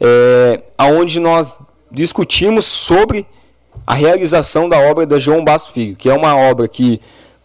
é, 0.00 0.62
aonde 0.76 1.20
nós 1.20 1.56
discutimos 1.92 2.66
sobre 2.66 3.24
a 3.86 3.94
realização 3.94 4.68
da 4.68 4.78
obra 4.78 5.06
da 5.06 5.18
João 5.18 5.44
Basso 5.44 5.72
Filho, 5.72 5.96
que 5.96 6.08
é 6.08 6.14
uma 6.14 6.36
obra 6.36 6.68
que, 6.68 7.00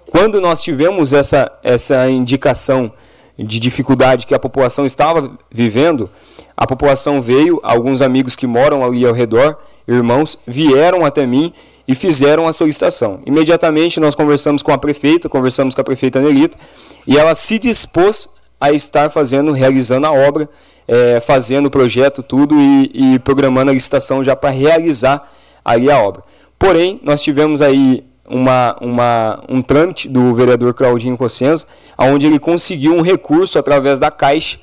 quando 0.09 0.39
nós 0.39 0.61
tivemos 0.61 1.14
essa, 1.14 1.51
essa 1.64 2.09
indicação 2.09 2.91
de 3.38 3.59
dificuldade 3.59 4.26
que 4.26 4.34
a 4.34 4.39
população 4.39 4.85
estava 4.85 5.31
vivendo, 5.51 6.09
a 6.55 6.65
população 6.65 7.22
veio, 7.22 7.59
alguns 7.64 8.01
amigos 8.01 8.35
que 8.35 8.47
moram 8.47 8.84
ali 8.84 9.05
ao 9.05 9.14
redor, 9.14 9.57
irmãos, 9.88 10.38
vieram 10.45 11.05
até 11.05 11.26
mim 11.26 11.53
e 11.88 11.95
fizeram 11.95 12.47
a 12.47 12.53
solicitação. 12.53 13.22
Imediatamente 13.26 13.99
nós 13.99 14.15
conversamos 14.15 14.61
com 14.61 14.72
a 14.72 14.77
prefeita, 14.77 15.30
conversamos 15.30 15.76
com 15.76 15.81
a 15.81 15.84
prefeita 15.84 16.19
Nelita, 16.19 16.57
e 17.05 17.18
ela 17.18 17.34
se 17.35 17.59
dispôs 17.59 18.38
a 18.59 18.72
estar 18.72 19.09
fazendo, 19.09 19.51
realizando 19.51 20.07
a 20.07 20.11
obra, 20.11 20.49
é, 20.88 21.19
fazendo 21.19 21.68
o 21.68 21.72
projeto, 21.72 22.23
tudo 22.23 22.55
e, 22.59 23.14
e 23.14 23.19
programando 23.19 23.69
a 23.69 23.73
licitação 23.73 24.23
já 24.23 24.35
para 24.35 24.49
realizar 24.49 25.31
ali 25.68 25.91
a 25.91 25.99
obra. 25.99 26.23
Porém, 26.57 26.99
nós 27.03 27.22
tivemos 27.22 27.61
aí 27.61 28.06
uma, 28.26 28.77
uma, 28.80 29.44
um 29.49 29.61
trâmite 29.61 30.07
do 30.07 30.34
vereador 30.34 30.73
Claudinho 30.73 31.18
Cossenza, 31.18 31.68
onde 31.99 32.26
ele 32.26 32.39
conseguiu 32.39 32.94
um 32.94 33.02
recurso 33.02 33.60
através 33.60 33.99
da 33.99 34.10
Caixa 34.10 34.57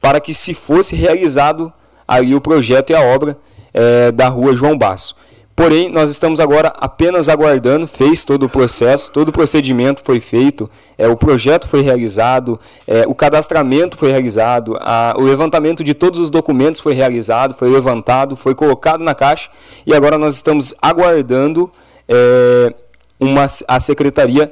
para 0.00 0.20
que 0.20 0.32
se 0.32 0.54
fosse 0.54 0.94
realizado 0.94 1.72
ali 2.06 2.34
o 2.34 2.40
projeto 2.40 2.90
e 2.90 2.94
a 2.94 3.00
obra 3.00 3.36
é, 3.72 4.12
da 4.12 4.28
rua 4.28 4.54
João 4.54 4.78
Basso. 4.78 5.16
Porém, 5.56 5.88
nós 5.88 6.10
estamos 6.10 6.40
agora 6.40 6.72
apenas 6.78 7.28
aguardando, 7.28 7.86
fez 7.86 8.24
todo 8.24 8.46
o 8.46 8.48
processo, 8.48 9.12
todo 9.12 9.28
o 9.28 9.32
procedimento 9.32 10.02
foi 10.04 10.18
feito, 10.18 10.68
é, 10.98 11.06
o 11.06 11.16
projeto 11.16 11.68
foi 11.68 11.80
realizado, 11.80 12.58
é, 12.88 13.04
o 13.06 13.14
cadastramento 13.14 13.96
foi 13.96 14.10
realizado, 14.10 14.76
a, 14.80 15.14
o 15.16 15.22
levantamento 15.22 15.84
de 15.84 15.94
todos 15.94 16.18
os 16.18 16.28
documentos 16.28 16.80
foi 16.80 16.92
realizado, 16.92 17.54
foi 17.54 17.70
levantado, 17.70 18.34
foi 18.34 18.52
colocado 18.52 19.04
na 19.04 19.14
caixa 19.14 19.48
e 19.86 19.94
agora 19.94 20.18
nós 20.18 20.34
estamos 20.34 20.74
aguardando 20.82 21.70
é, 22.08 22.74
uma, 23.20 23.46
a 23.68 23.78
Secretaria 23.78 24.50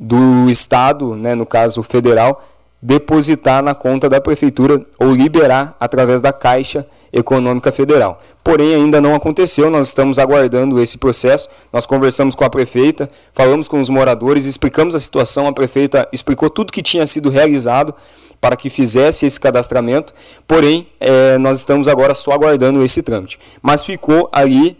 do 0.00 0.48
Estado, 0.48 1.14
né, 1.14 1.34
no 1.34 1.44
caso 1.44 1.82
federal, 1.82 2.42
depositar 2.80 3.62
na 3.62 3.74
conta 3.74 4.08
da 4.08 4.22
Prefeitura 4.22 4.84
ou 4.98 5.14
liberar 5.14 5.76
através 5.78 6.22
da 6.22 6.32
Caixa 6.32 6.86
Econômica 7.14 7.70
Federal. 7.70 8.20
Porém, 8.42 8.74
ainda 8.74 9.00
não 9.00 9.14
aconteceu, 9.14 9.70
nós 9.70 9.86
estamos 9.86 10.18
aguardando 10.18 10.82
esse 10.82 10.98
processo. 10.98 11.48
Nós 11.72 11.86
conversamos 11.86 12.34
com 12.34 12.44
a 12.44 12.50
prefeita, 12.50 13.08
falamos 13.32 13.68
com 13.68 13.78
os 13.78 13.88
moradores, 13.88 14.46
explicamos 14.46 14.96
a 14.96 15.00
situação, 15.00 15.46
a 15.46 15.52
prefeita 15.52 16.08
explicou 16.12 16.50
tudo 16.50 16.72
que 16.72 16.82
tinha 16.82 17.06
sido 17.06 17.30
realizado 17.30 17.94
para 18.40 18.56
que 18.56 18.68
fizesse 18.68 19.24
esse 19.24 19.40
cadastramento, 19.40 20.12
porém, 20.46 20.86
é, 21.00 21.38
nós 21.38 21.60
estamos 21.60 21.88
agora 21.88 22.14
só 22.14 22.32
aguardando 22.32 22.82
esse 22.84 23.02
trâmite. 23.02 23.38
Mas 23.62 23.82
ficou 23.82 24.28
ali 24.30 24.76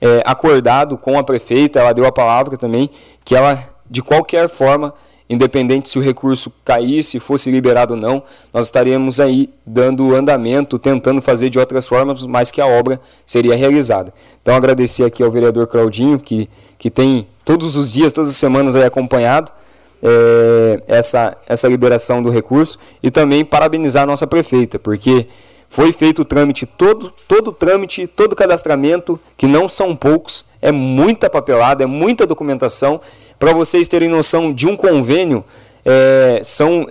é, 0.00 0.22
acordado 0.24 0.96
com 0.96 1.18
a 1.18 1.24
prefeita, 1.24 1.80
ela 1.80 1.92
deu 1.92 2.06
a 2.06 2.12
palavra 2.12 2.56
também, 2.56 2.88
que 3.24 3.34
ela, 3.34 3.58
de 3.90 4.00
qualquer 4.00 4.48
forma, 4.48 4.94
independente 5.30 5.88
se 5.88 5.96
o 5.96 6.02
recurso 6.02 6.52
caísse, 6.64 7.20
fosse 7.20 7.52
liberado 7.52 7.94
ou 7.94 8.00
não, 8.00 8.20
nós 8.52 8.64
estaríamos 8.64 9.20
aí 9.20 9.48
dando 9.64 10.12
andamento, 10.12 10.76
tentando 10.76 11.22
fazer 11.22 11.48
de 11.48 11.58
outras 11.58 11.86
formas, 11.86 12.26
mas 12.26 12.50
que 12.50 12.60
a 12.60 12.66
obra 12.66 13.00
seria 13.24 13.54
realizada. 13.54 14.12
Então 14.42 14.56
agradecer 14.56 15.04
aqui 15.04 15.22
ao 15.22 15.30
vereador 15.30 15.68
Claudinho, 15.68 16.18
que, 16.18 16.50
que 16.76 16.90
tem 16.90 17.28
todos 17.44 17.76
os 17.76 17.92
dias, 17.92 18.12
todas 18.12 18.28
as 18.28 18.36
semanas 18.36 18.74
aí 18.74 18.82
acompanhado 18.82 19.52
é, 20.02 20.82
essa, 20.88 21.36
essa 21.46 21.68
liberação 21.68 22.20
do 22.20 22.28
recurso, 22.28 22.76
e 23.00 23.08
também 23.08 23.44
parabenizar 23.44 24.02
a 24.02 24.06
nossa 24.06 24.26
prefeita, 24.26 24.80
porque 24.80 25.28
foi 25.68 25.92
feito 25.92 26.22
o 26.22 26.24
trâmite, 26.24 26.66
todo, 26.66 27.12
todo 27.28 27.48
o 27.48 27.52
trâmite, 27.52 28.08
todo 28.08 28.32
o 28.32 28.36
cadastramento, 28.36 29.20
que 29.36 29.46
não 29.46 29.68
são 29.68 29.94
poucos, 29.94 30.44
é 30.60 30.72
muita 30.72 31.30
papelada, 31.30 31.84
é 31.84 31.86
muita 31.86 32.26
documentação, 32.26 33.00
para 33.40 33.54
vocês 33.54 33.88
terem 33.88 34.06
noção 34.06 34.52
de 34.52 34.66
um 34.66 34.76
convênio, 34.76 35.42
é, 35.82 36.42
são 36.44 36.86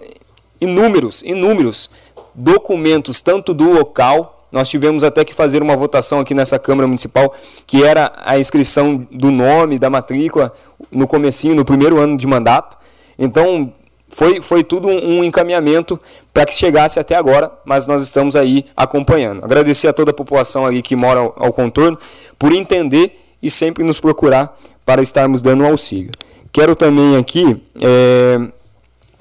inúmeros, 0.59 1.21
inúmeros 1.21 1.91
documentos, 2.33 3.21
tanto 3.21 3.53
do 3.53 3.71
local, 3.71 4.47
nós 4.51 4.67
tivemos 4.67 5.03
até 5.03 5.23
que 5.23 5.31
fazer 5.31 5.61
uma 5.61 5.75
votação 5.75 6.19
aqui 6.19 6.33
nessa 6.33 6.57
Câmara 6.57 6.87
Municipal, 6.87 7.35
que 7.67 7.83
era 7.83 8.11
a 8.17 8.39
inscrição 8.39 9.07
do 9.11 9.29
nome, 9.29 9.77
da 9.77 9.91
matrícula, 9.91 10.51
no 10.91 11.07
comecinho, 11.07 11.53
no 11.53 11.63
primeiro 11.63 11.99
ano 11.99 12.17
de 12.17 12.25
mandato. 12.25 12.75
Então, 13.17 13.71
foi, 14.07 14.41
foi 14.41 14.63
tudo 14.63 14.87
um, 14.87 15.23
encaminhamento 15.23 15.99
para 16.33 16.47
que 16.47 16.53
chegasse 16.55 16.99
até 16.99 17.13
agora, 17.13 17.51
mas 17.63 17.85
nós 17.85 18.01
estamos 18.01 18.35
aí 18.35 18.65
acompanhando. 18.75 19.45
Agradecer 19.45 19.87
a 19.87 19.93
toda 19.93 20.09
a 20.09 20.15
população 20.15 20.65
ali 20.65 20.81
que 20.81 20.95
mora 20.95 21.19
ao, 21.19 21.35
ao 21.37 21.53
contorno 21.53 21.99
por 22.39 22.51
entender 22.51 23.19
e 23.39 23.51
sempre 23.51 23.83
nos 23.83 23.99
procurar 23.99 24.59
para 24.83 25.03
estarmos 25.03 25.43
dando 25.43 25.63
um 25.63 25.67
auxílio. 25.67 26.09
Quero 26.51 26.75
também 26.75 27.15
aqui 27.15 27.61
é, 27.81 28.39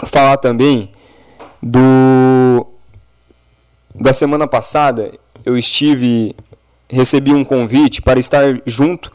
falar 0.06 0.36
também 0.38 0.90
do 1.62 2.66
da 3.94 4.12
semana 4.12 4.46
passada 4.46 5.12
eu 5.44 5.56
estive 5.56 6.34
recebi 6.88 7.32
um 7.34 7.44
convite 7.44 8.00
para 8.00 8.18
estar 8.18 8.60
junto 8.64 9.12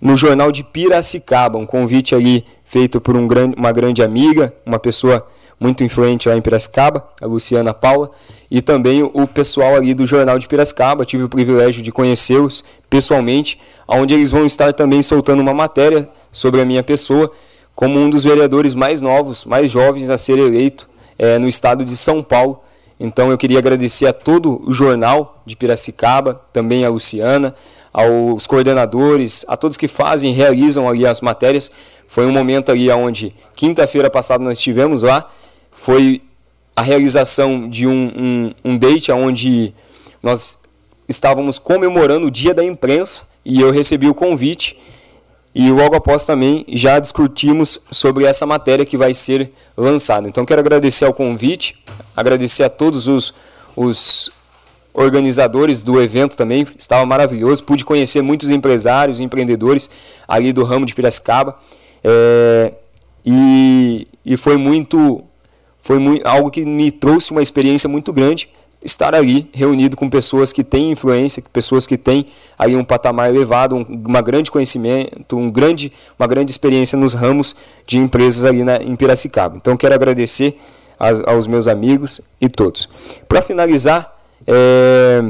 no 0.00 0.16
jornal 0.16 0.52
de 0.52 0.62
Piracicaba, 0.62 1.58
um 1.58 1.66
convite 1.66 2.14
ali 2.14 2.44
feito 2.64 3.00
por 3.00 3.16
um 3.16 3.26
grande, 3.26 3.56
uma 3.56 3.72
grande 3.72 4.02
amiga, 4.02 4.52
uma 4.64 4.78
pessoa 4.78 5.26
muito 5.58 5.82
influente 5.82 6.28
lá 6.28 6.36
em 6.36 6.40
Piracicaba, 6.40 7.08
a 7.20 7.26
Luciana 7.26 7.74
Paula, 7.74 8.10
e 8.50 8.62
também 8.62 9.02
o 9.02 9.26
pessoal 9.26 9.74
ali 9.74 9.92
do 9.92 10.06
Jornal 10.06 10.38
de 10.38 10.46
Piracicaba. 10.46 11.04
Tive 11.04 11.24
o 11.24 11.28
privilégio 11.28 11.82
de 11.82 11.90
conhecê-los 11.90 12.62
pessoalmente, 12.88 13.60
onde 13.88 14.14
eles 14.14 14.30
vão 14.30 14.46
estar 14.46 14.72
também 14.72 15.02
soltando 15.02 15.40
uma 15.40 15.52
matéria 15.52 16.08
sobre 16.32 16.60
a 16.60 16.64
minha 16.64 16.82
pessoa, 16.82 17.32
como 17.78 17.96
um 17.96 18.10
dos 18.10 18.24
vereadores 18.24 18.74
mais 18.74 19.00
novos, 19.00 19.44
mais 19.44 19.70
jovens 19.70 20.10
a 20.10 20.18
ser 20.18 20.36
eleito 20.36 20.88
é, 21.16 21.38
no 21.38 21.46
estado 21.46 21.84
de 21.84 21.96
São 21.96 22.24
Paulo. 22.24 22.58
Então 22.98 23.30
eu 23.30 23.38
queria 23.38 23.60
agradecer 23.60 24.08
a 24.08 24.12
todo 24.12 24.60
o 24.66 24.72
jornal 24.72 25.40
de 25.46 25.54
Piracicaba, 25.54 26.42
também 26.52 26.84
a 26.84 26.88
Luciana, 26.88 27.54
aos 27.92 28.48
coordenadores, 28.48 29.44
a 29.46 29.56
todos 29.56 29.76
que 29.76 29.86
fazem 29.86 30.32
e 30.32 30.34
realizam 30.34 30.88
ali 30.88 31.06
as 31.06 31.20
matérias. 31.20 31.70
Foi 32.08 32.26
um 32.26 32.32
momento 32.32 32.72
ali 32.72 32.90
onde, 32.90 33.32
quinta-feira 33.54 34.10
passada, 34.10 34.42
nós 34.42 34.58
estivemos 34.58 35.04
lá. 35.04 35.30
Foi 35.70 36.20
a 36.74 36.82
realização 36.82 37.68
de 37.68 37.86
um, 37.86 38.12
um, 38.64 38.72
um 38.72 38.76
date 38.76 39.12
onde 39.12 39.72
nós 40.20 40.58
estávamos 41.08 41.60
comemorando 41.60 42.26
o 42.26 42.30
Dia 42.30 42.52
da 42.52 42.64
Imprensa 42.64 43.22
e 43.44 43.60
eu 43.60 43.70
recebi 43.70 44.08
o 44.08 44.14
convite 44.14 44.76
e 45.58 45.72
logo 45.72 45.96
após 45.96 46.24
também 46.24 46.64
já 46.68 47.00
discutimos 47.00 47.80
sobre 47.90 48.24
essa 48.24 48.46
matéria 48.46 48.86
que 48.86 48.96
vai 48.96 49.12
ser 49.12 49.50
lançada. 49.76 50.28
Então 50.28 50.46
quero 50.46 50.60
agradecer 50.60 51.04
ao 51.04 51.12
convite, 51.12 51.82
agradecer 52.16 52.62
a 52.62 52.70
todos 52.70 53.08
os, 53.08 53.34
os 53.74 54.30
organizadores 54.94 55.82
do 55.82 56.00
evento 56.00 56.36
também, 56.36 56.64
estava 56.78 57.04
maravilhoso. 57.04 57.64
Pude 57.64 57.84
conhecer 57.84 58.22
muitos 58.22 58.52
empresários, 58.52 59.20
empreendedores 59.20 59.90
ali 60.28 60.52
do 60.52 60.62
ramo 60.62 60.86
de 60.86 60.94
Piracicaba. 60.94 61.58
É, 62.04 62.74
e, 63.26 64.06
e 64.24 64.36
foi 64.36 64.56
muito 64.56 65.24
foi 65.82 65.98
muito, 65.98 66.24
algo 66.24 66.52
que 66.52 66.64
me 66.64 66.92
trouxe 66.92 67.32
uma 67.32 67.42
experiência 67.42 67.88
muito 67.88 68.12
grande 68.12 68.48
estar 68.84 69.14
ali 69.14 69.48
reunido 69.52 69.96
com 69.96 70.08
pessoas 70.08 70.52
que 70.52 70.62
têm 70.62 70.92
influência, 70.92 71.42
pessoas 71.52 71.86
que 71.86 71.98
têm 71.98 72.26
aí 72.58 72.76
um 72.76 72.84
patamar 72.84 73.28
elevado, 73.28 73.74
um, 73.74 73.82
uma 74.06 74.20
grande 74.20 74.50
conhecimento, 74.50 75.36
um 75.36 75.50
grande, 75.50 75.92
uma 76.18 76.26
grande 76.26 76.50
experiência 76.50 76.96
nos 76.96 77.14
ramos 77.14 77.56
de 77.86 77.98
empresas 77.98 78.44
ali 78.44 78.62
na, 78.62 78.76
em 78.76 78.94
Piracicaba. 78.94 79.56
Então 79.56 79.76
quero 79.76 79.94
agradecer 79.94 80.58
as, 80.98 81.20
aos 81.20 81.46
meus 81.46 81.66
amigos 81.66 82.20
e 82.40 82.48
todos. 82.48 82.88
Para 83.28 83.42
finalizar, 83.42 84.16
é, 84.46 85.22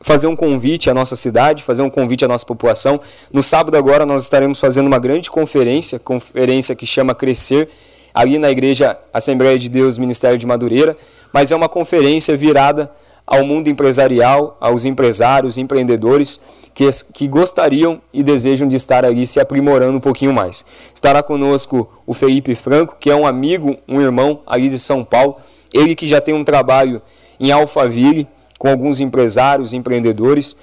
fazer 0.00 0.26
um 0.26 0.36
convite 0.36 0.88
à 0.88 0.94
nossa 0.94 1.16
cidade, 1.16 1.62
fazer 1.62 1.82
um 1.82 1.90
convite 1.90 2.24
à 2.24 2.28
nossa 2.28 2.46
população. 2.46 3.00
No 3.32 3.42
sábado 3.42 3.76
agora 3.76 4.06
nós 4.06 4.22
estaremos 4.22 4.58
fazendo 4.60 4.86
uma 4.86 4.98
grande 4.98 5.30
conferência, 5.30 5.98
conferência 5.98 6.74
que 6.74 6.86
chama 6.86 7.14
Crescer, 7.14 7.68
ali 8.14 8.38
na 8.38 8.50
Igreja 8.50 8.98
Assembleia 9.12 9.58
de 9.58 9.68
Deus 9.68 9.98
Ministério 9.98 10.38
de 10.38 10.46
Madureira, 10.46 10.96
mas 11.32 11.50
é 11.50 11.56
uma 11.56 11.68
conferência 11.68 12.36
virada 12.36 12.90
ao 13.26 13.44
mundo 13.44 13.68
empresarial, 13.68 14.56
aos 14.60 14.84
empresários, 14.84 15.58
empreendedores 15.58 16.40
que, 16.72 16.88
que 17.12 17.26
gostariam 17.26 18.00
e 18.12 18.22
desejam 18.22 18.68
de 18.68 18.76
estar 18.76 19.04
ali 19.04 19.26
se 19.26 19.40
aprimorando 19.40 19.96
um 19.96 20.00
pouquinho 20.00 20.32
mais. 20.32 20.64
Estará 20.94 21.22
conosco 21.22 21.90
o 22.06 22.14
Felipe 22.14 22.54
Franco, 22.54 22.96
que 23.00 23.10
é 23.10 23.16
um 23.16 23.26
amigo, 23.26 23.76
um 23.88 24.00
irmão 24.00 24.40
ali 24.46 24.68
de 24.68 24.78
São 24.78 25.04
Paulo, 25.04 25.36
ele 25.72 25.94
que 25.94 26.06
já 26.06 26.20
tem 26.20 26.34
um 26.34 26.44
trabalho 26.44 27.02
em 27.40 27.50
Alphaville 27.50 28.28
com 28.58 28.68
alguns 28.68 29.00
empresários, 29.00 29.74
empreendedores 29.74 30.56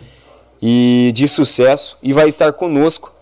e 0.61 1.11
de 1.13 1.27
sucesso 1.27 1.97
e 2.01 2.13
vai 2.13 2.27
estar 2.27 2.53
conosco 2.53 3.12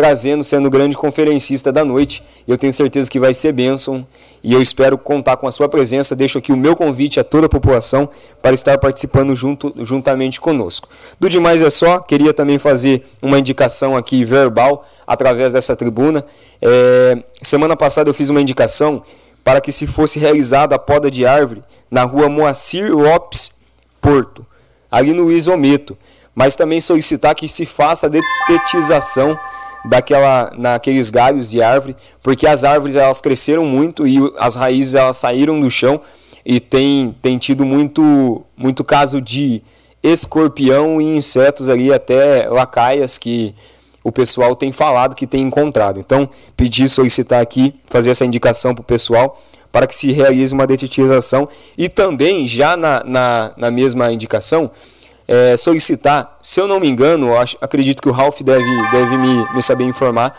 trazendo, 0.00 0.42
sendo 0.42 0.66
o 0.66 0.70
grande 0.70 0.96
conferencista 0.96 1.70
da 1.70 1.84
noite. 1.84 2.22
Eu 2.48 2.56
tenho 2.56 2.72
certeza 2.72 3.10
que 3.10 3.20
vai 3.20 3.34
ser 3.34 3.52
bênção 3.52 4.06
e 4.42 4.54
eu 4.54 4.62
espero 4.62 4.96
contar 4.96 5.36
com 5.36 5.46
a 5.46 5.50
sua 5.50 5.68
presença. 5.68 6.16
Deixo 6.16 6.38
aqui 6.38 6.50
o 6.52 6.56
meu 6.56 6.74
convite 6.74 7.20
a 7.20 7.24
toda 7.24 7.44
a 7.44 7.48
população 7.50 8.08
para 8.40 8.54
estar 8.54 8.78
participando 8.78 9.34
junto, 9.34 9.74
juntamente 9.84 10.40
conosco. 10.40 10.88
Do 11.20 11.28
demais 11.28 11.60
é 11.60 11.68
só, 11.68 11.98
queria 11.98 12.32
também 12.32 12.58
fazer 12.58 13.06
uma 13.20 13.38
indicação 13.38 13.94
aqui 13.94 14.24
verbal 14.24 14.88
através 15.06 15.52
dessa 15.52 15.76
tribuna. 15.76 16.24
É, 16.62 17.22
semana 17.42 17.76
passada 17.76 18.08
eu 18.08 18.14
fiz 18.14 18.30
uma 18.30 18.40
indicação 18.40 19.02
para 19.44 19.60
que 19.60 19.70
se 19.70 19.86
fosse 19.86 20.18
realizada 20.18 20.74
a 20.76 20.78
poda 20.78 21.10
de 21.10 21.26
árvore 21.26 21.62
na 21.90 22.04
rua 22.04 22.26
Moacir 22.26 22.90
Lopes 22.90 23.66
Porto, 24.00 24.46
ali 24.90 25.12
no 25.12 25.30
Isometo, 25.30 25.94
mas 26.34 26.56
também 26.56 26.80
solicitar 26.80 27.34
que 27.34 27.46
se 27.46 27.66
faça 27.66 28.06
a 28.06 28.08
detetização 28.08 29.38
daquela 29.84 30.52
naqueles 30.56 31.10
galhos 31.10 31.50
de 31.50 31.62
árvore, 31.62 31.96
porque 32.22 32.46
as 32.46 32.64
árvores 32.64 32.96
elas 32.96 33.20
cresceram 33.20 33.64
muito 33.64 34.06
e 34.06 34.18
as 34.38 34.54
raízes 34.56 34.94
elas 34.94 35.16
saíram 35.16 35.60
do 35.60 35.70
chão 35.70 36.00
e 36.44 36.60
tem, 36.60 37.14
tem 37.22 37.38
tido 37.38 37.64
muito 37.64 38.42
muito 38.56 38.84
caso 38.84 39.20
de 39.20 39.62
escorpião 40.02 41.00
e 41.00 41.16
insetos 41.16 41.68
ali 41.68 41.92
até 41.92 42.48
lacaias 42.48 43.18
que 43.18 43.54
o 44.02 44.10
pessoal 44.10 44.56
tem 44.56 44.72
falado 44.72 45.14
que 45.14 45.26
tem 45.26 45.42
encontrado. 45.42 46.00
Então, 46.00 46.28
pedir, 46.56 46.88
solicitar 46.88 47.40
aqui, 47.40 47.74
fazer 47.84 48.10
essa 48.10 48.24
indicação 48.24 48.74
para 48.74 48.82
o 48.82 48.84
pessoal 48.84 49.40
para 49.72 49.86
que 49.86 49.94
se 49.94 50.10
realize 50.10 50.52
uma 50.52 50.66
detetização 50.66 51.48
e 51.78 51.88
também, 51.88 52.46
já 52.46 52.76
na, 52.76 53.02
na, 53.04 53.52
na 53.56 53.70
mesma 53.70 54.12
indicação, 54.12 54.70
é, 55.30 55.56
solicitar, 55.56 56.36
se 56.42 56.60
eu 56.60 56.66
não 56.66 56.80
me 56.80 56.88
engano, 56.88 57.38
acho, 57.38 57.56
acredito 57.60 58.02
que 58.02 58.08
o 58.08 58.12
Ralph 58.12 58.40
deve, 58.42 58.64
deve 58.90 59.16
me, 59.16 59.54
me 59.54 59.62
saber 59.62 59.84
informar 59.84 60.36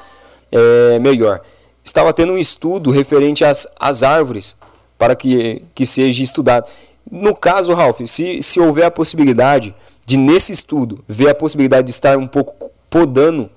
é, 0.51 0.99
melhor. 0.99 1.39
Estava 1.81 2.11
tendo 2.11 2.33
um 2.33 2.37
estudo 2.37 2.91
referente 2.91 3.45
às, 3.45 3.73
às 3.79 4.03
árvores 4.03 4.57
para 4.97 5.15
que, 5.15 5.63
que 5.73 5.85
seja 5.85 6.21
estudado. 6.21 6.67
No 7.09 7.33
caso, 7.33 7.73
Ralph, 7.73 8.01
se, 8.03 8.41
se 8.41 8.59
houver 8.59 8.83
a 8.83 8.91
possibilidade 8.91 9.73
de, 10.05 10.17
nesse 10.17 10.51
estudo, 10.51 11.01
ver 11.07 11.29
a 11.29 11.35
possibilidade 11.35 11.85
de 11.85 11.91
estar 11.91 12.17
um 12.17 12.27
pouco 12.27 12.69
podando 12.89 13.49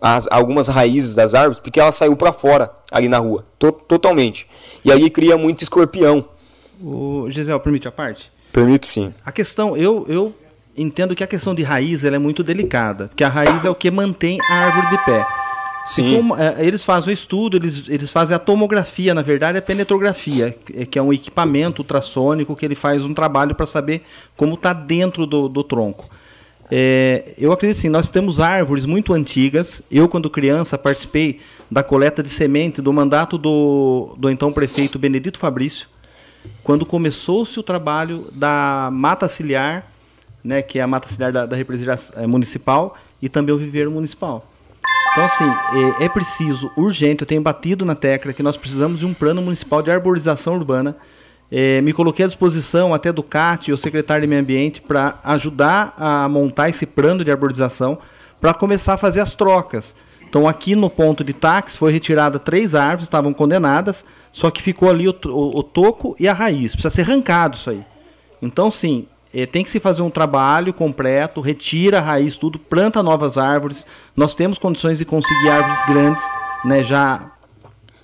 as, 0.00 0.26
algumas 0.30 0.68
raízes 0.68 1.14
das 1.14 1.34
árvores, 1.34 1.60
porque 1.60 1.78
ela 1.78 1.92
saiu 1.92 2.16
para 2.16 2.32
fora 2.32 2.70
ali 2.90 3.10
na 3.10 3.18
rua, 3.18 3.44
to, 3.58 3.72
totalmente. 3.72 4.48
E 4.82 4.90
aí 4.90 5.10
cria 5.10 5.36
muito 5.36 5.60
escorpião. 5.60 6.24
O 6.82 7.26
Gisele, 7.28 7.60
permite 7.60 7.86
a 7.86 7.92
parte? 7.92 8.32
Permito 8.50 8.86
sim. 8.86 9.12
A 9.24 9.30
questão, 9.30 9.76
eu, 9.76 10.06
eu 10.08 10.34
entendo 10.76 11.14
que 11.14 11.24
a 11.24 11.26
questão 11.26 11.54
de 11.54 11.62
raiz 11.62 12.04
ela 12.04 12.16
é 12.16 12.18
muito 12.18 12.42
delicada, 12.42 13.08
porque 13.08 13.24
a 13.24 13.28
raiz 13.28 13.64
é 13.64 13.70
o 13.70 13.74
que 13.74 13.90
mantém 13.90 14.38
a 14.48 14.54
árvore 14.54 14.96
de 14.96 15.04
pé. 15.04 15.26
Sim. 15.84 16.16
Como, 16.16 16.36
é, 16.36 16.64
eles 16.64 16.84
fazem 16.84 17.10
o 17.10 17.14
estudo, 17.14 17.56
eles, 17.56 17.88
eles 17.88 18.10
fazem 18.10 18.36
a 18.36 18.38
tomografia, 18.38 19.12
na 19.14 19.22
verdade, 19.22 19.58
a 19.58 19.62
penetrografia, 19.62 20.56
que 20.90 20.98
é 20.98 21.02
um 21.02 21.12
equipamento 21.12 21.82
ultrassônico 21.82 22.54
que 22.54 22.64
ele 22.64 22.76
faz 22.76 23.04
um 23.04 23.12
trabalho 23.12 23.54
para 23.54 23.66
saber 23.66 24.02
como 24.36 24.54
está 24.54 24.72
dentro 24.72 25.26
do, 25.26 25.48
do 25.48 25.64
tronco. 25.64 26.08
É, 26.70 27.34
eu 27.36 27.52
acredito 27.52 27.78
assim, 27.78 27.88
nós 27.88 28.08
temos 28.08 28.40
árvores 28.40 28.86
muito 28.86 29.12
antigas. 29.12 29.82
Eu, 29.90 30.08
quando 30.08 30.30
criança, 30.30 30.78
participei 30.78 31.40
da 31.70 31.82
coleta 31.82 32.22
de 32.22 32.30
semente 32.30 32.80
do 32.80 32.92
mandato 32.92 33.36
do, 33.36 34.14
do 34.16 34.30
então 34.30 34.52
prefeito 34.52 34.98
Benedito 34.98 35.38
Fabrício, 35.38 35.86
quando 36.62 36.86
começou-se 36.86 37.58
o 37.58 37.62
trabalho 37.62 38.28
da 38.32 38.88
mata 38.92 39.28
ciliar 39.28 39.91
né, 40.44 40.62
que 40.62 40.78
é 40.78 40.82
a 40.82 40.86
mata 40.86 41.08
ciliar 41.08 41.32
da, 41.32 41.46
da 41.46 41.56
representação 41.56 42.22
é, 42.22 42.26
municipal 42.26 42.96
e 43.20 43.28
também 43.28 43.54
o 43.54 43.58
viveiro 43.58 43.90
municipal. 43.90 44.46
Então, 45.12 45.24
assim, 45.24 45.44
é, 46.00 46.04
é, 46.04 46.08
preciso, 46.08 46.70
urgente, 46.76 47.22
eu 47.22 47.26
tenho 47.26 47.42
batido 47.42 47.84
na 47.84 47.94
tecla 47.94 48.32
que 48.32 48.42
nós 48.42 48.56
precisamos 48.56 48.98
de 48.98 49.06
um 49.06 49.12
plano 49.12 49.42
municipal 49.42 49.82
de 49.82 49.90
arborização 49.90 50.54
urbana. 50.54 50.96
É, 51.50 51.82
me 51.82 51.92
coloquei 51.92 52.24
à 52.24 52.28
disposição 52.28 52.94
até 52.94 53.12
do 53.12 53.22
CAT, 53.22 53.70
o 53.70 53.76
secretário 53.76 54.22
de 54.22 54.26
Meio 54.26 54.40
Ambiente, 54.40 54.80
para 54.80 55.18
ajudar 55.22 55.94
a 55.98 56.26
montar 56.28 56.70
esse 56.70 56.86
plano 56.86 57.22
de 57.22 57.30
arborização, 57.30 57.98
para 58.40 58.54
começar 58.54 58.94
a 58.94 58.96
fazer 58.96 59.20
as 59.20 59.34
trocas. 59.34 59.94
Então, 60.26 60.48
aqui 60.48 60.74
no 60.74 60.88
ponto 60.88 61.22
de 61.22 61.34
táxi, 61.34 61.76
foi 61.76 61.92
retirada 61.92 62.38
três 62.38 62.74
árvores, 62.74 63.02
estavam 63.02 63.34
condenadas, 63.34 64.02
só 64.32 64.50
que 64.50 64.62
ficou 64.62 64.88
ali 64.88 65.06
o, 65.06 65.14
o, 65.26 65.58
o 65.58 65.62
toco 65.62 66.16
e 66.18 66.26
a 66.26 66.32
raiz. 66.32 66.72
Precisa 66.72 66.88
ser 66.88 67.02
arrancado 67.02 67.54
isso 67.54 67.68
aí. 67.68 67.84
Então, 68.40 68.70
sim, 68.70 69.06
tem 69.50 69.64
que 69.64 69.70
se 69.70 69.80
fazer 69.80 70.02
um 70.02 70.10
trabalho 70.10 70.72
completo, 70.74 71.40
retira 71.40 71.98
a 71.98 72.02
raiz, 72.02 72.36
tudo, 72.36 72.58
planta 72.58 73.02
novas 73.02 73.38
árvores. 73.38 73.86
Nós 74.14 74.34
temos 74.34 74.58
condições 74.58 74.98
de 74.98 75.04
conseguir 75.04 75.48
árvores 75.48 75.86
grandes, 75.86 76.24
né, 76.64 76.84
já 76.84 77.32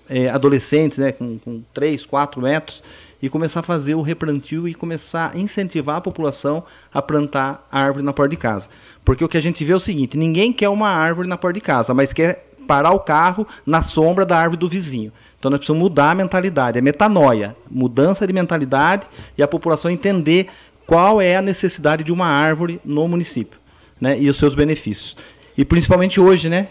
é, 0.09 0.30
adolescentes, 0.30 0.98
né, 0.98 1.12
com, 1.12 1.38
com 1.38 1.62
3, 1.74 2.06
4 2.06 2.40
metros, 2.40 2.82
e 3.20 3.28
começar 3.28 3.60
a 3.60 3.64
fazer 3.64 3.94
o 3.94 4.02
replantio 4.02 4.66
e 4.68 4.74
começar 4.74 5.32
a 5.34 5.38
incentivar 5.38 5.96
a 5.96 6.00
população 6.00 6.64
a 6.92 7.02
plantar 7.02 7.66
árvore 7.70 8.05
na 8.05 8.12
porta 8.12 8.30
de 8.30 8.36
casa. 8.36 8.68
Porque 9.05 9.24
o 9.24 9.28
que 9.28 9.36
a 9.36 9.42
gente 9.42 9.64
vê 9.64 9.72
é 9.72 9.76
o 9.76 9.80
seguinte: 9.80 10.16
ninguém 10.16 10.52
quer 10.52 10.68
uma 10.68 10.88
árvore 10.88 11.28
na 11.28 11.36
porta 11.36 11.55
de 11.55 11.60
casa, 11.60 11.92
mas 11.92 12.12
quer 12.12 12.48
parar 12.66 12.92
o 12.92 13.00
carro 13.00 13.46
na 13.66 13.82
sombra 13.82 14.24
da 14.24 14.38
árvore 14.38 14.59
do 14.59 14.68
vizinho. 14.68 15.12
Então 15.38 15.50
nós 15.50 15.59
precisamos 15.59 15.82
mudar 15.82 16.10
a 16.10 16.14
mentalidade, 16.14 16.78
é 16.78 16.80
metanoia, 16.80 17.56
mudança 17.70 18.26
de 18.26 18.32
mentalidade 18.32 19.06
e 19.36 19.42
a 19.42 19.48
população 19.48 19.90
entender 19.90 20.48
qual 20.89 21.20
é 21.20 21.36
a 21.36 21.43
necessidade 21.43 22.02
de 22.02 22.10
uma 22.10 22.27
árvore 22.27 22.81
no 22.82 23.06
município, 23.06 23.60
né? 24.01 24.19
E 24.19 24.27
os 24.31 24.39
seus 24.39 24.55
benefícios. 24.55 25.15
E 25.55 25.62
principalmente 25.62 26.19
hoje, 26.19 26.48
né? 26.48 26.69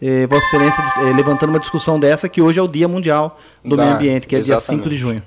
Eh, 0.00 0.26
Vossa 0.26 0.46
Excelência 0.48 0.84
eh, 0.98 1.16
levantando 1.16 1.48
uma 1.48 1.58
discussão 1.58 1.98
dessa, 1.98 2.28
que 2.28 2.42
hoje 2.42 2.60
é 2.60 2.62
o 2.62 2.68
Dia 2.68 2.86
Mundial 2.86 3.40
do 3.64 3.74
da, 3.74 3.84
Meio 3.84 3.96
Ambiente, 3.96 4.26
que 4.26 4.36
é 4.36 4.38
exatamente. 4.38 4.66
dia 4.66 4.76
5 4.76 4.90
de 4.90 4.96
junho. 4.96 5.22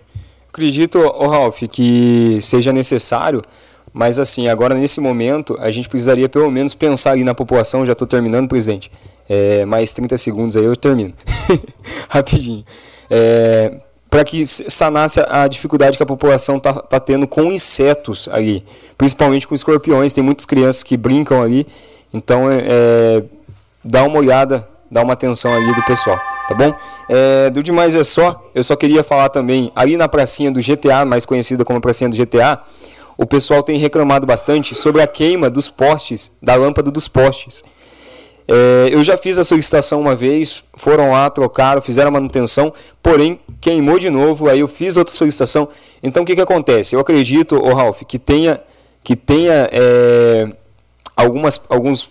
Acredito, 0.48 1.00
oh, 1.00 1.28
Ralf, 1.28 1.64
que 1.72 2.38
seja 2.44 2.72
necessário, 2.72 3.42
mas 3.92 4.20
assim, 4.20 4.48
agora 4.48 4.76
nesse 4.76 5.02
momento, 5.02 5.58
a 5.60 5.72
gente 5.72 5.90
precisaria 5.90 6.30
pelo 6.30 6.52
menos 6.52 6.76
pensar 6.76 7.14
ali 7.14 7.24
na 7.24 7.34
população, 7.34 7.84
já 7.84 7.94
estou 7.94 8.08
terminando, 8.08 8.48
presidente. 8.48 8.92
É, 9.28 9.66
mais 9.66 9.92
30 9.92 10.16
segundos 10.20 10.56
aí 10.56 10.66
eu 10.66 10.76
termino. 10.76 11.16
Rapidinho. 12.08 12.64
É, 13.10 13.74
para 14.10 14.24
que 14.24 14.46
sanasse 14.46 15.20
a 15.30 15.48
dificuldade 15.48 15.98
que 15.98 16.04
a 16.04 16.06
população 16.06 16.58
está 16.58 16.74
tá 16.74 17.00
tendo 17.00 17.28
com 17.28 17.52
insetos 17.52 18.28
ali, 18.32 18.66
principalmente 18.98 19.48
com 19.48 19.54
escorpiões. 19.54 20.14
Tem 20.14 20.24
muitas 20.24 20.46
crianças 20.46 20.82
que 20.82 20.98
brincam 20.98 21.42
ali, 21.42 21.68
então 22.14 22.52
é, 22.52 22.66
é, 22.68 23.24
dá 23.84 24.04
uma 24.04 24.18
olhada, 24.18 24.68
dá 24.90 25.04
uma 25.04 25.14
atenção 25.14 25.54
ali 25.54 25.74
do 25.76 25.84
pessoal, 25.84 26.20
tá 26.48 26.56
bom? 26.56 26.74
É, 27.08 27.50
do 27.52 27.62
demais 27.62 27.96
é 27.96 28.04
só, 28.04 28.44
eu 28.56 28.64
só 28.64 28.76
queria 28.76 29.04
falar 29.04 29.30
também, 29.30 29.72
ali 29.76 29.96
na 29.96 30.08
pracinha 30.08 30.52
do 30.52 30.60
GTA, 30.60 31.06
mais 31.06 31.24
conhecida 31.24 31.64
como 31.64 31.80
pracinha 31.80 32.10
do 32.10 32.16
GTA, 32.16 32.62
o 33.16 33.26
pessoal 33.26 33.62
tem 33.62 33.78
reclamado 33.78 34.26
bastante 34.26 34.74
sobre 34.74 35.02
a 35.02 35.08
queima 35.08 35.50
dos 35.50 35.70
postes, 35.70 36.32
da 36.42 36.56
lâmpada 36.56 36.90
dos 36.90 37.08
postes. 37.08 37.64
É, 38.52 38.90
eu 38.92 39.04
já 39.04 39.16
fiz 39.16 39.38
a 39.38 39.44
solicitação 39.44 40.02
uma 40.02 40.16
vez, 40.16 40.64
foram 40.76 41.12
lá, 41.12 41.30
trocaram, 41.30 41.80
fizeram 41.84 42.08
a 42.08 42.12
manutenção, 42.12 42.74
porém 43.02 43.40
queimou 43.62 44.00
de 44.00 44.10
novo, 44.10 44.50
aí 44.50 44.62
eu 44.62 44.68
fiz 44.68 44.98
outra 44.98 45.14
solicitação. 45.14 45.70
Então 46.02 46.24
o 46.24 46.26
que, 46.26 46.34
que 46.34 46.42
acontece? 46.42 46.96
Eu 46.96 47.00
acredito, 47.00 47.56
o 47.56 47.72
Ralph, 47.76 48.02
que 48.08 48.18
tenha, 48.18 48.60
que 49.04 49.16
tenha 49.16 49.70
é, 49.72 50.52
algumas, 51.16 51.64
alguns, 51.70 52.10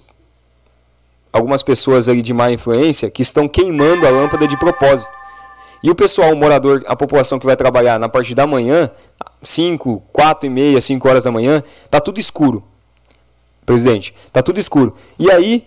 algumas 1.33 1.61
pessoas 1.65 2.09
ali 2.09 2.23
de 2.23 2.33
má 2.33 2.53
influência 2.53 3.11
que 3.11 3.21
estão 3.21 3.49
queimando 3.49 4.07
a 4.07 4.11
lâmpada 4.11 4.47
de 4.47 4.57
propósito. 4.57 5.11
E 5.83 5.91
o 5.91 5.95
pessoal, 5.95 6.33
o 6.33 6.37
morador, 6.37 6.85
a 6.87 6.95
população 6.95 7.41
que 7.41 7.47
vai 7.47 7.57
trabalhar 7.57 7.99
na 7.99 8.09
parte 8.09 8.33
da 8.33 8.47
manhã, 8.47 8.89
5, 9.43 10.05
4 10.13 10.47
e 10.47 10.51
meia, 10.51 10.81
5 10.81 11.09
horas 11.09 11.25
da 11.25 11.33
manhã, 11.33 11.65
tá 11.91 12.01
tudo 12.01 12.21
escuro. 12.21 12.63
Presidente, 13.67 14.15
tá 14.33 14.41
tudo 14.41 14.61
escuro. 14.61 14.95
E 15.19 15.31
aí 15.33 15.67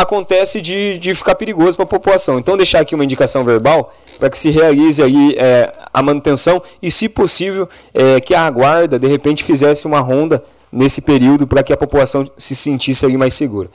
acontece 0.00 0.60
de, 0.60 0.98
de 0.98 1.14
ficar 1.14 1.34
perigoso 1.34 1.76
para 1.76 1.84
a 1.84 1.88
população. 1.88 2.38
Então 2.38 2.56
deixar 2.56 2.80
aqui 2.80 2.94
uma 2.94 3.04
indicação 3.04 3.44
verbal 3.44 3.94
para 4.18 4.30
que 4.30 4.38
se 4.38 4.50
realize 4.50 5.02
aí 5.02 5.34
é, 5.38 5.72
a 5.92 6.02
manutenção 6.02 6.62
e, 6.82 6.90
se 6.90 7.08
possível, 7.08 7.68
é, 7.92 8.20
que 8.20 8.34
a 8.34 8.48
guarda 8.50 8.98
de 8.98 9.06
repente 9.06 9.44
fizesse 9.44 9.86
uma 9.86 10.00
ronda 10.00 10.42
nesse 10.72 11.02
período 11.02 11.46
para 11.46 11.62
que 11.62 11.72
a 11.72 11.76
população 11.76 12.30
se 12.36 12.54
sentisse 12.56 13.04
ali 13.04 13.16
mais 13.16 13.34
segura. 13.34 13.68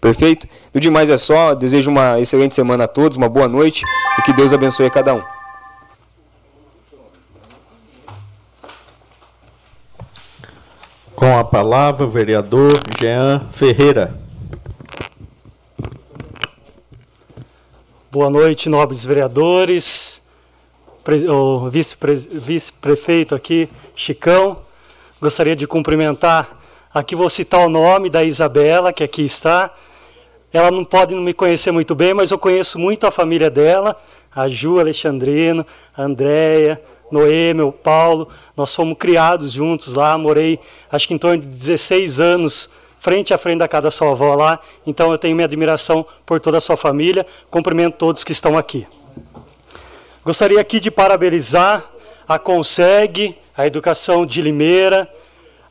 Perfeito? 0.00 0.48
Do 0.72 0.80
demais 0.80 1.10
é 1.10 1.16
só. 1.16 1.54
Desejo 1.54 1.90
uma 1.90 2.20
excelente 2.20 2.54
semana 2.54 2.84
a 2.84 2.88
todos, 2.88 3.16
uma 3.16 3.28
boa 3.28 3.48
noite 3.48 3.84
e 4.18 4.22
que 4.22 4.32
Deus 4.32 4.52
abençoe 4.52 4.86
a 4.86 4.90
cada 4.90 5.14
um. 5.14 5.22
Com 11.14 11.38
a 11.38 11.44
palavra, 11.44 12.04
o 12.04 12.10
vereador 12.10 12.72
Jean 13.00 13.42
Ferreira. 13.52 14.21
Boa 18.12 18.28
noite, 18.28 18.68
nobres 18.68 19.02
vereadores, 19.06 20.20
o 21.30 21.70
vice-prefeito 21.70 23.34
aqui, 23.34 23.70
Chicão. 23.96 24.58
Gostaria 25.18 25.56
de 25.56 25.66
cumprimentar, 25.66 26.60
aqui 26.92 27.16
vou 27.16 27.30
citar 27.30 27.66
o 27.66 27.70
nome 27.70 28.10
da 28.10 28.22
Isabela, 28.22 28.92
que 28.92 29.02
aqui 29.02 29.22
está. 29.22 29.72
Ela 30.52 30.70
não 30.70 30.84
pode 30.84 31.14
me 31.14 31.32
conhecer 31.32 31.70
muito 31.70 31.94
bem, 31.94 32.12
mas 32.12 32.30
eu 32.30 32.38
conheço 32.38 32.78
muito 32.78 33.06
a 33.06 33.10
família 33.10 33.48
dela, 33.48 33.96
a 34.30 34.46
Ju 34.46 34.78
Alexandrino, 34.78 35.64
a 35.96 36.02
Andréia, 36.02 36.82
Noêmio, 37.10 37.72
Paulo. 37.72 38.28
Nós 38.54 38.74
fomos 38.74 38.98
criados 38.98 39.52
juntos 39.52 39.94
lá, 39.94 40.18
morei 40.18 40.60
acho 40.90 41.08
que 41.08 41.14
em 41.14 41.18
torno 41.18 41.40
de 41.40 41.48
16 41.48 42.20
anos 42.20 42.68
frente 43.02 43.34
a 43.34 43.38
frente 43.38 43.58
da 43.58 43.66
casa 43.66 43.82
da 43.82 43.90
sua 43.90 44.12
avó 44.12 44.36
lá. 44.36 44.60
Então 44.86 45.10
eu 45.10 45.18
tenho 45.18 45.34
minha 45.34 45.44
admiração 45.44 46.06
por 46.24 46.38
toda 46.38 46.58
a 46.58 46.60
sua 46.60 46.76
família. 46.76 47.26
Cumprimento 47.50 47.96
todos 47.96 48.22
que 48.22 48.30
estão 48.30 48.56
aqui. 48.56 48.86
Gostaria 50.24 50.60
aqui 50.60 50.78
de 50.78 50.88
parabenizar 50.88 51.84
a 52.28 52.38
Conseg, 52.38 53.36
a 53.56 53.66
Educação 53.66 54.24
de 54.24 54.40
Limeira, 54.40 55.12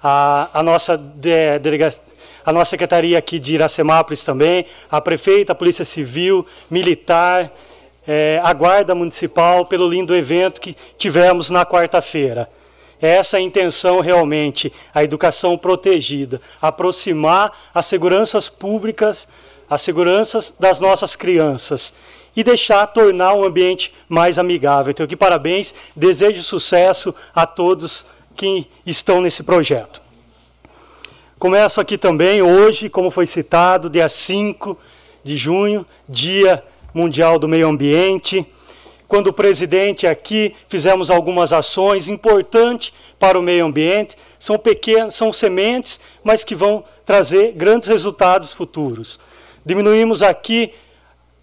a, 0.03 0.49
a 0.53 0.61
nossa 0.61 0.97
de, 0.97 1.57
delegacia 1.59 2.01
a 2.43 2.51
nossa 2.51 2.71
secretaria 2.71 3.19
aqui 3.19 3.37
de 3.37 3.53
Iracemápolis 3.53 4.25
também, 4.25 4.65
a 4.89 4.99
prefeita, 4.99 5.51
a 5.51 5.55
Polícia 5.55 5.85
Civil, 5.85 6.43
Militar, 6.71 7.53
é, 8.07 8.41
a 8.43 8.51
Guarda 8.51 8.95
Municipal, 8.95 9.63
pelo 9.63 9.87
lindo 9.87 10.15
evento 10.15 10.59
que 10.59 10.75
tivemos 10.97 11.51
na 11.51 11.67
quarta-feira. 11.67 12.49
Essa 13.01 13.37
é 13.37 13.39
a 13.39 13.43
intenção 13.43 13.99
realmente, 13.99 14.71
a 14.93 15.03
educação 15.03 15.57
protegida, 15.57 16.39
aproximar 16.61 17.51
as 17.73 17.87
seguranças 17.87 18.47
públicas, 18.47 19.27
as 19.67 19.81
seguranças 19.81 20.53
das 20.59 20.79
nossas 20.79 21.15
crianças 21.15 21.93
e 22.35 22.43
deixar 22.43 22.85
tornar 22.87 23.33
o 23.33 23.43
ambiente 23.43 23.91
mais 24.07 24.37
amigável. 24.37 24.91
Então, 24.91 25.03
aqui 25.03 25.15
parabéns, 25.15 25.73
desejo 25.95 26.43
sucesso 26.43 27.13
a 27.33 27.45
todos 27.47 28.05
que 28.35 28.67
estão 28.85 29.19
nesse 29.19 29.41
projeto. 29.41 30.01
Começo 31.39 31.81
aqui 31.81 31.97
também 31.97 32.43
hoje, 32.43 32.87
como 32.87 33.09
foi 33.09 33.25
citado, 33.25 33.89
dia 33.89 34.07
5 34.07 34.77
de 35.23 35.35
junho, 35.35 35.85
Dia 36.07 36.63
Mundial 36.93 37.39
do 37.39 37.47
Meio 37.47 37.67
Ambiente 37.67 38.45
quando 39.11 39.27
o 39.27 39.33
presidente 39.33 40.07
aqui 40.07 40.55
fizemos 40.69 41.09
algumas 41.09 41.51
ações 41.51 42.07
importantes 42.07 42.93
para 43.19 43.37
o 43.37 43.41
meio 43.41 43.65
ambiente. 43.65 44.15
São 44.39 44.57
pequenas, 44.57 45.15
são 45.15 45.33
sementes, 45.33 45.99
mas 46.23 46.45
que 46.45 46.55
vão 46.55 46.81
trazer 47.05 47.51
grandes 47.51 47.89
resultados 47.89 48.53
futuros. 48.53 49.19
Diminuímos 49.65 50.23
aqui 50.23 50.71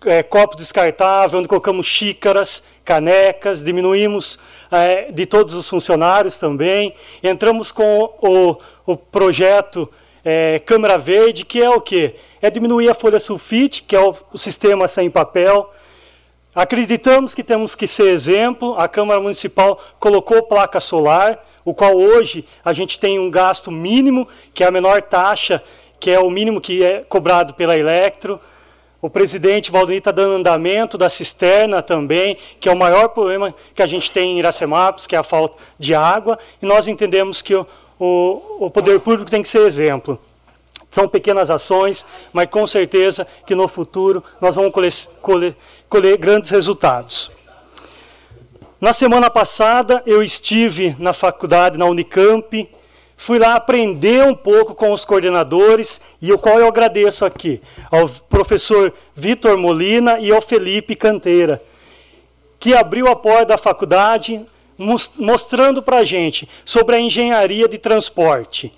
é, 0.07 0.23
copos 0.23 0.57
descartáveis, 0.57 1.35
onde 1.35 1.47
colocamos 1.47 1.85
xícaras, 1.85 2.63
canecas, 2.87 3.63
diminuímos 3.63 4.39
é, 4.71 5.13
de 5.13 5.27
todos 5.27 5.53
os 5.53 5.69
funcionários 5.69 6.41
também. 6.41 6.95
Entramos 7.23 7.71
com 7.71 8.15
o, 8.23 8.57
o 8.87 8.97
projeto 8.97 9.87
é, 10.25 10.59
Câmara 10.61 10.97
Verde, 10.97 11.45
que 11.45 11.63
é 11.63 11.69
o 11.69 11.83
quê? 11.83 12.15
É 12.41 12.49
diminuir 12.49 12.89
a 12.89 12.95
folha 12.95 13.21
sulfite, 13.21 13.83
que 13.83 13.95
é 13.95 14.01
o, 14.01 14.15
o 14.33 14.39
sistema 14.39 14.89
sem 14.89 15.11
papel. 15.11 15.71
Acreditamos 16.55 17.35
que 17.35 17.45
temos 17.45 17.75
que 17.75 17.87
ser 17.87 18.13
exemplo. 18.13 18.75
A 18.79 18.89
Câmara 18.89 19.21
Municipal 19.21 19.79
colocou 19.99 20.43
placa 20.43 20.81
solar, 20.81 21.45
o 21.65 21.75
qual 21.75 21.95
hoje 21.97 22.45
a 22.65 22.73
gente 22.73 22.99
tem 22.99 23.19
um 23.19 23.31
gasto 23.31 23.71
mínimo, 23.71 24.27
que 24.55 24.65
é 24.65 24.67
a 24.67 24.71
menor 24.71 25.03
taxa, 25.03 25.63
que 26.01 26.11
é 26.11 26.19
o 26.19 26.31
mínimo 26.31 26.61
que 26.61 26.83
é 26.83 27.03
cobrado 27.05 27.55
pela 27.55 27.77
Electro. 27.77 28.41
O 29.01 29.09
presidente 29.09 29.71
Valdir 29.71 29.99
está 29.99 30.11
dando 30.11 30.35
andamento 30.35 30.99
da 30.99 31.09
cisterna 31.09 31.83
também, 31.83 32.37
que 32.59 32.69
é 32.69 32.73
o 32.73 32.77
maior 32.77 33.09
problema 33.11 33.55
que 33.75 33.83
a 33.83 33.87
gente 33.87 34.11
tem 34.11 34.33
em 34.33 34.39
Iracemápolis, 34.39 35.07
que 35.07 35.15
é 35.15 35.19
a 35.19 35.23
falta 35.23 35.57
de 35.79 35.95
água, 35.95 36.39
e 36.61 36.67
nós 36.67 36.89
entendemos 36.89 37.41
que 37.41 37.55
o, 37.55 37.67
o, 37.99 38.67
o 38.67 38.71
poder 38.71 38.99
público 38.99 39.31
tem 39.31 39.43
que 39.43 39.49
ser 39.49 39.61
exemplo. 39.61 40.19
São 40.91 41.07
pequenas 41.07 41.51
ações, 41.51 42.07
mas 42.33 42.49
com 42.49 42.67
certeza 42.67 43.27
que 43.47 43.55
no 43.55 43.69
futuro 43.69 44.25
nós 44.41 44.57
vamos 44.57 44.73
colher, 44.73 44.93
colher, 45.21 45.57
colher 45.89 46.17
grandes 46.17 46.51
resultados. 46.51 47.31
Na 48.81 48.93
semana 48.93 49.29
passada 49.29 50.03
eu 50.07 50.23
estive 50.23 50.95
na 50.99 51.13
faculdade, 51.13 51.79
na 51.79 51.87
Unicamp, 51.87 52.69
fui 53.17 53.39
lá 53.39 53.55
aprender 53.55 54.23
um 54.25 54.35
pouco 54.35 54.75
com 54.75 54.93
os 54.93 55.05
coordenadores 55.05 56.01
e 56.23 56.33
o 56.33 56.39
qual 56.39 56.61
eu 56.61 56.69
agradeço 56.69 57.25
aqui 57.25 57.61
ao 57.91 58.09
professor 58.09 58.93
Vitor 59.15 59.57
Molina 59.59 60.19
e 60.21 60.31
ao 60.31 60.41
Felipe 60.41 60.95
Canteira, 60.95 61.63
que 62.61 62.75
abriu 62.75 63.09
a 63.09 63.17
porta 63.17 63.47
da 63.47 63.59
faculdade 63.59 64.45
mostrando 65.19 65.83
para 65.83 65.99
a 65.99 66.05
gente 66.05 66.49
sobre 66.65 66.95
a 66.95 67.01
engenharia 67.01 67.69
de 67.69 67.79
transporte 67.79 68.73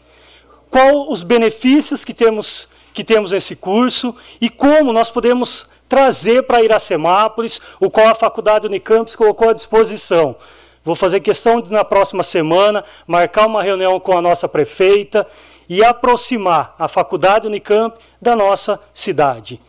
qual 0.70 1.10
os 1.10 1.22
benefícios 1.22 2.04
que 2.04 2.14
temos, 2.14 2.68
que 2.94 3.02
temos 3.02 3.32
nesse 3.32 3.56
curso 3.56 4.14
e 4.40 4.48
como 4.48 4.92
nós 4.92 5.10
podemos 5.10 5.66
trazer 5.90 6.44
para 6.44 6.62
Iracemápolis, 6.62 7.60
o 7.80 7.90
qual 7.90 8.06
a 8.06 8.14
Faculdade 8.14 8.64
Unicamp 8.64 9.14
colocou 9.16 9.48
à 9.48 9.52
disposição. 9.52 10.36
Vou 10.84 10.94
fazer 10.94 11.18
questão 11.18 11.60
de, 11.60 11.70
na 11.70 11.84
próxima 11.84 12.22
semana, 12.22 12.84
marcar 13.08 13.46
uma 13.46 13.60
reunião 13.60 13.98
com 13.98 14.16
a 14.16 14.22
nossa 14.22 14.48
prefeita 14.48 15.26
e 15.68 15.84
aproximar 15.84 16.76
a 16.78 16.86
Faculdade 16.86 17.48
Unicamp 17.48 17.98
da 18.22 18.36
nossa 18.36 18.80
cidade. 18.94 19.60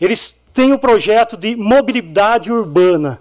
Eles 0.00 0.46
têm 0.54 0.70
o 0.70 0.76
um 0.76 0.78
projeto 0.78 1.36
de 1.36 1.56
mobilidade 1.56 2.50
urbana. 2.52 3.20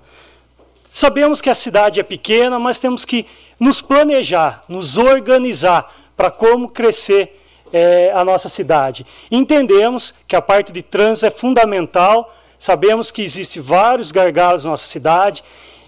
Sabemos 0.88 1.42
que 1.42 1.50
a 1.50 1.56
cidade 1.56 2.00
é 2.00 2.04
pequena, 2.04 2.60
mas 2.60 2.78
temos 2.78 3.06
que 3.06 3.26
nos 3.60 3.82
planejar, 3.82 4.62
nos 4.70 5.00
organizar 5.00 5.92
para 6.16 6.30
como 6.30 6.70
crescer 6.70 7.42
é, 7.72 8.12
a 8.14 8.24
nossa 8.24 8.50
cidade. 8.50 9.06
Entendemos 9.30 10.14
que 10.28 10.36
a 10.36 10.42
parte 10.42 10.72
de 10.72 10.82
trânsito 10.82 11.26
é 11.26 11.32
fundamental, 11.32 12.34
sabemos 12.58 13.12
que 13.12 13.22
existem 13.22 13.62
vários 13.62 14.12
gargalos 14.12 14.64
na 14.64 14.72
nossa 14.72 14.88
cidade 14.88 15.44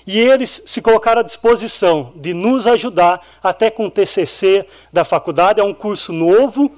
e 0.05 0.19
eles 0.19 0.63
se 0.65 0.81
colocaram 0.81 1.19
à 1.19 1.23
disposição 1.23 2.13
de 2.15 2.33
nos 2.33 2.65
ajudar, 2.65 3.21
até 3.43 3.69
com 3.69 3.87
o 3.87 3.91
TCC 3.91 4.65
da 4.91 5.03
faculdade, 5.03 5.59
é 5.59 5.63
um 5.63 5.73
curso 5.73 6.13
novo, 6.13 6.71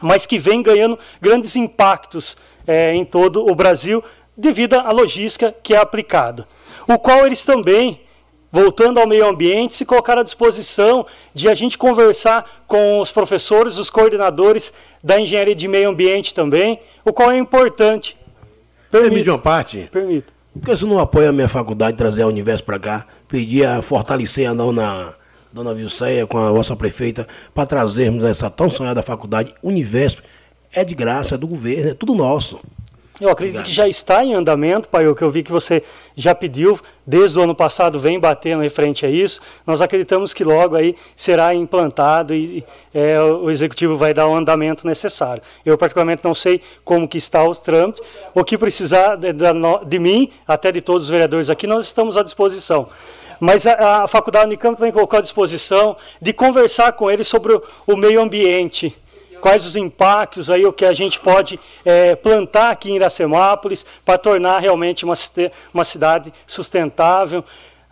mas 0.00 0.24
que 0.24 0.38
vem 0.38 0.62
ganhando 0.62 0.98
grandes 1.20 1.56
impactos 1.56 2.36
é, 2.66 2.94
em 2.94 3.04
todo 3.04 3.44
o 3.44 3.54
Brasil, 3.54 4.02
devido 4.36 4.74
à 4.74 4.92
logística 4.92 5.54
que 5.62 5.74
é 5.74 5.78
aplicada. 5.78 6.46
O 6.86 6.98
qual 6.98 7.26
eles 7.26 7.44
também 7.44 8.00
voltando 8.52 8.98
ao 8.98 9.06
meio 9.06 9.28
ambiente, 9.28 9.76
se 9.76 9.84
colocar 9.84 10.18
à 10.18 10.22
disposição 10.22 11.06
de 11.34 11.48
a 11.48 11.54
gente 11.54 11.78
conversar 11.78 12.44
com 12.66 13.00
os 13.00 13.10
professores, 13.10 13.78
os 13.78 13.90
coordenadores 13.90 14.72
da 15.02 15.20
engenharia 15.20 15.54
de 15.54 15.68
meio 15.68 15.90
ambiente 15.90 16.34
também, 16.34 16.80
o 17.04 17.12
qual 17.12 17.30
é 17.30 17.38
importante. 17.38 18.16
Permite 18.90 19.28
uma 19.28 19.38
parte? 19.38 19.88
Permito. 19.92 20.32
Por 20.52 20.62
que 20.62 20.76
você 20.76 20.84
não 20.84 20.98
apoia 20.98 21.28
a 21.28 21.32
minha 21.32 21.48
faculdade, 21.48 21.96
trazer 21.96 22.22
a 22.22 22.26
Universo 22.26 22.64
para 22.64 22.78
cá, 22.78 23.06
pedir 23.28 23.64
a 23.64 23.80
fortalecer 23.82 24.50
a 24.50 24.52
dona, 24.52 25.14
dona 25.52 25.72
Vilceia 25.72 26.26
com 26.26 26.38
a 26.38 26.50
vossa 26.50 26.74
prefeita, 26.74 27.26
para 27.54 27.66
trazermos 27.66 28.24
essa 28.24 28.50
tão 28.50 28.68
sonhada 28.68 29.00
faculdade 29.00 29.54
Universo? 29.62 30.22
É 30.72 30.84
de 30.84 30.94
graça, 30.94 31.36
é 31.36 31.38
do 31.38 31.46
governo, 31.46 31.90
é 31.90 31.94
tudo 31.94 32.14
nosso. 32.14 32.60
Eu 33.20 33.28
acredito 33.28 33.62
que 33.62 33.70
já 33.70 33.86
está 33.86 34.24
em 34.24 34.32
andamento, 34.32 34.88
pai, 34.88 35.06
o 35.06 35.14
que 35.14 35.22
eu 35.22 35.28
vi 35.28 35.42
que 35.42 35.52
você 35.52 35.82
já 36.16 36.34
pediu, 36.34 36.80
desde 37.06 37.38
o 37.38 37.42
ano 37.42 37.54
passado 37.54 38.00
vem 38.00 38.18
batendo 38.18 38.62
referente 38.62 39.04
a 39.04 39.10
isso. 39.10 39.42
Nós 39.66 39.82
acreditamos 39.82 40.32
que 40.32 40.42
logo 40.42 40.74
aí 40.74 40.96
será 41.14 41.54
implantado 41.54 42.34
e 42.34 42.64
é, 42.94 43.20
o 43.20 43.50
executivo 43.50 43.94
vai 43.94 44.14
dar 44.14 44.26
o 44.26 44.34
andamento 44.34 44.86
necessário. 44.86 45.42
Eu 45.66 45.76
particularmente 45.76 46.22
não 46.24 46.34
sei 46.34 46.62
como 46.82 47.06
que 47.06 47.18
está 47.18 47.44
os 47.44 47.60
trâmites. 47.60 48.02
O 48.34 48.42
que 48.42 48.56
precisar 48.56 49.16
de, 49.16 49.34
de, 49.86 49.98
mim, 49.98 50.30
até 50.48 50.72
de 50.72 50.80
todos 50.80 51.04
os 51.04 51.10
vereadores 51.10 51.50
aqui, 51.50 51.66
nós 51.66 51.84
estamos 51.84 52.16
à 52.16 52.22
disposição. 52.22 52.88
Mas 53.38 53.66
a, 53.66 54.04
a 54.04 54.08
Faculdade 54.08 54.46
Unicamp 54.46 54.80
vem 54.80 54.90
colocar 54.90 55.18
à 55.18 55.20
disposição 55.22 55.94
de 56.22 56.32
conversar 56.32 56.92
com 56.92 57.10
eles 57.10 57.28
sobre 57.28 57.52
o, 57.52 57.62
o 57.86 57.96
meio 57.98 58.18
ambiente 58.22 58.96
quais 59.40 59.66
os 59.66 59.74
impactos 59.74 60.48
aí 60.48 60.64
o 60.64 60.72
que 60.72 60.84
a 60.84 60.92
gente 60.92 61.18
pode 61.18 61.58
é, 61.84 62.14
plantar 62.14 62.70
aqui 62.70 62.90
em 62.90 62.96
Iracemápolis 62.96 63.84
para 64.04 64.18
tornar 64.18 64.58
realmente 64.60 65.04
uma, 65.04 65.14
uma 65.74 65.84
cidade 65.84 66.32
sustentável. 66.46 67.44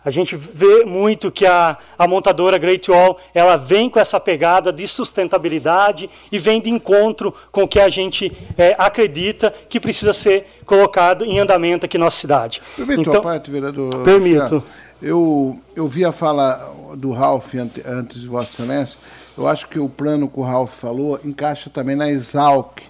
A 0.03 0.11
gente 0.11 0.35
vê 0.35 0.85
muito 0.85 1.29
que 1.29 1.45
a, 1.45 1.77
a 1.97 2.07
montadora 2.07 2.57
Great 2.57 2.89
Wall 2.89 3.17
ela 3.33 3.57
vem 3.57 3.89
com 3.89 3.99
essa 3.99 4.17
pegada 4.19 4.71
de 4.71 4.87
sustentabilidade 4.87 6.09
e 6.31 6.39
vem 6.39 6.61
de 6.61 6.69
encontro 6.69 7.33
com 7.51 7.63
o 7.63 7.67
que 7.67 7.79
a 7.79 7.89
gente 7.89 8.31
é, 8.57 8.75
acredita 8.77 9.53
que 9.67 9.79
precisa 9.79 10.13
ser 10.13 10.47
colocado 10.65 11.25
em 11.25 11.39
andamento 11.39 11.85
aqui 11.85 11.97
na 11.97 12.05
nossa 12.05 12.17
cidade. 12.17 12.61
Permito 12.77 13.01
então, 13.01 13.15
a 13.15 13.21
parte, 13.21 13.51
vereador? 13.51 14.03
Permito. 14.03 14.63
Eu, 15.01 15.59
eu 15.75 15.85
vi 15.85 16.05
a 16.05 16.11
fala 16.11 16.73
do 16.95 17.11
Ralph 17.11 17.53
antes 17.85 18.21
de 18.21 18.27
Vossa 18.27 18.63
Excelência 18.63 18.99
eu 19.39 19.47
acho 19.47 19.69
que 19.69 19.79
o 19.79 19.87
plano 19.87 20.27
que 20.27 20.37
o 20.37 20.43
Ralf 20.43 20.73
falou 20.81 21.17
encaixa 21.23 21.69
também 21.69 21.95
na 21.95 22.09
Exalc, 22.09 22.81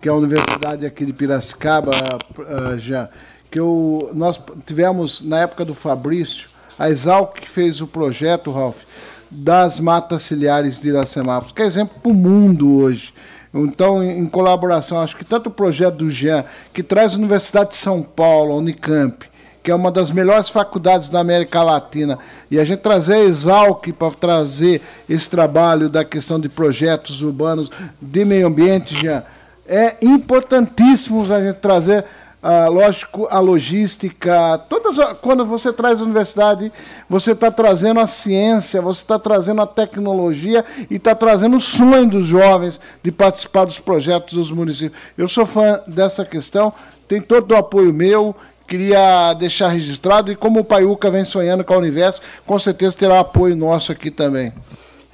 que 0.00 0.08
é 0.08 0.12
a 0.12 0.14
universidade 0.14 0.86
aqui 0.86 1.04
de 1.04 1.12
Piracicaba, 1.12 1.90
uh, 2.38 2.78
já, 2.78 3.08
que 3.50 3.58
eu, 3.58 4.12
nós 4.14 4.40
tivemos, 4.64 5.20
na 5.20 5.40
época 5.40 5.64
do 5.64 5.74
Fabrício, 5.74 6.48
a 6.78 6.88
Exalc 6.88 7.40
que 7.40 7.48
fez 7.48 7.80
o 7.80 7.88
projeto, 7.88 8.52
Ralf, 8.52 8.84
das 9.28 9.80
matas 9.80 10.22
ciliares 10.22 10.80
de 10.80 10.90
Iracemápolis, 10.90 11.52
que 11.52 11.62
é 11.62 11.66
exemplo 11.66 11.98
para 12.00 12.12
o 12.12 12.14
mundo 12.14 12.76
hoje. 12.78 13.12
Então, 13.52 14.00
em 14.00 14.26
colaboração, 14.26 15.00
acho 15.00 15.16
que 15.16 15.24
tanto 15.24 15.48
o 15.48 15.52
projeto 15.52 15.96
do 15.96 16.10
Jean, 16.10 16.44
que 16.72 16.84
traz 16.84 17.14
a 17.14 17.16
Universidade 17.16 17.70
de 17.70 17.76
São 17.76 18.00
Paulo, 18.00 18.52
a 18.52 18.56
Unicamp, 18.56 19.26
que 19.66 19.70
é 19.72 19.74
uma 19.74 19.90
das 19.90 20.12
melhores 20.12 20.48
faculdades 20.48 21.10
da 21.10 21.18
América 21.18 21.60
Latina, 21.60 22.20
e 22.48 22.60
a 22.60 22.64
gente 22.64 22.78
trazer 22.78 23.14
a 23.14 23.24
Exalc 23.24 23.92
para 23.94 24.12
trazer 24.12 24.80
esse 25.10 25.28
trabalho 25.28 25.88
da 25.88 26.04
questão 26.04 26.38
de 26.38 26.48
projetos 26.48 27.20
urbanos, 27.20 27.68
de 28.00 28.24
meio 28.24 28.46
ambiente, 28.46 28.94
já 28.94 29.24
é 29.66 29.96
importantíssimo 30.00 31.24
a 31.34 31.40
gente 31.40 31.56
trazer, 31.56 32.04
ah, 32.40 32.68
lógico, 32.68 33.26
a 33.28 33.40
logística. 33.40 34.56
Todas, 34.68 34.98
quando 35.20 35.44
você 35.44 35.72
traz 35.72 36.00
a 36.00 36.04
universidade, 36.04 36.72
você 37.10 37.32
está 37.32 37.50
trazendo 37.50 37.98
a 37.98 38.06
ciência, 38.06 38.80
você 38.80 39.00
está 39.00 39.18
trazendo 39.18 39.62
a 39.62 39.66
tecnologia 39.66 40.64
e 40.88 40.94
está 40.94 41.12
trazendo 41.12 41.56
o 41.56 41.60
sonho 41.60 42.08
dos 42.08 42.24
jovens 42.24 42.80
de 43.02 43.10
participar 43.10 43.64
dos 43.64 43.80
projetos 43.80 44.34
dos 44.34 44.52
municípios. 44.52 45.02
Eu 45.18 45.26
sou 45.26 45.44
fã 45.44 45.80
dessa 45.88 46.24
questão, 46.24 46.72
tem 47.08 47.20
todo 47.20 47.50
o 47.50 47.56
apoio 47.56 47.92
meu 47.92 48.32
queria 48.66 49.32
deixar 49.34 49.68
registrado 49.68 50.30
e 50.30 50.36
como 50.36 50.60
o 50.60 50.64
Paiuca 50.64 51.10
vem 51.10 51.24
sonhando 51.24 51.64
com 51.64 51.74
a 51.74 51.78
Universo, 51.78 52.20
com 52.44 52.58
certeza 52.58 52.98
terá 52.98 53.20
apoio 53.20 53.56
nosso 53.56 53.92
aqui 53.92 54.10
também. 54.10 54.52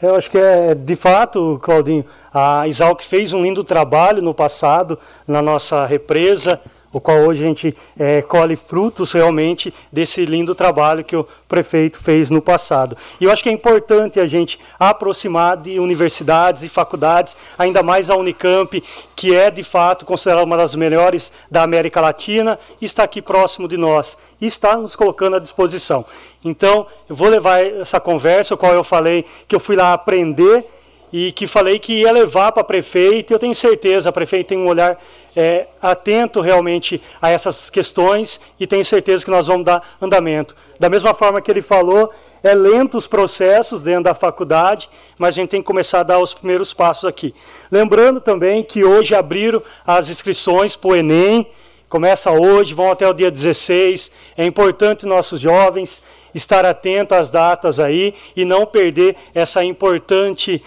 Eu 0.03 0.16
acho 0.16 0.29
que 0.29 0.39
é, 0.39 0.74
de 0.74 0.97
fato, 0.97 1.61
Claudinho, 1.62 2.05
a 2.35 2.66
Isalc 2.66 3.03
fez 3.03 3.33
um 3.33 3.43
lindo 3.43 3.62
trabalho 3.62 4.20
no 4.20 4.35
passado 4.35 4.99
na 5.29 5.41
nossa 5.41 5.87
represa, 5.87 6.61
o 6.93 7.01
qual 7.01 7.19
hoje 7.19 7.44
a 7.44 7.47
gente 7.47 7.77
é, 7.98 8.20
colhe 8.23 8.55
frutos 8.55 9.12
realmente 9.12 9.73
desse 9.90 10.24
lindo 10.24 10.55
trabalho 10.55 11.05
que 11.05 11.16
o 11.16 11.27
prefeito 11.48 11.98
fez 11.98 12.31
no 12.31 12.43
passado. 12.43 12.97
E 13.20 13.24
eu 13.24 13.31
acho 13.31 13.43
que 13.43 13.48
é 13.48 13.52
importante 13.52 14.20
a 14.20 14.27
gente 14.27 14.59
aproximar 14.78 15.56
de 15.56 15.78
universidades 15.78 16.62
e 16.62 16.69
faculdades, 16.69 17.36
ainda 17.59 17.82
mais 17.82 18.10
a 18.10 18.16
Unicamp, 18.16 18.82
que 19.16 19.35
é 19.35 19.51
de 19.51 19.62
fato 19.62 20.05
considerada 20.05 20.44
uma 20.44 20.56
das 20.56 20.74
melhores 20.74 21.32
da 21.51 21.62
América 21.62 22.01
Latina, 22.01 22.59
está 22.81 23.05
aqui 23.05 23.23
próximo 23.23 23.66
de 23.66 23.77
nós 23.77 24.19
e 24.40 24.47
está 24.47 24.77
nos 24.77 24.94
colocando 24.94 25.36
à 25.36 25.39
disposição. 25.39 26.05
Então, 26.44 26.86
eu 27.09 27.14
vou 27.14 27.28
levar 27.28 27.64
essa 27.64 28.01
conversa, 28.01 28.55
o 28.55 28.59
qual 28.59 28.74
eu 28.74 28.85
falei 28.85 29.24
que 29.47 29.55
eu 29.55 29.60
fui 29.60 29.77
lá 29.77 29.93
aprender 29.93 30.66
e 31.12 31.30
que 31.30 31.47
falei 31.47 31.78
que 31.78 32.01
ia 32.01 32.10
levar 32.10 32.52
para 32.52 32.62
a 32.62 32.64
prefeita. 32.64 33.34
Eu 33.34 33.39
tenho 33.39 33.55
certeza, 33.55 34.09
a 34.09 34.12
prefeita 34.12 34.48
tem 34.48 34.59
um 34.59 34.66
olhar 34.66 34.98
é, 35.36 35.66
atento 35.80 36.40
realmente 36.40 37.02
a 37.20 37.30
essas 37.30 37.68
questões 37.68 38.40
e 38.59 38.66
tenho 38.66 38.84
certeza 38.84 39.24
que 39.24 39.30
nós 39.30 39.47
vamos 39.47 39.64
dar 39.64 39.97
andamento. 40.01 40.56
Da 40.80 40.89
mesma 40.89 41.12
forma 41.12 41.40
que 41.40 41.51
ele 41.51 41.62
falou, 41.62 42.12
é 42.43 42.55
lento 42.55 42.97
os 42.97 43.06
processos 43.06 43.80
dentro 43.80 44.05
da 44.05 44.14
faculdade, 44.14 44.89
mas 45.18 45.34
a 45.34 45.40
gente 45.40 45.51
tem 45.51 45.60
que 45.60 45.66
começar 45.66 46.01
a 46.01 46.05
dar 46.05 46.18
os 46.18 46.34
primeiros 46.34 46.72
passos 46.72 47.05
aqui. 47.05 47.34
Lembrando 47.70 48.20
também 48.20 48.62
que 48.62 48.84
hoje 48.84 49.14
abriram 49.14 49.62
as 49.86 50.09
inscrições 50.09 50.74
para 50.74 50.90
o 50.90 50.97
Enem, 50.97 51.47
começa 51.89 52.32
hoje, 52.32 52.74
vão 52.74 52.90
até 52.90 53.06
o 53.06 53.12
dia 53.12 53.30
16. 53.30 54.12
É 54.36 54.44
importante 54.44 55.06
nossos 55.06 55.40
jovens 55.40 56.02
estar 56.34 56.64
atentos 56.64 57.16
às 57.16 57.30
datas 57.30 57.78
aí 57.78 58.14
e 58.34 58.44
não 58.44 58.66
perder 58.66 59.14
essa 59.34 59.62
importante 59.62 60.62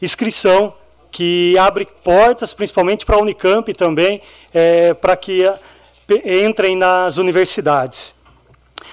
inscrição 0.00 0.74
que 1.10 1.56
abre 1.58 1.86
portas, 2.04 2.52
principalmente 2.52 3.06
para 3.06 3.16
a 3.16 3.20
Unicamp 3.20 3.72
também, 3.72 4.20
é, 4.52 4.92
para 4.94 5.16
que 5.16 5.50
entrem 6.24 6.76
nas 6.76 7.16
universidades. 7.18 8.16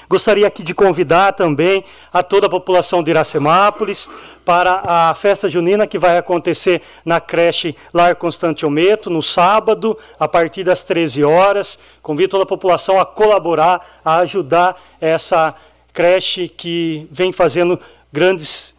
Gostaria 0.10 0.48
aqui 0.48 0.64
de 0.64 0.76
convidar 0.76 1.34
também 1.34 1.84
a 2.12 2.22
toda 2.22 2.48
a 2.48 2.50
população 2.50 3.02
de 3.04 3.12
Iracemápolis 3.12 4.10
para 4.46 4.82
a 4.86 5.14
festa 5.16 5.50
junina 5.50 5.88
que 5.88 5.98
vai 5.98 6.18
acontecer 6.18 6.82
na 7.04 7.20
creche 7.20 7.76
Lar 7.94 8.16
Constante 8.16 8.66
Ometo, 8.66 9.10
no 9.10 9.22
sábado, 9.22 9.98
a 10.20 10.28
partir 10.28 10.64
das 10.64 10.84
13 10.84 11.24
horas. 11.24 11.80
Convido 12.02 12.32
toda 12.32 12.44
a 12.44 12.48
população 12.48 13.00
a 13.00 13.06
colaborar, 13.06 13.86
a 14.04 14.18
ajudar 14.18 14.82
essa 15.00 15.56
creche 15.92 16.48
que 16.48 17.08
vem 17.12 17.32
fazendo 17.32 17.80
grandes 18.12 18.73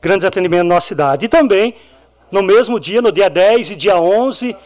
grandes 0.00 0.24
atendimentos 0.24 0.68
na 0.68 0.74
nossa 0.74 0.88
cidade. 0.88 1.26
E 1.26 1.28
também, 1.28 1.74
no 2.30 2.42
mesmo 2.42 2.78
dia, 2.78 3.02
no 3.02 3.12
dia 3.12 3.28
10 3.28 3.72
e 3.72 3.76
dia 3.76 3.98
11, 3.98 4.56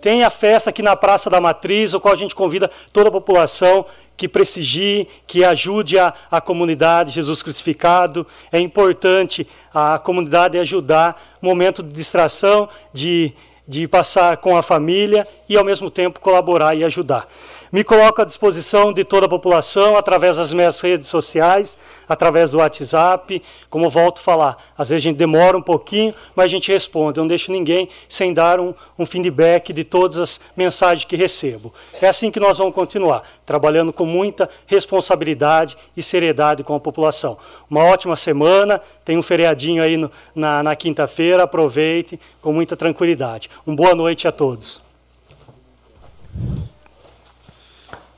tem 0.00 0.24
a 0.24 0.30
festa 0.30 0.70
aqui 0.70 0.82
na 0.82 0.96
Praça 0.96 1.28
da 1.28 1.40
Matriz, 1.40 1.92
o 1.92 2.00
qual 2.00 2.14
a 2.14 2.16
gente 2.16 2.34
convida 2.34 2.70
toda 2.92 3.08
a 3.08 3.12
população 3.12 3.84
que 4.16 4.28
prestigie, 4.28 5.08
que 5.26 5.44
ajude 5.44 5.98
a, 5.98 6.12
a 6.30 6.40
comunidade 6.40 7.10
Jesus 7.10 7.42
crucificado. 7.42 8.26
É 8.52 8.60
importante 8.60 9.46
a 9.72 9.98
comunidade 9.98 10.58
ajudar, 10.58 11.38
momento 11.40 11.82
de 11.82 11.90
distração, 11.90 12.68
de, 12.92 13.32
de 13.66 13.88
passar 13.88 14.36
com 14.36 14.56
a 14.56 14.62
família 14.62 15.26
e, 15.48 15.56
ao 15.56 15.64
mesmo 15.64 15.90
tempo, 15.90 16.20
colaborar 16.20 16.74
e 16.74 16.84
ajudar. 16.84 17.26
Me 17.72 17.84
coloco 17.84 18.20
à 18.20 18.24
disposição 18.24 18.92
de 18.92 19.04
toda 19.04 19.26
a 19.26 19.28
população 19.28 19.96
através 19.96 20.38
das 20.38 20.52
minhas 20.52 20.80
redes 20.80 21.08
sociais, 21.08 21.78
através 22.08 22.50
do 22.50 22.58
WhatsApp. 22.58 23.40
Como 23.68 23.88
volto 23.88 24.18
a 24.18 24.22
falar, 24.22 24.56
às 24.76 24.90
vezes 24.90 25.04
a 25.04 25.08
gente 25.08 25.16
demora 25.16 25.56
um 25.56 25.62
pouquinho, 25.62 26.12
mas 26.34 26.46
a 26.46 26.48
gente 26.48 26.72
responde. 26.72 27.20
Eu 27.20 27.22
não 27.22 27.28
deixo 27.28 27.52
ninguém 27.52 27.88
sem 28.08 28.34
dar 28.34 28.58
um, 28.58 28.74
um 28.98 29.06
feedback 29.06 29.72
de 29.72 29.84
todas 29.84 30.18
as 30.18 30.40
mensagens 30.56 31.04
que 31.04 31.14
recebo. 31.14 31.72
É 32.02 32.08
assim 32.08 32.32
que 32.32 32.40
nós 32.40 32.58
vamos 32.58 32.74
continuar, 32.74 33.22
trabalhando 33.46 33.92
com 33.92 34.04
muita 34.04 34.50
responsabilidade 34.66 35.76
e 35.96 36.02
seriedade 36.02 36.64
com 36.64 36.74
a 36.74 36.80
população. 36.80 37.38
Uma 37.70 37.84
ótima 37.84 38.16
semana, 38.16 38.80
tem 39.04 39.16
um 39.16 39.22
feriadinho 39.22 39.80
aí 39.80 39.96
no, 39.96 40.10
na, 40.34 40.60
na 40.60 40.74
quinta-feira, 40.74 41.44
aproveite 41.44 42.18
com 42.42 42.52
muita 42.52 42.76
tranquilidade. 42.76 43.48
Uma 43.64 43.76
boa 43.76 43.94
noite 43.94 44.26
a 44.26 44.32
todos. 44.32 44.82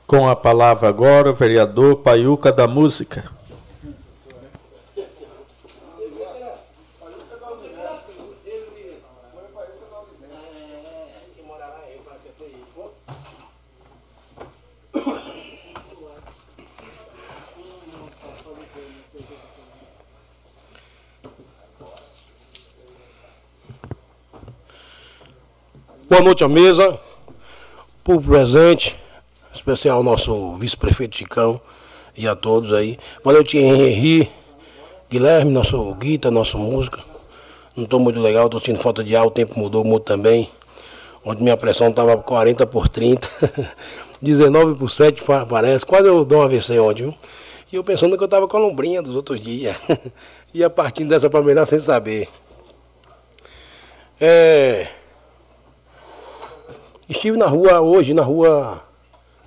Com 0.05 0.29
a 0.29 0.35
palavra 0.35 0.89
agora 0.89 1.31
o 1.31 1.33
vereador 1.33 1.97
Paiuca 1.97 2.51
da 2.51 2.67
Música. 2.67 3.31
Boa 26.07 26.21
noite 26.21 26.43
à 26.43 26.47
mesa, 26.47 26.99
povo 28.03 28.29
presente, 28.29 28.95
especial 29.63 29.97
ao 29.97 30.03
nosso 30.03 30.55
vice-prefeito 30.55 31.15
Chicão 31.15 31.59
e 32.17 32.27
a 32.27 32.35
todos 32.35 32.73
aí. 32.73 32.99
Boa 33.23 33.35
noite, 33.35 33.57
Henri, 33.57 34.29
Guilherme, 35.09 35.51
nosso 35.51 35.93
guita, 35.95 36.29
nosso 36.29 36.57
músico. 36.57 36.97
Não 37.73 37.85
estou 37.85 37.97
muito 37.97 38.19
legal, 38.19 38.47
estou 38.47 38.59
sentindo 38.59 38.83
falta 38.83 39.01
de 39.01 39.15
ar, 39.15 39.25
o 39.25 39.31
tempo 39.31 39.57
mudou 39.57 39.85
muito 39.85 40.03
também. 40.03 40.49
Onde 41.23 41.41
minha 41.41 41.55
pressão 41.55 41.87
estava 41.87 42.17
40 42.17 42.67
por 42.67 42.89
30. 42.89 43.29
19 44.21 44.75
por 44.75 44.91
7 44.91 45.23
parece. 45.49 45.85
Quase 45.85 46.09
eu 46.09 46.25
dou 46.25 46.39
uma 46.39 46.45
AVC 46.45 46.77
ontem, 46.79 47.03
viu? 47.03 47.15
E 47.71 47.77
eu 47.77 47.85
pensando 47.85 48.17
que 48.17 48.23
eu 48.23 48.25
estava 48.25 48.49
com 48.49 48.57
a 48.57 48.59
lombrinha 48.59 49.01
dos 49.01 49.15
outros 49.15 49.39
dias. 49.39 49.77
Ia 50.53 50.69
partindo 50.69 51.07
dessa 51.07 51.29
palmeira 51.29 51.65
sem 51.65 51.79
saber. 51.79 52.27
É... 54.19 54.89
Estive 57.07 57.37
na 57.37 57.45
rua 57.45 57.79
hoje, 57.79 58.13
na 58.13 58.23
rua. 58.23 58.91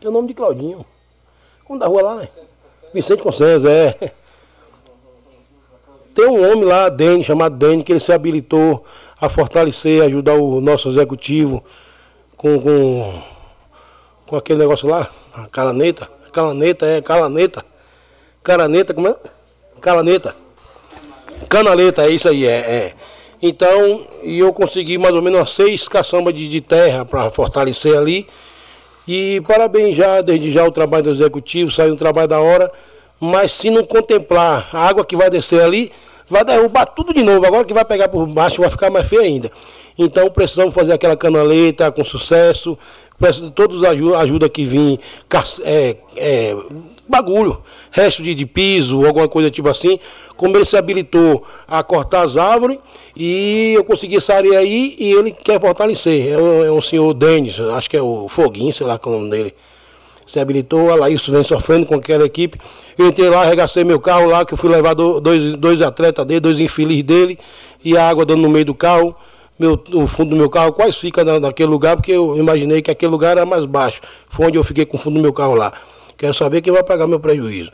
Tem 0.01 0.09
o 0.09 0.13
nome 0.13 0.29
de 0.29 0.35
Claudinho. 0.35 0.85
Como 1.65 1.79
da 1.79 1.87
rua 1.87 2.03
lá, 2.03 2.15
né? 2.17 2.29
Vicente 2.95 3.23
Consenza, 3.23 3.71
é. 3.71 4.13
Tem 6.15 6.27
um 6.27 6.51
homem 6.51 6.65
lá, 6.65 6.89
Dene, 6.89 7.23
chamado 7.23 7.57
Dene, 7.57 7.83
que 7.83 7.93
ele 7.93 8.01
se 8.01 8.13
habilitou 8.13 8.85
a 9.21 9.29
fortalecer, 9.29 10.03
ajudar 10.03 10.35
o 10.35 10.61
nosso 10.61 10.89
executivo 10.89 11.63
com, 12.37 12.61
com, 12.61 13.23
com 14.27 14.37
aquele 14.37 14.59
negócio 14.59 14.89
lá, 14.89 15.11
a 15.35 15.49
calaneta. 15.49 16.09
Calaneta, 16.33 16.87
é, 16.87 17.03
calaneta. 17.03 17.65
Caraneta, 18.43 18.95
como 18.95 19.09
é? 19.09 19.17
Calaneta. 19.81 20.37
Canaleta, 21.49 22.05
é 22.05 22.11
isso 22.11 22.29
aí, 22.29 22.47
é. 22.47 22.51
é. 22.51 22.95
Então, 23.43 24.07
e 24.23 24.39
eu 24.39 24.53
consegui 24.53 24.99
mais 24.99 25.15
ou 25.15 25.23
menos 25.23 25.55
seis 25.55 25.87
caçambas 25.87 26.35
de, 26.35 26.49
de 26.49 26.61
terra 26.61 27.05
para 27.05 27.31
fortalecer 27.31 27.97
ali. 27.97 28.27
E 29.07 29.41
parabéns 29.47 29.95
já, 29.95 30.21
desde 30.21 30.51
já, 30.51 30.65
o 30.65 30.73
trabalho 30.73 31.05
do 31.05 31.11
executivo, 31.11 31.71
saiu 31.71 31.95
um 31.95 31.97
trabalho 31.97 32.29
da 32.29 32.41
hora. 32.41 32.71
Mas 33.21 33.53
se 33.53 33.71
não 33.71 33.85
contemplar 33.85 34.69
a 34.73 34.89
água 34.89 35.05
que 35.05 35.17
vai 35.17 35.31
descer 35.31 35.63
ali, 35.63 35.93
vai 36.29 36.45
derrubar 36.45 36.87
tudo 36.87 37.15
de 37.15 37.23
novo. 37.23 37.47
Agora 37.47 37.65
que 37.65 37.73
vai 37.73 37.85
pegar 37.85 38.09
por 38.09 38.27
baixo 38.27 38.61
vai 38.61 38.71
ficar 38.71 38.91
mais 38.91 39.09
feio 39.09 39.23
ainda. 39.23 39.51
Então 39.99 40.31
precisamos 40.31 40.75
fazer 40.75 40.93
aquela 40.93 41.17
canaleta 41.17 41.91
com 41.91 42.05
sucesso. 42.05 42.79
Todos 43.55 43.83
ajuda, 43.83 44.19
ajuda 44.19 44.49
que 44.49 44.65
vim, 44.65 44.99
é, 45.65 45.97
é, 46.17 46.57
bagulho, 47.09 47.63
resto 47.91 48.23
de, 48.23 48.35
de 48.35 48.47
piso, 48.47 49.07
alguma 49.07 49.29
coisa 49.29 49.51
tipo 49.51 49.69
assim. 49.69 49.99
Como 50.37 50.57
ele 50.57 50.65
se 50.65 50.77
habilitou 50.77 51.45
a 51.67 51.83
cortar 51.83 52.23
as 52.23 52.37
árvores 52.37 52.79
e 53.17 53.73
eu 53.75 53.85
consegui 53.85 54.17
essa 54.17 54.35
aí 54.35 54.95
e 54.99 55.13
ele 55.13 55.33
quer 55.33 55.61
fortalecer. 55.61 56.33
É 56.33 56.39
um, 56.39 56.65
é 56.65 56.71
um 56.71 56.83
senhor 56.83 57.15
Denis, 57.15 57.59
acho 57.59 57.89
que 57.89 57.97
é 57.97 58.03
o 58.03 58.29
Foguinho, 58.29 58.73
sei 58.73 58.87
lá 58.87 58.99
qual 58.99 59.15
é 59.15 59.19
o 59.19 59.21
nome 59.21 59.31
dele. 59.31 59.55
Se 60.27 60.41
habilitou, 60.41 60.95
lá, 60.97 61.09
isso 61.09 61.31
vem 61.31 61.45
sofrendo 61.45 61.87
com 61.87 61.95
aquela 61.95 62.25
equipe. 62.25 62.59
Eu 62.99 63.07
entrei 63.07 63.31
lá, 63.31 63.43
arregacei 63.43 63.85
meu 63.85 64.01
carro 64.01 64.27
lá, 64.27 64.45
que 64.45 64.55
eu 64.55 64.59
fui 64.59 64.69
levar 64.69 64.93
dois, 64.95 65.57
dois 65.57 65.81
atletas 65.81 66.27
dele, 66.27 66.41
dois 66.41 66.59
infelizes 66.59 67.05
dele, 67.05 67.39
e 67.85 67.97
a 67.97 68.09
água 68.09 68.27
dando 68.27 68.43
no 68.43 68.49
meio 68.51 68.65
do 68.65 68.75
carro. 68.75 69.15
Meu, 69.59 69.81
o 69.95 70.07
fundo 70.07 70.31
do 70.31 70.37
meu 70.37 70.51
carro 70.51 70.73
quase 70.73 70.99
fica 70.99 71.25
na, 71.25 71.39
naquele 71.39 71.71
lugar, 71.71 71.97
porque 71.97 72.13
eu 72.13 72.37
imaginei 72.37 72.83
que 72.83 72.91
aquele 72.91 73.11
lugar 73.11 73.33
era 73.37 73.47
mais 73.47 73.65
baixo. 73.65 74.01
Foi 74.29 74.47
onde 74.47 74.59
eu 74.59 74.65
fiquei 74.65 74.85
com 74.85 74.97
o 74.97 75.01
fundo 75.01 75.15
do 75.15 75.23
meu 75.23 75.33
carro 75.33 75.55
lá. 75.55 75.73
Quero 76.17 76.35
saber 76.35 76.63
quem 76.63 76.73
vai 76.73 76.83
pagar 76.83 77.07
meu 77.07 77.21
prejuízo 77.21 77.73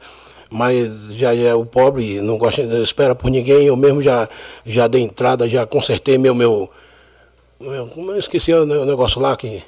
mas 0.53 0.87
já 1.13 1.35
é 1.35 1.55
o 1.55 1.65
pobre, 1.65 2.21
não 2.21 2.37
gosta, 2.37 2.63
não 2.65 2.83
espera 2.83 3.15
por 3.15 3.31
ninguém, 3.31 3.65
eu 3.65 3.75
mesmo 3.75 4.03
já, 4.03 4.29
já 4.67 4.87
dei 4.87 5.01
entrada, 5.01 5.49
já 5.49 5.65
consertei 5.65 6.19
meu, 6.19 6.35
meu, 6.35 6.71
meu 7.59 7.87
como 7.87 8.13
eu 8.13 8.19
esqueci 8.19 8.53
o 8.53 8.67
negócio 8.85 9.21
lá 9.21 9.35
que. 9.35 9.65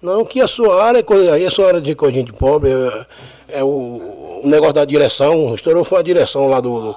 Não, 0.00 0.24
que 0.24 0.40
a 0.40 0.46
sua 0.46 0.84
área, 0.84 1.04
aí 1.32 1.46
a 1.46 1.50
sua 1.50 1.66
área 1.66 1.80
de 1.80 1.94
coisinha 1.94 2.24
de 2.24 2.32
pobre, 2.32 2.70
é, 2.70 3.58
é 3.58 3.64
o, 3.64 3.66
o, 3.66 4.40
negócio 4.44 4.74
da 4.74 4.84
direção, 4.84 5.54
estourou 5.54 5.82
foi 5.82 5.98
a 5.98 6.02
direção 6.02 6.46
lá 6.46 6.60
do. 6.60 6.94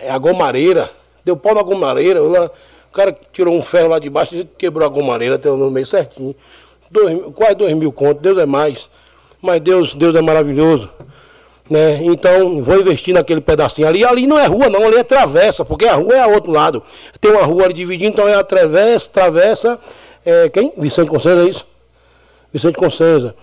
É 0.00 0.10
a 0.10 0.18
gomareira, 0.18 0.90
deu 1.24 1.36
pau 1.36 1.54
na 1.54 1.62
gomareira, 1.62 2.20
lá, 2.20 2.50
o 2.90 2.92
cara 2.92 3.16
tirou 3.32 3.54
um 3.54 3.62
ferro 3.62 3.90
lá 3.90 3.98
de 3.98 4.10
baixo 4.10 4.34
e 4.34 4.44
quebrou 4.44 4.84
a 4.84 4.90
gomareira, 4.90 5.38
tem 5.38 5.52
no 5.56 5.70
meio 5.70 5.86
certinho. 5.86 6.34
Dois, 6.90 7.20
quase 7.34 7.54
dois 7.54 7.74
mil 7.74 7.92
contos, 7.92 8.22
Deus 8.22 8.38
é 8.38 8.46
mais. 8.46 8.88
Mas 9.46 9.60
Deus, 9.60 9.94
Deus 9.94 10.14
é 10.16 10.20
maravilhoso. 10.20 10.90
Né? 11.70 12.00
Então, 12.02 12.62
vou 12.62 12.80
investir 12.80 13.14
naquele 13.14 13.40
pedacinho 13.40 13.86
ali. 13.86 14.04
Ali 14.04 14.26
não 14.26 14.38
é 14.38 14.46
rua, 14.46 14.68
não, 14.68 14.84
ali 14.84 14.96
é 14.96 15.04
travessa, 15.04 15.64
porque 15.64 15.86
a 15.86 15.94
rua 15.94 16.14
é 16.14 16.20
a 16.20 16.26
outro 16.26 16.50
lado. 16.50 16.82
Tem 17.20 17.30
uma 17.30 17.44
rua 17.44 17.64
ali 17.64 17.74
dividida, 17.74 18.10
então 18.10 18.28
é 18.28 18.34
a 18.34 18.44
travessa, 18.44 19.08
travessa. 19.08 19.78
É, 20.24 20.48
quem? 20.48 20.72
Vicente 20.76 21.08
Consenza, 21.08 21.44
é 21.44 21.48
isso? 21.48 21.66
Vicente 22.52 22.76
Consenza. 22.76 23.34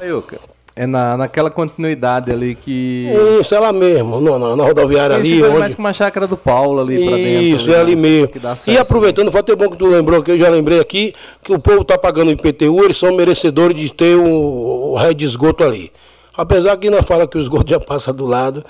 Ayuca, 0.00 0.38
é 0.80 0.86
na, 0.86 1.14
naquela 1.14 1.50
continuidade 1.50 2.32
ali 2.32 2.54
que. 2.54 3.06
Isso, 3.38 3.54
ela 3.54 3.70
mesmo, 3.70 4.18
na, 4.18 4.38
na, 4.38 4.56
na 4.56 4.64
rodoviária 4.64 5.14
ali. 5.14 5.36
Isso 5.36 5.46
onde... 5.46 5.58
mais 5.58 5.74
que 5.74 5.78
uma 5.78 5.92
chácara 5.92 6.26
do 6.26 6.38
Paulo 6.38 6.80
ali 6.80 7.04
para 7.04 7.16
dentro. 7.18 7.42
Isso, 7.42 7.64
ali, 7.64 7.74
é 7.74 7.80
ali 7.80 7.96
mesmo. 7.96 8.30
E 8.66 8.78
aproveitando, 8.78 9.30
foi 9.30 9.40
até 9.40 9.54
bom 9.54 9.68
que 9.68 9.76
tu 9.76 9.84
lembrou, 9.84 10.22
que 10.22 10.30
eu 10.30 10.38
já 10.38 10.48
lembrei 10.48 10.80
aqui, 10.80 11.14
que 11.42 11.52
o 11.52 11.58
povo 11.58 11.82
está 11.82 11.98
pagando 11.98 12.28
o 12.28 12.30
IPTU, 12.30 12.82
eles 12.82 12.96
são 12.96 13.14
merecedores 13.14 13.78
de 13.78 13.92
ter 13.92 14.16
o, 14.16 14.24
o 14.24 14.96
ré 14.96 15.12
de 15.12 15.26
esgoto 15.26 15.62
ali. 15.62 15.92
Apesar 16.34 16.78
que 16.78 16.88
nós 16.88 17.04
fala 17.04 17.28
que 17.28 17.36
o 17.36 17.42
esgoto 17.42 17.68
já 17.76 17.78
passa 17.78 18.10
do 18.10 18.24
lado, 18.24 18.64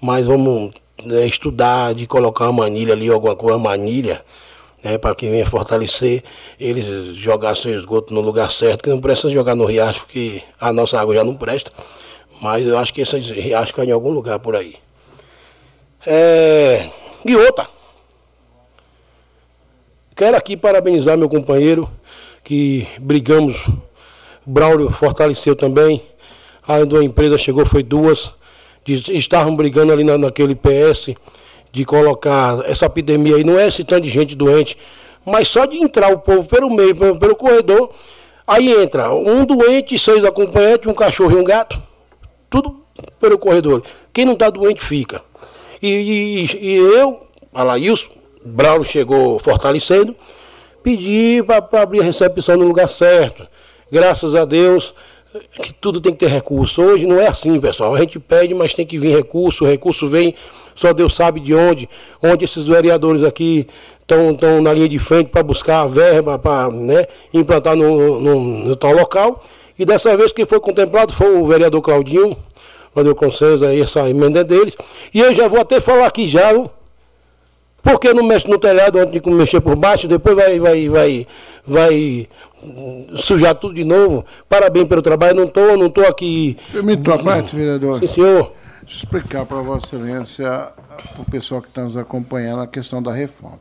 mas 0.00 0.24
vamos 0.24 0.70
né, 1.04 1.26
estudar 1.26 1.94
de 1.94 2.06
colocar 2.06 2.44
uma 2.44 2.62
manilha 2.62 2.92
ali, 2.92 3.08
alguma 3.10 3.34
coisa, 3.34 3.56
uma 3.56 3.70
manilha, 3.70 4.22
né, 4.86 4.98
para 4.98 5.16
que 5.16 5.28
venha 5.28 5.44
fortalecer, 5.44 6.22
eles 6.60 7.16
jogar 7.16 7.56
seu 7.56 7.76
esgoto 7.76 8.14
no 8.14 8.20
lugar 8.20 8.52
certo, 8.52 8.84
que 8.84 8.90
não 8.90 9.00
precisa 9.00 9.30
jogar 9.30 9.56
no 9.56 9.64
riacho, 9.64 10.00
porque 10.00 10.40
a 10.60 10.72
nossa 10.72 11.00
água 11.00 11.12
já 11.12 11.24
não 11.24 11.34
presta. 11.34 11.72
Mas 12.40 12.64
eu 12.64 12.78
acho 12.78 12.94
que 12.94 13.00
esse 13.00 13.18
riacho 13.18 13.74
cai 13.74 13.86
em 13.86 13.90
algum 13.90 14.12
lugar 14.12 14.38
por 14.38 14.54
aí. 14.54 14.76
É... 16.06 16.88
E 17.24 17.34
outra. 17.34 17.66
Quero 20.14 20.36
aqui 20.36 20.56
parabenizar 20.56 21.18
meu 21.18 21.28
companheiro, 21.28 21.90
que 22.44 22.86
brigamos. 23.00 23.56
Braulio 24.46 24.88
fortaleceu 24.88 25.56
também 25.56 26.00
uma 26.68 27.04
empresa 27.04 27.36
chegou, 27.36 27.66
foi 27.66 27.82
duas. 27.82 28.32
Estavam 28.86 29.56
brigando 29.56 29.92
ali 29.92 30.04
na, 30.04 30.16
naquele 30.16 30.54
PS 30.54 31.10
de 31.76 31.84
colocar 31.84 32.64
essa 32.64 32.86
epidemia 32.86 33.36
aí. 33.36 33.44
Não 33.44 33.58
é 33.58 33.68
esse 33.68 33.84
tanto 33.84 34.04
de 34.04 34.08
gente 34.08 34.34
doente, 34.34 34.78
mas 35.26 35.46
só 35.46 35.66
de 35.66 35.76
entrar 35.76 36.10
o 36.10 36.18
povo 36.18 36.48
pelo 36.48 36.70
meio, 36.70 36.96
pelo, 36.96 37.18
pelo 37.18 37.36
corredor, 37.36 37.90
aí 38.46 38.72
entra 38.82 39.12
um 39.12 39.44
doente, 39.44 39.98
seis 39.98 40.24
acompanhantes, 40.24 40.88
um 40.88 40.94
cachorro 40.94 41.32
e 41.32 41.36
um 41.36 41.44
gato. 41.44 41.78
Tudo 42.48 42.80
pelo 43.20 43.36
corredor. 43.36 43.82
Quem 44.10 44.24
não 44.24 44.32
está 44.32 44.48
doente 44.48 44.82
fica. 44.82 45.20
E, 45.82 46.48
e, 46.50 46.66
e 46.66 46.76
eu, 46.76 47.20
Alailson, 47.52 48.08
Braulio 48.42 48.86
chegou 48.86 49.38
fortalecendo, 49.38 50.16
pedi 50.82 51.42
para 51.42 51.82
abrir 51.82 52.00
a 52.00 52.04
recepção 52.04 52.56
no 52.56 52.66
lugar 52.66 52.88
certo. 52.88 53.46
Graças 53.92 54.34
a 54.34 54.46
Deus, 54.46 54.94
que 55.38 55.72
tudo 55.74 56.00
tem 56.00 56.12
que 56.12 56.18
ter 56.18 56.28
recurso. 56.28 56.82
Hoje 56.82 57.06
não 57.06 57.20
é 57.20 57.26
assim, 57.26 57.60
pessoal. 57.60 57.94
A 57.94 58.00
gente 58.00 58.18
pede, 58.18 58.54
mas 58.54 58.74
tem 58.74 58.86
que 58.86 58.98
vir 58.98 59.14
recurso. 59.16 59.64
O 59.64 59.66
recurso 59.66 60.06
vem, 60.06 60.34
só 60.74 60.92
Deus 60.92 61.14
sabe 61.14 61.40
de 61.40 61.54
onde. 61.54 61.88
Onde 62.22 62.44
esses 62.44 62.66
vereadores 62.66 63.22
aqui 63.22 63.66
estão 64.02 64.60
na 64.60 64.72
linha 64.72 64.88
de 64.88 64.98
frente 64.98 65.30
para 65.30 65.42
buscar 65.42 65.82
a 65.82 65.86
verba 65.86 66.38
para 66.38 66.70
né, 66.70 67.06
implantar 67.34 67.74
no, 67.74 68.20
no, 68.20 68.40
no, 68.40 68.76
tal 68.76 68.92
local. 68.92 69.42
E 69.78 69.84
dessa 69.84 70.16
vez 70.16 70.32
quem 70.32 70.46
foi 70.46 70.60
contemplado 70.60 71.12
foi 71.12 71.36
o 71.36 71.44
vereador 71.46 71.82
Claudinho, 71.82 72.36
eu 72.94 73.14
consenso 73.14 73.64
aí 73.64 73.80
essa 73.82 74.08
emenda 74.08 74.42
deles. 74.42 74.74
E 75.12 75.20
eu 75.20 75.34
já 75.34 75.48
vou 75.48 75.60
até 75.60 75.80
falar 75.80 76.06
aqui 76.06 76.26
já, 76.26 76.52
viu? 76.52 76.70
Porque 77.82 78.12
não 78.12 78.24
mexe 78.24 78.48
no 78.48 78.58
telhado 78.58 78.98
antes 78.98 79.20
de 79.20 79.30
mexer 79.30 79.60
por 79.60 79.76
baixo, 79.76 80.08
depois 80.08 80.34
vai, 80.34 80.58
vai, 80.58 80.88
vai, 80.88 81.26
vai 81.66 82.28
sujar 83.16 83.54
tudo 83.54 83.74
de 83.74 83.84
novo. 83.84 84.24
Parabéns 84.48 84.88
pelo 84.88 85.02
trabalho. 85.02 85.36
Não 85.36 85.44
estou 85.44 85.76
não 85.76 85.90
tô 85.90 86.02
aqui. 86.02 86.56
Permite 86.72 87.08
uma 87.08 87.22
parte, 87.22 87.54
vereador? 87.54 88.00
Sim, 88.00 88.06
senhor. 88.06 88.52
Deixa 88.82 88.98
eu 88.98 89.04
explicar 89.04 89.44
para 89.44 89.60
Vossa 89.60 89.96
Excelência, 89.96 90.46
para 90.46 91.22
o 91.22 91.24
pessoal 91.24 91.60
que 91.60 91.68
está 91.68 91.82
nos 91.82 91.96
acompanhando, 91.96 92.62
a 92.62 92.66
questão 92.66 93.02
da 93.02 93.12
reforma. 93.12 93.60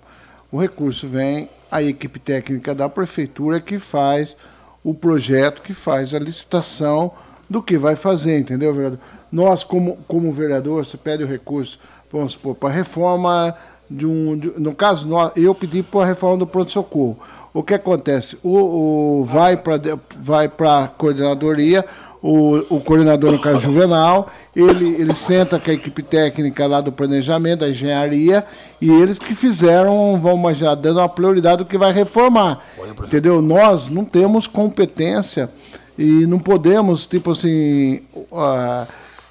O 0.52 0.60
recurso 0.62 1.08
vem, 1.08 1.50
a 1.72 1.82
equipe 1.82 2.20
técnica 2.20 2.76
da 2.76 2.88
prefeitura 2.88 3.60
que 3.60 3.80
faz 3.80 4.38
o 4.84 4.94
projeto, 4.94 5.64
que 5.64 5.74
faz 5.74 6.14
a 6.14 6.20
licitação 6.20 7.12
do 7.50 7.62
que 7.62 7.78
vai 7.78 7.96
fazer, 7.96 8.38
entendeu, 8.38 8.74
vereador? 8.74 9.00
Nós, 9.32 9.64
como, 9.64 9.98
como 10.08 10.32
vereador, 10.32 10.86
você 10.86 10.96
pede 10.96 11.24
o 11.24 11.28
recurso, 11.28 11.80
vamos 12.12 12.34
supor, 12.34 12.56
para 12.56 12.70
a 12.70 12.72
reforma 12.72 13.56
de 13.90 14.06
um. 14.06 14.38
De, 14.38 14.60
no 14.60 14.74
caso, 14.74 15.08
nós, 15.08 15.32
eu 15.36 15.54
pedi 15.54 15.82
para 15.82 16.02
a 16.02 16.06
reforma 16.06 16.38
do 16.38 16.48
pronto-socorro. 16.48 17.20
O 17.56 17.64
que 17.64 17.74
acontece? 17.74 18.38
O, 18.44 19.22
o 19.22 19.24
vai 19.24 19.56
para 19.56 19.80
vai 20.20 20.46
a 20.46 20.88
coordenadoria, 20.90 21.86
o, 22.22 22.58
o 22.70 22.82
coordenador, 22.82 23.32
no 23.32 23.40
caso 23.40 23.62
juvenal, 23.62 24.30
ele, 24.54 24.90
ele 25.00 25.16
senta 25.16 25.58
com 25.58 25.72
a 25.72 25.74
equipe 25.74 26.04
técnica 26.04 26.68
lá 26.68 26.82
do 26.82 26.92
planejamento, 26.92 27.62
da 27.62 27.70
engenharia, 27.70 28.46
e 28.82 28.92
eles 28.92 29.18
que 29.18 29.34
fizeram, 29.34 30.20
vamos 30.22 30.58
já 30.58 30.76
dando 30.76 31.00
uma 31.00 31.08
prioridade 31.08 31.60
do 31.60 31.66
que 31.66 31.78
vai 31.78 31.94
reformar. 31.94 32.62
Entendeu? 33.06 33.42
Nós 33.42 33.88
não 33.88 34.04
temos 34.04 34.48
competência 34.48 35.50
e 35.98 36.26
não 36.26 36.40
podemos, 36.40 37.08
tipo 37.08 37.32
assim, 37.32 38.02
uh, 38.16 38.86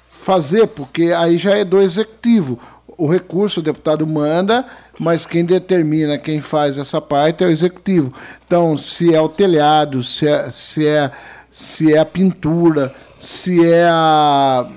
fazer, 0.09 0.65
porque 0.65 1.11
aí 1.11 1.37
já 1.37 1.55
é 1.55 1.63
do 1.63 1.79
executivo 1.79 2.57
o 2.97 3.07
recurso 3.07 3.59
o 3.59 3.63
deputado 3.63 4.05
manda, 4.07 4.65
mas 4.99 5.25
quem 5.25 5.43
determina, 5.43 6.17
quem 6.17 6.41
faz 6.41 6.77
essa 6.77 7.01
parte 7.01 7.43
é 7.43 7.47
o 7.47 7.51
executivo. 7.51 8.13
Então, 8.45 8.77
se 8.77 9.13
é 9.13 9.19
o 9.19 9.29
telhado, 9.29 10.03
se 10.03 10.27
é, 10.27 10.49
se 10.49 10.87
é, 10.87 11.11
se 11.49 11.93
é 11.93 11.97
a 11.97 12.05
pintura, 12.05 12.93
se 13.19 13.65
é 13.65 13.87
a 13.89 14.67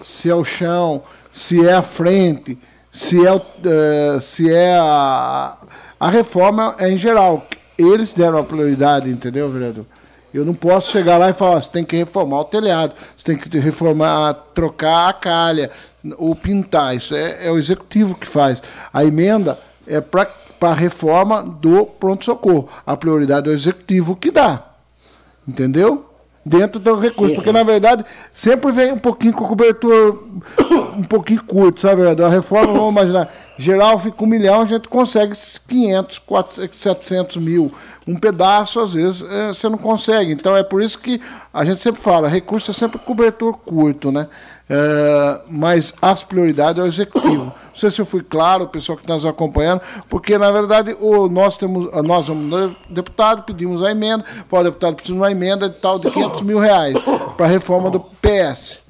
se 0.00 0.28
é 0.28 0.34
o 0.34 0.44
chão, 0.44 1.02
se 1.32 1.66
é 1.66 1.72
a 1.72 1.82
frente, 1.82 2.58
se 2.92 3.26
é, 3.26 3.32
o, 3.32 3.36
uh, 3.38 4.20
se 4.20 4.52
é 4.52 4.76
a, 4.76 5.56
a 5.98 6.10
reforma 6.10 6.76
é 6.78 6.90
em 6.90 6.98
geral. 6.98 7.46
Eles 7.76 8.12
deram 8.14 8.38
a 8.38 8.44
prioridade, 8.44 9.08
entendeu, 9.08 9.50
vereador? 9.50 9.84
Eu 10.32 10.44
não 10.44 10.54
posso 10.54 10.92
chegar 10.92 11.16
lá 11.16 11.30
e 11.30 11.32
falar, 11.32 11.62
você 11.62 11.70
tem 11.70 11.84
que 11.84 11.96
reformar 11.96 12.40
o 12.40 12.44
telhado, 12.44 12.92
você 13.16 13.24
tem 13.24 13.36
que 13.36 13.58
reformar, 13.58 14.34
trocar 14.52 15.08
a 15.08 15.12
calha, 15.12 15.70
ou 16.16 16.34
pintar. 16.34 16.94
Isso 16.94 17.14
é, 17.14 17.46
é 17.46 17.50
o 17.50 17.58
executivo 17.58 18.14
que 18.14 18.26
faz. 18.26 18.62
A 18.92 19.04
emenda 19.04 19.58
é 19.86 20.00
para 20.00 20.28
a 20.60 20.74
reforma 20.74 21.42
do 21.42 21.86
pronto-socorro. 21.86 22.68
A 22.86 22.96
prioridade 22.96 23.48
é 23.48 23.52
o 23.52 23.54
executivo 23.54 24.16
que 24.16 24.30
dá. 24.30 24.64
Entendeu? 25.46 26.10
dentro 26.44 26.78
do 26.78 26.98
recurso, 26.98 27.30
sim, 27.30 27.34
porque 27.36 27.50
sim. 27.50 27.56
na 27.56 27.62
verdade 27.62 28.04
sempre 28.32 28.70
vem 28.70 28.92
um 28.92 28.98
pouquinho 28.98 29.32
com 29.32 29.46
cobertura 29.46 30.12
um 30.94 31.02
pouquinho 31.02 31.42
curto, 31.42 31.80
sabe? 31.80 32.02
A 32.02 32.28
reforma, 32.28 32.72
vamos 32.72 32.90
imaginar, 32.90 33.32
geral 33.56 33.98
fica 33.98 34.22
um 34.22 34.26
milhão, 34.26 34.60
a 34.60 34.66
gente 34.66 34.88
consegue 34.88 35.34
500, 35.66 36.18
400, 36.18 36.78
700 36.78 37.36
mil. 37.38 37.72
Um 38.06 38.16
pedaço, 38.16 38.80
às 38.80 38.92
vezes, 38.92 39.22
é, 39.22 39.48
você 39.48 39.68
não 39.68 39.78
consegue. 39.78 40.32
Então 40.32 40.54
é 40.54 40.62
por 40.62 40.82
isso 40.82 40.98
que 40.98 41.20
a 41.52 41.64
gente 41.64 41.80
sempre 41.80 42.02
fala, 42.02 42.28
recurso 42.28 42.70
é 42.70 42.74
sempre 42.74 42.98
cobertor 42.98 43.56
curto, 43.56 44.12
né? 44.12 44.28
É, 44.68 45.40
mas 45.48 45.92
as 46.00 46.22
prioridades 46.22 46.80
é 46.80 46.84
o 46.84 46.86
executivo. 46.86 47.44
Não 47.44 47.74
sei 47.74 47.90
se 47.90 48.00
eu 48.00 48.06
fui 48.06 48.22
claro, 48.22 48.64
o 48.64 48.68
pessoal 48.68 48.96
que 48.96 49.02
está 49.02 49.14
nos 49.14 49.26
acompanhando, 49.26 49.80
porque, 50.08 50.38
na 50.38 50.50
verdade, 50.50 50.96
o, 51.00 51.28
nós 51.28 51.56
temos, 51.56 51.90
nós, 52.02 52.26
deputado, 52.88 53.42
pedimos 53.42 53.82
a 53.82 53.90
emenda, 53.90 54.24
o 54.50 54.62
deputado 54.62 54.94
precisa 54.94 55.14
de 55.14 55.20
uma 55.20 55.30
emenda 55.30 55.68
de 55.68 55.76
tal 55.76 55.98
de 55.98 56.10
500 56.10 56.40
mil 56.42 56.58
reais 56.58 56.96
para 57.36 57.46
a 57.46 57.48
reforma 57.48 57.90
do 57.90 58.00
PS. 58.00 58.83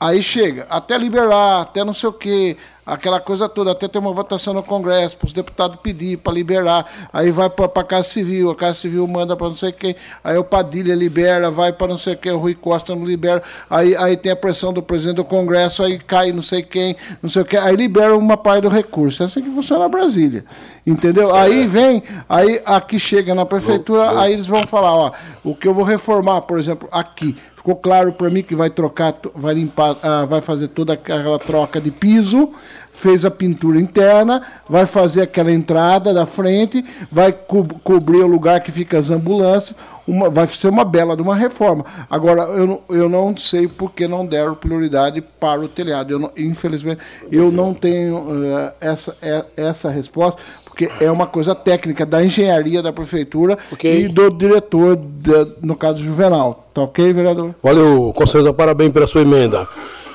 Aí 0.00 0.22
chega, 0.22 0.66
até 0.70 0.96
liberar, 0.96 1.62
até 1.62 1.84
não 1.84 1.92
sei 1.92 2.08
o 2.08 2.12
quê, 2.12 2.56
aquela 2.88 3.20
coisa 3.20 3.48
toda, 3.48 3.72
até 3.72 3.86
ter 3.86 3.98
uma 3.98 4.12
votação 4.12 4.54
no 4.54 4.62
Congresso, 4.62 5.16
para 5.16 5.26
os 5.26 5.32
deputados 5.32 5.76
pedir 5.82 6.16
para 6.16 6.32
liberar, 6.32 6.86
aí 7.12 7.30
vai 7.30 7.50
para 7.50 7.66
a 7.66 7.84
Casa 7.84 8.04
Civil, 8.04 8.48
a 8.48 8.54
Casa 8.54 8.74
Civil 8.74 9.06
manda 9.06 9.36
para 9.36 9.48
não 9.48 9.56
sei 9.56 9.72
quem, 9.72 9.94
aí 10.24 10.38
o 10.38 10.44
Padilha 10.44 10.94
libera, 10.94 11.50
vai 11.50 11.72
para 11.72 11.88
não 11.88 11.98
sei 11.98 12.16
quem, 12.16 12.32
o 12.32 12.38
Rui 12.38 12.54
Costa 12.54 12.94
não 12.94 13.04
libera, 13.04 13.42
aí, 13.68 13.94
aí 13.96 14.16
tem 14.16 14.32
a 14.32 14.36
pressão 14.36 14.72
do 14.72 14.82
presidente 14.82 15.16
do 15.16 15.24
Congresso, 15.24 15.82
aí 15.82 15.98
cai 15.98 16.32
não 16.32 16.42
sei 16.42 16.62
quem, 16.62 16.96
não 17.20 17.28
sei 17.28 17.42
o 17.42 17.44
que, 17.44 17.56
aí 17.56 17.76
libera 17.76 18.16
uma 18.16 18.36
parte 18.36 18.62
do 18.62 18.68
recurso. 18.68 19.22
É 19.22 19.26
assim 19.26 19.42
que 19.42 19.50
funciona 19.50 19.84
a 19.84 19.88
Brasília. 19.88 20.44
Entendeu? 20.86 21.34
Aí 21.34 21.66
vem, 21.66 22.02
aí 22.26 22.62
aqui 22.64 22.98
chega 22.98 23.34
na 23.34 23.44
prefeitura, 23.44 24.18
aí 24.18 24.32
eles 24.32 24.46
vão 24.46 24.62
falar, 24.66 24.94
ó, 24.94 25.12
o 25.44 25.54
que 25.54 25.68
eu 25.68 25.74
vou 25.74 25.84
reformar, 25.84 26.40
por 26.42 26.58
exemplo, 26.58 26.88
aqui, 26.90 27.36
ficou 27.68 27.76
claro 27.76 28.12
para 28.14 28.30
mim 28.30 28.42
que 28.42 28.54
vai 28.54 28.70
trocar, 28.70 29.14
vai 29.34 29.52
limpar, 29.52 29.92
uh, 29.92 30.26
vai 30.26 30.40
fazer 30.40 30.68
toda 30.68 30.94
aquela 30.94 31.38
troca 31.38 31.78
de 31.78 31.90
piso, 31.90 32.50
fez 32.90 33.26
a 33.26 33.30
pintura 33.30 33.78
interna, 33.78 34.42
vai 34.66 34.86
fazer 34.86 35.22
aquela 35.22 35.52
entrada 35.52 36.14
da 36.14 36.24
frente, 36.24 36.82
vai 37.12 37.30
co 37.30 37.66
cobrir 37.84 38.22
o 38.22 38.26
lugar 38.26 38.60
que 38.60 38.72
fica 38.72 38.96
as 38.96 39.10
ambulâncias, 39.10 39.76
uma, 40.06 40.30
vai 40.30 40.46
ser 40.46 40.68
uma 40.68 40.82
bela 40.82 41.14
de 41.14 41.20
uma 41.20 41.36
reforma. 41.36 41.84
Agora, 42.08 42.44
eu 42.44 42.66
não, 42.66 42.80
eu 42.88 43.08
não 43.08 43.36
sei 43.36 43.68
por 43.68 43.92
que 43.92 44.08
não 44.08 44.24
deram 44.24 44.54
prioridade 44.54 45.20
para 45.20 45.60
o 45.60 45.68
telhado. 45.68 46.10
Eu 46.10 46.18
não, 46.18 46.32
infelizmente, 46.38 47.02
eu 47.30 47.52
não 47.52 47.74
tenho 47.74 48.16
uh, 48.16 48.72
essa, 48.80 49.14
é, 49.20 49.44
essa 49.54 49.90
resposta, 49.90 50.40
porque 50.78 51.04
é 51.04 51.10
uma 51.10 51.26
coisa 51.26 51.56
técnica 51.56 52.06
da 52.06 52.24
engenharia 52.24 52.80
da 52.80 52.92
prefeitura 52.92 53.58
okay. 53.72 54.04
e 54.04 54.08
do 54.08 54.30
diretor, 54.30 54.94
de, 54.96 55.32
no 55.60 55.74
caso 55.74 55.98
Juvenal. 55.98 56.68
Tá 56.72 56.82
ok, 56.82 57.12
vereador? 57.12 57.52
Valeu, 57.60 58.12
Conselho, 58.14 58.54
parabéns 58.54 58.92
pela 58.92 59.08
sua 59.08 59.22
emenda. 59.22 59.66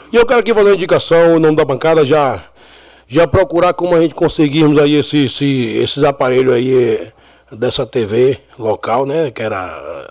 E 0.10 0.15
eu 0.15 0.26
quero 0.26 0.40
aqui 0.40 0.53
fazer 0.53 0.69
uma 0.69 0.76
indicação, 0.76 1.35
em 1.35 1.40
nome 1.40 1.57
da 1.57 1.65
bancada, 1.65 2.06
já, 2.06 2.41
já 3.10 3.27
procurar 3.27 3.73
como 3.73 3.94
a 3.94 3.99
gente 3.99 4.15
conseguirmos 4.15 4.81
aí 4.81 4.95
esse, 4.95 5.26
esse, 5.26 5.45
esses 5.45 6.02
aparelhos 6.02 6.53
aí 6.53 7.10
dessa 7.52 7.85
TV 7.85 8.38
local, 8.57 9.06
né? 9.06 9.31
Que 9.31 9.44
era 9.44 10.07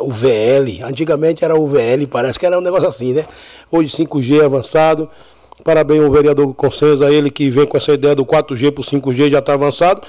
o 0.00 0.10
VL. 0.10 0.82
Antigamente 0.82 1.44
era 1.44 1.54
o 1.54 1.64
VL, 1.64 2.08
parece 2.10 2.40
que 2.40 2.46
era 2.46 2.58
um 2.58 2.62
negócio 2.62 2.88
assim, 2.88 3.12
né? 3.12 3.24
Hoje 3.70 3.96
5G 3.96 4.44
avançado. 4.44 5.08
Parabéns 5.64 6.02
ao 6.02 6.10
vereador 6.10 6.52
Consenso, 6.54 7.04
a 7.04 7.10
ele 7.10 7.30
que 7.30 7.50
vem 7.50 7.66
com 7.66 7.76
essa 7.76 7.92
ideia 7.92 8.14
do 8.14 8.24
4G 8.24 8.72
para 8.72 8.82
o 8.82 8.84
5G 8.84 9.30
já 9.30 9.38
está 9.38 9.54
avançado. 9.54 10.02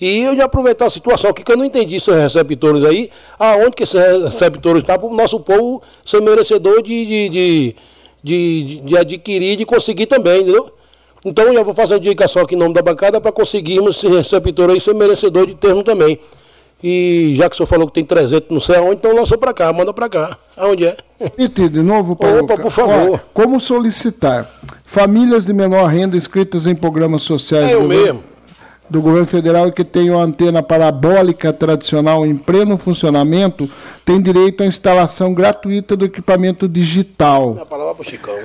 E 0.00 0.20
eu 0.20 0.36
já 0.36 0.44
aproveitar 0.44 0.86
a 0.86 0.90
situação 0.90 1.30
aqui, 1.30 1.44
que 1.44 1.52
eu 1.52 1.56
não 1.56 1.64
entendi 1.64 1.96
esses 1.96 2.14
receptores 2.14 2.84
aí, 2.84 3.10
aonde 3.38 3.72
que 3.72 3.84
esses 3.84 4.00
receptores 4.24 4.82
estão 4.82 4.98
para 4.98 5.06
o 5.06 5.14
nosso 5.14 5.38
povo 5.40 5.82
ser 6.04 6.20
merecedor 6.20 6.82
de, 6.82 7.06
de, 7.06 7.28
de, 7.28 7.76
de, 8.22 8.80
de 8.80 8.96
adquirir, 8.98 9.56
de 9.56 9.64
conseguir 9.64 10.06
também, 10.06 10.42
entendeu? 10.42 10.72
Então 11.24 11.46
eu 11.46 11.54
já 11.54 11.62
vou 11.62 11.74
fazer 11.74 11.94
a 11.94 11.96
indicação 11.98 12.42
aqui 12.42 12.54
em 12.54 12.58
nome 12.58 12.74
da 12.74 12.82
bancada 12.82 13.20
para 13.20 13.32
conseguirmos 13.32 13.96
esse 13.96 14.08
receptor 14.08 14.70
aí 14.70 14.80
ser 14.80 14.94
merecedor 14.94 15.46
de 15.46 15.54
termo 15.54 15.82
também. 15.82 16.18
E 16.82 17.34
já 17.36 17.48
que 17.48 17.54
o 17.54 17.56
senhor 17.56 17.66
falou 17.66 17.86
que 17.86 17.94
tem 17.94 18.04
300 18.04 18.50
não 18.50 18.60
sei 18.60 18.76
aonde, 18.76 18.96
então 18.96 19.14
lançou 19.14 19.38
para 19.38 19.54
cá, 19.54 19.72
manda 19.72 19.92
para 19.92 20.08
cá. 20.08 20.36
Aonde 20.56 20.86
é? 20.86 20.96
E 21.38 21.48
de 21.48 21.82
novo, 21.82 22.14
Paulo. 22.16 22.44
Opa, 22.44 22.58
por 22.58 22.70
favor. 22.70 23.24
como 23.32 23.60
solicitar 23.60 24.50
famílias 24.84 25.46
de 25.46 25.52
menor 25.52 25.86
renda 25.86 26.16
inscritas 26.16 26.66
em 26.66 26.74
programas 26.74 27.22
sociais? 27.22 27.70
É 27.70 27.74
eu 27.74 27.84
mesmo 27.84 28.33
do 28.88 29.00
governo 29.00 29.26
federal 29.26 29.72
que 29.72 29.82
tem 29.82 30.10
uma 30.10 30.22
antena 30.22 30.62
parabólica 30.62 31.52
tradicional 31.52 32.26
em 32.26 32.36
pleno 32.36 32.76
funcionamento 32.76 33.68
tem 34.04 34.20
direito 34.20 34.62
à 34.62 34.66
instalação 34.66 35.32
gratuita 35.32 35.96
do 35.96 36.04
equipamento 36.04 36.68
digital. 36.68 37.66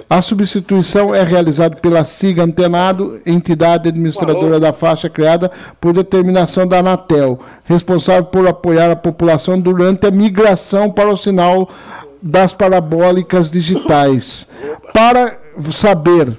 A 0.09 0.21
substituição 0.21 1.13
é 1.13 1.23
realizada 1.23 1.75
pela 1.75 2.05
SIGA 2.05 2.43
Antenado, 2.43 3.19
entidade 3.25 3.89
administradora 3.89 4.59
da 4.59 4.71
faixa 4.71 5.09
criada 5.09 5.51
por 5.81 5.91
determinação 5.93 6.65
da 6.65 6.79
Anatel, 6.79 7.39
responsável 7.65 8.25
por 8.25 8.47
apoiar 8.47 8.89
a 8.91 8.95
população 8.95 9.59
durante 9.59 10.07
a 10.07 10.11
migração 10.11 10.89
para 10.89 11.09
o 11.09 11.17
sinal 11.17 11.69
das 12.21 12.53
parabólicas 12.53 13.51
digitais. 13.51 14.47
Para 14.93 15.37
saber 15.71 16.37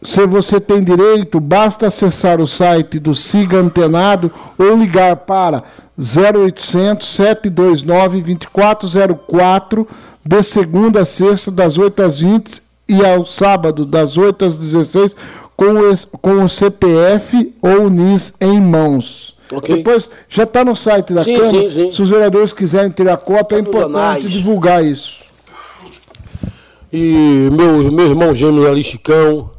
se 0.00 0.26
você 0.26 0.60
tem 0.60 0.82
direito, 0.82 1.40
basta 1.40 1.88
acessar 1.88 2.40
o 2.40 2.46
site 2.46 2.98
do 2.98 3.14
Siga 3.14 3.58
Antenado 3.58 4.30
ou 4.56 4.76
ligar 4.76 5.16
para 5.16 5.64
0800 5.98 7.08
729 7.08 8.22
2404 8.22 9.88
de 10.24 10.42
segunda 10.42 11.00
a 11.00 11.04
sexta, 11.04 11.50
das 11.50 11.78
8 11.78 12.02
às 12.02 12.20
20 12.20 12.62
e 12.88 13.04
ao 13.04 13.24
sábado, 13.24 13.84
das 13.84 14.16
8 14.16 14.44
às 14.44 14.58
16, 14.58 15.16
com 15.56 15.72
o, 15.72 16.18
com 16.18 16.44
o 16.44 16.48
CPF 16.48 17.54
ou 17.60 17.86
o 17.86 17.90
NIS 17.90 18.34
em 18.40 18.60
mãos. 18.60 19.36
Okay. 19.50 19.76
Depois, 19.76 20.10
já 20.28 20.44
está 20.44 20.64
no 20.64 20.76
site 20.76 21.12
da 21.12 21.24
sim, 21.24 21.36
Câmara. 21.36 21.50
Sim, 21.50 21.70
sim. 21.72 21.92
Se 21.92 22.02
os 22.02 22.10
vereadores 22.10 22.52
quiserem 22.52 22.90
ter 22.90 23.08
a 23.08 23.16
cópia, 23.16 23.56
é 23.56 23.60
importante 23.60 24.28
divulgar 24.28 24.84
isso. 24.84 25.24
E 26.92 27.48
meu, 27.50 27.90
meu 27.90 28.06
irmão 28.06 28.34
gêmeo 28.34 28.68
ali, 28.68 28.84
Chicão, 28.84 29.50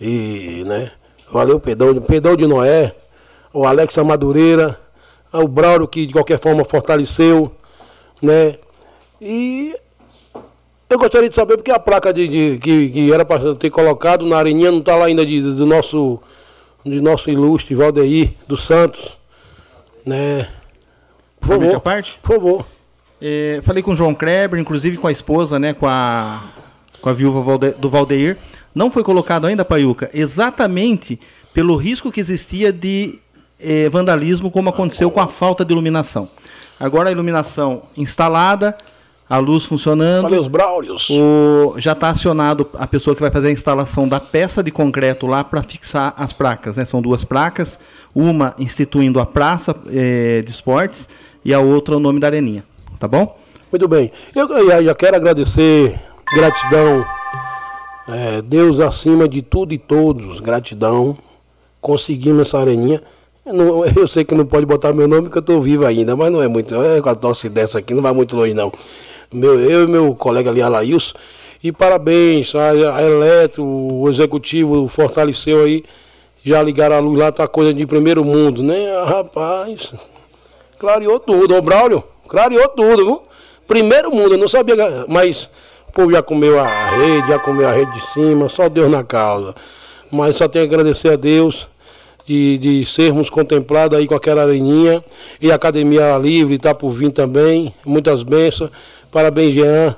e, 0.00 0.64
né? 0.64 0.92
Valeu, 1.30 1.60
Pedrão, 1.60 1.94
Pedrão 2.00 2.36
de 2.36 2.46
Noé, 2.46 2.94
o 3.52 3.66
Alex 3.66 3.96
Madureira, 3.98 4.78
o 5.32 5.46
Braulio 5.46 5.88
que 5.88 6.06
de 6.06 6.12
qualquer 6.12 6.40
forma 6.40 6.64
fortaleceu, 6.64 7.52
né? 8.22 8.56
E 9.20 9.74
eu 10.88 10.98
gostaria 10.98 11.28
de 11.28 11.34
saber 11.34 11.56
porque 11.56 11.70
a 11.70 11.78
placa 11.78 12.12
de, 12.12 12.28
de 12.28 12.58
que, 12.58 12.88
que, 12.90 13.12
era 13.12 13.24
para 13.24 13.54
ter 13.54 13.70
colocado 13.70 14.24
na 14.24 14.38
areninha 14.38 14.70
não 14.70 14.78
está 14.78 14.96
lá 14.96 15.06
ainda 15.06 15.24
de, 15.26 15.40
do 15.40 15.66
nosso 15.66 16.20
de 16.84 17.00
nosso 17.00 17.28
ilustre 17.28 17.74
Valdeir 17.74 18.32
dos 18.46 18.64
Santos, 18.64 19.18
né? 20.06 20.48
Por 21.38 21.48
favor. 21.48 21.74
A 21.74 21.80
parte? 21.80 22.18
Por 22.22 22.36
favor. 22.36 22.66
É, 23.20 23.60
falei 23.64 23.82
com 23.82 23.90
o 23.90 23.96
João 23.96 24.14
Kreber, 24.14 24.58
inclusive 24.58 24.96
com 24.96 25.08
a 25.08 25.12
esposa, 25.12 25.58
né, 25.58 25.74
com 25.74 25.86
a 25.86 26.40
com 27.00 27.08
a 27.08 27.12
viúva 27.12 27.58
do 27.58 27.88
Valdeir 27.88 28.38
não 28.78 28.92
foi 28.92 29.02
colocado 29.02 29.44
ainda, 29.44 29.64
Paiuca, 29.64 30.08
exatamente 30.14 31.18
pelo 31.52 31.74
risco 31.74 32.12
que 32.12 32.20
existia 32.20 32.72
de 32.72 33.18
eh, 33.58 33.88
vandalismo, 33.88 34.52
como 34.52 34.68
aconteceu 34.68 35.10
com 35.10 35.20
a 35.20 35.26
falta 35.26 35.64
de 35.64 35.72
iluminação. 35.72 36.28
Agora 36.78 37.08
a 37.08 37.12
iluminação 37.12 37.82
instalada, 37.96 38.78
a 39.28 39.38
luz 39.38 39.64
funcionando. 39.64 40.22
Valeu, 40.22 40.42
os 40.42 40.48
Braulios. 40.48 41.10
O, 41.10 41.74
já 41.76 41.90
está 41.90 42.10
acionado 42.10 42.70
a 42.78 42.86
pessoa 42.86 43.16
que 43.16 43.20
vai 43.20 43.32
fazer 43.32 43.48
a 43.48 43.50
instalação 43.50 44.08
da 44.08 44.20
peça 44.20 44.62
de 44.62 44.70
concreto 44.70 45.26
lá 45.26 45.42
para 45.42 45.60
fixar 45.64 46.14
as 46.16 46.32
placas. 46.32 46.76
Né? 46.76 46.84
São 46.84 47.02
duas 47.02 47.24
placas, 47.24 47.80
uma 48.14 48.54
instituindo 48.60 49.18
a 49.18 49.26
praça 49.26 49.74
eh, 49.88 50.42
de 50.42 50.52
esportes 50.52 51.08
e 51.44 51.52
a 51.52 51.58
outra 51.58 51.96
o 51.96 52.00
nome 52.00 52.20
da 52.20 52.28
areninha. 52.28 52.62
Tá 53.00 53.08
bom? 53.08 53.36
Muito 53.72 53.88
bem. 53.88 54.12
Eu, 54.36 54.48
eu 54.48 54.84
já 54.84 54.94
quero 54.94 55.16
agradecer, 55.16 56.00
gratidão 56.32 57.04
é, 58.08 58.42
Deus 58.42 58.80
acima 58.80 59.28
de 59.28 59.42
tudo 59.42 59.74
e 59.74 59.78
todos, 59.78 60.40
gratidão. 60.40 61.16
Conseguimos 61.80 62.48
essa 62.48 62.58
areninha. 62.58 63.02
Não, 63.44 63.84
eu 63.84 64.06
sei 64.08 64.24
que 64.24 64.34
não 64.34 64.46
pode 64.46 64.66
botar 64.66 64.92
meu 64.92 65.06
nome 65.06 65.22
porque 65.24 65.38
eu 65.38 65.40
estou 65.40 65.60
vivo 65.60 65.84
ainda, 65.86 66.16
mas 66.16 66.32
não 66.32 66.42
é 66.42 66.48
muito. 66.48 66.74
É 66.74 67.00
com 67.00 67.08
a 67.08 67.14
nossa 67.14 67.48
dessa 67.48 67.78
aqui, 67.78 67.94
não 67.94 68.02
vai 68.02 68.12
muito 68.12 68.34
longe 68.34 68.54
não. 68.54 68.72
Meu, 69.32 69.60
eu 69.60 69.84
e 69.84 69.86
meu 69.86 70.14
colega 70.14 70.50
ali, 70.50 70.62
Alailson, 70.62 71.14
e 71.62 71.70
parabéns, 71.70 72.54
a, 72.54 72.70
a 72.96 73.02
Eletro, 73.02 73.64
o 73.64 74.08
executivo 74.08 74.88
fortaleceu 74.88 75.64
aí, 75.64 75.84
já 76.42 76.62
ligaram 76.62 76.96
a 76.96 76.98
luz 76.98 77.18
lá, 77.18 77.30
tá 77.30 77.46
coisa 77.46 77.74
de 77.74 77.86
primeiro 77.86 78.24
mundo, 78.24 78.62
né? 78.62 78.90
Ah, 78.96 79.04
rapaz, 79.04 79.92
clareou 80.78 81.20
tudo, 81.20 81.54
ô 81.54 81.60
Braulio, 81.60 82.02
clareou 82.26 82.68
tudo, 82.68 83.04
viu? 83.04 83.22
Primeiro 83.66 84.10
mundo, 84.10 84.32
eu 84.32 84.38
não 84.38 84.48
sabia, 84.48 84.74
mas 85.08 85.50
o 85.88 85.92
povo 85.92 86.12
já 86.12 86.22
comeu 86.22 86.60
a 86.60 86.90
rede, 86.90 87.28
já 87.28 87.38
comeu 87.38 87.66
a 87.66 87.72
rede 87.72 87.92
de 87.92 88.04
cima, 88.04 88.48
só 88.48 88.68
Deus 88.68 88.90
na 88.90 89.02
causa. 89.02 89.54
Mas 90.10 90.36
só 90.36 90.46
tenho 90.46 90.68
que 90.68 90.74
agradecer 90.74 91.10
a 91.10 91.16
Deus 91.16 91.66
de, 92.26 92.58
de 92.58 92.84
sermos 92.84 93.30
contemplados 93.30 93.98
aí 93.98 94.06
com 94.06 94.14
aquela 94.14 94.42
areninha. 94.42 95.02
E 95.40 95.50
a 95.50 95.54
Academia 95.54 96.16
Livre 96.18 96.54
está 96.54 96.74
por 96.74 96.90
vir 96.90 97.10
também. 97.10 97.74
Muitas 97.84 98.22
bênçãos. 98.22 98.70
Parabéns, 99.10 99.54
Jean, 99.54 99.96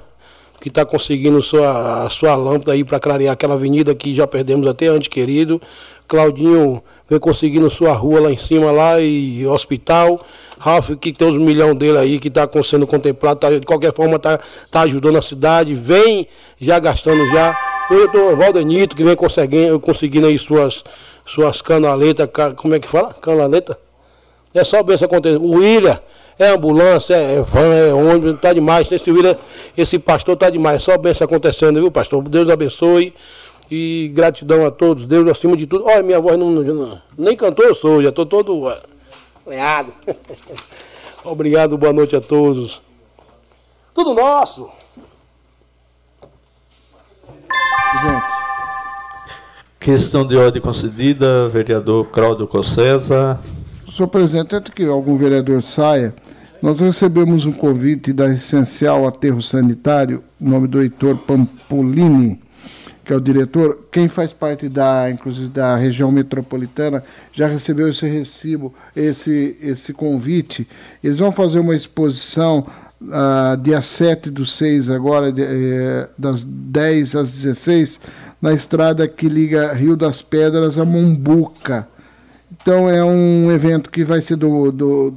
que 0.61 0.69
está 0.69 0.85
conseguindo 0.85 1.43
sua, 1.43 2.05
a 2.05 2.11
sua 2.11 2.37
lâmpada 2.37 2.73
aí 2.73 2.85
para 2.85 3.01
clarear 3.01 3.33
aquela 3.33 3.55
avenida 3.55 3.95
que 3.95 4.15
já 4.15 4.27
perdemos 4.27 4.69
até 4.69 4.87
antes, 4.87 5.09
querido. 5.09 5.61
Claudinho 6.07 6.83
vem 7.09 7.19
conseguindo 7.19 7.69
sua 7.69 7.93
rua 7.93 8.21
lá 8.21 8.33
em 8.33 8.37
cima, 8.37 8.71
lá 8.71 9.01
e 9.01 9.45
hospital. 9.47 10.21
Ralf, 10.61 10.91
que 11.01 11.11
tem 11.11 11.27
uns 11.27 11.41
milhão 11.41 11.75
dele 11.75 11.97
aí, 11.97 12.19
que 12.19 12.29
está 12.29 12.47
sendo 12.63 12.87
contemplado, 12.87 13.41
tá, 13.41 13.49
de 13.49 13.65
qualquer 13.65 13.95
forma 13.95 14.17
está 14.17 14.39
tá 14.71 14.83
ajudando 14.83 15.17
a 15.17 15.23
cidade, 15.23 15.75
vem 15.75 16.29
já 16.61 16.79
gastando 16.79 17.27
já. 17.29 17.57
Eu 17.91 18.07
tô 18.13 18.37
Valdenito, 18.37 18.95
que 18.95 19.03
vem 19.03 19.17
conseguindo, 19.17 19.81
conseguindo 19.81 20.27
aí 20.27 20.39
suas, 20.39 20.85
suas 21.25 21.63
canaletas, 21.63 22.29
como 22.57 22.75
é 22.75 22.79
que 22.79 22.87
fala? 22.87 23.15
Canaleta? 23.15 23.79
É 24.53 24.63
só 24.63 24.83
ver 24.83 24.99
se 24.99 25.05
acontece. 25.07 25.37
O 25.39 25.53
William 25.53 25.99
é 26.39 26.49
ambulância, 26.49 27.15
é 27.15 27.41
van, 27.41 27.75
é 27.75 27.95
ônibus, 27.95 28.39
tá 28.39 28.53
demais. 28.53 28.93
Esse 28.93 29.11
William, 29.11 29.37
esse 29.75 29.99
pastor 29.99 30.37
tá 30.37 30.51
demais. 30.51 30.83
Só 30.83 30.93
se 31.15 31.25
acontecendo, 31.25 31.81
viu, 31.81 31.91
pastor? 31.91 32.23
Deus 32.29 32.51
abençoe. 32.51 33.15
E 33.71 34.11
gratidão 34.13 34.67
a 34.67 34.71
todos, 34.71 35.07
Deus 35.07 35.31
acima 35.31 35.57
de 35.57 35.67
tudo. 35.67 35.87
Olha, 35.87 36.03
minha 36.03 36.21
voz 36.21 36.37
não, 36.37 36.51
não 36.51 37.01
nem 37.17 37.35
cantou 37.35 37.65
eu 37.65 37.75
sou, 37.75 38.03
já 38.03 38.13
tô 38.13 38.27
todo 38.27 38.69
lenhado. 39.47 39.93
Obrigado, 41.25 41.77
boa 41.77 41.93
noite 41.93 42.17
a 42.17 42.21
todos. 42.21 42.83
Tudo 43.93 44.15
nosso. 44.15 44.71
Gente. 48.01 48.41
Questão 49.79 50.27
de 50.27 50.37
ordem 50.37 50.61
concedida, 50.61 51.49
vereador 51.49 52.07
Cláudio 52.07 52.47
Cossesa. 52.47 53.41
Senhor 53.91 54.09
presidente, 54.09 54.55
antes 54.55 54.73
que 54.73 54.85
algum 54.85 55.17
vereador 55.17 55.63
saia, 55.63 56.15
nós 56.63 56.81
recebemos 56.81 57.45
um 57.47 57.53
convite 57.53 58.13
da 58.13 58.31
Essencial 58.33 59.09
Aterro 59.09 59.43
Sanitário, 59.43 60.23
em 60.41 60.49
nome 60.49 60.69
do 60.69 60.81
Heitor 60.81 61.17
Pampolini, 61.17 62.41
que 63.11 63.15
é 63.15 63.17
o 63.17 63.21
diretor. 63.21 63.89
Quem 63.91 64.09
faz 64.09 64.33
parte 64.33 64.69
da, 64.69 65.11
inclusive, 65.11 65.49
da 65.49 65.75
região 65.75 66.13
metropolitana, 66.13 67.03
já 67.33 67.49
recebeu 67.49 67.89
esse 67.89 68.07
recibo, 68.07 68.73
esse, 68.95 69.57
esse 69.61 69.93
convite. 69.93 70.65
Eles 71.03 71.19
vão 71.19 71.33
fazer 71.33 71.59
uma 71.59 71.75
exposição 71.75 72.65
uh, 73.03 73.57
dia 73.61 73.83
7 73.83 74.31
do 74.31 74.47
6, 74.47 74.91
agora, 74.91 75.33
de, 75.33 75.43
eh, 75.43 76.09
das 76.17 76.45
10 76.45 77.17
às 77.17 77.33
16 77.33 78.01
na 78.41 78.53
estrada 78.53 79.09
que 79.09 79.29
liga 79.29 79.73
Rio 79.73 79.97
das 79.97 80.23
Pedras 80.23 80.79
a 80.79 80.85
Mombuca. 80.85 81.89
Então 82.63 82.89
é 82.89 83.05
um 83.05 83.51
evento 83.51 83.91
que 83.91 84.05
vai 84.05 84.21
ser 84.21 84.37
do, 84.37 84.71
do 84.71 85.15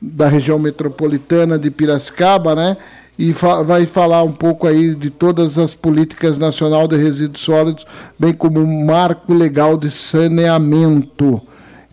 da 0.00 0.26
região 0.26 0.58
metropolitana 0.58 1.56
de 1.56 1.70
Piracicaba, 1.70 2.56
né? 2.56 2.76
E 3.18 3.32
fa 3.32 3.62
vai 3.62 3.84
falar 3.84 4.22
um 4.22 4.32
pouco 4.32 4.66
aí 4.66 4.94
de 4.94 5.10
todas 5.10 5.58
as 5.58 5.74
políticas 5.74 6.38
nacional 6.38 6.88
de 6.88 6.96
resíduos 6.96 7.44
sólidos, 7.44 7.86
bem 8.18 8.32
como 8.32 8.60
um 8.60 8.84
marco 8.86 9.34
legal 9.34 9.76
de 9.76 9.90
saneamento. 9.90 11.40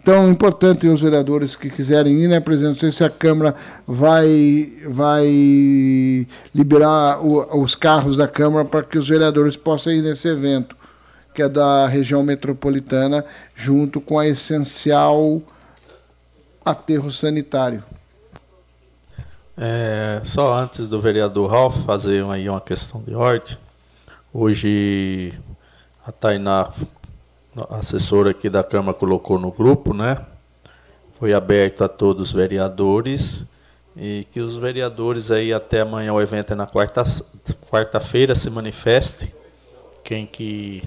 Então, 0.02 0.28
é 0.28 0.30
importante 0.30 0.88
os 0.88 1.02
vereadores 1.02 1.58
que 1.58 1.70
quiserem 1.70 2.24
ir, 2.24 2.28
né, 2.30 2.40
presidente? 2.40 2.72
Não 2.72 2.80
sei 2.80 2.92
se 2.92 3.04
a 3.04 3.10
Câmara 3.10 3.54
vai, 3.86 4.72
vai 4.88 6.26
liberar 6.56 7.24
o, 7.24 7.62
os 7.62 7.76
carros 7.76 8.16
da 8.16 8.28
Câmara 8.28 8.64
para 8.64 8.82
que 8.82 8.98
os 8.98 9.10
vereadores 9.10 9.58
possam 9.58 9.92
ir 9.92 10.02
nesse 10.02 10.30
evento, 10.30 10.76
que 11.36 11.42
é 11.42 11.50
da 11.50 11.86
região 11.86 12.24
metropolitana, 12.24 13.26
junto 13.56 14.00
com 14.00 14.18
a 14.18 14.26
essencial 14.26 15.42
aterro 16.64 17.12
sanitário. 17.12 17.84
É, 19.62 20.22
só 20.24 20.58
antes 20.58 20.88
do 20.88 21.02
vereador 21.02 21.52
Ralph 21.52 21.84
fazer 21.86 22.24
aí 22.28 22.48
uma 22.48 22.62
questão 22.62 23.02
de 23.02 23.14
ordem, 23.14 23.58
hoje 24.34 25.34
a 26.08 26.14
Tainá 26.14 26.72
assessora 27.70 28.32
aqui 28.32 28.50
da 28.50 28.64
Câmara 28.64 28.98
colocou 28.98 29.38
no 29.38 29.52
grupo, 29.52 29.94
né? 29.94 30.26
Foi 31.20 31.34
aberto 31.34 31.84
a 31.84 31.90
todos 31.90 32.30
os 32.30 32.32
vereadores 32.32 33.44
e 33.98 34.26
que 34.32 34.40
os 34.40 34.56
vereadores 34.56 35.30
aí 35.30 35.52
até 35.52 35.82
amanhã 35.82 36.14
o 36.14 36.22
evento 36.22 36.54
é 36.54 36.56
na 36.56 36.66
quarta 36.66 37.04
quarta-feira 37.70 38.36
se 38.36 38.50
manifeste 38.50 39.36
quem 40.06 40.26
que 40.26 40.84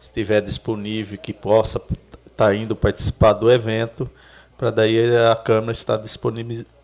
estiver 0.00 0.42
disponível 0.42 1.16
que 1.16 1.32
possa 1.32 1.78
estar 1.78 2.48
tá 2.48 2.54
indo 2.56 2.74
participar 2.74 3.34
do 3.34 3.48
evento 3.48 4.10
para 4.60 4.70
daí 4.70 5.16
a 5.16 5.34
Câmara 5.34 5.72
estar 5.72 5.98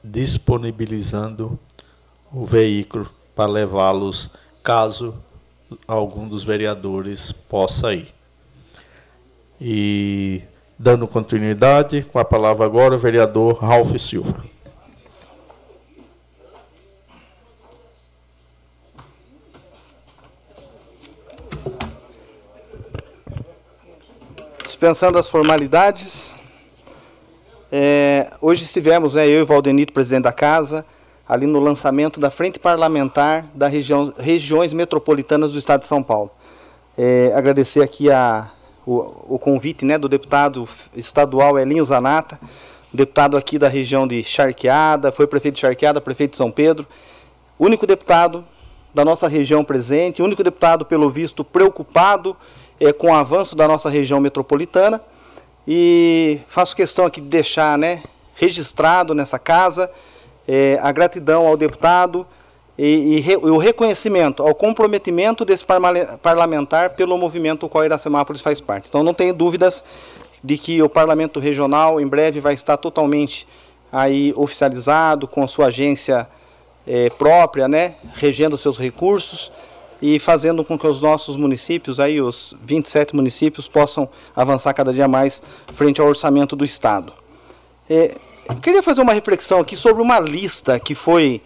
disponibilizando 0.03 1.59
o 2.32 2.47
veículo 2.47 3.07
para 3.35 3.51
levá-los 3.51 4.31
caso 4.65 5.15
algum 5.86 6.27
dos 6.27 6.43
vereadores 6.43 7.32
possa 7.32 7.93
ir. 7.93 8.09
E 9.61 10.40
dando 10.78 11.07
continuidade, 11.07 12.01
com 12.11 12.19
a 12.19 12.24
palavra 12.24 12.65
agora 12.65 12.94
o 12.94 12.98
vereador 12.98 13.62
Ralph 13.62 13.94
Silva. 13.98 14.43
Dispensando 24.65 25.19
as 25.19 25.28
formalidades, 25.28 26.36
é, 27.70 28.30
hoje 28.40 28.64
estivemos, 28.64 29.14
né, 29.14 29.26
eu 29.26 29.40
e 29.40 29.43
o 29.43 29.47
Valdenito, 29.47 29.93
presidente 29.93 30.24
da 30.24 30.32
casa, 30.32 30.84
ali 31.28 31.47
no 31.47 31.59
lançamento 31.59 32.20
da 32.20 32.30
Frente 32.30 32.59
Parlamentar 32.59 33.44
da 33.55 33.66
região, 33.66 34.12
Regiões 34.16 34.72
Metropolitanas 34.72 35.51
do 35.52 35.59
Estado 35.59 35.80
de 35.80 35.86
São 35.86 36.02
Paulo. 36.02 36.30
É, 36.97 37.32
agradecer 37.34 37.82
aqui 37.82 38.10
a 38.10 38.51
o, 38.86 39.34
o 39.34 39.38
convite 39.38 39.84
né, 39.84 39.98
do 39.98 40.09
deputado 40.09 40.66
estadual 40.94 41.59
Elinho 41.59 41.84
Zanata, 41.84 42.38
deputado 42.93 43.36
aqui 43.36 43.59
da 43.59 43.68
região 43.68 44.06
de 44.06 44.22
Charqueada, 44.22 45.10
foi 45.10 45.26
prefeito 45.26 45.56
de 45.56 45.60
Charqueada, 45.62 46.01
prefeito 46.01 46.32
de 46.32 46.36
São 46.36 46.52
Pedro, 46.52 46.86
único 47.59 47.86
deputado 47.86 48.44
da 48.94 49.05
nossa 49.05 49.26
região 49.26 49.64
presente, 49.64 50.22
único 50.22 50.43
deputado, 50.44 50.86
pelo 50.86 51.10
visto, 51.10 51.44
preocupado 51.44 52.36
é, 52.80 52.93
com 52.93 53.09
o 53.09 53.14
avanço 53.14 53.56
da 53.56 53.66
nossa 53.66 53.90
região 53.90 54.20
metropolitana. 54.20 55.02
E 55.66 56.38
faço 56.47 56.76
questão 56.76 57.05
aqui 57.05 57.20
de 57.20 57.28
deixar 57.28 57.76
né, 57.76 58.02
registrado 58.34 59.14
nessa 59.14 59.38
casa 59.38 59.90
é, 60.47 60.78
a 60.80 60.93
gratidão 60.93 61.47
ao 61.47 61.56
deputado 61.56 62.26
e, 62.78 63.16
e, 63.16 63.20
re, 63.20 63.36
o 63.36 63.56
reconhecimento 63.56 64.43
ao 64.43 64.55
comprometimento 64.55 65.44
desse 65.44 65.64
parlamentar 66.22 66.90
pelo 66.90 67.18
movimento 67.18 67.60
do 67.60 67.68
qual 67.68 67.84
Iracemápolis 67.84 68.40
faz 68.40 68.60
parte. 68.60 68.88
Então 68.88 69.02
não 69.02 69.14
tenho 69.14 69.34
dúvidas 69.34 69.82
de 70.44 70.56
que 70.56 70.80
o 70.80 70.88
parlamento 70.88 71.40
regional 71.40 72.01
em 72.01 72.06
breve 72.06 72.38
vai 72.38 72.55
estar 72.55 72.76
totalmente 72.76 73.48
aí 73.90 74.32
oficializado 74.36 75.26
com 75.26 75.47
sua 75.48 75.66
agência 75.66 76.28
é, 76.86 77.10
própria, 77.10 77.66
né, 77.66 77.97
regendo 78.14 78.56
seus 78.56 78.78
recursos 78.78 79.51
e 80.01 80.18
fazendo 80.18 80.64
com 80.64 80.78
que 80.78 80.86
os 80.86 81.01
nossos 81.01 81.36
municípios, 81.36 81.98
aí 81.98 82.20
os 82.20 82.55
27 82.62 83.14
municípios, 83.14 83.66
possam 83.66 84.09
avançar 84.35 84.74
cada 84.74 84.93
dia 84.93 85.09
mais 85.09 85.43
frente 85.74 86.01
ao 86.01 86.09
orçamento 86.09 86.55
do 86.55 86.64
Estado. 86.64 87.12
É, 87.89 88.14
queria 88.62 88.82
fazer 88.82 89.01
uma 89.01 89.12
reflexão 89.12 89.60
aqui 89.60 89.77
sobre 89.77 90.02
uma 90.02 90.20
lista 90.20 90.78
que 90.78 90.94
foi 90.94 91.40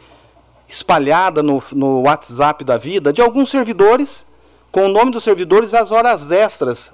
espalhada 0.68 1.42
no, 1.42 1.62
no 1.72 2.02
WhatsApp 2.02 2.64
da 2.64 2.76
vida 2.76 3.12
de 3.12 3.20
alguns 3.20 3.50
servidores, 3.50 4.26
com 4.70 4.86
o 4.86 4.88
nome 4.88 5.10
dos 5.10 5.24
servidores 5.24 5.74
as 5.74 5.90
horas 5.90 6.30
extras 6.30 6.92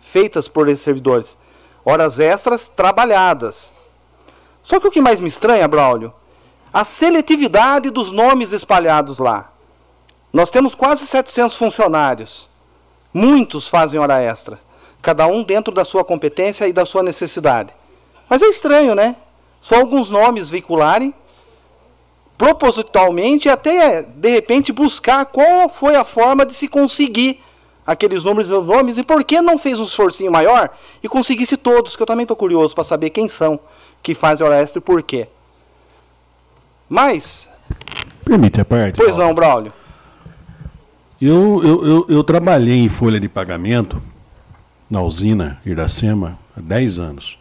feitas 0.00 0.48
por 0.48 0.68
esses 0.68 0.82
servidores. 0.82 1.36
Horas 1.84 2.18
extras 2.18 2.68
trabalhadas. 2.68 3.72
Só 4.62 4.78
que 4.80 4.86
o 4.86 4.90
que 4.90 5.00
mais 5.00 5.20
me 5.20 5.28
estranha, 5.28 5.66
Braulio, 5.68 6.12
a 6.72 6.84
seletividade 6.84 7.90
dos 7.90 8.10
nomes 8.10 8.52
espalhados 8.52 9.18
lá. 9.18 9.52
Nós 10.32 10.50
temos 10.50 10.74
quase 10.74 11.06
700 11.06 11.56
funcionários. 11.56 12.48
Muitos 13.12 13.66
fazem 13.66 13.98
hora 13.98 14.20
extra, 14.20 14.58
cada 15.00 15.26
um 15.26 15.42
dentro 15.42 15.72
da 15.72 15.84
sua 15.84 16.04
competência 16.04 16.68
e 16.68 16.72
da 16.72 16.84
sua 16.84 17.02
necessidade. 17.02 17.74
Mas 18.28 18.42
é 18.42 18.46
estranho, 18.46 18.94
né? 18.94 19.16
Só 19.60 19.76
alguns 19.76 20.10
nomes 20.10 20.50
veicularem, 20.50 21.14
propositalmente, 22.36 23.48
até 23.48 24.02
de 24.02 24.28
repente 24.28 24.72
buscar 24.72 25.24
qual 25.26 25.68
foi 25.68 25.96
a 25.96 26.04
forma 26.04 26.44
de 26.44 26.54
se 26.54 26.68
conseguir 26.68 27.42
aqueles 27.86 28.22
números 28.22 28.50
e 28.50 28.54
os 28.54 28.66
nomes 28.66 28.98
e 28.98 29.02
por 29.02 29.24
que 29.24 29.40
não 29.40 29.58
fez 29.58 29.80
um 29.80 29.84
esforcinho 29.84 30.30
maior 30.30 30.70
e 31.02 31.08
conseguisse 31.08 31.56
todos, 31.56 31.96
que 31.96 32.02
eu 32.02 32.06
também 32.06 32.24
estou 32.24 32.36
curioso 32.36 32.74
para 32.74 32.84
saber 32.84 33.10
quem 33.10 33.28
são 33.28 33.58
que 34.02 34.14
fazem 34.14 34.46
hora 34.46 34.60
extra 34.60 34.78
e 34.78 34.82
por 34.82 35.02
quê. 35.02 35.26
Mas. 36.88 37.50
Permite 38.24 38.60
a 38.60 38.64
parte? 38.64 38.96
Pois 38.96 39.16
não, 39.16 39.34
Braulio. 39.34 39.72
Eu, 41.20 41.60
eu, 41.64 41.84
eu, 41.84 42.06
eu, 42.08 42.24
trabalhei 42.24 42.78
em 42.78 42.88
folha 42.88 43.18
de 43.18 43.28
pagamento 43.28 44.00
na 44.88 45.02
usina 45.02 45.60
Iracema 45.66 46.38
há 46.56 46.60
10 46.60 46.98
anos. 47.00 47.38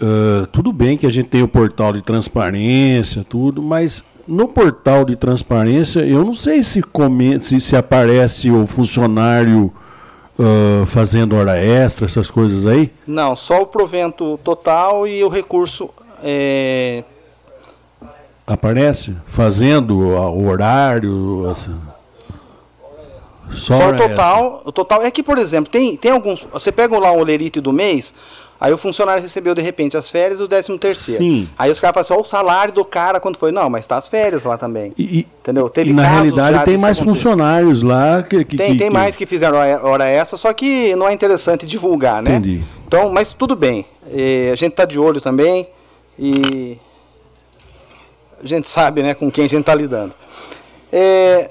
Uh, 0.00 0.46
tudo 0.46 0.72
bem 0.72 0.96
que 0.96 1.06
a 1.06 1.10
gente 1.10 1.28
tem 1.28 1.42
o 1.42 1.48
portal 1.48 1.92
de 1.92 2.00
transparência, 2.00 3.24
tudo, 3.28 3.62
mas 3.62 4.04
no 4.26 4.48
portal 4.48 5.04
de 5.04 5.16
transparência 5.16 6.00
eu 6.00 6.24
não 6.24 6.32
sei 6.32 6.62
se, 6.62 6.80
come, 6.80 7.38
se, 7.40 7.60
se 7.60 7.76
aparece 7.76 8.50
o 8.50 8.66
funcionário 8.66 9.72
uh, 10.38 10.86
fazendo 10.86 11.36
hora 11.36 11.58
extra, 11.58 12.06
essas 12.06 12.30
coisas 12.30 12.64
aí. 12.64 12.90
Não, 13.06 13.36
só 13.36 13.62
o 13.62 13.66
provento 13.66 14.38
total 14.42 15.06
e 15.06 15.22
o 15.22 15.28
recurso 15.28 15.90
é, 16.22 17.04
Aparece? 18.48 19.14
Fazendo 19.26 19.98
o 19.98 20.48
horário. 20.48 21.46
Assim. 21.50 21.78
Só, 23.52 23.76
Só 23.76 23.90
o 23.90 23.96
total. 23.96 24.62
O 24.64 24.72
total. 24.72 25.02
É 25.02 25.10
que, 25.10 25.22
por 25.22 25.38
exemplo, 25.38 25.70
tem, 25.70 25.96
tem 25.96 26.10
alguns. 26.10 26.46
Você 26.52 26.72
pega 26.72 26.98
lá 26.98 27.12
um 27.12 27.18
olerite 27.18 27.60
do 27.60 27.72
mês, 27.72 28.14
aí 28.60 28.72
o 28.72 28.78
funcionário 28.78 29.22
recebeu 29.22 29.54
de 29.54 29.62
repente 29.62 29.96
as 29.96 30.10
férias 30.10 30.40
e 30.40 30.42
o 30.42 30.48
décimo 30.48 30.78
terceiro. 30.78 31.22
Sim. 31.22 31.48
Aí 31.58 31.70
os 31.70 31.80
caras 31.80 32.06
falam 32.06 32.20
assim, 32.20 32.28
o 32.28 32.30
salário 32.30 32.72
do 32.72 32.84
cara 32.84 33.20
quando 33.20 33.36
foi. 33.36 33.52
Não, 33.52 33.68
mas 33.70 33.86
tá 33.86 33.96
as 33.96 34.08
férias 34.08 34.44
lá 34.44 34.56
também. 34.56 34.92
E, 34.98 35.26
Entendeu? 35.40 35.68
Teve 35.68 35.90
e 35.90 35.92
na 35.92 36.06
realidade 36.06 36.64
tem 36.64 36.76
mais 36.76 36.98
funcionários 36.98 37.82
lá 37.82 38.22
que. 38.22 38.44
que 38.44 38.56
tem, 38.56 38.72
que, 38.72 38.78
tem 38.78 38.90
mais 38.90 39.16
que 39.16 39.24
fizeram 39.26 39.58
hora 39.58 40.04
essa, 40.04 40.36
só 40.36 40.52
que 40.52 40.94
não 40.96 41.08
é 41.08 41.12
interessante 41.12 41.64
divulgar, 41.66 42.22
né? 42.22 42.36
Entendi. 42.36 42.64
Então, 42.86 43.10
mas 43.10 43.32
tudo 43.32 43.56
bem. 43.56 43.86
a 44.52 44.56
gente 44.56 44.72
tá 44.72 44.84
de 44.84 44.98
olho 44.98 45.20
também. 45.20 45.68
E 46.18 46.76
a 48.42 48.46
gente 48.46 48.68
sabe 48.68 49.02
né, 49.02 49.14
com 49.14 49.30
quem 49.30 49.44
a 49.44 49.48
gente 49.48 49.60
está 49.60 49.74
lidando. 49.74 50.12
É, 50.92 51.50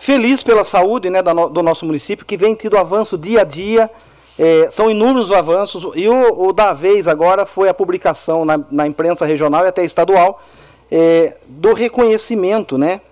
feliz 0.00 0.42
pela 0.42 0.64
saúde 0.64 1.10
né, 1.10 1.22
do 1.22 1.62
nosso 1.62 1.84
município, 1.84 2.24
que 2.24 2.36
vem 2.36 2.54
tido 2.54 2.76
avanço 2.78 3.18
dia 3.18 3.42
a 3.42 3.44
dia. 3.44 3.90
É, 4.38 4.70
são 4.70 4.90
inúmeros 4.90 5.30
os 5.30 5.36
avanços. 5.36 5.86
E 5.94 6.08
o, 6.08 6.48
o, 6.48 6.52
da 6.52 6.72
vez 6.72 7.06
agora 7.06 7.44
foi 7.44 7.68
a 7.68 7.74
publicação 7.74 8.44
na, 8.44 8.58
na 8.70 8.86
imprensa 8.86 9.26
regional 9.26 9.64
e 9.64 9.68
até 9.68 9.84
estadual 9.84 10.42
é, 10.90 11.36
do 11.46 11.74
reconhecimento 11.74 12.78
né, 12.78 13.02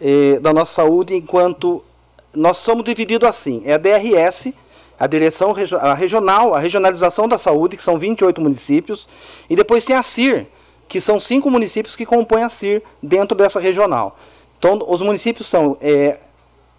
é, 0.00 0.38
da 0.38 0.52
nossa 0.52 0.72
saúde 0.72 1.14
enquanto 1.14 1.84
nós 2.32 2.58
somos 2.58 2.84
divididos 2.84 3.28
assim. 3.28 3.62
É 3.64 3.74
a 3.74 3.78
DRS, 3.78 4.54
a 4.98 5.06
direção 5.08 5.52
a 5.80 5.94
regional, 5.94 6.54
a 6.54 6.60
regionalização 6.60 7.26
da 7.26 7.38
saúde, 7.38 7.76
que 7.76 7.82
são 7.82 7.98
28 7.98 8.40
municípios, 8.40 9.08
e 9.48 9.56
depois 9.56 9.84
tem 9.84 9.96
a 9.96 10.02
CIR, 10.02 10.46
que 10.88 11.00
são 11.00 11.18
cinco 11.18 11.50
municípios 11.50 11.96
que 11.96 12.06
compõem 12.06 12.44
a 12.44 12.48
CIR 12.48 12.82
dentro 13.02 13.36
dessa 13.36 13.58
regional. 13.58 14.16
Então, 14.60 14.84
os 14.86 15.00
municípios 15.00 15.48
são 15.48 15.78
é, 15.80 16.18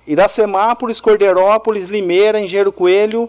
Iracemápolis, 0.05 0.99
Cordeirópolis, 0.99 1.89
Limeira, 1.89 2.39
Engenheiro 2.39 2.71
Coelho 2.71 3.27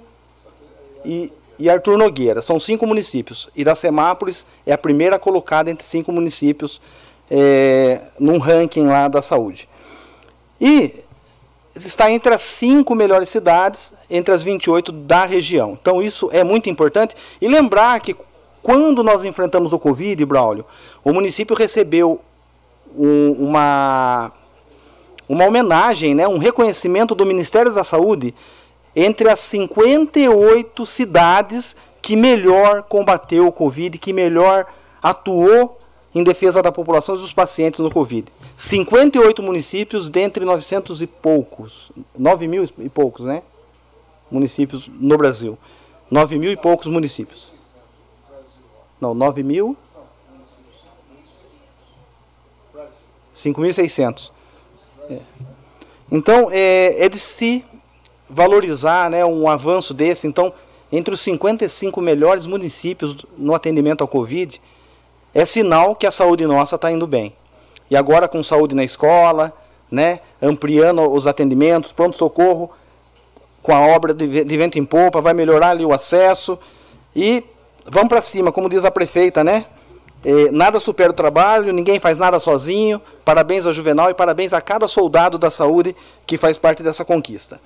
e, 1.02 1.32
e 1.58 1.70
Arthur 1.70 1.96
Nogueira. 1.96 2.42
São 2.42 2.60
cinco 2.60 2.86
municípios. 2.86 3.48
Iracemápolis 3.56 4.44
é 4.66 4.74
a 4.74 4.76
primeira 4.76 5.18
colocada 5.18 5.70
entre 5.70 5.86
cinco 5.86 6.12
municípios 6.12 6.82
é, 7.30 8.02
num 8.20 8.36
ranking 8.36 8.86
lá 8.86 9.08
da 9.08 9.22
saúde. 9.22 9.66
E 10.60 11.02
está 11.74 12.10
entre 12.10 12.34
as 12.34 12.42
cinco 12.42 12.94
melhores 12.94 13.30
cidades, 13.30 13.94
entre 14.10 14.34
as 14.34 14.42
28 14.42 14.92
da 14.92 15.24
região. 15.24 15.78
Então 15.80 16.02
isso 16.02 16.28
é 16.30 16.44
muito 16.44 16.68
importante. 16.68 17.16
E 17.40 17.48
lembrar 17.48 17.98
que 18.00 18.14
quando 18.62 19.02
nós 19.02 19.24
enfrentamos 19.24 19.72
o 19.72 19.78
Covid, 19.78 20.22
Braulio, 20.26 20.66
o 21.02 21.10
município 21.10 21.56
recebeu 21.56 22.20
um, 22.94 23.32
uma, 23.32 24.32
uma 25.32 25.46
homenagem, 25.46 26.14
né, 26.14 26.28
um 26.28 26.36
reconhecimento 26.36 27.14
do 27.14 27.24
Ministério 27.24 27.72
da 27.72 27.82
Saúde 27.82 28.34
entre 28.94 29.30
as 29.30 29.40
58 29.40 30.84
cidades 30.84 31.74
que 32.02 32.14
melhor 32.14 32.82
combateu 32.82 33.46
o 33.46 33.52
Covid, 33.52 33.96
que 33.96 34.12
melhor 34.12 34.66
atuou 35.02 35.78
em 36.14 36.22
defesa 36.22 36.60
da 36.60 36.70
população 36.70 37.14
e 37.14 37.18
dos 37.18 37.32
pacientes 37.32 37.80
no 37.80 37.90
Covid. 37.90 38.30
58 38.58 39.42
municípios 39.42 40.10
dentre 40.10 40.44
900 40.44 41.00
e 41.00 41.06
poucos, 41.06 41.90
9 42.14 42.46
mil 42.46 42.68
e 42.78 42.88
poucos, 42.90 43.24
né? 43.24 43.42
Municípios 44.30 44.86
no 44.86 45.16
Brasil. 45.16 45.56
9 46.10 46.38
mil 46.38 46.52
e 46.52 46.56
poucos 46.58 46.88
municípios. 46.88 47.54
Não, 49.00 49.14
9 49.14 49.42
mil. 49.42 49.74
5.600. 53.34 54.30
É. 55.10 55.18
Então, 56.10 56.48
é, 56.50 57.04
é 57.04 57.08
de 57.08 57.18
se 57.18 57.64
valorizar 58.28 59.10
né, 59.10 59.24
um 59.24 59.48
avanço 59.48 59.92
desse. 59.94 60.26
Então, 60.26 60.52
entre 60.90 61.14
os 61.14 61.20
55 61.20 62.00
melhores 62.00 62.46
municípios 62.46 63.24
no 63.36 63.54
atendimento 63.54 64.02
ao 64.02 64.08
Covid, 64.08 64.60
é 65.34 65.44
sinal 65.44 65.94
que 65.94 66.06
a 66.06 66.10
saúde 66.10 66.46
nossa 66.46 66.76
está 66.76 66.90
indo 66.90 67.06
bem. 67.06 67.34
E 67.90 67.96
agora 67.96 68.28
com 68.28 68.42
saúde 68.42 68.74
na 68.74 68.84
escola, 68.84 69.52
né, 69.90 70.20
ampliando 70.40 71.10
os 71.10 71.26
atendimentos, 71.26 71.92
pronto-socorro, 71.92 72.70
com 73.62 73.74
a 73.74 73.80
obra 73.80 74.12
de, 74.12 74.26
vento 74.26 74.78
em 74.78 74.84
popa, 74.84 75.20
vai 75.20 75.32
melhorar 75.32 75.70
ali 75.70 75.84
o 75.84 75.92
acesso. 75.92 76.58
E 77.14 77.44
vamos 77.86 78.08
para 78.08 78.20
cima, 78.20 78.50
como 78.50 78.68
diz 78.68 78.84
a 78.84 78.90
prefeita, 78.90 79.44
né? 79.44 79.66
É, 80.24 80.52
nada 80.52 80.78
supera 80.78 81.10
o 81.10 81.14
trabalho, 81.14 81.72
ninguém 81.72 81.98
faz 81.98 82.18
nada 82.18 82.38
sozinho. 82.38 83.02
Parabéns 83.24 83.66
ao 83.66 83.72
Juvenal 83.72 84.10
e 84.10 84.14
parabéns 84.14 84.52
a 84.52 84.60
cada 84.60 84.86
soldado 84.86 85.36
da 85.36 85.50
saúde 85.50 85.96
que 86.26 86.38
faz 86.38 86.56
parte 86.56 86.82
dessa 86.82 87.04
conquista. 87.04 87.60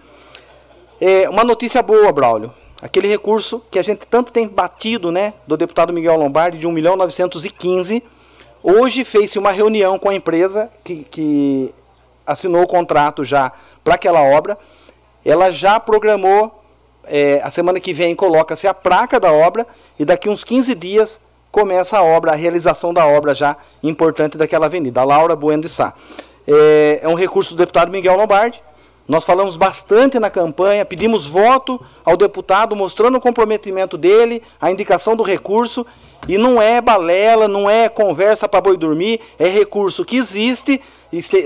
É, 1.01 1.29
uma 1.29 1.45
notícia 1.45 1.83
boa, 1.83 2.11
Braulio. 2.11 2.53
Aquele 2.81 3.09
recurso 3.09 3.63
que 3.71 3.79
a 3.79 3.83
gente 3.83 4.07
tanto 4.07 4.33
tem 4.33 4.49
batido, 4.49 5.11
né, 5.13 5.35
do 5.47 5.57
deputado 5.57 5.93
Miguel 5.93 6.17
Lombardi, 6.17 6.59
de 6.59 6.67
1 6.67 6.73
milhão 6.73 6.97
915, 6.97 8.03
hoje 8.63 9.05
fez-se 9.05 9.39
uma 9.39 9.51
reunião 9.51 9.99
com 9.99 10.09
a 10.09 10.15
empresa 10.15 10.71
que, 10.83 11.05
que 11.05 11.75
assinou 12.27 12.63
o 12.63 12.67
contrato 12.67 13.25
já 13.25 13.53
para 13.85 13.95
aquela 13.95 14.23
obra. 14.23 14.59
Ela 15.25 15.51
já 15.51 15.79
programou 15.79 16.63
é, 17.05 17.41
a 17.43 17.51
semana 17.51 17.81
que 17.81 17.93
vem 17.93 18.15
coloca-se 18.15 18.67
a 18.67 18.75
placa 18.75 19.21
da 19.21 19.33
obra 19.33 19.67
e 19.99 20.05
daqui 20.05 20.29
uns 20.29 20.45
15 20.45 20.75
dias 20.75 21.21
começa 21.57 21.97
a 21.97 22.03
obra, 22.03 22.33
a 22.33 22.35
realização 22.35 22.93
da 22.93 23.07
obra 23.07 23.35
já 23.35 23.57
importante 23.83 24.37
daquela 24.37 24.67
avenida, 24.67 25.01
a 25.01 25.05
Laura 25.05 25.35
Bueno 25.35 25.63
de 25.63 25.71
Sá. 25.71 25.95
É, 26.47 27.01
é 27.03 27.09
um 27.09 27.15
recurso 27.15 27.55
do 27.55 27.57
deputado 27.57 27.91
Miguel 27.91 28.15
Lombardi. 28.15 28.63
Nós 29.09 29.25
falamos 29.25 29.57
bastante 29.57 30.19
na 30.19 30.29
campanha, 30.29 30.85
pedimos 30.85 31.25
voto 31.27 31.81
ao 32.05 32.15
deputado, 32.15 32.77
mostrando 32.77 33.17
o 33.17 33.21
comprometimento 33.23 33.97
dele, 33.97 34.43
a 34.61 34.71
indicação 34.71 35.17
do 35.17 35.23
recurso. 35.23 35.87
E 36.29 36.37
não 36.37 36.61
é 36.61 36.79
balela, 36.79 37.49
não 37.49 37.71
é 37.71 37.89
conversa 37.89 38.47
para 38.47 38.61
boi 38.61 38.77
dormir, 38.77 39.19
é 39.39 39.49
recurso 39.49 40.05
que 40.05 40.19
existe, 40.19 40.83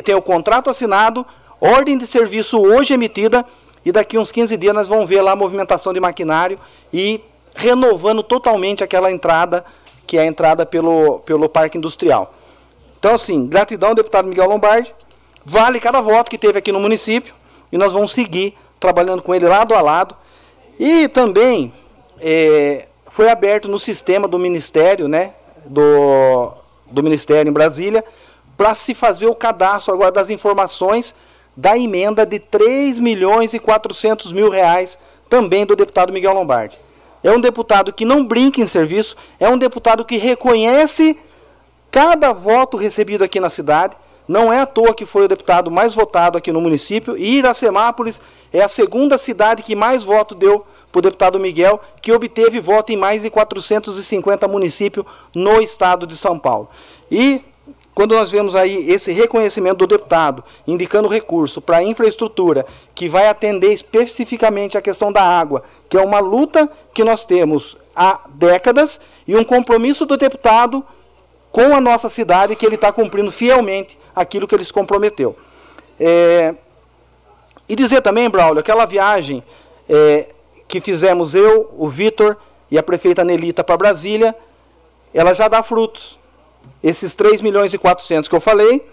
tem 0.04 0.16
o 0.16 0.22
contrato 0.22 0.68
assinado, 0.68 1.24
ordem 1.60 1.96
de 1.96 2.04
serviço 2.04 2.60
hoje 2.60 2.92
emitida 2.92 3.46
e 3.84 3.92
daqui 3.92 4.18
uns 4.18 4.32
15 4.32 4.56
dias 4.56 4.74
nós 4.74 4.88
vamos 4.88 5.08
ver 5.08 5.22
lá 5.22 5.32
a 5.32 5.36
movimentação 5.36 5.92
de 5.92 6.00
maquinário 6.00 6.58
e 6.92 7.20
renovando 7.54 8.22
totalmente 8.22 8.82
aquela 8.82 9.10
entrada, 9.10 9.64
que 10.10 10.18
é 10.18 10.22
a 10.22 10.26
entrada 10.26 10.66
pelo, 10.66 11.20
pelo 11.20 11.48
Parque 11.48 11.78
Industrial. 11.78 12.34
Então, 12.98 13.14
assim, 13.14 13.46
gratidão, 13.46 13.94
deputado 13.94 14.26
Miguel 14.26 14.48
Lombardi. 14.48 14.92
Vale 15.44 15.78
cada 15.78 16.00
voto 16.00 16.28
que 16.28 16.36
teve 16.36 16.58
aqui 16.58 16.72
no 16.72 16.80
município 16.80 17.32
e 17.70 17.78
nós 17.78 17.92
vamos 17.92 18.10
seguir 18.10 18.58
trabalhando 18.80 19.22
com 19.22 19.32
ele 19.32 19.46
lado 19.46 19.72
a 19.72 19.80
lado. 19.80 20.16
E 20.80 21.06
também 21.06 21.72
é, 22.20 22.88
foi 23.06 23.30
aberto 23.30 23.68
no 23.68 23.78
sistema 23.78 24.26
do 24.26 24.36
Ministério, 24.36 25.06
né, 25.06 25.32
do, 25.64 26.54
do 26.90 27.04
Ministério 27.04 27.48
em 27.48 27.52
Brasília, 27.52 28.04
para 28.56 28.74
se 28.74 28.96
fazer 28.96 29.26
o 29.26 29.34
cadastro 29.34 29.94
agora 29.94 30.10
das 30.10 30.28
informações 30.28 31.14
da 31.56 31.78
emenda 31.78 32.26
de 32.26 32.40
3 32.40 32.98
milhões 32.98 33.54
e 33.54 33.60
400 33.60 34.32
mil 34.32 34.50
reais 34.50 34.98
também 35.28 35.64
do 35.64 35.76
deputado 35.76 36.12
Miguel 36.12 36.34
Lombardi. 36.34 36.76
É 37.22 37.30
um 37.30 37.40
deputado 37.40 37.92
que 37.92 38.04
não 38.04 38.24
brinca 38.24 38.60
em 38.60 38.66
serviço, 38.66 39.16
é 39.38 39.48
um 39.48 39.58
deputado 39.58 40.04
que 40.04 40.16
reconhece 40.16 41.18
cada 41.90 42.32
voto 42.32 42.76
recebido 42.76 43.24
aqui 43.24 43.40
na 43.40 43.50
cidade. 43.50 43.96
Não 44.26 44.52
é 44.52 44.60
à 44.60 44.66
toa 44.66 44.94
que 44.94 45.04
foi 45.04 45.24
o 45.24 45.28
deputado 45.28 45.70
mais 45.70 45.94
votado 45.94 46.38
aqui 46.38 46.52
no 46.52 46.60
município. 46.60 47.16
E 47.16 47.38
Iracemápolis 47.38 48.22
é 48.52 48.62
a 48.62 48.68
segunda 48.68 49.18
cidade 49.18 49.62
que 49.62 49.74
mais 49.74 50.04
voto 50.04 50.34
deu 50.34 50.64
para 50.90 50.98
o 50.98 51.02
deputado 51.02 51.38
Miguel, 51.38 51.80
que 52.00 52.12
obteve 52.12 52.60
voto 52.60 52.90
em 52.92 52.96
mais 52.96 53.22
de 53.22 53.30
450 53.30 54.48
municípios 54.48 55.04
no 55.34 55.60
estado 55.60 56.06
de 56.06 56.16
São 56.16 56.38
Paulo. 56.38 56.68
E 57.10 57.42
quando 57.94 58.14
nós 58.14 58.30
vemos 58.30 58.54
aí 58.54 58.90
esse 58.90 59.12
reconhecimento 59.12 59.78
do 59.78 59.86
deputado, 59.86 60.44
indicando 60.66 61.08
recurso 61.08 61.60
para 61.60 61.82
infraestrutura, 61.82 62.64
que 62.94 63.08
vai 63.08 63.28
atender 63.28 63.72
especificamente 63.72 64.78
a 64.78 64.82
questão 64.82 65.12
da 65.12 65.22
água, 65.22 65.62
que 65.88 65.96
é 65.96 66.00
uma 66.00 66.20
luta 66.20 66.70
que 66.94 67.02
nós 67.02 67.24
temos 67.24 67.76
há 67.94 68.20
décadas, 68.34 69.00
e 69.26 69.36
um 69.36 69.44
compromisso 69.44 70.06
do 70.06 70.16
deputado 70.16 70.84
com 71.50 71.74
a 71.74 71.80
nossa 71.80 72.08
cidade, 72.08 72.54
que 72.54 72.64
ele 72.64 72.76
está 72.76 72.92
cumprindo 72.92 73.32
fielmente 73.32 73.98
aquilo 74.14 74.46
que 74.46 74.54
ele 74.54 74.64
se 74.64 74.72
comprometeu. 74.72 75.36
É, 75.98 76.54
e 77.68 77.74
dizer 77.74 78.02
também, 78.02 78.28
Braulio, 78.30 78.60
aquela 78.60 78.86
viagem 78.86 79.42
é, 79.88 80.28
que 80.66 80.80
fizemos 80.80 81.34
eu, 81.34 81.68
o 81.76 81.88
Vitor 81.88 82.36
e 82.70 82.78
a 82.78 82.82
prefeita 82.82 83.24
Nelita 83.24 83.64
para 83.64 83.76
Brasília, 83.76 84.34
ela 85.12 85.34
já 85.34 85.48
dá 85.48 85.62
frutos. 85.62 86.19
Esses 86.82 87.14
3 87.14 87.42
milhões 87.42 87.74
e 87.74 87.78
400 87.78 88.28
que 88.28 88.34
eu 88.34 88.40
falei, 88.40 88.84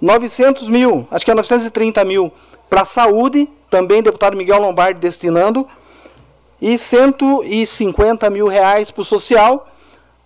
900 0.00 0.68
mil, 0.68 1.06
acho 1.10 1.24
que 1.24 1.30
é 1.30 1.34
930 1.34 2.04
mil 2.04 2.32
para 2.68 2.82
a 2.82 2.84
saúde, 2.84 3.48
também 3.70 4.02
deputado 4.02 4.36
Miguel 4.36 4.60
Lombardi 4.60 5.00
destinando, 5.00 5.66
e 6.60 6.76
150 6.76 8.28
mil 8.30 8.48
reais 8.48 8.90
para 8.90 9.02
o 9.02 9.04
social, 9.04 9.68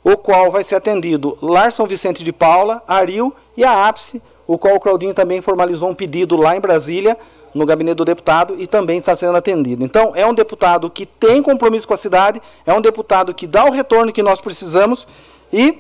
o 0.03 0.17
qual 0.17 0.51
vai 0.51 0.63
ser 0.63 0.75
atendido 0.75 1.39
Lar 1.41 1.71
São 1.71 1.87
Vicente 1.87 2.25
de 2.25 2.33
Paula, 2.33 2.83
Aril 2.89 3.35
e 3.57 3.65
a 3.65 3.87
ápice, 3.87 4.23
o 4.47 4.59
qual 4.59 4.75
o 4.75 4.81
Claudinho 4.81 5.15
também 5.15 5.41
formalizou 5.41 5.89
um 5.89 5.95
pedido 5.95 6.37
lá 6.37 6.57
em 6.57 6.61
Brasília, 6.61 7.17
no 7.55 7.67
gabinete 7.67 7.97
do 7.97 8.05
deputado, 8.05 8.57
e 8.59 8.67
também 8.67 8.99
está 8.99 9.15
sendo 9.15 9.37
atendido. 9.37 9.85
Então, 9.85 10.13
é 10.17 10.27
um 10.27 10.35
deputado 10.35 10.91
que 10.91 11.07
tem 11.07 11.43
compromisso 11.43 11.87
com 11.87 11.95
a 11.95 11.99
cidade, 11.99 12.41
é 12.67 12.73
um 12.73 12.81
deputado 12.81 13.33
que 13.35 13.47
dá 13.47 13.65
o 13.65 13.71
retorno 13.71 14.13
que 14.13 14.23
nós 14.23 14.41
precisamos, 14.41 15.07
e 15.53 15.79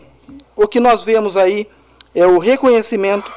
o 0.57 0.67
que 0.67 0.81
nós 0.81 1.05
vemos 1.05 1.37
aí 1.37 1.69
é 2.15 2.27
o 2.27 2.39
reconhecimento, 2.39 3.31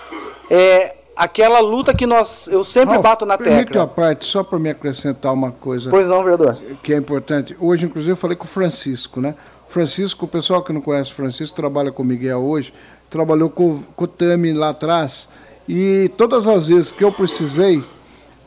é 0.49 0.95
aquela 1.16 1.60
luta 1.60 1.95
que 1.95 2.06
nós, 2.06 2.48
eu 2.48 2.64
sempre 2.64 2.95
Ralf, 2.95 3.03
bato 3.03 3.26
na 3.26 3.38
permite 3.38 3.68
tecla. 3.68 3.82
uma 3.82 3.88
parte, 3.88 4.26
só 4.26 4.44
para 4.44 4.60
me 4.60 4.70
acrescentar 4.70 5.34
uma 5.34 5.52
coisa. 5.52 5.90
Pois 5.90 6.10
não, 6.10 6.22
vereador. 6.24 6.57
Que 6.84 6.94
é 6.94 6.98
importante. 6.98 7.56
Hoje, 7.60 7.86
inclusive, 7.86 8.12
eu 8.12 8.18
falei 8.18 8.36
com 8.36 8.45
o 8.45 8.48
Francisco, 8.48 9.22
né? 9.22 9.36
Francisco, 9.68 10.26
o 10.26 10.28
pessoal 10.28 10.64
que 10.64 10.72
não 10.72 10.82
conhece 10.82 11.12
o 11.12 11.16
Francisco, 11.16 11.56
trabalha 11.56 11.91
com 11.91 12.03
o 12.03 12.06
Miguel 12.06 12.44
hoje, 12.44 12.74
trabalhou 13.10 13.49
com, 13.49 13.82
com 13.95 14.03
o 14.03 14.07
Tami 14.07 14.53
lá 14.53 14.70
atrás, 14.70 15.30
e 15.68 16.12
todas 16.18 16.48
as 16.48 16.68
vezes 16.68 16.91
que 16.91 17.03
eu 17.03 17.12
precisei, 17.12 17.84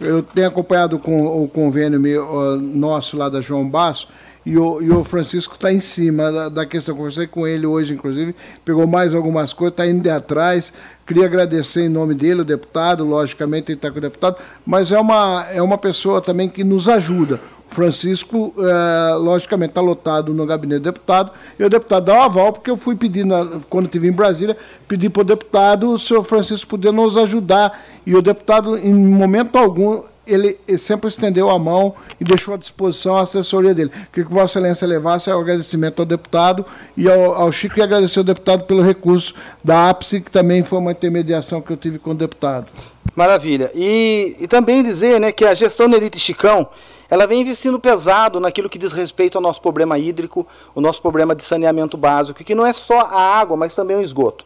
eu 0.01 0.23
tenho 0.23 0.47
acompanhado 0.47 0.99
com 0.99 1.43
o 1.43 1.49
convênio 1.49 1.99
meu, 1.99 2.57
nosso 2.61 3.17
lá 3.17 3.29
da 3.29 3.41
João 3.41 3.69
Basso, 3.69 4.09
e 4.47 4.57
o, 4.57 4.81
e 4.81 4.91
o 4.91 5.05
Francisco 5.05 5.55
está 5.55 5.73
em 5.73 5.81
cima 5.81 6.31
da, 6.33 6.49
da 6.49 6.67
questão. 6.67 6.97
Conversei 6.97 7.27
com 7.27 7.47
ele 7.47 7.67
hoje, 7.67 7.93
inclusive, 7.93 8.35
pegou 8.65 8.87
mais 8.87 9.15
algumas 9.15 9.53
coisas, 9.53 9.73
está 9.73 9.87
indo 9.87 10.03
de 10.03 10.11
atrás. 10.11 10.73
Queria 11.07 11.25
agradecer 11.27 11.83
em 11.85 11.89
nome 11.89 12.15
dele, 12.15 12.43
o 12.43 12.45
deputado, 12.45 13.05
logicamente 13.05 13.73
ele 13.73 13.79
está 13.79 13.91
com 13.91 13.99
o 13.99 14.01
deputado, 14.01 14.37
mas 14.65 14.93
é 14.93 14.99
uma, 14.99 15.45
é 15.53 15.61
uma 15.63 15.79
pessoa 15.79 16.21
também 16.21 16.49
que 16.49 16.63
nos 16.65 16.89
ajuda. 16.89 17.41
Francisco, 17.71 18.55
eh, 18.59 19.15
logicamente, 19.17 19.73
está 19.73 19.81
lotado 19.83 20.33
no 20.33 20.47
gabinete 20.47 20.81
do 20.81 20.85
deputado, 20.85 21.31
e 21.59 21.63
o 21.65 21.69
deputado 21.69 22.07
dá 22.07 22.15
o 22.15 22.23
aval, 22.23 22.53
porque 22.53 22.71
eu 22.71 22.79
fui 22.79 22.97
pedir, 22.97 23.27
na- 23.27 23.61
quando 23.69 23.85
estive 23.85 24.09
em 24.09 24.13
Brasília, 24.13 24.57
pedi 24.89 25.11
para 25.11 25.21
o 25.21 25.25
deputado, 25.25 25.91
o 25.93 25.99
senhor 25.99 26.25
Francisco, 26.25 26.71
poder 26.71 26.93
nos 26.93 27.17
ajudar. 27.19 27.79
E 28.07 28.15
o 28.17 28.23
deputado, 28.23 28.77
em 28.79 28.95
momento 28.95 29.57
algum, 29.59 30.03
ele, 30.29 30.59
sempre 30.79 31.09
estendeu 31.09 31.51
a 31.51 31.59
mão 31.59 31.95
e 32.21 32.25
deixou 32.25 32.55
à 32.55 32.57
disposição 32.57 33.17
a 33.17 33.23
assessoria 33.23 33.75
dele. 33.75 33.91
Queria 34.13 34.29
que 34.29 34.35
Vossa 34.35 34.59
Excelência 34.59 34.87
levasse 34.87 35.31
o 35.31 35.39
agradecimento 35.39 36.01
ao 36.01 36.07
deputado 36.07 36.65
e 36.97 37.09
ao, 37.09 37.35
ao 37.35 37.53
Chico 37.53 37.79
e 37.79 37.83
agradecer 37.83 38.19
ao 38.19 38.25
deputado 38.25 38.65
pelo 38.65 38.83
recurso 38.83 39.35
da 39.63 39.89
ápice, 39.89 40.21
que 40.21 40.31
também 40.31 40.63
foi 40.63 40.79
uma 40.79 40.93
intermediação 40.93 41.61
que 41.61 41.73
eu 41.73 41.77
tive 41.77 41.99
com 41.99 42.11
o 42.11 42.15
deputado. 42.15 42.67
Maravilha. 43.15 43.71
E, 43.75 44.37
e 44.39 44.47
também 44.47 44.83
dizer 44.83 45.19
né, 45.19 45.33
que 45.33 45.45
a 45.45 45.55
gestão 45.55 45.89
da 45.89 45.97
Elite 45.97 46.21
Chicão, 46.21 46.69
ela 47.11 47.27
vem 47.27 47.41
investindo 47.41 47.79
pesado 47.79 48.39
naquilo 48.39 48.69
que 48.69 48.79
diz 48.79 48.93
respeito 48.93 49.37
ao 49.37 49.43
nosso 49.43 49.61
problema 49.61 49.99
hídrico, 49.99 50.47
o 50.75 50.81
nosso 50.81 51.01
problema 51.03 51.35
de 51.35 51.43
saneamento 51.43 51.97
básico, 51.97 52.45
que 52.45 52.55
não 52.55 52.67
é 52.67 52.73
só 52.73 53.01
a 53.01 53.21
água, 53.41 53.57
mas 53.57 53.75
também 53.75 53.97
o 53.97 54.03
esgoto. 54.03 54.45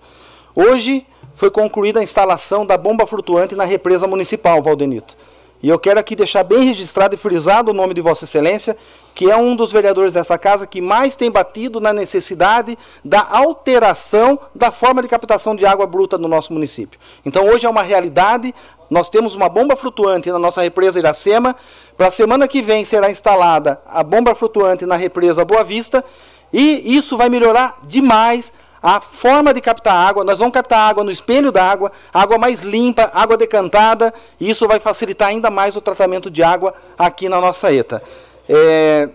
Hoje 0.55 1.07
foi 1.35 1.51
concluída 1.51 2.01
a 2.01 2.03
instalação 2.03 2.65
da 2.65 2.77
bomba 2.77 3.07
flutuante 3.07 3.55
na 3.55 3.65
represa 3.65 4.07
municipal, 4.07 4.63
Valdenito. 4.63 5.17
E 5.63 5.69
eu 5.69 5.79
quero 5.79 6.01
aqui 6.01 6.17
deixar 6.17 6.43
bem 6.43 6.65
registrado 6.65 7.15
e 7.15 7.19
frisado 7.19 7.71
o 7.71 7.75
nome 7.75 7.95
de 7.95 8.01
Vossa 8.01 8.25
Excelência, 8.25 8.77
que 9.15 9.31
é 9.31 9.37
um 9.37 9.55
dos 9.55 9.71
vereadores 9.71 10.13
dessa 10.13 10.37
casa 10.37 10.67
que 10.67 10.81
mais 10.81 11.15
tem 11.15 11.31
batido 11.31 11.79
na 11.79 11.93
necessidade 11.93 12.77
da 13.05 13.25
alteração 13.31 14.39
da 14.53 14.73
forma 14.73 15.01
de 15.01 15.07
captação 15.07 15.55
de 15.55 15.65
água 15.65 15.87
bruta 15.87 16.19
no 16.19 16.27
nosso 16.27 16.53
município. 16.53 16.99
Então 17.25 17.47
hoje 17.47 17.65
é 17.65 17.71
uma 17.71 17.83
realidade, 17.83 18.53
nós 18.91 19.09
temos 19.09 19.37
uma 19.37 19.49
bomba 19.49 19.77
flutuante 19.77 20.33
na 20.33 20.39
nossa 20.39 20.61
represa 20.63 20.99
Iracema, 20.99 21.55
para 21.97 22.09
a 22.09 22.11
semana 22.11 22.49
que 22.49 22.61
vem 22.61 22.85
será 22.85 23.09
instalada 23.09 23.81
a 23.87 24.03
bomba 24.03 24.35
flutuante 24.35 24.85
na 24.85 24.97
represa 24.97 25.45
Boa 25.45 25.63
Vista, 25.63 26.05
e 26.53 26.97
isso 26.97 27.17
vai 27.17 27.29
melhorar 27.29 27.77
demais 27.85 28.53
a 28.83 29.01
forma 29.01 29.55
de 29.55 29.61
captar 29.61 29.95
água. 29.95 30.25
Nós 30.25 30.39
vamos 30.39 30.53
captar 30.53 30.81
água 30.91 31.05
no 31.05 31.11
espelho 31.11 31.53
d'água, 31.53 31.93
água 32.13 32.37
mais 32.37 32.63
limpa, 32.63 33.11
água 33.15 33.37
decantada, 33.37 34.13
e 34.41 34.51
isso 34.51 34.67
vai 34.67 34.81
facilitar 34.81 35.29
ainda 35.29 35.51
mais 35.51 35.77
o 35.77 35.81
tratamento 35.81 36.31
de 36.31 36.43
água 36.43 36.75
aqui 36.99 37.29
na 37.29 37.41
nossa 37.41 37.73
ETA. 37.73 38.03
É, 38.49 39.09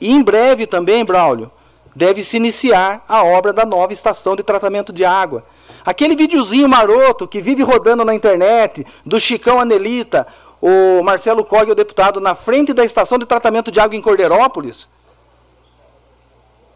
E 0.00 0.10
em 0.10 0.22
breve 0.22 0.66
também, 0.66 1.04
Braulio, 1.04 1.50
deve 1.94 2.24
se 2.24 2.36
iniciar 2.36 3.04
a 3.08 3.22
obra 3.24 3.52
da 3.52 3.64
nova 3.64 3.92
estação 3.92 4.34
de 4.34 4.42
tratamento 4.42 4.92
de 4.92 5.04
água. 5.04 5.44
Aquele 5.84 6.16
videozinho 6.16 6.68
maroto 6.68 7.28
que 7.28 7.40
vive 7.40 7.62
rodando 7.62 8.04
na 8.04 8.14
internet, 8.14 8.86
do 9.04 9.20
Chicão 9.20 9.60
Anelita, 9.60 10.26
o 10.60 11.02
Marcelo 11.02 11.44
Cog, 11.44 11.70
o 11.70 11.74
deputado, 11.74 12.20
na 12.20 12.34
frente 12.34 12.72
da 12.72 12.84
estação 12.84 13.18
de 13.18 13.26
tratamento 13.26 13.70
de 13.70 13.78
água 13.78 13.96
em 13.96 14.00
Cordeirópolis, 14.00 14.88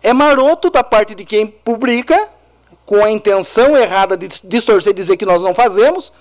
é 0.03 0.13
maroto 0.13 0.71
da 0.71 0.85
parte 0.85 1.15
de 1.15 1.25
quem 1.25 1.47
publica, 1.47 2.29
com 2.87 3.05
a 3.05 3.11
intenção 3.11 3.77
errada 3.77 4.17
de 4.17 4.29
distorcer 4.45 4.93
e 4.93 4.95
dizer 4.95 5.17
que 5.17 5.27
nós 5.27 5.43
não 5.43 5.55
fazemos, 5.55 6.13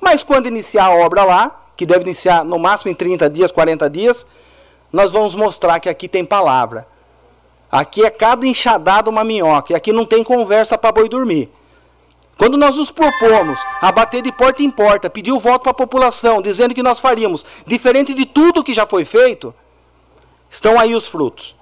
mas 0.00 0.22
quando 0.22 0.46
iniciar 0.46 0.86
a 0.86 0.94
obra 0.94 1.24
lá, 1.24 1.64
que 1.76 1.84
deve 1.84 2.04
iniciar 2.04 2.44
no 2.44 2.58
máximo 2.58 2.90
em 2.90 2.94
30 2.94 3.28
dias, 3.28 3.52
40 3.52 3.90
dias, 3.90 4.26
nós 4.92 5.10
vamos 5.12 5.34
mostrar 5.34 5.78
que 5.78 5.88
aqui 5.88 6.08
tem 6.08 6.24
palavra. 6.24 6.86
Aqui 7.70 8.04
é 8.04 8.10
cada 8.10 8.46
enxadada 8.46 9.10
uma 9.10 9.24
minhoca, 9.24 9.72
e 9.72 9.76
aqui 9.76 9.92
não 9.92 10.06
tem 10.06 10.24
conversa 10.24 10.78
para 10.78 10.92
boi 10.92 11.08
dormir. 11.08 11.50
Quando 12.38 12.56
nós 12.56 12.76
nos 12.76 12.90
propomos 12.90 13.58
a 13.80 13.90
bater 13.90 14.22
de 14.22 14.30
porta 14.30 14.62
em 14.62 14.70
porta, 14.70 15.08
pedir 15.08 15.32
o 15.32 15.38
voto 15.38 15.62
para 15.62 15.72
a 15.72 15.74
população, 15.74 16.42
dizendo 16.42 16.74
que 16.74 16.82
nós 16.82 17.00
faríamos 17.00 17.44
diferente 17.66 18.12
de 18.14 18.26
tudo 18.26 18.62
que 18.62 18.74
já 18.74 18.86
foi 18.86 19.04
feito, 19.04 19.54
estão 20.50 20.78
aí 20.78 20.94
os 20.94 21.08
frutos. 21.08 21.55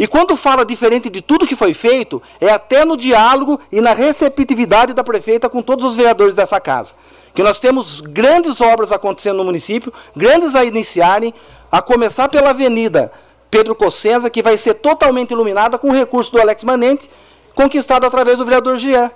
E 0.00 0.06
quando 0.06 0.34
fala 0.34 0.64
diferente 0.64 1.10
de 1.10 1.20
tudo 1.20 1.46
que 1.46 1.54
foi 1.54 1.74
feito, 1.74 2.22
é 2.40 2.48
até 2.48 2.86
no 2.86 2.96
diálogo 2.96 3.60
e 3.70 3.82
na 3.82 3.92
receptividade 3.92 4.94
da 4.94 5.04
prefeita 5.04 5.46
com 5.46 5.60
todos 5.60 5.84
os 5.84 5.94
vereadores 5.94 6.34
dessa 6.34 6.58
casa. 6.58 6.94
Que 7.34 7.42
nós 7.42 7.60
temos 7.60 8.00
grandes 8.00 8.62
obras 8.62 8.92
acontecendo 8.92 9.36
no 9.36 9.44
município, 9.44 9.92
grandes 10.16 10.54
a 10.54 10.64
iniciarem, 10.64 11.34
a 11.70 11.82
começar 11.82 12.30
pela 12.30 12.48
Avenida 12.48 13.12
Pedro 13.50 13.74
Cossenza, 13.74 14.30
que 14.30 14.42
vai 14.42 14.56
ser 14.56 14.72
totalmente 14.72 15.32
iluminada 15.32 15.76
com 15.76 15.90
o 15.90 15.94
recurso 15.94 16.32
do 16.32 16.40
Alex 16.40 16.64
Manente, 16.64 17.10
conquistado 17.54 18.06
através 18.06 18.38
do 18.38 18.44
vereador 18.46 18.78
Jean. 18.78 19.10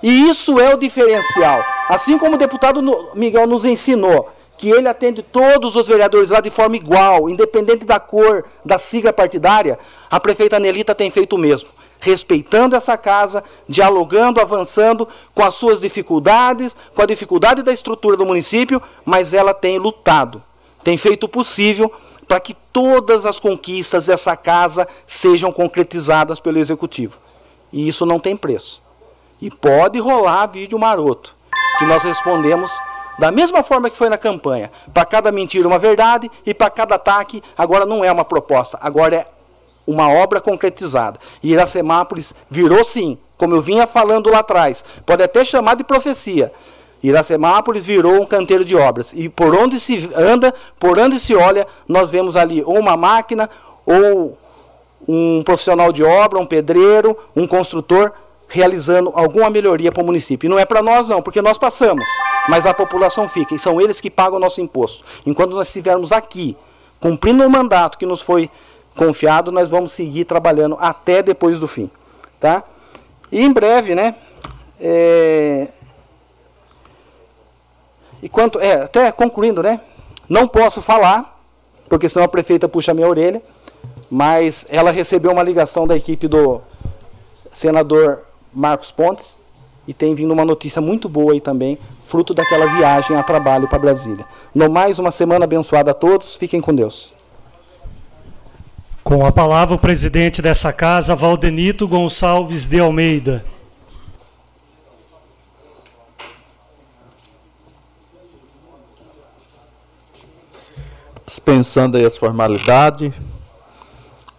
E 0.00 0.28
isso 0.30 0.60
é 0.60 0.72
o 0.72 0.78
diferencial. 0.78 1.60
Assim 1.88 2.16
como 2.18 2.36
o 2.36 2.38
deputado 2.38 2.80
Miguel 3.16 3.48
nos 3.48 3.64
ensinou 3.64 4.30
que 4.58 4.68
ele 4.68 4.88
atende 4.88 5.22
todos 5.22 5.76
os 5.76 5.86
vereadores 5.86 6.30
lá 6.30 6.40
de 6.40 6.50
forma 6.50 6.76
igual, 6.76 7.30
independente 7.30 7.86
da 7.86 8.00
cor, 8.00 8.44
da 8.64 8.76
sigla 8.76 9.12
partidária, 9.12 9.78
a 10.10 10.18
prefeita 10.18 10.58
Nelita 10.58 10.96
tem 10.96 11.10
feito 11.12 11.36
o 11.36 11.38
mesmo. 11.38 11.68
Respeitando 12.00 12.74
essa 12.74 12.96
casa, 12.96 13.42
dialogando, 13.68 14.40
avançando 14.40 15.08
com 15.32 15.42
as 15.42 15.54
suas 15.54 15.80
dificuldades, 15.80 16.76
com 16.94 17.02
a 17.02 17.06
dificuldade 17.06 17.62
da 17.62 17.72
estrutura 17.72 18.16
do 18.16 18.26
município, 18.26 18.82
mas 19.04 19.32
ela 19.32 19.54
tem 19.54 19.78
lutado, 19.78 20.42
tem 20.82 20.96
feito 20.96 21.24
o 21.24 21.28
possível 21.28 21.92
para 22.26 22.40
que 22.40 22.54
todas 22.72 23.24
as 23.24 23.40
conquistas 23.40 24.06
dessa 24.06 24.36
casa 24.36 24.86
sejam 25.06 25.52
concretizadas 25.52 26.40
pelo 26.40 26.58
executivo. 26.58 27.16
E 27.72 27.88
isso 27.88 28.04
não 28.04 28.18
tem 28.18 28.36
preço. 28.36 28.82
E 29.40 29.50
pode 29.50 29.98
rolar 30.00 30.46
vídeo 30.46 30.78
maroto, 30.78 31.34
que 31.78 31.84
nós 31.84 32.02
respondemos 32.02 32.70
da 33.18 33.30
mesma 33.30 33.62
forma 33.62 33.90
que 33.90 33.96
foi 33.96 34.08
na 34.08 34.16
campanha. 34.16 34.70
Para 34.94 35.04
cada 35.04 35.32
mentira, 35.32 35.66
uma 35.66 35.78
verdade, 35.78 36.30
e 36.46 36.54
para 36.54 36.70
cada 36.70 36.94
ataque, 36.94 37.42
agora 37.56 37.84
não 37.84 38.04
é 38.04 38.12
uma 38.12 38.24
proposta, 38.24 38.78
agora 38.80 39.16
é 39.16 39.26
uma 39.86 40.08
obra 40.08 40.40
concretizada. 40.40 41.18
E 41.42 41.52
Iracemápolis 41.52 42.34
virou 42.50 42.84
sim, 42.84 43.18
como 43.36 43.54
eu 43.54 43.62
vinha 43.62 43.86
falando 43.86 44.30
lá 44.30 44.40
atrás, 44.40 44.84
pode 45.04 45.22
até 45.22 45.44
chamar 45.44 45.76
de 45.76 45.84
profecia. 45.84 46.52
Iracemápolis 47.02 47.86
virou 47.86 48.20
um 48.20 48.26
canteiro 48.26 48.64
de 48.64 48.76
obras. 48.76 49.12
E 49.14 49.28
por 49.28 49.54
onde 49.54 49.78
se 49.78 50.10
anda, 50.14 50.52
por 50.78 50.98
onde 50.98 51.18
se 51.18 51.34
olha, 51.34 51.66
nós 51.86 52.10
vemos 52.10 52.36
ali 52.36 52.62
ou 52.64 52.78
uma 52.78 52.96
máquina, 52.96 53.48
ou 53.86 54.36
um 55.08 55.42
profissional 55.44 55.92
de 55.92 56.02
obra, 56.02 56.38
um 56.38 56.46
pedreiro, 56.46 57.16
um 57.34 57.46
construtor 57.46 58.12
realizando 58.48 59.12
alguma 59.14 59.50
melhoria 59.50 59.92
para 59.92 60.02
o 60.02 60.06
município. 60.06 60.46
E 60.46 60.50
não 60.50 60.58
é 60.58 60.64
para 60.64 60.82
nós 60.82 61.08
não, 61.08 61.20
porque 61.20 61.42
nós 61.42 61.58
passamos, 61.58 62.04
mas 62.48 62.66
a 62.66 62.72
população 62.72 63.28
fica, 63.28 63.54
e 63.54 63.58
são 63.58 63.80
eles 63.80 64.00
que 64.00 64.10
pagam 64.10 64.38
o 64.38 64.40
nosso 64.40 64.60
imposto. 64.60 65.04
Enquanto 65.26 65.54
nós 65.54 65.68
estivermos 65.68 66.10
aqui, 66.10 66.56
cumprindo 66.98 67.44
o 67.44 67.50
mandato 67.50 67.98
que 67.98 68.06
nos 68.06 68.22
foi 68.22 68.50
confiado, 68.96 69.52
nós 69.52 69.68
vamos 69.68 69.92
seguir 69.92 70.24
trabalhando 70.24 70.76
até 70.80 71.22
depois 71.22 71.60
do 71.60 71.68
fim. 71.68 71.90
Tá? 72.40 72.64
E 73.30 73.42
em 73.42 73.52
breve, 73.52 73.94
né? 73.94 74.14
É... 74.80 75.68
E 78.22 78.28
quanto. 78.28 78.58
É, 78.58 78.82
até 78.82 79.12
concluindo, 79.12 79.62
né? 79.62 79.80
Não 80.28 80.48
posso 80.48 80.82
falar, 80.82 81.40
porque 81.88 82.08
senão 82.08 82.24
a 82.24 82.28
prefeita 82.28 82.68
puxa 82.68 82.92
a 82.92 82.94
minha 82.94 83.08
orelha, 83.08 83.42
mas 84.10 84.66
ela 84.68 84.90
recebeu 84.90 85.30
uma 85.30 85.42
ligação 85.42 85.86
da 85.86 85.96
equipe 85.96 86.26
do 86.26 86.60
senador 87.52 88.27
Marcos 88.52 88.90
Pontes 88.90 89.38
e 89.86 89.94
tem 89.94 90.14
vindo 90.14 90.32
uma 90.32 90.44
notícia 90.44 90.82
muito 90.82 91.08
boa 91.08 91.32
aí 91.32 91.40
também, 91.40 91.78
fruto 92.04 92.34
daquela 92.34 92.66
viagem 92.66 93.16
a 93.16 93.22
trabalho 93.22 93.66
para 93.66 93.78
Brasília. 93.78 94.26
No 94.54 94.70
mais, 94.70 94.98
uma 94.98 95.10
semana 95.10 95.44
abençoada 95.44 95.92
a 95.92 95.94
todos, 95.94 96.36
fiquem 96.36 96.60
com 96.60 96.74
Deus. 96.74 97.14
Com 99.02 99.24
a 99.24 99.32
palavra 99.32 99.74
o 99.74 99.78
presidente 99.78 100.42
dessa 100.42 100.70
casa, 100.70 101.16
Valdenito 101.16 101.88
Gonçalves 101.88 102.66
de 102.66 102.78
Almeida. 102.78 103.42
Dispensando 111.26 111.96
aí 111.96 112.04
as 112.04 112.18
formalidades, 112.18 113.14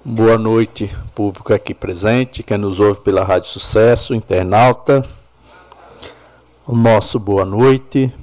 boa 0.03 0.37
noite, 0.37 0.89
público 1.13 1.53
aqui 1.53 1.73
presente, 1.73 2.41
quem 2.41 2.57
nos 2.57 2.79
ouve 2.79 3.01
pela 3.01 3.23
Rádio 3.23 3.49
Sucesso, 3.49 4.15
internauta. 4.15 5.03
O 6.65 6.75
nosso 6.75 7.19
boa 7.19 7.43
noite. 7.43 8.13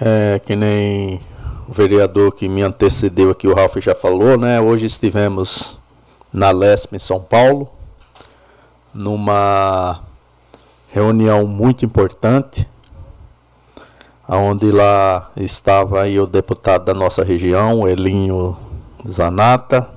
É, 0.00 0.40
que 0.44 0.56
nem 0.56 1.20
o 1.68 1.72
vereador 1.72 2.32
que 2.32 2.48
me 2.48 2.62
antecedeu 2.62 3.30
aqui, 3.30 3.46
o 3.46 3.54
Ralf 3.54 3.76
já 3.76 3.94
falou, 3.94 4.36
né? 4.36 4.60
Hoje 4.60 4.86
estivemos 4.86 5.78
na 6.32 6.50
LESP 6.50 6.96
em 6.96 6.98
São 6.98 7.20
Paulo, 7.20 7.70
numa 8.92 10.00
reunião 10.90 11.46
muito 11.46 11.84
importante, 11.84 12.68
onde 14.28 14.72
lá 14.72 15.30
estava 15.36 16.02
aí 16.02 16.18
o 16.18 16.26
deputado 16.26 16.84
da 16.84 16.94
nossa 16.94 17.22
região, 17.22 17.86
Elinho 17.86 18.56
Zanata, 19.06 19.90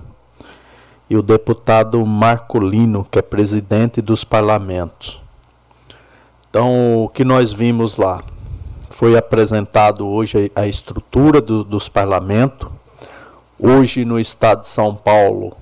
e 1.10 1.16
o 1.16 1.22
deputado 1.22 2.04
Marcolino, 2.06 3.06
que 3.06 3.20
é 3.20 3.22
presidente 3.22 4.02
dos 4.02 4.24
parlamentos. 4.24 5.22
Então, 6.50 7.04
o 7.04 7.10
que 7.10 7.24
nós 7.24 7.54
vimos 7.54 7.98
lá? 7.98 8.24
Foi 8.90 9.18
apresentado 9.18 10.08
hoje 10.08 10.52
a 10.56 10.66
estrutura 10.66 11.42
do, 11.42 11.64
dos 11.64 11.90
parlamentos. 11.90 12.70
Hoje, 13.60 14.04
no 14.04 14.20
estado 14.20 14.62
de 14.62 14.68
São 14.68 14.96
Paulo, 14.96 15.56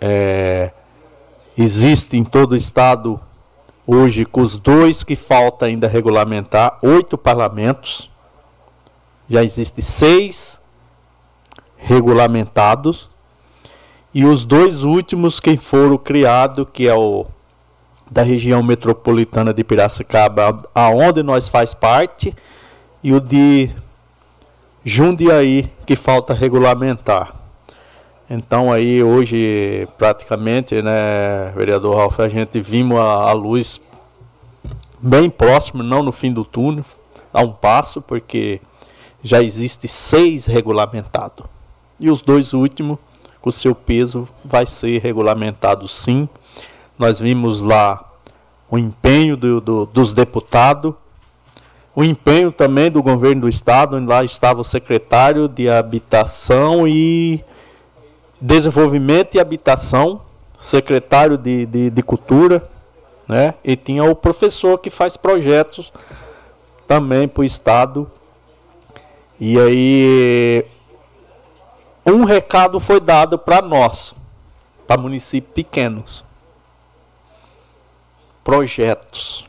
é, 0.00 0.72
existe 1.58 2.16
em 2.16 2.24
todo 2.24 2.52
o 2.52 2.56
estado, 2.56 3.20
hoje, 3.86 4.24
com 4.24 4.40
os 4.40 4.56
dois 4.58 5.02
que 5.02 5.16
falta 5.16 5.66
ainda 5.66 5.88
regulamentar, 5.88 6.78
oito 6.82 7.18
parlamentos. 7.18 8.10
Já 9.28 9.42
existe 9.42 9.82
seis 9.82 10.60
regulamentados 11.86 13.08
e 14.12 14.24
os 14.24 14.44
dois 14.44 14.82
últimos 14.82 15.38
que 15.38 15.56
foram 15.56 15.96
criados, 15.96 16.66
que 16.72 16.88
é 16.88 16.94
o 16.94 17.26
da 18.10 18.22
região 18.22 18.62
metropolitana 18.62 19.54
de 19.54 19.62
Piracicaba, 19.62 20.64
aonde 20.74 21.22
nós 21.22 21.48
faz 21.48 21.74
parte, 21.74 22.34
e 23.02 23.12
o 23.12 23.20
de 23.20 23.70
Jundiaí, 24.84 25.70
que 25.84 25.94
falta 25.94 26.34
regulamentar. 26.34 27.34
Então 28.28 28.72
aí 28.72 29.02
hoje 29.02 29.86
praticamente, 29.96 30.82
né, 30.82 31.52
vereador 31.54 31.96
Ralf, 31.96 32.18
a 32.18 32.28
gente 32.28 32.60
vimos 32.60 32.98
a, 32.98 33.30
a 33.30 33.32
luz 33.32 33.80
bem 35.00 35.30
próximo, 35.30 35.84
não 35.84 36.02
no 36.02 36.10
fim 36.10 36.32
do 36.32 36.44
túnel, 36.44 36.84
a 37.32 37.42
um 37.42 37.52
passo, 37.52 38.02
porque 38.02 38.60
já 39.22 39.40
existe 39.42 39.86
seis 39.86 40.46
regulamentados. 40.46 41.55
E 41.98 42.10
os 42.10 42.20
dois 42.20 42.52
últimos, 42.52 42.98
com 43.40 43.50
seu 43.50 43.74
peso, 43.74 44.28
vai 44.44 44.66
ser 44.66 45.00
regulamentado 45.00 45.88
sim. 45.88 46.28
Nós 46.98 47.18
vimos 47.18 47.62
lá 47.62 48.12
o 48.70 48.78
empenho 48.78 49.36
do, 49.36 49.60
do, 49.60 49.86
dos 49.86 50.12
deputados, 50.12 50.94
o 51.94 52.04
empenho 52.04 52.52
também 52.52 52.90
do 52.90 53.02
governo 53.02 53.42
do 53.42 53.48
estado, 53.48 53.96
onde 53.96 54.06
lá 54.06 54.22
estava 54.22 54.60
o 54.60 54.64
secretário 54.64 55.48
de 55.48 55.70
Habitação 55.70 56.86
e 56.86 57.42
Desenvolvimento 58.38 59.34
e 59.34 59.40
Habitação, 59.40 60.20
secretário 60.58 61.38
de, 61.38 61.64
de, 61.64 61.88
de 61.88 62.02
Cultura, 62.02 62.68
né? 63.26 63.54
e 63.64 63.76
tinha 63.76 64.04
o 64.04 64.14
professor 64.14 64.78
que 64.78 64.90
faz 64.90 65.16
projetos 65.16 65.90
também 66.86 67.26
para 67.26 67.40
o 67.40 67.44
estado. 67.44 68.10
E 69.40 69.58
aí 69.58 70.64
um 72.10 72.24
recado 72.24 72.78
foi 72.78 73.00
dado 73.00 73.38
para 73.38 73.60
nós, 73.60 74.14
para 74.86 75.00
municípios 75.00 75.52
pequenos. 75.54 76.24
Projetos. 78.44 79.48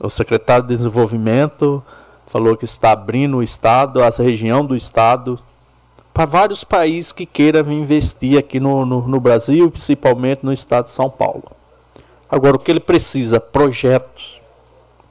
O 0.00 0.10
secretário 0.10 0.64
de 0.64 0.76
Desenvolvimento 0.76 1.82
falou 2.26 2.56
que 2.56 2.64
está 2.64 2.92
abrindo 2.92 3.38
o 3.38 3.42
Estado, 3.42 4.02
a 4.02 4.10
região 4.10 4.64
do 4.64 4.76
Estado, 4.76 5.38
para 6.12 6.26
vários 6.26 6.64
países 6.64 7.12
que 7.12 7.24
queiram 7.24 7.70
investir 7.70 8.38
aqui 8.38 8.58
no, 8.58 8.84
no, 8.84 9.06
no 9.06 9.20
Brasil, 9.20 9.70
principalmente 9.70 10.44
no 10.44 10.52
Estado 10.52 10.86
de 10.86 10.90
São 10.90 11.08
Paulo. 11.08 11.44
Agora, 12.28 12.56
o 12.56 12.58
que 12.58 12.70
ele 12.70 12.80
precisa? 12.80 13.40
Projetos 13.40 14.38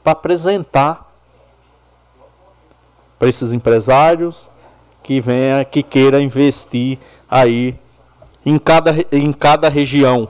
para 0.03 0.11
apresentar 0.13 1.05
para 3.19 3.27
esses 3.27 3.51
empresários, 3.51 4.49
que 5.07 5.21
venha, 5.21 5.63
que 5.63 5.81
queira 5.81 6.21
investir 6.21 6.99
aí 7.31 7.73
em 8.45 8.59
cada, 8.59 8.93
em 9.09 9.31
cada 9.31 9.69
região. 9.69 10.27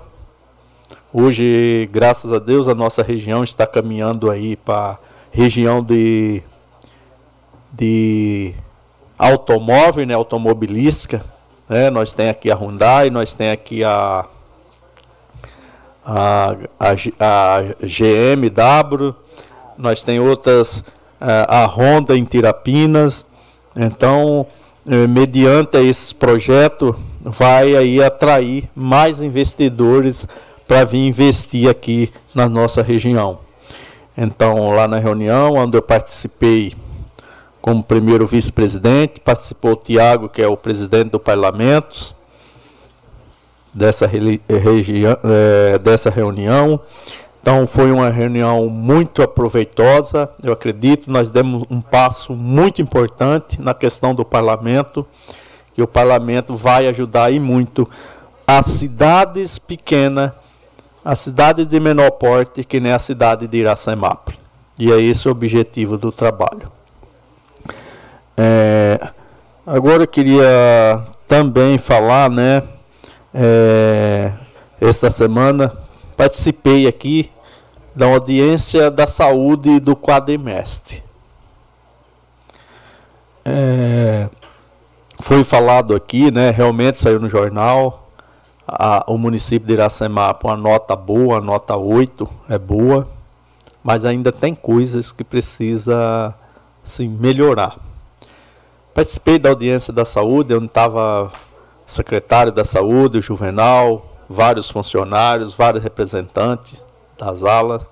Hoje, 1.11 1.89
graças 1.91 2.31
a 2.31 2.37
Deus, 2.37 2.67
a 2.67 2.75
nossa 2.75 3.01
região 3.01 3.43
está 3.43 3.65
caminhando 3.65 4.29
aí 4.29 4.55
para 4.55 4.99
região 5.31 5.83
de, 5.83 6.43
de 7.73 8.53
automóvel, 9.17 10.05
né, 10.05 10.13
automobilística. 10.13 11.25
Né? 11.67 11.89
Nós 11.89 12.13
tem 12.13 12.29
aqui 12.29 12.51
a 12.51 12.55
Hyundai, 12.55 13.09
nós 13.09 13.33
tem 13.33 13.49
aqui 13.49 13.83
a, 13.83 14.25
a, 16.05 16.55
a, 16.79 16.91
a 17.19 17.61
GMW, 17.81 19.15
nós 19.75 20.03
tem 20.03 20.19
outras, 20.19 20.83
a, 21.19 21.63
a 21.63 21.65
Honda 21.65 22.15
em 22.15 22.23
Tirapinas. 22.23 23.25
Então, 23.75 24.47
eh, 24.49 24.56
mediante 25.09 25.77
esses 25.77 26.14
projetos, 26.14 26.95
vai 27.22 27.76
aí 27.76 28.01
atrair 28.01 28.69
mais 28.73 29.22
investidores 29.22 30.26
para 30.68 30.85
vir 30.85 31.05
investir 31.05 31.69
aqui 31.69 32.11
na 32.34 32.47
nossa 32.47 32.81
região. 32.81 33.39
Então, 34.18 34.69
lá 34.73 34.88
na 34.88 34.97
reunião, 34.97 35.55
onde 35.55 35.77
eu 35.77 35.81
participei 35.81 36.73
como 37.61 37.84
primeiro 37.84 38.26
vice-presidente, 38.26 39.19
participou 39.19 39.73
o 39.73 39.76
Tiago, 39.76 40.30
que 40.30 40.41
é 40.41 40.47
o 40.47 40.55
presidente 40.55 41.09
do 41.09 41.19
parlamento 41.19 42.15
dessa, 43.73 44.09
é, 44.09 45.77
dessa 45.77 46.09
reunião. 46.09 46.80
Então 47.48 47.65
foi 47.65 47.94
uma 47.94 48.10
reunião 48.10 48.68
muito 48.68 49.22
aproveitosa, 49.24 50.30
eu 50.44 50.52
acredito, 50.52 51.10
nós 51.10 51.30
demos 51.30 51.64
um 51.69 51.80
passo 51.80 52.34
muito 52.36 52.82
importante 52.82 53.61
na 53.61 53.74
questão 53.74 54.14
do 54.14 54.26
parlamento, 54.26 55.07
que 55.74 55.82
o 55.82 55.88
parlamento 55.88 56.57
vai 56.57 56.90
ajudar 56.90 57.32
e 57.32 57.40
muito 57.40 57.90
as 58.45 58.65
cidades 58.65 59.57
pequenas, 59.57 60.34
a 61.06 61.15
cidade 61.15 61.64
de 61.64 61.80
menor 61.80 62.11
porte, 62.11 62.65
que 62.65 62.82
nem 62.82 62.91
a 62.91 62.99
cidade 62.99 63.48
de 63.48 63.60
Iracemápolis. 63.60 64.38
E 64.78 64.91
é 64.91 64.99
esse 64.99 65.30
o 65.30 65.32
objetivo 65.32 65.98
do 65.98 66.11
trabalho. 66.11 66.69
É, 68.36 68.99
agora 69.65 70.03
eu 70.03 70.07
queria 70.07 71.02
também 71.26 71.78
falar, 71.78 72.30
né, 72.30 72.61
é, 73.34 74.34
esta 74.82 75.10
semana 75.10 75.74
participei 76.18 76.88
aqui 76.88 77.32
da 77.98 78.06
audiência 78.06 78.91
da 78.91 79.07
saúde 79.07 79.80
do 79.80 79.95
quadrimestre. 79.95 81.03
É, 83.44 84.30
foi 85.19 85.44
falado 85.44 85.95
aqui, 85.95 86.30
né, 86.30 86.52
realmente 86.52 86.99
saiu 86.99 87.19
no 87.19 87.28
jornal, 87.28 88.11
a, 88.68 89.03
o 89.07 89.18
município 89.18 89.68
de 89.68 89.74
Iracemapa, 89.74 90.48
uma 90.48 90.56
nota 90.56 90.95
boa, 90.95 91.41
nota 91.41 91.76
8, 91.76 92.30
é 92.48 92.60
boa, 92.60 93.07
mas 93.84 94.06
ainda 94.06 94.32
tem 94.32 94.53
coisas 94.53 95.11
que 95.11 95.24
precisa 95.24 96.36
assim, 96.86 97.07
melhorar. 97.07 97.80
Participei 98.94 99.40
da 99.40 99.49
audiência 99.49 99.91
da 99.91 100.06
saúde, 100.06 100.53
onde 100.53 100.68
estava 100.68 101.32
secretário 101.84 102.52
da 102.52 102.64
saúde, 102.64 103.18
o 103.18 103.22
Juvenal, 103.24 104.06
vários 104.30 104.69
funcionários, 104.69 105.56
vários 105.56 105.82
representantes 105.82 106.86
das 107.18 107.44
alas. 107.44 107.88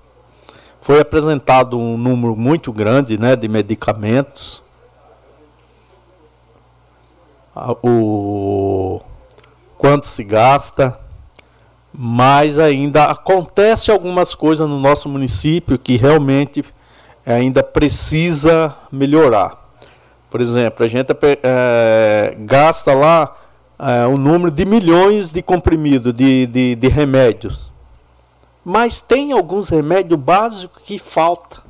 Foi 0.80 1.00
apresentado 1.00 1.78
um 1.78 1.96
número 1.96 2.36
muito 2.36 2.72
grande 2.72 3.18
né, 3.18 3.34
de 3.34 3.48
medicamentos. 3.48 4.62
O 7.82 9.00
quanto 9.78 10.06
se 10.06 10.22
gasta, 10.22 10.98
mas 11.92 12.58
ainda 12.58 13.04
acontece 13.04 13.90
algumas 13.90 14.34
coisas 14.34 14.68
no 14.68 14.78
nosso 14.78 15.08
município 15.08 15.78
que 15.78 15.96
realmente 15.96 16.64
ainda 17.24 17.62
precisa 17.62 18.74
melhorar. 18.92 19.66
Por 20.30 20.40
exemplo, 20.40 20.84
a 20.84 20.88
gente 20.88 21.08
é, 21.42 22.36
gasta 22.40 22.94
lá 22.94 23.34
é, 23.78 24.06
um 24.06 24.16
número 24.16 24.50
de 24.50 24.64
milhões 24.64 25.30
de 25.30 25.42
comprimidos, 25.42 26.12
de, 26.12 26.46
de, 26.46 26.74
de 26.74 26.88
remédios. 26.88 27.72
Mas 28.68 29.00
tem 29.00 29.30
alguns 29.30 29.68
remédios 29.68 30.18
básicos 30.18 30.82
que 30.82 30.98
falta. 30.98 31.62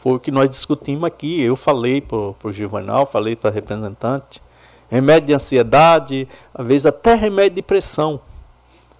Foi 0.00 0.12
o 0.12 0.20
que 0.20 0.30
nós 0.30 0.50
discutimos 0.50 1.04
aqui. 1.04 1.40
Eu 1.40 1.56
falei 1.56 2.02
para 2.02 2.18
o 2.18 2.52
Juvenal, 2.52 3.06
falei 3.06 3.34
para 3.34 3.48
a 3.48 3.52
representante. 3.52 4.42
Remédio 4.90 5.28
de 5.28 5.32
ansiedade, 5.32 6.28
às 6.52 6.66
vezes 6.66 6.84
até 6.84 7.14
remédio 7.14 7.56
de 7.56 7.62
pressão. 7.62 8.20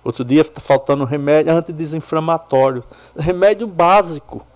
Outro 0.03 0.25
dia 0.25 0.41
está 0.41 0.63
faltando 0.63 1.05
remédio 1.05 1.53
antidesinflamatório. 1.53 2.83
Remédio 3.15 3.67
básico 3.67 4.47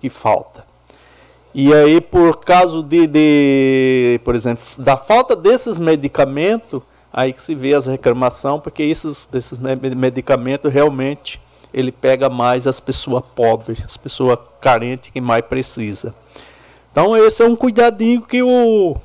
que 0.00 0.08
falta. 0.08 0.66
E 1.54 1.72
aí, 1.72 2.00
por 2.00 2.40
causa 2.40 2.82
de, 2.82 3.06
de, 3.06 4.20
por 4.24 4.34
exemplo, 4.34 4.64
da 4.76 4.96
falta 4.96 5.36
desses 5.36 5.78
medicamentos, 5.78 6.82
aí 7.18 7.32
que 7.32 7.40
se 7.40 7.52
vê 7.52 7.74
as 7.74 7.86
reclamações, 7.86 8.60
porque 8.62 8.80
esses, 8.80 9.28
esses 9.34 9.58
medicamentos 9.58 10.72
realmente 10.72 11.40
ele 11.74 11.90
pega 11.90 12.28
mais 12.28 12.64
as 12.64 12.78
pessoas 12.78 13.24
pobres, 13.34 13.82
as 13.84 13.96
pessoas 13.96 14.38
carentes 14.60 15.10
que 15.10 15.20
mais 15.20 15.44
precisa. 15.44 16.14
Então 16.92 17.16
esse 17.16 17.42
é 17.42 17.44
um 17.44 17.56
cuidadinho 17.56 18.22
que 18.22 18.40
o 18.40 18.96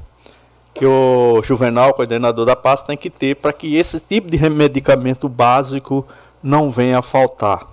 que 0.76 0.86
o 0.86 1.42
Juvenal, 1.44 1.94
coordenador 1.94 2.46
da 2.46 2.56
pasta, 2.56 2.88
tem 2.88 2.98
que 2.98 3.10
ter 3.10 3.36
para 3.36 3.52
que 3.52 3.76
esse 3.76 4.00
tipo 4.00 4.30
de 4.30 4.38
medicamento 4.50 5.28
básico 5.28 6.06
não 6.42 6.70
venha 6.70 7.00
a 7.00 7.02
faltar. 7.02 7.68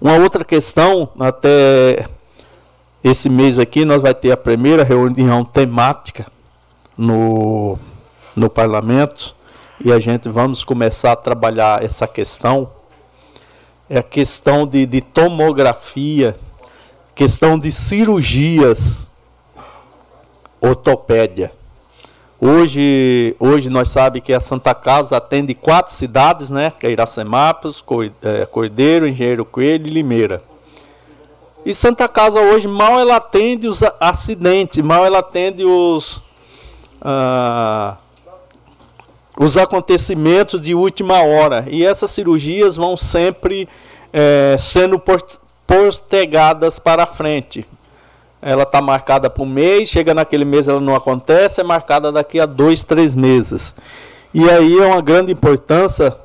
Uma 0.00 0.14
outra 0.14 0.44
questão, 0.44 1.10
até 1.20 2.06
esse 3.04 3.28
mês 3.28 3.58
aqui 3.58 3.84
nós 3.84 4.00
vai 4.00 4.14
ter 4.14 4.32
a 4.32 4.36
primeira 4.36 4.82
reunião 4.82 5.44
temática 5.44 6.26
no, 6.96 7.78
no 8.36 8.50
parlamento 8.50 9.34
e 9.82 9.92
a 9.92 9.98
gente 9.98 10.28
vamos 10.28 10.62
começar 10.62 11.12
a 11.12 11.16
trabalhar 11.16 11.82
essa 11.82 12.06
questão. 12.06 12.70
É 13.88 13.98
a 13.98 14.02
questão 14.02 14.66
de, 14.66 14.84
de 14.84 15.00
tomografia, 15.00 16.36
questão 17.14 17.58
de 17.58 17.70
cirurgias, 17.72 19.06
ortopédia. 20.60 21.52
Hoje, 22.38 23.34
hoje 23.40 23.70
nós 23.70 23.88
sabemos 23.88 24.26
que 24.26 24.32
a 24.32 24.40
Santa 24.40 24.74
Casa 24.74 25.16
atende 25.16 25.54
quatro 25.54 25.94
cidades, 25.94 26.50
né? 26.50 26.70
Que 26.70 26.86
é 26.86 26.90
Iracemápolis, 26.90 27.82
é, 28.22 28.44
Cordeiro, 28.44 29.08
Engenheiro 29.08 29.44
Coelho 29.44 29.86
e 29.86 29.90
Limeira. 29.90 30.42
E 31.64 31.72
Santa 31.72 32.08
Casa 32.08 32.40
hoje 32.40 32.68
mal 32.68 33.00
ela 33.00 33.16
atende 33.16 33.66
os 33.66 33.82
acidentes, 33.98 34.84
mal 34.84 35.04
ela 35.04 35.20
atende 35.20 35.64
os 35.64 36.22
ah, 37.00 37.96
os 39.36 39.56
acontecimentos 39.56 40.60
de 40.60 40.74
última 40.74 41.22
hora. 41.22 41.66
E 41.68 41.84
essas 41.84 42.10
cirurgias 42.10 42.76
vão 42.76 42.96
sempre 42.96 43.68
é, 44.12 44.56
sendo 44.58 45.00
postergadas 45.66 46.78
para 46.78 47.06
frente 47.06 47.66
ela 48.46 48.62
está 48.62 48.80
marcada 48.80 49.28
por 49.28 49.42
um 49.42 49.50
mês, 49.50 49.88
chega 49.88 50.14
naquele 50.14 50.44
mês 50.44 50.68
ela 50.68 50.80
não 50.80 50.94
acontece, 50.94 51.60
é 51.60 51.64
marcada 51.64 52.12
daqui 52.12 52.38
a 52.38 52.46
dois, 52.46 52.84
três 52.84 53.12
meses. 53.12 53.74
E 54.32 54.48
aí 54.48 54.78
é 54.78 54.86
uma 54.86 55.00
grande 55.00 55.32
importância 55.32 56.16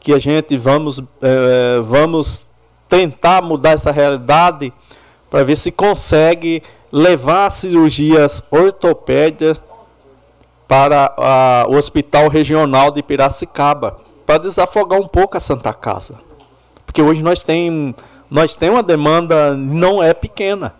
que 0.00 0.14
a 0.14 0.18
gente 0.18 0.56
vamos, 0.56 1.00
é, 1.20 1.80
vamos 1.82 2.46
tentar 2.88 3.42
mudar 3.42 3.72
essa 3.72 3.90
realidade 3.90 4.72
para 5.30 5.44
ver 5.44 5.56
se 5.56 5.70
consegue 5.70 6.62
levar 6.90 7.50
cirurgias 7.50 8.42
ortopédias 8.50 9.60
para 10.72 11.12
a, 11.18 11.66
o 11.68 11.76
Hospital 11.76 12.28
Regional 12.28 12.90
de 12.90 13.02
Piracicaba, 13.02 13.98
para 14.24 14.38
desafogar 14.38 14.98
um 14.98 15.06
pouco 15.06 15.36
a 15.36 15.40
Santa 15.40 15.70
Casa. 15.74 16.14
Porque 16.86 17.02
hoje 17.02 17.22
nós 17.22 17.42
temos 17.42 17.94
nós 18.30 18.56
tem 18.56 18.70
uma 18.70 18.82
demanda 18.82 19.54
não 19.54 20.02
é 20.02 20.14
pequena 20.14 20.74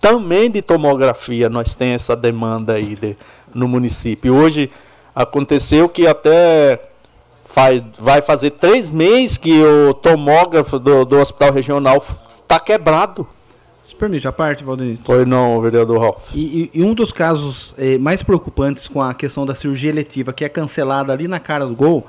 também 0.00 0.48
de 0.48 0.62
tomografia 0.62 1.48
nós 1.48 1.74
temos 1.74 2.02
essa 2.02 2.14
demanda 2.14 2.74
aí 2.74 2.94
de, 2.94 3.16
no 3.52 3.66
município. 3.66 4.32
Hoje 4.32 4.70
aconteceu 5.12 5.88
que 5.88 6.06
até 6.06 6.80
faz, 7.46 7.82
vai 7.98 8.22
fazer 8.22 8.52
três 8.52 8.92
meses 8.92 9.36
que 9.36 9.60
o 9.60 9.92
tomógrafo 9.92 10.78
do, 10.78 11.04
do 11.04 11.18
hospital 11.18 11.52
regional 11.52 12.00
está 12.42 12.60
quebrado. 12.60 13.26
Permite 14.00 14.26
a 14.26 14.32
parte, 14.32 14.64
Valdir. 14.64 14.98
Foi 15.04 15.26
não, 15.26 15.60
vereador 15.60 16.00
Ralf. 16.00 16.34
E, 16.34 16.70
e, 16.74 16.80
e, 16.80 16.82
um 16.82 16.94
dos 16.94 17.12
casos 17.12 17.74
eh, 17.76 17.98
mais 17.98 18.22
preocupantes 18.22 18.88
com 18.88 19.02
a 19.02 19.12
questão 19.12 19.44
da 19.44 19.54
cirurgia 19.54 19.90
eletiva, 19.90 20.32
que 20.32 20.42
é 20.42 20.48
cancelada 20.48 21.12
ali 21.12 21.28
na 21.28 21.38
cara 21.38 21.66
do 21.66 21.76
gol, 21.76 22.06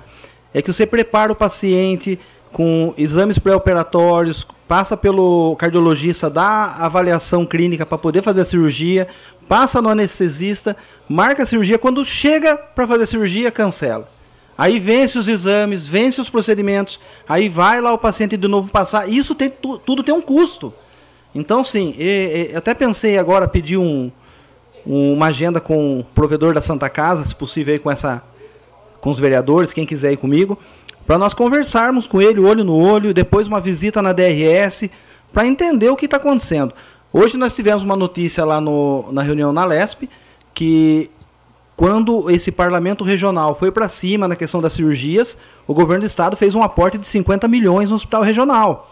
é 0.53 0.61
que 0.61 0.71
você 0.71 0.85
prepara 0.85 1.33
o 1.33 1.35
paciente 1.35 2.17
com 2.53 2.93
exames 2.97 3.37
pré-operatórios, 3.37 4.47
passa 4.69 4.95
pelo 4.95 5.53
cardiologista, 5.57 6.29
dá 6.29 6.77
avaliação 6.79 7.45
clínica 7.45 7.85
para 7.85 7.97
poder 7.97 8.21
fazer 8.21 8.39
a 8.39 8.45
cirurgia, 8.45 9.09
passa 9.45 9.81
no 9.81 9.89
anestesista, 9.89 10.77
marca 11.09 11.43
a 11.43 11.45
cirurgia, 11.45 11.77
quando 11.77 12.05
chega 12.05 12.55
para 12.55 12.87
fazer 12.87 13.03
a 13.03 13.07
cirurgia, 13.07 13.51
cancela. 13.51 14.09
Aí 14.57 14.79
vence 14.79 15.19
os 15.19 15.27
exames, 15.27 15.89
vence 15.89 16.21
os 16.21 16.29
procedimentos, 16.29 17.01
aí 17.27 17.49
vai 17.49 17.81
lá 17.81 17.91
o 17.91 17.97
paciente 17.97 18.37
de 18.37 18.47
novo 18.47 18.69
passar. 18.69 19.09
Isso 19.09 19.35
tem, 19.35 19.51
tudo 19.85 20.03
tem 20.03 20.15
um 20.15 20.21
custo. 20.21 20.73
Então, 21.33 21.63
sim, 21.63 21.95
eu 21.97 22.57
até 22.57 22.73
pensei 22.73 23.17
agora 23.17 23.47
pedir 23.47 23.77
um, 23.77 24.11
uma 24.85 25.27
agenda 25.27 25.59
com 25.61 25.99
o 25.99 26.03
provedor 26.03 26.53
da 26.53 26.61
Santa 26.61 26.89
Casa, 26.89 27.23
se 27.23 27.33
possível, 27.33 27.73
aí 27.73 27.79
com, 27.79 27.89
essa, 27.89 28.21
com 28.99 29.09
os 29.09 29.19
vereadores, 29.19 29.71
quem 29.71 29.85
quiser 29.85 30.11
ir 30.11 30.17
comigo, 30.17 30.57
para 31.05 31.17
nós 31.17 31.33
conversarmos 31.33 32.05
com 32.05 32.21
ele 32.21 32.39
olho 32.39 32.63
no 32.63 32.75
olho, 32.75 33.13
depois 33.13 33.47
uma 33.47 33.61
visita 33.61 34.01
na 34.01 34.11
DRS, 34.11 34.89
para 35.31 35.47
entender 35.47 35.89
o 35.89 35.95
que 35.95 36.05
está 36.05 36.17
acontecendo. 36.17 36.73
Hoje 37.13 37.37
nós 37.37 37.55
tivemos 37.55 37.83
uma 37.83 37.95
notícia 37.95 38.43
lá 38.45 38.59
no, 38.59 39.11
na 39.11 39.21
reunião 39.21 39.53
na 39.53 39.65
LESP, 39.65 40.09
que 40.53 41.09
quando 41.75 42.29
esse 42.29 42.51
parlamento 42.51 43.03
regional 43.03 43.55
foi 43.55 43.71
para 43.71 43.89
cima 43.89 44.27
na 44.27 44.35
questão 44.35 44.61
das 44.61 44.73
cirurgias, 44.73 45.37
o 45.65 45.73
governo 45.73 46.01
do 46.01 46.07
estado 46.07 46.37
fez 46.37 46.53
um 46.55 46.61
aporte 46.61 46.97
de 46.97 47.07
50 47.07 47.47
milhões 47.47 47.89
no 47.89 47.95
hospital 47.95 48.21
regional. 48.21 48.90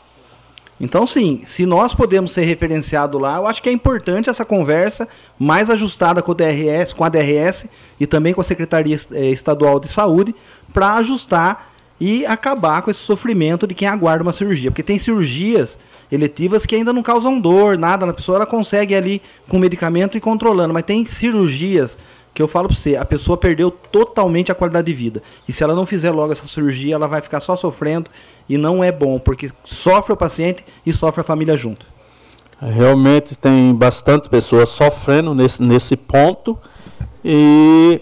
Então, 0.80 1.06
sim, 1.06 1.41
se 1.43 1.65
nós 1.65 1.93
podemos 1.93 2.31
ser 2.31 2.43
referenciados 2.43 3.19
lá, 3.19 3.35
eu 3.38 3.47
acho 3.47 3.61
que 3.61 3.68
é 3.68 3.72
importante 3.72 4.30
essa 4.30 4.45
conversa 4.45 5.07
mais 5.38 5.69
ajustada 5.69 6.22
com, 6.22 6.31
o 6.31 6.35
DRS, 6.35 6.93
com 6.93 7.03
a 7.03 7.10
DRS 7.10 7.68
e 7.99 8.07
também 8.07 8.34
com 8.34 8.39
a 8.39 8.45
Secretaria 8.45 8.97
eh, 9.11 9.30
Estadual 9.30 9.80
de 9.80 9.89
Saúde, 9.89 10.34
para 10.73 10.93
ajustar 10.95 11.73
e 11.99 12.26
acabar 12.26 12.81
com 12.81 12.89
esse 12.89 13.01
sofrimento 13.01 13.68
de 13.68 13.73
quem 13.73 13.88
aguarda 13.88 14.23
uma 14.23 14.31
cirurgia. 14.31 14.72
Porque 14.72 14.84
tem 14.84 14.97
cirurgias 14.97 15.77
eletivas 16.10 16.65
que 16.65 16.76
ainda 16.76 16.93
não 16.93 17.03
causam 17.03 17.39
dor, 17.39 17.77
nada 17.77 18.06
na 18.06 18.14
pessoa, 18.14 18.38
ela 18.38 18.45
consegue 18.45 18.95
ali 18.95 19.22
com 19.47 19.60
medicamento 19.60 20.18
e 20.18 20.22
controlando, 20.22 20.73
mas 20.73 20.84
tem 20.84 21.06
cirurgias 21.06 21.97
que 22.34 22.41
eu 22.41 22.47
falo 22.47 22.68
para 22.68 22.77
você, 22.77 22.95
a 22.95 23.06
pessoa 23.06 23.38
perdeu 23.38 23.69
totalmente 23.69 24.51
a 24.51 24.56
qualidade 24.56 24.88
de 24.88 24.93
vida. 24.93 25.23
E 25.47 25.53
se 25.53 25.64
ela 25.64 25.76
não 25.76 25.85
fizer 25.85 26.11
logo 26.11 26.31
essa 26.31 26.47
cirurgia, 26.47 26.95
ela 26.95 27.07
vai 27.07 27.22
ficar 27.22 27.39
só 27.39 27.56
sofrendo 27.56 28.10
e 28.47 28.57
não 28.57 28.84
é 28.84 28.91
bom, 28.91 29.19
porque 29.19 29.51
sofre 29.64 30.14
o 30.14 30.18
paciente 30.18 30.63
e 30.86 30.94
sofre 30.94 31.21
a 31.21 31.23
família 31.23 31.57
junto. 31.57 31.86
Realmente 32.62 33.37
tem 33.37 33.73
bastante 33.73 34.29
pessoas 34.29 34.70
sofrendo 34.70 35.34
nesse, 35.34 35.62
nesse 35.62 35.95
ponto 35.95 36.57
e 37.23 38.02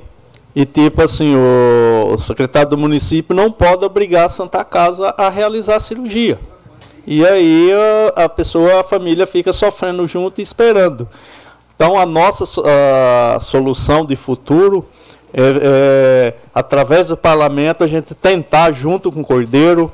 E 0.56 0.66
tipo 0.66 1.04
assim, 1.04 1.36
o, 1.36 2.16
o 2.16 2.18
secretário 2.18 2.72
do 2.72 2.78
município 2.78 3.36
não 3.36 3.52
pode 3.52 3.86
obrigar 3.86 4.26
a 4.26 4.30
Santa 4.30 4.66
Casa 4.66 5.14
a 5.16 5.30
realizar 5.30 5.76
a 5.76 5.80
cirurgia. 5.80 6.40
E 7.06 7.24
aí 7.24 7.72
a, 8.16 8.24
a 8.24 8.30
pessoa, 8.30 8.82
a 8.82 8.84
família 8.84 9.28
fica 9.28 9.54
sofrendo 9.54 10.08
junto 10.08 10.40
e 10.40 10.42
esperando. 10.42 11.08
Então 11.78 11.98
a 11.98 12.06
nossa 12.06 12.44
a 13.36 13.40
solução 13.40 14.04
de 14.04 14.16
futuro 14.16 14.86
é, 15.34 15.42
é, 15.62 16.34
através 16.54 17.08
do 17.08 17.16
parlamento, 17.16 17.84
a 17.84 17.88
gente 17.88 18.16
tentar, 18.16 18.72
junto 18.72 19.12
com 19.12 19.22
o 19.22 19.26
Cordeiro, 19.26 19.94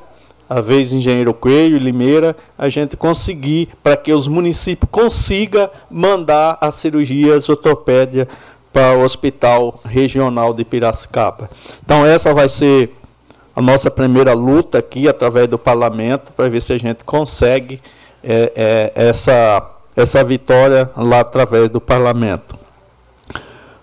a 0.49 0.61
vez 0.61 0.93
Engenheiro 0.93 1.33
Coelho 1.33 1.75
e 1.75 1.79
Limeira, 1.79 2.35
a 2.57 2.69
gente 2.69 2.95
conseguir 2.95 3.69
para 3.83 3.97
que 3.97 4.13
os 4.13 4.27
municípios 4.27 4.89
consigam 4.89 5.69
mandar 5.91 6.57
as 6.61 6.75
cirurgias 6.75 7.49
ortopédia 7.49 8.27
para 8.71 8.97
o 8.97 9.03
Hospital 9.03 9.79
Regional 9.85 10.53
de 10.53 10.63
Piracicaba. 10.63 11.49
Então 11.83 12.05
essa 12.05 12.33
vai 12.33 12.47
ser 12.47 12.95
a 13.55 13.61
nossa 13.61 13.91
primeira 13.91 14.33
luta 14.33 14.79
aqui 14.79 15.07
através 15.07 15.47
do 15.47 15.59
parlamento 15.59 16.31
para 16.31 16.47
ver 16.47 16.61
se 16.61 16.71
a 16.73 16.77
gente 16.77 17.03
consegue 17.03 17.81
é, 18.23 18.51
é, 18.55 18.91
essa, 18.95 19.72
essa 19.95 20.23
vitória 20.23 20.89
lá 20.95 21.19
através 21.19 21.69
do 21.69 21.79
parlamento. 21.79 22.57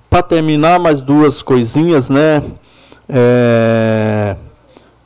Para 0.09 0.23
terminar, 0.23 0.79
mais 0.81 1.01
duas 1.01 1.41
coisinhas, 1.41 2.11
né? 2.11 2.43
É, 3.09 4.37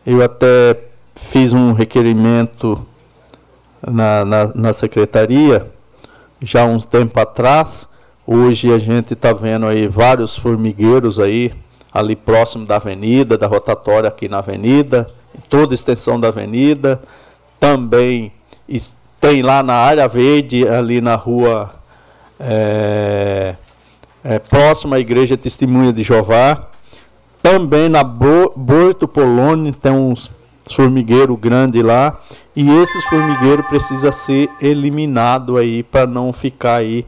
eu 0.07 0.23
até 0.23 0.79
fiz 1.15 1.53
um 1.53 1.73
requerimento 1.73 2.87
na, 3.87 4.25
na, 4.25 4.47
na 4.55 4.73
secretaria 4.73 5.71
já 6.41 6.65
um 6.65 6.81
tempo 6.81 7.19
atrás. 7.21 7.89
Hoje 8.27 8.73
a 8.73 8.79
gente 8.79 9.13
está 9.13 9.33
vendo 9.33 9.67
aí 9.67 9.87
vários 9.87 10.37
formigueiros 10.37 11.19
aí, 11.19 11.53
ali 11.93 12.17
próximo 12.17 12.65
da 12.65 12.77
avenida, 12.77 13.37
da 13.37 13.47
rotatória 13.47 14.09
aqui 14.09 14.29
na 14.29 14.39
avenida, 14.39 15.11
em 15.37 15.41
toda 15.49 15.75
a 15.75 15.77
extensão 15.77 16.19
da 16.19 16.29
avenida. 16.29 17.01
Também 17.61 18.33
tem 19.25 19.41
lá 19.41 19.63
na 19.63 19.73
área 19.73 20.07
verde, 20.07 20.69
ali 20.69 21.01
na 21.01 21.15
rua 21.15 21.75
é, 22.39 23.55
é, 24.23 24.39
próximo 24.39 24.95
à 24.95 24.99
Igreja 24.99 25.35
Testemunha 25.35 25.95
de 25.95 26.03
Jeová. 26.03 26.67
Também 27.43 27.89
na 27.89 28.05
Borto 28.05 29.09
Polônia 29.09 29.73
tem 29.73 29.93
um 29.93 30.15
formigueiro 30.71 31.35
grande 31.39 31.83
lá. 31.83 32.21
E 32.55 32.71
esses 32.77 33.03
formigueiros 33.05 33.67
precisa 33.67 34.13
ser 34.13 34.51
eliminado 34.61 35.57
aí 35.57 35.83
para 35.83 36.07
não 36.07 36.31
ficar 36.31 36.77
aí 36.77 37.07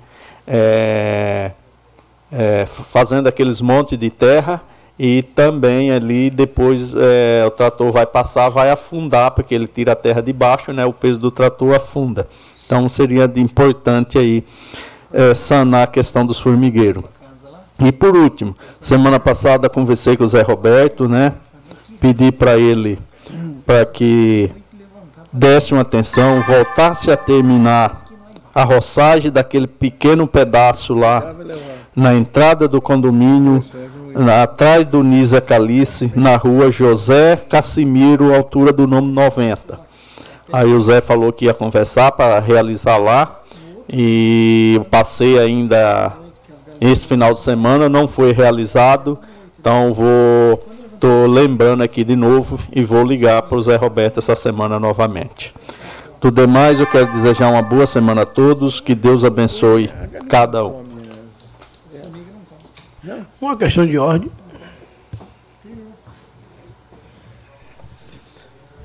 é, 0.49 1.51
fazendo 2.67 3.27
aqueles 3.27 3.61
montes 3.61 3.99
de 3.99 4.09
terra 4.09 4.63
e 4.99 5.23
também 5.23 5.91
ali 5.91 6.31
depois 6.31 6.95
é, 6.95 7.45
o 7.47 7.51
trator 7.51 7.93
vai 7.93 8.07
passar, 8.07 8.49
vai 8.49 8.71
afundar, 8.71 9.33
porque 9.33 9.55
ele 9.55 9.67
tira 9.67 9.93
a 9.93 9.97
terra 9.97 10.23
de 10.23 10.33
baixo, 10.33 10.73
né, 10.73 10.87
o 10.87 10.93
peso 10.93 11.19
do 11.19 11.31
trator 11.31 11.75
afunda. 11.75 12.29
Então 12.65 12.89
seria 12.89 13.31
importante 13.37 14.19
aí 14.19 14.45
é, 15.13 15.35
sanar 15.35 15.85
a 15.85 15.87
questão 15.87 16.25
dos 16.25 16.39
formigueiros. 16.39 17.05
E 17.79 17.93
por 17.93 18.17
último, 18.17 18.57
semana 18.81 19.21
passada 19.21 19.69
conversei 19.69 20.17
com 20.17 20.25
o 20.25 20.27
Zé 20.27 20.41
Roberto, 20.41 21.07
né? 21.07 21.35
Pedi 22.01 22.33
para 22.33 22.57
ele 22.57 22.99
para 23.67 23.85
que 23.85 24.51
desse 25.33 25.73
uma 25.73 25.83
atenção, 25.83 26.43
voltasse 26.43 27.11
a 27.11 27.17
terminar 27.17 28.05
a 28.55 28.65
roçagem 28.65 29.31
daquele 29.31 29.67
pequeno 29.67 30.27
pedaço 30.27 30.95
lá 30.95 31.35
na 31.95 32.15
entrada 32.15 32.67
do 32.67 32.81
condomínio, 32.81 33.61
atrás 34.43 34.87
do 34.87 35.03
Nisa 35.03 35.41
Calice, 35.41 36.13
na 36.17 36.37
rua 36.37 36.71
José 36.71 37.37
Cassimiro, 37.37 38.35
altura 38.35 38.73
do 38.73 38.87
nome 38.87 39.13
90. 39.13 39.79
Aí 40.53 40.73
o 40.73 40.81
Zé 40.81 41.01
falou 41.01 41.33
que 41.33 41.45
ia 41.45 41.55
conversar 41.55 42.13
para 42.13 42.39
realizar 42.39 42.97
lá. 42.97 43.41
E 43.89 44.81
passei 44.91 45.39
ainda 45.39 46.13
esse 46.81 47.07
final 47.07 47.35
de 47.35 47.41
semana, 47.41 47.89
não 47.89 48.09
foi 48.09 48.33
realizado. 48.33 49.19
Então 49.61 49.93
vou 49.93 50.65
tô 50.99 51.27
lembrando 51.27 51.83
aqui 51.83 52.03
de 52.03 52.17
novo 52.17 52.59
e 52.73 52.83
vou 52.83 53.05
ligar 53.05 53.43
para 53.43 53.59
o 53.59 53.63
Zé 53.63 53.77
Roberto 53.77 54.19
essa 54.19 54.35
semana 54.35 54.79
novamente. 54.81 55.55
Tudo 56.19 56.41
demais, 56.41 56.81
eu 56.81 56.87
quero 56.87 57.13
desejar 57.13 57.51
uma 57.51 57.61
boa 57.61 57.87
semana 57.87 58.23
a 58.23 58.27
todos, 58.27 58.81
que 58.81 58.95
Deus 58.95 59.23
abençoe 59.25 59.91
cada 60.29 60.65
um. 60.65 60.86
Uma 63.41 63.57
questão 63.57 63.87
de 63.87 63.99
ordem. 63.99 64.31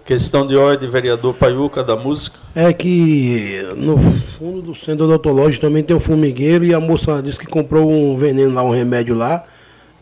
Questão 0.05 0.45
de 0.45 0.55
ordem, 0.55 0.89
vereador 0.89 1.33
Paiuca, 1.33 1.83
da 1.83 1.95
música. 1.95 2.37
É 2.53 2.73
que 2.73 3.63
no 3.77 3.97
fundo 4.37 4.61
do 4.61 4.75
centro 4.75 5.05
odontológico 5.05 5.65
também 5.65 5.83
tem 5.83 5.95
um 5.95 5.99
formigueiro 5.99 6.65
e 6.65 6.73
a 6.73 6.79
moça 6.79 7.21
disse 7.21 7.39
que 7.39 7.45
comprou 7.45 7.89
um 7.89 8.15
veneno 8.15 8.53
lá, 8.53 8.63
um 8.63 8.71
remédio 8.71 9.15
lá, 9.15 9.45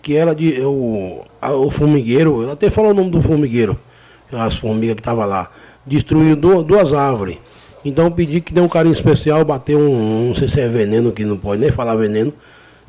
que 0.01 0.15
era 0.15 0.33
de. 0.33 0.61
O, 0.61 1.23
a, 1.41 1.53
o 1.53 1.69
formigueiro, 1.69 2.41
ela 2.41 2.53
até 2.53 2.69
falou 2.69 2.91
o 2.91 2.93
nome 2.93 3.11
do 3.11 3.21
formigueiro, 3.21 3.79
as 4.31 4.57
formigas 4.57 4.95
que 4.95 5.01
estavam 5.01 5.25
lá, 5.25 5.51
destruiu 5.85 6.35
duas, 6.35 6.65
duas 6.65 6.93
árvores. 6.93 7.37
Então 7.85 8.09
pedi 8.11 8.41
que 8.41 8.53
dê 8.53 8.61
um 8.61 8.67
carinho 8.67 8.93
especial, 8.93 9.45
bater 9.45 9.77
um, 9.77 10.27
não 10.27 10.35
sei 10.35 10.47
se 10.47 10.59
é 10.59 10.67
veneno, 10.67 11.11
que 11.11 11.23
não 11.23 11.37
pode 11.37 11.61
nem 11.61 11.71
falar 11.71 11.95
veneno, 11.95 12.33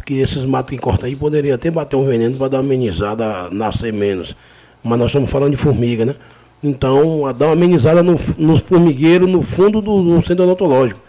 que 0.04 0.20
esses 0.20 0.44
matos 0.44 0.70
que 0.70 0.78
cortam 0.78 1.06
aí 1.06 1.16
poderia 1.16 1.54
até 1.54 1.70
bater 1.70 1.96
um 1.96 2.04
veneno 2.04 2.36
para 2.36 2.48
dar 2.48 2.58
uma 2.58 2.64
amenizada, 2.64 3.48
nascer 3.50 3.92
menos. 3.92 4.34
Mas 4.82 4.98
nós 4.98 5.08
estamos 5.08 5.30
falando 5.30 5.50
de 5.50 5.56
formiga, 5.56 6.04
né? 6.04 6.14
Então, 6.62 7.26
a 7.26 7.32
dar 7.32 7.46
uma 7.46 7.52
amenizada 7.52 8.02
no, 8.02 8.18
no 8.36 8.58
formigueiro, 8.58 9.26
no 9.26 9.42
fundo 9.42 9.80
do, 9.80 10.02
do 10.02 10.26
centro 10.26 10.44
odontológico. 10.44 11.00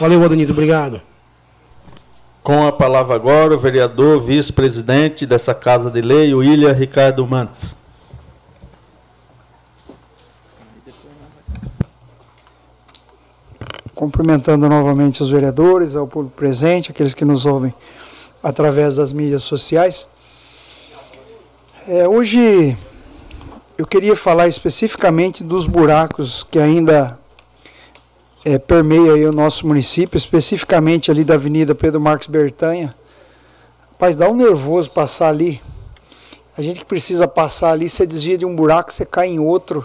Valeu, 0.00 0.22
Adanito, 0.24 0.52
obrigado. 0.52 1.00
Com 2.42 2.66
a 2.66 2.72
palavra 2.72 3.14
agora, 3.14 3.54
o 3.54 3.58
vereador 3.58 4.20
vice-presidente 4.20 5.26
dessa 5.26 5.54
Casa 5.54 5.90
de 5.90 6.00
Lei, 6.00 6.34
William 6.34 6.72
Ricardo 6.72 7.26
Mantes. 7.26 7.74
Cumprimentando 13.94 14.68
novamente 14.68 15.22
os 15.22 15.30
vereadores, 15.30 15.96
ao 15.96 16.06
público 16.06 16.36
presente, 16.36 16.90
aqueles 16.90 17.14
que 17.14 17.24
nos 17.24 17.46
ouvem 17.46 17.74
através 18.46 18.94
das 18.94 19.12
mídias 19.12 19.42
sociais. 19.42 20.06
É, 21.88 22.06
hoje 22.06 22.76
eu 23.76 23.84
queria 23.84 24.14
falar 24.14 24.46
especificamente 24.46 25.42
dos 25.42 25.66
buracos 25.66 26.46
que 26.48 26.56
ainda 26.56 27.18
é, 28.44 28.56
permeiam 28.56 29.28
o 29.28 29.32
nosso 29.32 29.66
município, 29.66 30.16
especificamente 30.16 31.10
ali 31.10 31.24
da 31.24 31.34
Avenida 31.34 31.74
Pedro 31.74 32.00
Marques 32.00 32.28
Bertanha. 32.28 32.94
Rapaz, 33.90 34.14
dá 34.14 34.28
um 34.30 34.36
nervoso 34.36 34.90
passar 34.90 35.28
ali. 35.30 35.60
A 36.56 36.62
gente 36.62 36.78
que 36.78 36.86
precisa 36.86 37.26
passar 37.26 37.72
ali, 37.72 37.88
você 37.88 38.06
desvia 38.06 38.38
de 38.38 38.46
um 38.46 38.54
buraco, 38.54 38.92
você 38.92 39.04
cai 39.04 39.26
em 39.26 39.40
outro. 39.40 39.84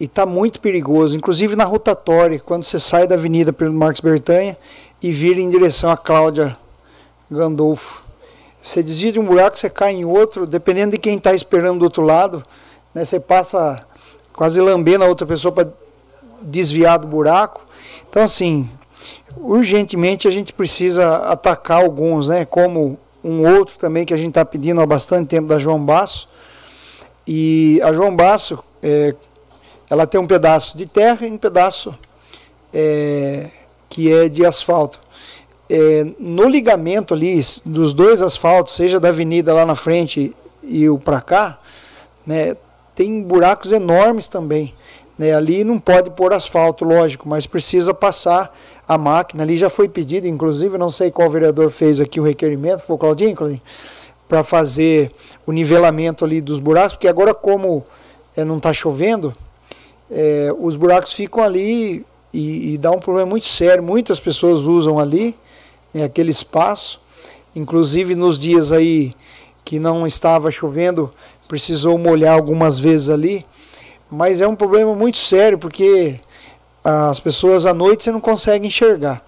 E 0.00 0.04
está 0.04 0.24
muito 0.24 0.58
perigoso, 0.58 1.14
inclusive 1.14 1.54
na 1.54 1.64
rotatória, 1.64 2.40
quando 2.40 2.62
você 2.62 2.78
sai 2.78 3.06
da 3.06 3.14
Avenida 3.14 3.52
Pedro 3.52 3.74
Marques 3.74 4.00
Bertanha 4.00 4.56
e 5.02 5.12
vira 5.12 5.38
em 5.38 5.50
direção 5.50 5.90
a 5.90 5.98
Cláudia 5.98 6.56
Gandolfo. 7.30 8.02
Você 8.62 8.82
desvia 8.82 9.12
de 9.12 9.20
um 9.20 9.24
buraco, 9.24 9.58
você 9.58 9.70
cai 9.70 9.94
em 9.94 10.04
outro, 10.04 10.46
dependendo 10.46 10.92
de 10.92 10.98
quem 10.98 11.16
está 11.16 11.32
esperando 11.32 11.78
do 11.78 11.84
outro 11.84 12.02
lado, 12.02 12.42
né, 12.94 13.04
você 13.04 13.20
passa 13.20 13.80
quase 14.32 14.60
lambendo 14.60 15.04
a 15.04 15.08
outra 15.08 15.26
pessoa 15.26 15.52
para 15.52 15.68
desviar 16.42 16.98
do 16.98 17.06
buraco. 17.06 17.64
Então, 18.08 18.22
assim, 18.22 18.68
urgentemente 19.36 20.26
a 20.26 20.30
gente 20.30 20.52
precisa 20.52 21.16
atacar 21.18 21.82
alguns, 21.82 22.28
né, 22.28 22.44
como 22.44 22.98
um 23.22 23.46
outro 23.46 23.78
também 23.78 24.04
que 24.04 24.14
a 24.14 24.16
gente 24.16 24.30
está 24.30 24.44
pedindo 24.44 24.80
há 24.80 24.86
bastante 24.86 25.28
tempo 25.28 25.48
da 25.48 25.58
João 25.58 25.84
Basso. 25.84 26.28
E 27.26 27.80
a 27.82 27.92
João 27.92 28.14
Basso, 28.14 28.62
é, 28.82 29.14
ela 29.90 30.06
tem 30.06 30.20
um 30.20 30.26
pedaço 30.26 30.76
de 30.76 30.86
terra 30.86 31.26
e 31.26 31.30
um 31.30 31.38
pedaço 31.38 31.96
é, 32.72 33.50
que 33.88 34.12
é 34.12 34.28
de 34.28 34.44
asfalto. 34.44 35.00
É, 35.70 36.06
no 36.18 36.48
ligamento 36.48 37.12
ali 37.12 37.40
dos 37.64 37.92
dois 37.92 38.22
asfaltos, 38.22 38.74
seja 38.74 38.98
da 38.98 39.08
avenida 39.08 39.52
lá 39.52 39.66
na 39.66 39.74
frente 39.74 40.34
e 40.62 40.88
o 40.88 40.98
para 40.98 41.20
cá, 41.20 41.58
né, 42.26 42.56
tem 42.94 43.22
buracos 43.22 43.70
enormes 43.72 44.28
também. 44.28 44.74
Né? 45.18 45.34
Ali 45.34 45.64
não 45.64 45.78
pode 45.78 46.10
pôr 46.10 46.32
asfalto, 46.32 46.84
lógico, 46.84 47.28
mas 47.28 47.46
precisa 47.46 47.92
passar 47.92 48.54
a 48.86 48.96
máquina. 48.96 49.42
Ali 49.42 49.56
já 49.56 49.68
foi 49.68 49.88
pedido, 49.88 50.26
inclusive, 50.26 50.78
não 50.78 50.90
sei 50.90 51.10
qual 51.10 51.28
vereador 51.30 51.70
fez 51.70 52.00
aqui 52.00 52.20
o 52.20 52.24
requerimento, 52.24 52.80
foi 52.80 52.96
o 52.96 52.98
Claudinho, 52.98 53.36
Claudinho? 53.36 53.60
Para 54.28 54.44
fazer 54.44 55.10
o 55.46 55.52
nivelamento 55.52 56.24
ali 56.24 56.40
dos 56.40 56.60
buracos, 56.60 56.92
porque 56.94 57.08
agora, 57.08 57.34
como 57.34 57.84
é, 58.36 58.44
não 58.44 58.58
está 58.58 58.72
chovendo, 58.72 59.34
é, 60.10 60.54
os 60.58 60.76
buracos 60.76 61.12
ficam 61.12 61.42
ali 61.42 62.04
e, 62.32 62.74
e, 62.74 62.78
dá 62.78 62.90
um 62.90 63.00
problema 63.00 63.30
muito 63.30 63.46
sério. 63.46 63.82
Muitas 63.82 64.20
pessoas 64.20 64.60
usam 64.60 64.98
ali 64.98 65.34
né, 65.92 66.04
aquele 66.04 66.30
espaço, 66.30 67.00
inclusive 67.54 68.14
nos 68.14 68.38
dias 68.38 68.72
aí 68.72 69.14
que 69.64 69.78
não 69.78 70.06
estava 70.06 70.50
chovendo, 70.50 71.10
precisou 71.46 71.98
molhar 71.98 72.34
algumas 72.34 72.78
vezes 72.78 73.10
ali, 73.10 73.44
mas 74.10 74.40
é 74.40 74.48
um 74.48 74.56
problema 74.56 74.94
muito 74.94 75.18
sério 75.18 75.58
porque 75.58 76.20
as 76.82 77.20
pessoas 77.20 77.66
à 77.66 77.74
noite 77.74 78.04
você 78.04 78.10
não 78.10 78.20
consegue 78.20 78.66
enxergar. 78.66 79.22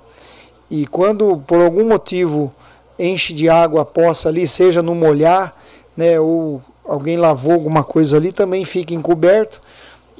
E 0.70 0.86
quando 0.86 1.42
por 1.46 1.60
algum 1.60 1.88
motivo 1.88 2.52
enche 2.98 3.34
de 3.34 3.48
água 3.48 3.82
a 3.82 3.84
poça 3.84 4.28
ali, 4.28 4.46
seja 4.46 4.82
no 4.82 4.94
molhar, 4.94 5.54
né, 5.96 6.20
ou 6.20 6.62
alguém 6.84 7.16
lavou 7.16 7.52
alguma 7.52 7.82
coisa 7.82 8.16
ali, 8.16 8.32
também 8.32 8.64
fica 8.64 8.94
encoberto. 8.94 9.60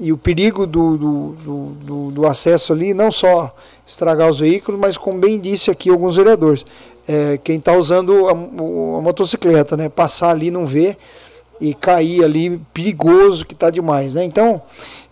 E 0.01 0.13
o 0.13 0.17
perigo 0.17 0.67
do, 0.67 0.97
do, 0.97 1.67
do, 1.85 2.11
do 2.11 2.27
acesso 2.27 2.73
ali, 2.73 2.95
não 2.95 3.11
só 3.11 3.55
estragar 3.87 4.31
os 4.31 4.41
veículos, 4.41 4.81
mas 4.81 4.97
como 4.97 5.19
bem 5.19 5.39
disse 5.39 5.71
aqui 5.71 5.91
alguns 5.91 6.17
vereadores, 6.17 6.65
é, 7.07 7.39
quem 7.45 7.59
está 7.59 7.75
usando 7.75 8.27
a, 8.29 8.31
a, 8.31 8.35
motocicleta, 8.35 9.77
né, 9.77 9.91
passar 9.91 10.31
ali 10.31 10.51
não 10.51 10.65
vê 10.65 10.97
e 11.61 11.75
cair 11.75 12.25
ali, 12.25 12.59
perigoso 12.73 13.45
que 13.45 13.53
está 13.53 13.69
demais. 13.69 14.15
Né? 14.15 14.25
Então, 14.25 14.63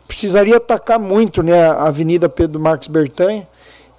precisaria 0.06 0.56
atacar 0.56 0.98
muito 0.98 1.42
né, 1.42 1.68
a 1.68 1.88
Avenida 1.88 2.26
Pedro 2.26 2.58
Marques 2.58 2.88
Bertanha, 2.88 3.46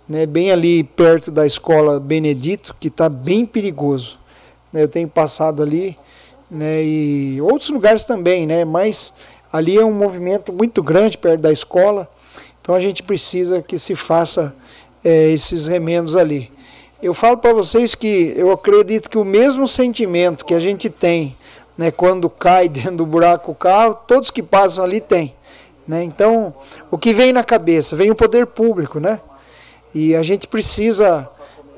né, 0.07 0.25
bem 0.25 0.51
ali 0.51 0.83
perto 0.83 1.29
da 1.29 1.45
escola 1.45 1.99
Benedito, 1.99 2.75
que 2.79 2.87
está 2.87 3.07
bem 3.07 3.45
perigoso. 3.45 4.17
Né, 4.73 4.81
eu 4.81 4.87
tenho 4.87 5.07
passado 5.07 5.61
ali, 5.61 5.95
né, 6.49 6.83
e 6.83 7.39
outros 7.41 7.69
lugares 7.69 8.05
também, 8.05 8.47
né, 8.47 8.65
mas 8.65 9.13
ali 9.51 9.77
é 9.77 9.85
um 9.85 9.91
movimento 9.91 10.53
muito 10.53 10.81
grande 10.83 11.17
perto 11.17 11.41
da 11.41 11.51
escola, 11.51 12.09
então 12.61 12.75
a 12.75 12.79
gente 12.79 13.01
precisa 13.01 13.61
que 13.61 13.79
se 13.79 13.95
faça 13.95 14.53
é, 15.03 15.29
esses 15.29 15.67
remendos 15.67 16.15
ali. 16.15 16.51
Eu 17.01 17.13
falo 17.13 17.37
para 17.37 17.53
vocês 17.53 17.95
que 17.95 18.33
eu 18.35 18.51
acredito 18.51 19.09
que 19.09 19.17
o 19.17 19.23
mesmo 19.23 19.67
sentimento 19.67 20.45
que 20.45 20.53
a 20.53 20.59
gente 20.59 20.89
tem 20.89 21.35
né, 21.77 21.91
quando 21.91 22.29
cai 22.29 22.67
dentro 22.69 22.97
do 22.97 23.05
buraco 23.05 23.53
o 23.53 23.55
carro, 23.55 23.95
todos 24.05 24.29
que 24.29 24.43
passam 24.43 24.83
ali 24.83 24.99
têm. 24.99 25.33
Né? 25.87 26.03
Então, 26.03 26.53
o 26.91 26.97
que 26.97 27.13
vem 27.13 27.31
na 27.31 27.43
cabeça? 27.43 27.95
Vem 27.95 28.11
o 28.11 28.15
poder 28.15 28.45
público, 28.45 28.99
né? 28.99 29.19
E 29.95 30.13
a 30.13 30.21
gente 30.21 30.47
precisa 30.47 31.27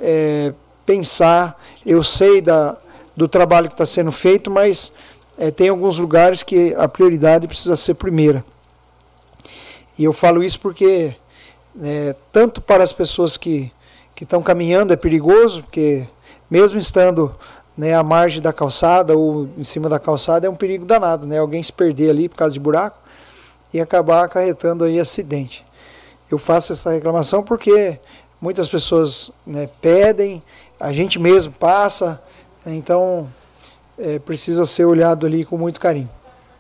é, 0.02 0.54
pensar, 0.86 1.56
eu 1.86 2.04
sei 2.04 2.42
da, 2.42 2.76
do 3.16 3.28
trabalho 3.28 3.70
que 3.70 3.76
está 3.76 3.86
sendo 3.86 4.12
feito, 4.12 4.52
mas 4.52 4.92
é, 5.42 5.50
tem 5.50 5.70
alguns 5.70 5.98
lugares 5.98 6.44
que 6.44 6.76
a 6.76 6.88
prioridade 6.88 7.48
precisa 7.48 7.76
ser 7.76 7.96
primeira. 7.96 8.44
E 9.98 10.04
eu 10.04 10.14
falo 10.14 10.44
isso 10.44 10.60
porque, 10.60 11.16
é, 11.82 12.16
tanto 12.32 12.62
para 12.62 12.84
as 12.84 12.94
pessoas 12.94 13.38
que 13.38 13.72
estão 14.22 14.44
caminhando 14.44 14.94
é 14.94 14.96
perigoso, 14.96 15.64
porque 15.64 16.06
mesmo 16.48 16.78
estando 16.78 17.34
né, 17.76 17.96
à 17.96 18.04
margem 18.04 18.40
da 18.40 18.54
calçada 18.54 19.18
ou 19.18 19.50
em 19.58 19.64
cima 19.64 19.90
da 19.90 19.98
calçada 19.98 20.46
é 20.46 20.50
um 20.50 20.56
perigo 20.56 20.86
danado, 20.86 21.26
né? 21.26 21.40
Alguém 21.40 21.64
se 21.64 21.74
perder 21.74 22.12
ali 22.12 22.30
por 22.30 22.36
causa 22.36 22.54
de 22.54 22.60
buraco 22.60 23.00
e 23.74 23.82
acabar 23.82 24.24
acarretando 24.24 24.84
aí 24.84 25.00
acidente. 25.00 25.66
Eu 26.30 26.38
faço 26.38 26.72
essa 26.72 26.92
reclamação 26.92 27.42
porque 27.42 28.00
muitas 28.40 28.70
pessoas 28.70 29.32
né, 29.44 29.68
pedem, 29.82 30.44
a 30.80 30.94
gente 30.94 31.18
mesmo 31.18 31.52
passa, 31.52 32.22
então 32.64 33.28
é, 33.98 34.20
precisa 34.20 34.66
ser 34.66 34.86
olhado 34.86 35.26
ali 35.26 35.44
com 35.46 35.58
muito 35.58 35.80
carinho. 35.80 36.10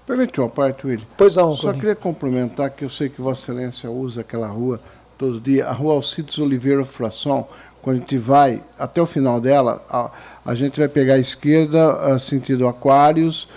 Permite 0.05 0.39
uma 0.39 0.49
parte, 0.49 0.85
William? 0.85 1.05
Pois 1.15 1.35
não, 1.35 1.55
Só 1.55 1.71
queria 1.71 1.95
complementar 1.95 2.69
que 2.71 2.83
eu 2.83 2.89
sei 2.89 3.07
que 3.07 3.21
Vossa 3.21 3.51
Excelência 3.51 3.89
usa 3.89 4.21
aquela 4.21 4.47
rua 4.47 4.79
todo 5.17 5.39
dia, 5.39 5.67
a 5.67 5.71
rua 5.71 5.93
Alcides 5.93 6.37
Oliveira 6.39 6.83
Frasson, 6.83 7.47
quando 7.81 7.97
a 7.97 7.99
gente 7.99 8.17
vai 8.17 8.61
até 8.77 9.01
o 9.01 9.05
final 9.05 9.39
dela, 9.39 9.85
a, 9.89 10.11
a 10.45 10.55
gente 10.55 10.79
vai 10.79 10.87
pegar 10.87 11.15
a 11.15 11.19
esquerda, 11.19 12.13
a 12.13 12.19
sentido 12.19 12.67
Aquários, 12.67 13.47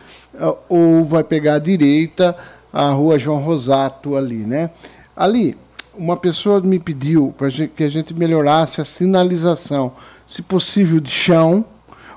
ou 0.69 1.05
vai 1.05 1.25
pegar 1.25 1.55
a 1.55 1.59
direita, 1.59 2.37
a 2.73 2.91
rua 2.91 3.19
João 3.19 3.41
Rosato 3.41 4.17
ali, 4.17 4.39
né? 4.39 4.71
Ali, 5.17 5.57
uma 5.97 6.17
pessoa 6.17 6.61
me 6.61 6.79
pediu 6.79 7.35
para 7.37 7.49
que 7.51 7.85
a 7.85 7.89
gente 7.89 8.13
melhorasse 8.13 8.81
a 8.81 8.85
sinalização, 8.85 9.93
se 10.27 10.43
possível 10.43 11.01
de 11.01 11.11
chão, 11.11 11.65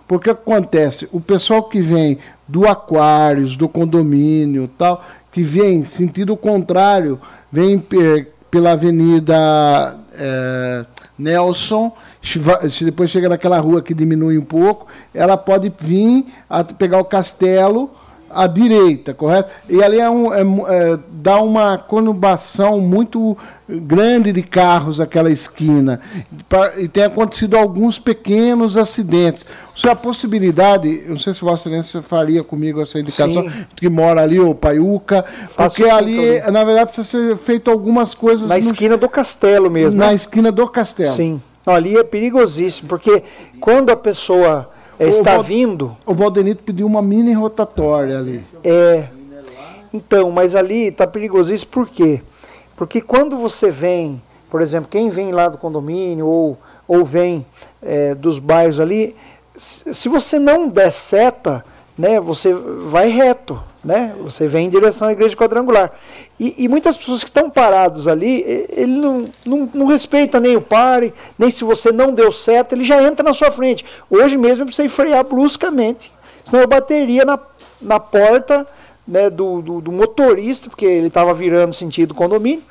porque 0.07 0.29
acontece, 0.29 1.07
o 1.11 1.19
pessoal 1.19 1.63
que 1.63 1.81
vem 1.81 2.17
do 2.47 2.67
Aquários, 2.67 3.57
do 3.57 3.67
condomínio, 3.67 4.69
tal, 4.77 5.03
que 5.31 5.43
vem 5.43 5.85
sentido 5.85 6.37
contrário, 6.37 7.19
vem 7.51 7.83
pela 8.49 8.71
Avenida 8.71 9.99
é, 10.13 10.85
Nelson, 11.19 11.91
depois 12.81 13.09
chega 13.09 13.27
naquela 13.27 13.59
rua 13.59 13.81
que 13.81 13.93
diminui 13.93 14.37
um 14.37 14.45
pouco, 14.45 14.87
ela 15.13 15.35
pode 15.35 15.71
vir 15.79 16.25
a 16.49 16.63
pegar 16.63 16.99
o 16.99 17.05
castelo 17.05 17.91
à 18.37 18.45
direita, 18.45 19.15
correto? 19.15 19.49
E 19.67 19.81
ali 19.81 19.99
é 19.99 20.07
um, 20.07 20.31
é, 20.31 20.41
é, 20.41 20.99
dá 21.11 21.41
uma 21.41 21.75
conurbação 21.75 22.79
muito 22.79 23.35
grande 23.67 24.31
de 24.31 24.43
carros 24.43 25.01
aquela 25.01 25.31
esquina. 25.31 25.99
E 26.77 26.87
tem 26.87 27.03
acontecido 27.03 27.57
alguns 27.57 27.97
pequenos 27.97 28.77
acidentes. 28.77 29.43
Se 29.75 29.89
a 29.89 29.95
possibilidade, 29.95 31.01
eu 31.03 31.09
não 31.09 31.17
sei 31.17 31.33
se 31.33 31.41
Vossa 31.41 31.67
Excelência 31.67 32.01
faria 32.03 32.43
comigo 32.43 32.79
essa 32.79 32.99
indicação, 32.99 33.49
Sim. 33.49 33.65
que 33.75 33.89
mora 33.89 34.21
ali, 34.21 34.39
o 34.39 34.53
Paiuca, 34.53 35.25
porque 35.55 35.85
ali, 35.85 36.39
na 36.51 36.63
verdade, 36.63 36.91
precisa 36.91 37.07
ser 37.07 37.37
feito 37.37 37.71
algumas 37.71 38.13
coisas. 38.13 38.47
Na 38.47 38.55
no, 38.55 38.59
esquina 38.59 38.95
do 38.95 39.09
castelo 39.09 39.71
mesmo. 39.71 39.97
Na 39.97 40.09
né? 40.09 40.13
esquina 40.13 40.51
do 40.51 40.67
castelo. 40.67 41.15
Sim. 41.15 41.41
ali 41.65 41.97
é 41.97 42.03
perigosíssimo, 42.03 42.87
porque 42.87 43.23
quando 43.59 43.89
a 43.89 43.95
pessoa 43.97 44.69
está 44.99 45.33
Val, 45.35 45.43
vindo. 45.43 45.97
O 46.05 46.13
Valdenito 46.13 46.63
pediu 46.63 46.85
uma 46.85 47.01
mini 47.01 47.33
rotatória 47.33 48.17
ali. 48.17 48.43
É. 48.63 49.07
Então, 49.93 50.31
mas 50.31 50.55
ali 50.55 50.87
está 50.87 51.07
perigosíssimo 51.07 51.71
por 51.71 51.87
quê? 51.87 52.21
Porque 52.75 53.01
quando 53.01 53.37
você 53.37 53.71
vem, 53.71 54.21
por 54.49 54.61
exemplo, 54.61 54.89
quem 54.89 55.09
vem 55.09 55.31
lá 55.31 55.49
do 55.49 55.57
condomínio 55.57 56.27
ou, 56.27 56.57
ou 56.87 57.03
vem 57.03 57.45
é, 57.81 58.13
dos 58.13 58.39
bairros 58.39 58.79
ali, 58.79 59.15
se 59.55 60.07
você 60.07 60.37
não 60.37 60.69
der 60.69 60.91
seta, 60.91 61.65
né, 61.97 62.19
você 62.19 62.53
vai 62.53 63.09
reto, 63.09 63.61
né? 63.87 64.13
Você 64.19 64.47
vem 64.47 64.67
em 64.67 64.69
direção 64.69 65.07
à 65.07 65.13
igreja 65.13 65.33
quadrangular. 65.33 65.93
E, 66.37 66.53
e 66.57 66.67
muitas 66.67 66.97
pessoas 66.97 67.23
que 67.23 67.29
estão 67.29 67.49
parados 67.49 68.05
ali, 68.05 68.43
ele 68.69 68.97
não, 68.97 69.29
não, 69.45 69.69
não, 69.73 69.85
respeita 69.85 70.41
nem 70.41 70.57
o 70.57 70.61
pare, 70.61 71.13
nem 71.39 71.49
se 71.49 71.63
você 71.63 71.89
não 71.89 72.13
deu 72.13 72.29
seta, 72.29 72.75
ele 72.75 72.83
já 72.83 73.01
entra 73.01 73.23
na 73.23 73.33
sua 73.33 73.49
frente. 73.49 73.85
Hoje 74.09 74.35
mesmo 74.35 74.63
eu 74.63 74.65
precisei 74.65 74.89
frear 74.89 75.25
bruscamente, 75.25 76.11
senão 76.43 76.61
eu 76.61 76.67
bateria 76.67 77.23
na, 77.23 77.39
na 77.81 77.97
porta 77.97 78.67
né, 79.07 79.29
do, 79.29 79.61
do, 79.61 79.79
do 79.79 79.91
motorista, 79.93 80.69
porque 80.69 80.85
ele 80.85 81.07
estava 81.07 81.33
virando 81.33 81.73
sentido 81.73 82.13
condomínio. 82.13 82.63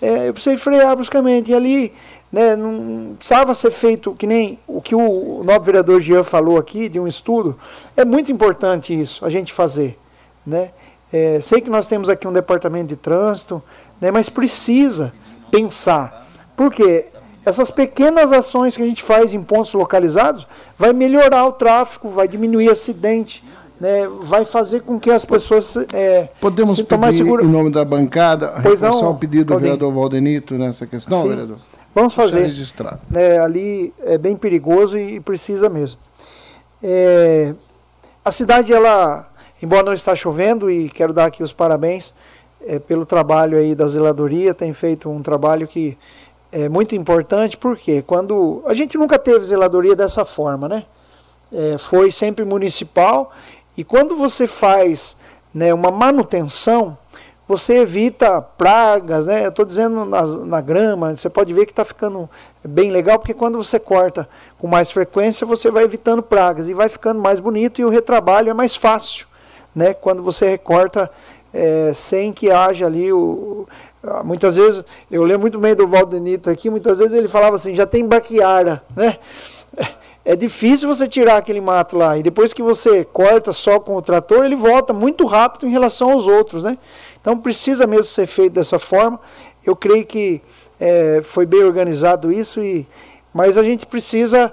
É, 0.00 0.28
eu 0.28 0.32
precisei 0.32 0.56
frear 0.56 0.96
bruscamente. 0.96 1.50
E 1.50 1.54
ali 1.54 1.92
né, 2.32 2.56
não 2.56 3.16
precisava 3.16 3.54
ser 3.54 3.70
feito, 3.70 4.14
que 4.14 4.26
nem 4.26 4.58
o 4.66 4.80
que 4.80 4.94
o 4.94 5.42
nobre 5.44 5.66
vereador 5.66 6.00
Jean 6.00 6.24
falou 6.24 6.56
aqui, 6.56 6.88
de 6.88 6.98
um 6.98 7.06
estudo, 7.06 7.54
é 7.94 8.02
muito 8.02 8.32
importante 8.32 8.98
isso, 8.98 9.26
a 9.26 9.28
gente 9.28 9.52
fazer. 9.52 9.98
Né? 10.46 10.70
É, 11.12 11.40
sei 11.40 11.60
que 11.60 11.70
nós 11.70 11.86
temos 11.86 12.08
aqui 12.08 12.26
um 12.26 12.32
departamento 12.32 12.88
de 12.88 12.96
trânsito, 12.96 13.62
né, 14.00 14.10
mas 14.10 14.28
precisa 14.28 15.12
pensar. 15.50 16.26
Por 16.56 16.72
quê? 16.72 17.06
Essas 17.44 17.70
pequenas 17.70 18.32
ações 18.32 18.76
que 18.76 18.82
a 18.82 18.86
gente 18.86 19.02
faz 19.02 19.34
em 19.34 19.42
pontos 19.42 19.72
localizados 19.74 20.46
vai 20.78 20.92
melhorar 20.92 21.46
o 21.46 21.52
tráfego, 21.52 22.08
vai 22.08 22.26
diminuir 22.26 22.70
acidente, 22.70 23.44
né, 23.78 24.08
vai 24.22 24.44
fazer 24.44 24.80
com 24.80 24.98
que 24.98 25.10
as 25.10 25.24
pessoas 25.24 25.76
é, 25.92 26.28
Podemos 26.40 26.80
pedir, 26.80 26.96
mais 26.96 27.16
segura... 27.16 27.44
em 27.44 27.48
nome 27.48 27.70
da 27.70 27.84
bancada, 27.84 28.54
pois 28.62 28.82
não, 28.82 29.10
o 29.10 29.14
pedido 29.16 29.54
do 29.54 29.60
vereador 29.60 29.92
Valdenito 29.92 30.54
nessa 30.54 30.86
questão, 30.86 31.20
Sim. 31.20 31.28
vereador? 31.28 31.58
Vamos 31.94 32.14
fazer. 32.14 32.52
Né, 33.10 33.38
ali 33.38 33.94
é 34.00 34.18
bem 34.18 34.36
perigoso 34.36 34.98
e 34.98 35.20
precisa 35.20 35.68
mesmo. 35.68 36.00
É, 36.82 37.54
a 38.24 38.30
cidade, 38.30 38.72
ela, 38.72 39.28
embora 39.62 39.82
não 39.82 39.92
está 39.92 40.14
chovendo, 40.14 40.70
e 40.70 40.88
quero 40.88 41.12
dar 41.12 41.26
aqui 41.26 41.42
os 41.42 41.52
parabéns 41.52 42.12
é, 42.66 42.78
pelo 42.78 43.04
trabalho 43.06 43.58
aí 43.58 43.74
da 43.74 43.86
zeladoria, 43.86 44.54
tem 44.54 44.72
feito 44.72 45.10
um 45.10 45.22
trabalho 45.22 45.66
que 45.66 45.96
é 46.50 46.68
muito 46.68 46.94
importante, 46.94 47.56
porque 47.56 48.02
quando 48.02 48.62
a 48.66 48.74
gente 48.74 48.96
nunca 48.96 49.18
teve 49.18 49.44
zeladoria 49.44 49.96
dessa 49.96 50.24
forma, 50.24 50.68
né? 50.68 50.84
É, 51.52 51.78
foi 51.78 52.10
sempre 52.10 52.44
municipal 52.44 53.32
e 53.76 53.84
quando 53.84 54.16
você 54.16 54.46
faz 54.46 55.16
né, 55.52 55.72
uma 55.72 55.90
manutenção 55.90 56.96
você 57.46 57.78
evita 57.78 58.40
pragas, 58.40 59.26
né? 59.26 59.48
Estou 59.48 59.64
dizendo 59.64 60.04
na 60.04 60.60
grama, 60.60 61.14
você 61.14 61.28
pode 61.28 61.52
ver 61.52 61.66
que 61.66 61.72
está 61.72 61.84
ficando 61.84 62.28
bem 62.64 62.90
legal, 62.90 63.18
porque 63.18 63.34
quando 63.34 63.58
você 63.58 63.78
corta 63.78 64.26
com 64.58 64.66
mais 64.66 64.90
frequência, 64.90 65.46
você 65.46 65.70
vai 65.70 65.84
evitando 65.84 66.22
pragas 66.22 66.68
e 66.68 66.74
vai 66.74 66.88
ficando 66.88 67.20
mais 67.20 67.40
bonito 67.40 67.80
e 67.80 67.84
o 67.84 67.90
retrabalho 67.90 68.48
é 68.48 68.54
mais 68.54 68.74
fácil, 68.74 69.26
né? 69.74 69.94
Quando 69.94 70.22
você 70.22 70.48
recorta 70.48 71.10
é, 71.52 71.92
sem 71.92 72.32
que 72.32 72.50
haja 72.50 72.86
ali 72.86 73.12
o. 73.12 73.66
Muitas 74.22 74.56
vezes, 74.56 74.84
eu 75.10 75.22
lembro 75.22 75.42
muito 75.42 75.58
bem 75.58 75.74
do 75.74 75.88
Valdenito 75.88 76.50
aqui, 76.50 76.68
muitas 76.68 76.98
vezes 76.98 77.14
ele 77.14 77.26
falava 77.26 77.56
assim, 77.56 77.74
já 77.74 77.86
tem 77.86 78.06
baquiara, 78.06 78.82
né? 78.94 79.18
é 80.24 80.34
difícil 80.34 80.88
você 80.88 81.06
tirar 81.06 81.36
aquele 81.36 81.60
mato 81.60 81.96
lá. 81.96 82.16
E 82.16 82.22
depois 82.22 82.52
que 82.52 82.62
você 82.62 83.04
corta 83.04 83.52
só 83.52 83.78
com 83.78 83.94
o 83.94 84.02
trator, 84.02 84.44
ele 84.44 84.56
volta 84.56 84.92
muito 84.92 85.26
rápido 85.26 85.66
em 85.66 85.70
relação 85.70 86.12
aos 86.12 86.26
outros, 86.26 86.64
né? 86.64 86.78
Então 87.20 87.38
precisa 87.38 87.86
mesmo 87.86 88.04
ser 88.04 88.26
feito 88.26 88.54
dessa 88.54 88.78
forma. 88.78 89.20
Eu 89.64 89.76
creio 89.76 90.04
que 90.04 90.42
é, 90.80 91.20
foi 91.22 91.44
bem 91.44 91.62
organizado 91.62 92.32
isso, 92.32 92.62
e, 92.62 92.86
mas 93.32 93.58
a 93.58 93.62
gente 93.62 93.86
precisa, 93.86 94.52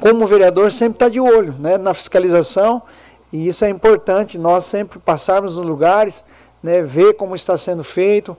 como 0.00 0.26
vereador, 0.26 0.70
sempre 0.70 0.94
estar 0.94 1.06
tá 1.06 1.10
de 1.10 1.20
olho 1.20 1.54
né, 1.58 1.78
na 1.78 1.94
fiscalização. 1.94 2.82
E 3.32 3.48
isso 3.48 3.64
é 3.64 3.70
importante, 3.70 4.36
nós 4.36 4.64
sempre 4.64 4.98
passarmos 4.98 5.56
nos 5.56 5.66
lugares, 5.66 6.24
né, 6.62 6.82
ver 6.82 7.14
como 7.14 7.34
está 7.34 7.56
sendo 7.56 7.82
feito. 7.82 8.36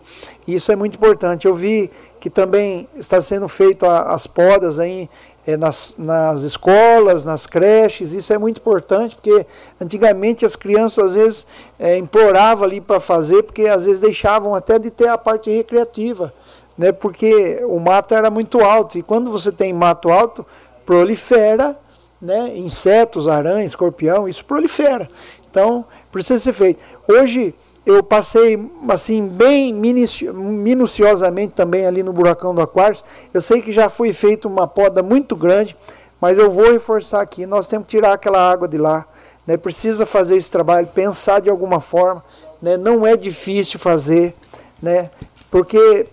E 0.47 0.55
isso 0.55 0.71
é 0.71 0.75
muito 0.75 0.95
importante. 0.95 1.47
Eu 1.47 1.55
vi 1.55 1.89
que 2.19 2.29
também 2.29 2.87
está 2.95 3.19
sendo 3.19 3.47
feito 3.47 3.85
a, 3.85 4.13
as 4.13 4.27
podas 4.27 4.79
aí 4.79 5.09
é, 5.45 5.57
nas, 5.57 5.95
nas 5.97 6.41
escolas, 6.41 7.23
nas 7.25 7.45
creches, 7.45 8.13
isso 8.13 8.31
é 8.31 8.37
muito 8.37 8.57
importante, 8.57 9.15
porque 9.15 9.45
antigamente 9.79 10.45
as 10.45 10.55
crianças 10.55 11.07
às 11.07 11.13
vezes 11.13 11.47
é, 11.77 11.97
imploravam 11.97 12.63
ali 12.65 12.79
para 12.79 12.99
fazer, 12.99 13.43
porque 13.43 13.67
às 13.67 13.85
vezes 13.85 13.99
deixavam 13.99 14.55
até 14.55 14.79
de 14.79 14.89
ter 14.89 15.09
a 15.09 15.17
parte 15.17 15.51
recreativa, 15.51 16.33
né, 16.77 16.91
porque 16.91 17.61
o 17.67 17.79
mato 17.79 18.15
era 18.15 18.29
muito 18.29 18.61
alto, 18.61 18.97
e 18.97 19.03
quando 19.03 19.31
você 19.31 19.51
tem 19.51 19.73
mato 19.73 20.09
alto, 20.09 20.45
prolifera 20.85 21.77
né, 22.23 22.57
insetos, 22.57 23.27
aranha, 23.27 23.65
escorpião, 23.65 24.29
isso 24.29 24.45
prolifera. 24.45 25.09
Então, 25.51 25.85
precisa 26.09 26.39
ser 26.39 26.53
feito. 26.53 26.79
Hoje, 27.05 27.53
eu 27.85 28.01
passei 28.01 28.57
assim 28.87 29.27
bem 29.27 29.73
minuciosamente 29.73 31.53
também 31.53 31.85
ali 31.85 32.01
no 32.01 32.13
buracão 32.13 32.55
do 32.55 32.61
Aquários. 32.61 33.03
Eu 33.33 33.41
sei 33.41 33.61
que 33.61 33.73
já 33.73 33.89
foi 33.89 34.13
feita 34.13 34.47
uma 34.47 34.65
poda 34.65 35.03
muito 35.03 35.35
grande, 35.35 35.75
mas 36.21 36.37
eu 36.37 36.49
vou 36.49 36.71
reforçar 36.71 37.21
aqui, 37.21 37.45
nós 37.45 37.67
temos 37.67 37.85
que 37.85 37.97
tirar 37.97 38.13
aquela 38.13 38.39
água 38.39 38.69
de 38.69 38.77
lá, 38.77 39.05
né? 39.45 39.57
Precisa 39.57 40.05
fazer 40.05 40.37
esse 40.37 40.49
trabalho, 40.49 40.87
pensar 40.87 41.41
de 41.41 41.49
alguma 41.49 41.81
forma, 41.81 42.23
né? 42.61 42.77
Não 42.77 43.05
é 43.05 43.17
difícil 43.17 43.77
fazer, 43.77 44.33
né? 44.81 45.09
Porque 45.51 46.07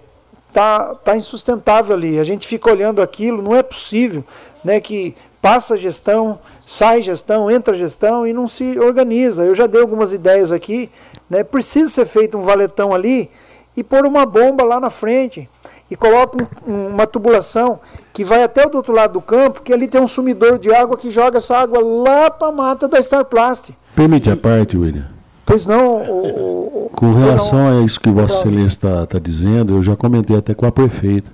tá 0.53 0.97
tá 0.97 1.17
insustentável 1.17 1.95
ali. 1.95 2.19
A 2.19 2.25
gente 2.25 2.49
fica 2.49 2.69
olhando 2.69 3.01
aquilo, 3.01 3.41
não 3.41 3.55
é 3.55 3.63
possível, 3.63 4.25
né, 4.65 4.81
que 4.81 5.15
passa 5.41 5.75
a 5.75 5.77
gestão, 5.77 6.39
sai 6.67 7.03
gestão, 7.03 7.51
entra 7.51 7.75
gestão 7.75 8.27
e 8.27 8.33
não 8.33 8.47
se 8.47 8.79
organiza. 8.79 9.45
Eu 9.45 9.55
já 9.55 9.67
dei 9.67 9.81
algumas 9.81 10.13
ideias 10.13 10.53
aqui, 10.53 10.91
né? 11.29 11.43
Precisa 11.43 11.91
ser 11.91 12.07
feito 12.07 12.39
um 12.39 12.43
valetão 12.43 12.95
ali 12.95 13.31
e 13.77 13.83
pôr 13.83 14.05
uma 14.05 14.27
bomba 14.27 14.65
lá 14.65 14.81
na 14.81 14.91
frente 14.91 15.49
e 15.91 15.97
coloca 15.97 16.37
um, 16.67 16.89
uma 16.89 17.07
tubulação 17.07 17.81
que 18.13 18.25
vai 18.25 18.43
até 18.43 18.67
o 18.67 18.77
outro 18.77 18.93
lado 18.93 19.15
do 19.15 19.21
campo, 19.21 19.63
que 19.63 19.73
ali 19.73 19.89
tem 19.89 20.01
um 20.01 20.07
sumidor 20.07 20.59
de 20.59 20.73
água 20.73 20.97
que 20.97 21.11
joga 21.11 21.39
essa 21.39 21.57
água 21.57 21.81
lá 21.81 22.31
para 22.31 22.49
a 22.49 22.53
mata 22.53 22.89
da 22.89 22.99
Starplast. 22.99 23.73
Permite 23.95 24.31
a 24.31 24.37
parte, 24.37 24.77
William. 24.77 25.09
Pois 25.47 25.67
não. 25.67 25.97
O, 25.97 26.87
o, 26.87 26.91
com 26.91 27.13
relação 27.15 27.67
a 27.67 27.85
isso 27.85 28.01
que 28.01 28.11
Vossa 28.11 28.41
Excelência 28.41 28.67
está 28.67 29.07
tá 29.07 29.19
dizendo, 29.19 29.77
eu 29.77 29.83
já 29.83 29.97
comentei 29.97 30.37
até 30.37 30.55
com 30.55 30.67
a 30.67 30.73
prefeita. 30.73 31.31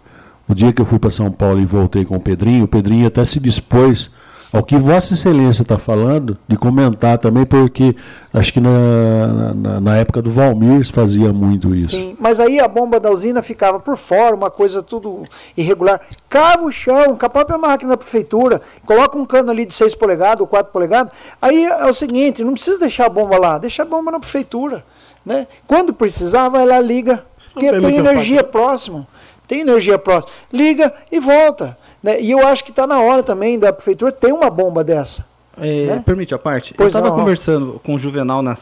O 0.49 0.55
dia 0.55 0.73
que 0.73 0.81
eu 0.81 0.87
fui 0.87 0.99
para 0.99 1.11
São 1.11 1.31
Paulo 1.31 1.61
e 1.61 1.65
voltei 1.65 2.05
com 2.05 2.17
o 2.17 2.21
Pedrinho, 2.21 2.65
o 2.65 2.69
Pedrinho 2.69 3.07
até 3.07 3.25
se 3.25 3.41
dispôs 3.41 4.11
ao 4.53 4.63
que 4.63 4.77
Vossa 4.77 5.13
Excelência 5.13 5.63
está 5.63 5.77
falando, 5.77 6.39
de 6.47 6.57
comentar 6.57 7.19
também, 7.19 7.45
porque 7.45 7.97
acho 8.33 8.53
que 8.53 8.61
na, 8.61 9.55
na, 9.55 9.81
na, 9.81 9.97
época 9.97 10.23
do 10.23 10.31
Valmir 10.31 10.87
fazia 10.91 11.33
muito 11.33 11.75
isso. 11.75 11.91
Sim, 11.91 12.17
mas 12.19 12.41
aí 12.41 12.61
a 12.61 12.69
bomba 12.69 13.01
da 13.01 13.11
usina 13.11 13.43
ficava 13.43 13.81
por 13.81 13.97
fora, 13.97 14.35
uma 14.35 14.51
coisa 14.51 14.83
tudo 14.83 15.25
irregular. 15.57 16.01
Cava 16.29 16.65
o 16.65 16.73
chão 16.73 17.17
com 17.17 17.27
a 17.27 17.29
própria 17.29 17.59
máquina 17.59 17.91
da 17.91 17.97
prefeitura, 17.97 18.61
coloca 18.87 19.19
um 19.19 19.27
cano 19.27 19.51
ali 19.51 19.67
de 19.67 19.75
6 19.75 19.95
polegadas 19.95 20.41
ou 20.41 20.47
4 20.47 20.73
polegadas. 20.73 21.13
Aí 21.43 21.65
é 21.65 21.85
o 21.85 21.93
seguinte, 21.93 22.45
não 22.45 22.55
precisa 22.55 22.79
deixar 22.79 23.07
a 23.07 23.11
bomba 23.11 23.39
lá, 23.39 23.59
deixa 23.59 23.83
a 23.83 23.87
bomba 23.87 24.11
na 24.11 24.21
prefeitura. 24.21 24.85
Né? 25.25 25.47
Quando 25.67 25.93
precisar, 25.93 26.49
vai 26.49 26.65
lá, 26.65 26.81
liga. 26.81 27.25
Porque 27.53 27.73
tem 27.81 27.97
energia 27.97 28.45
próxima. 28.45 29.09
Tem 29.47 29.61
energia 29.61 29.99
próxima. 29.99 30.33
Liga 30.53 30.93
e 31.11 31.21
volta. 31.21 31.77
Né? 32.03 32.21
E 32.21 32.31
eu 32.31 32.47
acho 32.47 32.65
que 32.65 32.71
está 32.71 32.87
na 32.87 33.01
hora 33.01 33.23
também 33.23 33.59
da 33.59 33.73
prefeitura 33.73 34.13
ter 34.13 34.33
uma 34.33 34.51
bomba 34.51 34.83
dessa. 34.83 35.27
É, 35.59 35.87
né? 35.87 36.03
Permite 36.05 36.35
a 36.35 36.39
parte? 36.39 36.75
Pois 36.75 36.95
eu 36.95 36.99
estava 37.01 37.15
conversando 37.15 37.81
com 37.83 37.95
o 37.95 37.99
Juvenal 37.99 38.43
na 38.43 38.57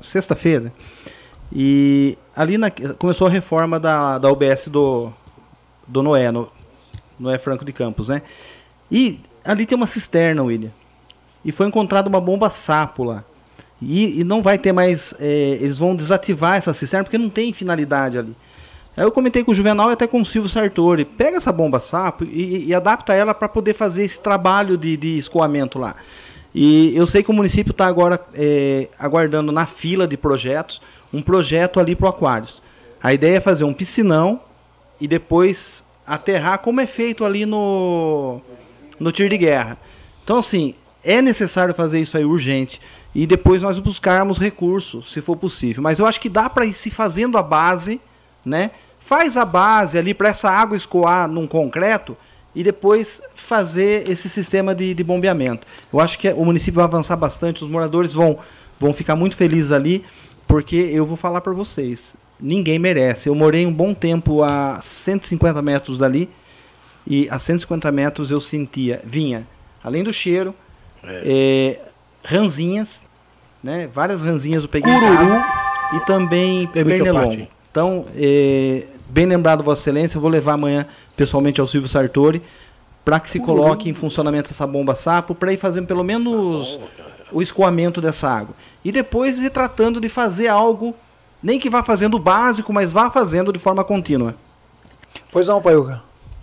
sexta-feira 0.00 0.72
e 1.52 2.16
ali 2.34 2.58
na, 2.58 2.70
começou 2.98 3.26
a 3.26 3.30
reforma 3.30 3.80
da, 3.80 4.18
da 4.18 4.30
UBS 4.30 4.68
do, 4.68 5.10
do 5.86 6.02
Noé, 6.02 6.30
no, 6.30 6.48
Noé 7.18 7.38
Franco 7.38 7.64
de 7.64 7.72
Campos, 7.72 8.08
né? 8.08 8.22
E 8.90 9.20
ali 9.44 9.66
tem 9.66 9.76
uma 9.76 9.86
cisterna, 9.86 10.42
William. 10.42 10.70
E 11.44 11.52
foi 11.52 11.66
encontrada 11.66 12.08
uma 12.08 12.20
bomba 12.20 12.50
sapo 12.50 13.04
lá. 13.04 13.24
E, 13.80 14.20
e 14.20 14.24
não 14.24 14.42
vai 14.42 14.58
ter 14.58 14.72
mais. 14.72 15.14
É, 15.18 15.58
eles 15.60 15.78
vão 15.78 15.94
desativar 15.94 16.56
essa 16.56 16.74
cisterna 16.74 17.04
porque 17.04 17.18
não 17.18 17.30
tem 17.30 17.52
finalidade 17.52 18.18
ali. 18.18 18.36
Aí 18.98 19.04
eu 19.04 19.12
comentei 19.12 19.44
com 19.44 19.52
o 19.52 19.54
Juvenal 19.54 19.90
e 19.90 19.92
até 19.92 20.08
com 20.08 20.20
o 20.20 20.26
Silvio 20.26 20.50
Sartori. 20.50 21.04
Pega 21.04 21.36
essa 21.36 21.52
bomba 21.52 21.78
sapo 21.78 22.24
e, 22.24 22.66
e 22.66 22.74
adapta 22.74 23.14
ela 23.14 23.32
para 23.32 23.48
poder 23.48 23.72
fazer 23.72 24.02
esse 24.02 24.20
trabalho 24.20 24.76
de, 24.76 24.96
de, 24.96 25.16
escoamento 25.16 25.78
lá. 25.78 25.94
E 26.52 26.96
eu 26.96 27.06
sei 27.06 27.22
que 27.22 27.30
o 27.30 27.32
município 27.32 27.70
está 27.70 27.86
agora 27.86 28.20
é, 28.34 28.88
aguardando 28.98 29.52
na 29.52 29.66
fila 29.66 30.04
de 30.04 30.16
projetos 30.16 30.82
um 31.14 31.22
projeto 31.22 31.78
ali 31.78 31.94
para 31.94 32.06
o 32.06 32.08
Aquários. 32.08 32.60
A 33.00 33.14
ideia 33.14 33.36
é 33.36 33.40
fazer 33.40 33.62
um 33.62 33.72
piscinão 33.72 34.40
e 35.00 35.06
depois 35.06 35.84
aterrar 36.04 36.58
como 36.58 36.80
é 36.80 36.86
feito 36.86 37.24
ali 37.24 37.46
no, 37.46 38.40
no 38.98 39.12
tiro 39.12 39.28
de 39.28 39.38
guerra. 39.38 39.78
Então, 40.24 40.38
assim, 40.38 40.74
é 41.04 41.22
necessário 41.22 41.72
fazer 41.72 42.00
isso 42.00 42.16
aí 42.16 42.24
urgente 42.24 42.80
e 43.14 43.28
depois 43.28 43.62
nós 43.62 43.78
buscarmos 43.78 44.38
recursos, 44.38 45.12
se 45.12 45.20
for 45.20 45.36
possível. 45.36 45.84
Mas 45.84 46.00
eu 46.00 46.06
acho 46.06 46.20
que 46.20 46.28
dá 46.28 46.50
para 46.50 46.66
ir 46.66 46.72
se 46.72 46.90
fazendo 46.90 47.38
a 47.38 47.42
base, 47.44 48.00
né? 48.44 48.72
Faz 49.08 49.38
a 49.38 49.44
base 49.46 49.96
ali 49.96 50.12
para 50.12 50.28
essa 50.28 50.50
água 50.50 50.76
escoar 50.76 51.26
num 51.26 51.46
concreto 51.46 52.14
e 52.54 52.62
depois 52.62 53.22
fazer 53.34 54.06
esse 54.06 54.28
sistema 54.28 54.74
de, 54.74 54.92
de 54.92 55.02
bombeamento. 55.02 55.66
Eu 55.90 55.98
acho 55.98 56.18
que 56.18 56.28
o 56.28 56.44
município 56.44 56.74
vai 56.74 56.84
avançar 56.84 57.16
bastante, 57.16 57.64
os 57.64 57.70
moradores 57.70 58.12
vão, 58.12 58.38
vão 58.78 58.92
ficar 58.92 59.16
muito 59.16 59.34
felizes 59.34 59.72
ali, 59.72 60.04
porque 60.46 60.76
eu 60.76 61.06
vou 61.06 61.16
falar 61.16 61.40
para 61.40 61.54
vocês, 61.54 62.16
ninguém 62.38 62.78
merece. 62.78 63.30
Eu 63.30 63.34
morei 63.34 63.66
um 63.66 63.72
bom 63.72 63.94
tempo 63.94 64.42
a 64.42 64.78
150 64.82 65.62
metros 65.62 65.96
dali 65.96 66.28
e 67.06 67.30
a 67.30 67.38
150 67.38 67.90
metros 67.90 68.30
eu 68.30 68.42
sentia, 68.42 69.00
vinha, 69.06 69.46
além 69.82 70.04
do 70.04 70.12
cheiro, 70.12 70.54
é. 71.02 71.22
É, 71.24 71.80
ranzinhas, 72.22 73.00
né? 73.64 73.86
Várias 73.86 74.20
ranzinhas 74.20 74.64
eu 74.64 74.68
peguei 74.68 74.92
Cururu. 74.92 75.42
e 75.96 76.00
também 76.00 76.66
pernilongo. 76.66 77.48
Então, 77.70 78.06
é, 78.16 78.84
Bem 79.08 79.26
lembrado, 79.26 79.64
Vossa 79.64 79.82
Excelência, 79.82 80.16
eu 80.16 80.20
vou 80.20 80.30
levar 80.30 80.52
amanhã 80.52 80.86
pessoalmente 81.16 81.60
ao 81.60 81.66
Silvio 81.66 81.88
Sartori 81.88 82.42
para 83.04 83.18
que 83.18 83.30
se 83.30 83.40
coloque 83.40 83.88
em 83.88 83.94
funcionamento 83.94 84.50
essa 84.50 84.66
bomba 84.66 84.94
sapo 84.94 85.34
para 85.34 85.50
ir 85.50 85.56
fazendo 85.56 85.86
pelo 85.86 86.04
menos 86.04 86.78
o 87.32 87.40
escoamento 87.40 88.02
dessa 88.02 88.28
água. 88.28 88.54
E 88.84 88.92
depois 88.92 89.38
ir 89.38 89.48
tratando 89.50 89.98
de 89.98 90.10
fazer 90.10 90.48
algo, 90.48 90.94
nem 91.42 91.58
que 91.58 91.70
vá 91.70 91.82
fazendo 91.82 92.18
o 92.18 92.20
básico, 92.20 92.70
mas 92.70 92.92
vá 92.92 93.10
fazendo 93.10 93.50
de 93.50 93.58
forma 93.58 93.82
contínua. 93.82 94.34
Pois 95.32 95.48
não, 95.48 95.62
Paiuca. 95.62 96.02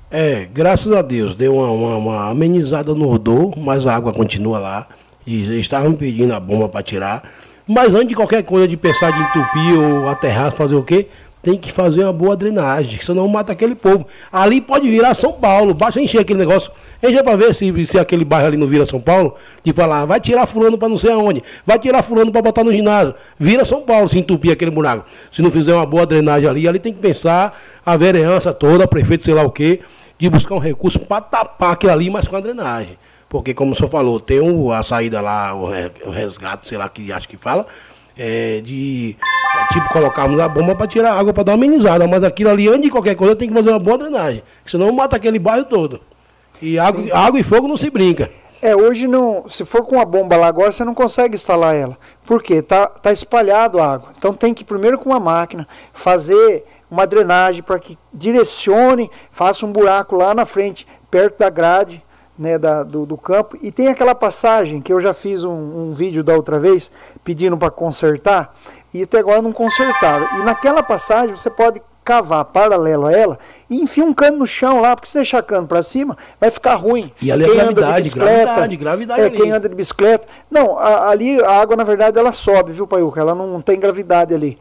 É, 0.09 0.47
graças 0.51 0.91
a 0.91 1.03
Deus, 1.03 1.35
deu 1.35 1.55
uma, 1.55 1.69
uma, 1.69 1.97
uma 1.97 2.29
amenizada 2.31 2.95
no 2.95 3.07
rodô, 3.07 3.53
mas 3.57 3.85
a 3.85 3.95
água 3.95 4.11
continua 4.11 4.57
lá. 4.57 4.87
E 5.27 5.59
estavam 5.59 5.93
pedindo 5.93 6.33
a 6.33 6.39
bomba 6.39 6.67
para 6.67 6.81
tirar. 6.81 7.31
Mas 7.67 7.93
antes 7.93 8.09
de 8.09 8.15
qualquer 8.15 8.43
coisa 8.43 8.67
de 8.67 8.77
pensar 8.77 9.11
de 9.11 9.19
entupir 9.19 9.79
ou 9.79 10.07
aterrar, 10.07 10.51
fazer 10.51 10.75
o 10.75 10.83
quê? 10.83 11.09
Tem 11.45 11.59
que 11.59 11.71
fazer 11.71 12.01
uma 12.01 12.11
boa 12.11 12.35
drenagem, 12.35 12.99
senão 13.03 13.27
mata 13.27 13.51
aquele 13.51 13.75
povo. 13.75 14.07
Ali 14.31 14.59
pode 14.59 14.89
virar 14.89 15.13
São 15.13 15.31
Paulo, 15.31 15.75
basta 15.75 16.01
encher 16.01 16.21
aquele 16.21 16.39
negócio. 16.39 16.71
Encher 17.03 17.23
para 17.23 17.37
ver 17.37 17.53
se, 17.53 17.85
se 17.85 17.99
aquele 17.99 18.25
bairro 18.25 18.47
ali 18.47 18.57
não 18.57 18.65
vira 18.65 18.83
São 18.83 18.99
Paulo, 18.99 19.35
de 19.63 19.71
falar, 19.71 20.07
vai 20.07 20.19
tirar 20.19 20.47
fulano 20.47 20.75
para 20.75 20.89
não 20.89 20.97
sei 20.97 21.11
aonde, 21.11 21.43
vai 21.63 21.77
tirar 21.77 22.01
fulano 22.01 22.31
para 22.31 22.41
botar 22.41 22.63
no 22.63 22.73
ginásio. 22.73 23.13
Vira 23.37 23.63
São 23.63 23.83
Paulo 23.83 24.09
se 24.09 24.17
entupir 24.17 24.51
aquele 24.51 24.71
buraco. 24.71 25.07
Se 25.31 25.43
não 25.43 25.51
fizer 25.51 25.75
uma 25.75 25.85
boa 25.85 26.03
drenagem 26.03 26.49
ali, 26.49 26.67
ali 26.67 26.79
tem 26.79 26.91
que 26.91 26.99
pensar 26.99 27.55
a 27.85 27.95
vereança 27.95 28.51
toda, 28.51 28.87
prefeito 28.87 29.23
sei 29.23 29.35
lá 29.35 29.43
o 29.43 29.51
quê, 29.51 29.81
de 30.17 30.27
buscar 30.27 30.55
um 30.55 30.59
recurso 30.59 30.97
para 30.97 31.21
tapar 31.21 31.73
aquilo 31.73 31.91
ali, 31.91 32.09
mas 32.09 32.27
com 32.27 32.35
a 32.35 32.39
drenagem. 32.39 32.97
Porque, 33.29 33.53
como 33.53 33.73
o 33.73 33.75
senhor 33.75 33.89
falou, 33.89 34.19
tem 34.19 34.39
a 34.73 34.81
saída 34.81 35.21
lá, 35.21 35.53
o 35.53 36.09
resgate, 36.09 36.67
sei 36.67 36.77
lá 36.79 36.89
que 36.89 37.11
acho 37.11 37.29
que 37.29 37.37
fala, 37.37 37.67
é, 38.17 38.61
de 38.61 39.15
é, 39.21 39.73
tipo 39.73 39.89
colocarmos 39.89 40.39
a 40.39 40.47
bomba 40.47 40.75
para 40.75 40.87
tirar 40.87 41.13
água 41.13 41.33
para 41.33 41.43
dar 41.43 41.51
uma 41.53 41.65
amenizada, 41.65 42.07
mas 42.07 42.23
aquilo 42.23 42.49
ali 42.49 42.67
antes 42.67 42.83
de 42.83 42.89
qualquer 42.89 43.15
coisa 43.15 43.35
tem 43.35 43.47
que 43.47 43.53
fazer 43.53 43.69
uma 43.69 43.79
boa 43.79 43.97
drenagem, 43.97 44.43
senão 44.65 44.91
mata 44.91 45.15
aquele 45.15 45.39
bairro 45.39 45.65
todo. 45.65 46.01
E 46.61 46.79
água, 46.79 47.03
água 47.13 47.39
e 47.39 47.43
fogo 47.43 47.67
não 47.67 47.77
se 47.77 47.89
brinca. 47.89 48.29
É, 48.61 48.75
hoje 48.75 49.07
não. 49.07 49.47
Se 49.47 49.65
for 49.65 49.83
com 49.83 49.99
a 49.99 50.05
bomba 50.05 50.37
lá 50.37 50.47
agora, 50.47 50.71
você 50.71 50.83
não 50.83 50.95
consegue 50.95 51.35
instalar 51.35 51.75
ela. 51.75 51.97
Por 52.25 52.41
quê? 52.41 52.61
Tá, 52.61 52.87
tá 52.87 53.11
espalhado 53.11 53.79
a 53.79 53.93
água. 53.93 54.09
Então 54.17 54.33
tem 54.33 54.53
que 54.53 54.63
primeiro 54.63 54.97
com 54.97 55.09
uma 55.09 55.19
máquina 55.19 55.67
fazer 55.93 56.63
uma 56.89 57.05
drenagem 57.05 57.61
para 57.61 57.77
que 57.77 57.97
direcione, 58.13 59.11
faça 59.31 59.65
um 59.65 59.71
buraco 59.71 60.15
lá 60.15 60.33
na 60.33 60.45
frente, 60.45 60.87
perto 61.11 61.39
da 61.39 61.49
grade, 61.49 62.03
né, 62.37 62.57
da, 62.57 62.83
do, 62.83 63.05
do, 63.05 63.17
campo. 63.17 63.57
E 63.61 63.71
tem 63.71 63.87
aquela 63.87 64.13
passagem 64.13 64.81
que 64.81 64.91
eu 64.91 64.99
já 64.99 65.13
fiz 65.13 65.43
um, 65.43 65.51
um 65.51 65.93
vídeo 65.93 66.23
da 66.23 66.35
outra 66.35 66.59
vez 66.59 66.91
pedindo 67.23 67.57
para 67.57 67.71
consertar 67.71 68.53
e 68.93 69.03
até 69.03 69.19
agora 69.19 69.41
não 69.41 69.51
consertaram. 69.51 70.27
E 70.39 70.43
naquela 70.43 70.83
passagem 70.83 71.35
você 71.35 71.49
pode 71.49 71.81
cavar 72.05 72.45
paralelo 72.45 73.07
a 73.07 73.11
ela 73.11 73.39
e 73.67 73.81
enfia 73.81 74.05
um 74.05 74.13
cano 74.13 74.37
no 74.37 74.47
chão 74.47 74.79
lá, 74.79 74.95
porque 74.95 75.09
se 75.09 75.15
deixar 75.15 75.41
cano 75.41 75.65
para 75.65 75.81
cima, 75.81 76.15
vai 76.39 76.51
ficar 76.51 76.75
ruim. 76.75 77.11
E 77.19 77.31
ali 77.31 77.43
é 77.43 77.47
quem 77.47 77.55
gravidade, 77.55 78.09
gravidade, 78.11 78.77
gravidade. 78.77 79.21
É, 79.21 79.29
quem 79.31 79.51
anda 79.51 79.67
de 79.67 79.73
bicicleta. 79.73 80.27
Não, 80.51 80.77
a, 80.77 81.09
ali 81.09 81.41
a 81.41 81.59
água, 81.59 81.75
na 81.75 81.83
verdade, 81.83 82.19
ela 82.19 82.31
sobe, 82.31 82.73
viu, 82.73 82.85
Paiuca? 82.85 83.19
Ela 83.19 83.33
não, 83.33 83.47
não 83.47 83.61
tem 83.61 83.79
gravidade 83.79 84.35
ali. 84.35 84.57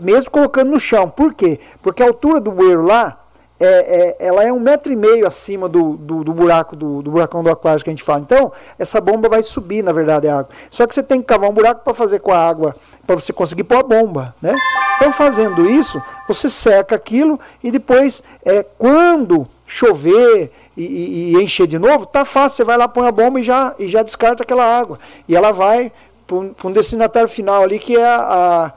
Mesmo 0.00 0.30
colocando 0.30 0.70
no 0.70 0.80
chão. 0.80 1.08
Por 1.08 1.34
quê? 1.34 1.60
Porque 1.80 2.02
a 2.02 2.06
altura 2.06 2.40
do 2.40 2.50
bueiro 2.50 2.82
lá, 2.82 3.20
é, 3.60 4.16
é, 4.20 4.26
ela 4.26 4.42
é 4.42 4.50
um 4.50 4.58
metro 4.58 4.90
e 4.90 4.96
meio 4.96 5.26
acima 5.26 5.68
do, 5.68 5.96
do, 5.98 6.24
do 6.24 6.32
buraco, 6.32 6.74
do, 6.74 7.02
do, 7.02 7.10
buracão 7.10 7.44
do 7.44 7.50
aquário 7.50 7.84
que 7.84 7.90
a 7.90 7.92
gente 7.92 8.02
fala. 8.02 8.20
Então, 8.20 8.50
essa 8.78 9.00
bomba 9.00 9.28
vai 9.28 9.42
subir, 9.42 9.84
na 9.84 9.92
verdade, 9.92 10.26
a 10.26 10.38
água. 10.38 10.50
Só 10.70 10.86
que 10.86 10.94
você 10.94 11.02
tem 11.02 11.20
que 11.20 11.26
cavar 11.26 11.50
um 11.50 11.52
buraco 11.52 11.84
para 11.84 11.92
fazer 11.92 12.20
com 12.20 12.32
a 12.32 12.38
água, 12.38 12.74
para 13.06 13.14
você 13.14 13.34
conseguir 13.34 13.64
pôr 13.64 13.76
a 13.76 13.82
bomba, 13.82 14.34
né? 14.40 14.54
Então, 14.96 15.12
fazendo 15.12 15.68
isso, 15.68 16.02
você 16.26 16.48
seca 16.48 16.94
aquilo 16.94 17.38
e 17.62 17.70
depois, 17.70 18.22
é, 18.44 18.64
quando 18.78 19.46
chover 19.66 20.50
e, 20.76 20.82
e, 20.82 21.36
e 21.36 21.42
encher 21.42 21.66
de 21.66 21.78
novo, 21.78 22.06
tá 22.06 22.24
fácil, 22.24 22.56
você 22.56 22.64
vai 22.64 22.76
lá, 22.76 22.88
põe 22.88 23.06
a 23.06 23.12
bomba 23.12 23.38
e 23.38 23.42
já, 23.42 23.74
e 23.78 23.88
já 23.88 24.02
descarta 24.02 24.42
aquela 24.42 24.64
água. 24.64 24.98
E 25.28 25.36
ela 25.36 25.52
vai 25.52 25.92
para 26.26 26.68
um 26.68 26.72
destinatário 26.72 27.28
final 27.28 27.62
ali, 27.62 27.78
que 27.78 27.96
é 27.96 28.06
a, 28.06 28.72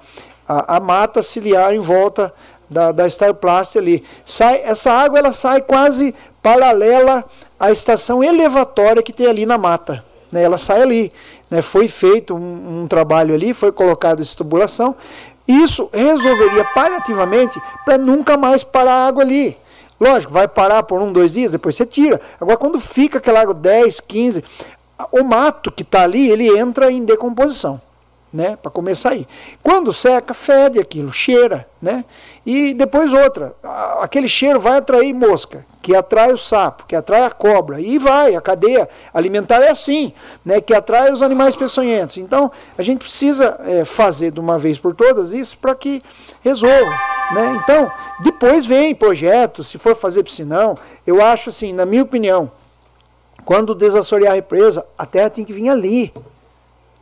a, 0.47 0.77
a 0.77 0.79
mata 0.79 1.21
ciliar 1.21 1.73
em 1.73 1.79
volta 1.79 2.33
da, 2.73 2.91
da 2.91 3.07
Starplast 3.07 3.77
ali. 3.77 4.03
Sai, 4.25 4.61
essa 4.63 4.91
água 4.91 5.19
ela 5.19 5.31
sai 5.31 5.61
quase 5.61 6.13
paralela 6.41 7.23
à 7.59 7.71
estação 7.71 8.23
elevatória 8.23 9.01
que 9.01 9.13
tem 9.13 9.27
ali 9.27 9.45
na 9.45 9.57
mata. 9.57 10.03
Né? 10.31 10.43
Ela 10.43 10.57
sai 10.57 10.81
ali. 10.81 11.13
Né? 11.49 11.61
Foi 11.61 11.87
feito 11.87 12.35
um, 12.35 12.81
um 12.81 12.87
trabalho 12.87 13.33
ali, 13.33 13.53
foi 13.53 13.71
colocada 13.71 14.21
essa 14.21 14.35
tubulação. 14.35 14.95
Isso 15.47 15.89
resolveria 15.93 16.65
paliativamente 16.73 17.61
para 17.85 17.97
nunca 17.97 18.35
mais 18.35 18.63
parar 18.63 18.93
a 18.93 19.07
água 19.07 19.23
ali. 19.23 19.55
Lógico, 19.99 20.33
vai 20.33 20.47
parar 20.47 20.83
por 20.83 21.01
um, 21.01 21.13
dois 21.13 21.33
dias, 21.33 21.51
depois 21.51 21.75
você 21.75 21.85
tira. 21.85 22.19
Agora, 22.39 22.57
quando 22.57 22.79
fica 22.79 23.19
aquela 23.19 23.41
água 23.41 23.53
10, 23.53 24.01
15, 24.01 24.43
o 25.11 25.23
mato 25.23 25.71
que 25.71 25.83
está 25.83 26.01
ali, 26.01 26.29
ele 26.29 26.47
entra 26.57 26.91
em 26.91 27.05
decomposição 27.05 27.79
né, 28.33 28.57
para 28.59 28.71
começar 28.71 29.11
aí. 29.11 29.27
Quando 29.61 29.93
seca, 29.93 30.33
fede 30.33 30.79
aquilo, 30.79 31.13
cheira, 31.13 31.67
né? 31.79 32.03
E 32.45 32.73
depois 32.73 33.13
outra, 33.13 33.55
aquele 33.99 34.27
cheiro 34.27 34.59
vai 34.59 34.77
atrair 34.77 35.13
mosca, 35.13 35.65
que 35.81 35.95
atrai 35.95 36.33
o 36.33 36.37
sapo, 36.37 36.85
que 36.87 36.95
atrai 36.95 37.23
a 37.23 37.29
cobra, 37.29 37.79
e 37.79 37.97
vai, 37.97 38.35
a 38.35 38.41
cadeia 38.41 38.89
alimentar 39.13 39.61
é 39.61 39.69
assim, 39.69 40.11
né, 40.43 40.59
que 40.59 40.73
atrai 40.73 41.11
os 41.11 41.21
animais 41.21 41.55
peçonhentos. 41.55 42.17
Então, 42.17 42.51
a 42.77 42.81
gente 42.81 42.99
precisa 42.99 43.57
é, 43.65 43.85
fazer 43.85 44.31
de 44.31 44.39
uma 44.39 44.57
vez 44.57 44.79
por 44.79 44.95
todas 44.95 45.31
isso 45.31 45.57
para 45.57 45.75
que 45.75 46.01
resolva, 46.41 46.91
né? 47.33 47.59
Então, 47.61 47.91
depois 48.23 48.65
vem 48.65 48.95
projetos, 48.95 49.67
se 49.67 49.77
for 49.77 49.95
fazer 49.95 50.23
piscinão, 50.23 50.75
eu 51.05 51.23
acho 51.23 51.49
assim, 51.49 51.71
na 51.71 51.85
minha 51.85 52.03
opinião, 52.03 52.51
quando 53.45 53.75
desassorear 53.75 54.31
a 54.31 54.35
represa, 54.35 54.85
a 54.97 55.05
terra 55.05 55.29
tem 55.29 55.45
que 55.45 55.53
vir 55.53 55.69
ali. 55.69 56.13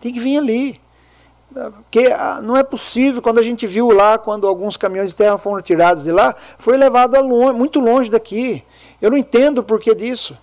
Tem 0.02 0.12
que 0.12 0.20
vir 0.20 0.38
ali. 0.38 0.81
Porque 1.54 2.14
ah, 2.18 2.40
não 2.42 2.56
é 2.56 2.64
possível, 2.64 3.22
quando 3.22 3.40
a 3.40 3.44
gente 3.44 3.68
viu 3.68 3.90
lá, 3.92 4.18
quando 4.18 4.48
alguns 4.48 4.78
caminhões 4.78 5.10
de 5.10 5.18
terra 5.18 5.38
foram 5.38 5.62
tirados 5.62 6.04
de 6.04 6.12
lá, 6.12 6.36
foi 6.58 6.78
levado 6.78 7.20
longe, 7.22 7.58
muito 7.58 7.80
longe 7.80 8.10
daqui. 8.10 8.64
Eu 9.02 9.12
não 9.12 9.18
entendo 9.18 9.58
o 9.60 9.64
porquê 9.64 9.94
disso. 9.94 10.36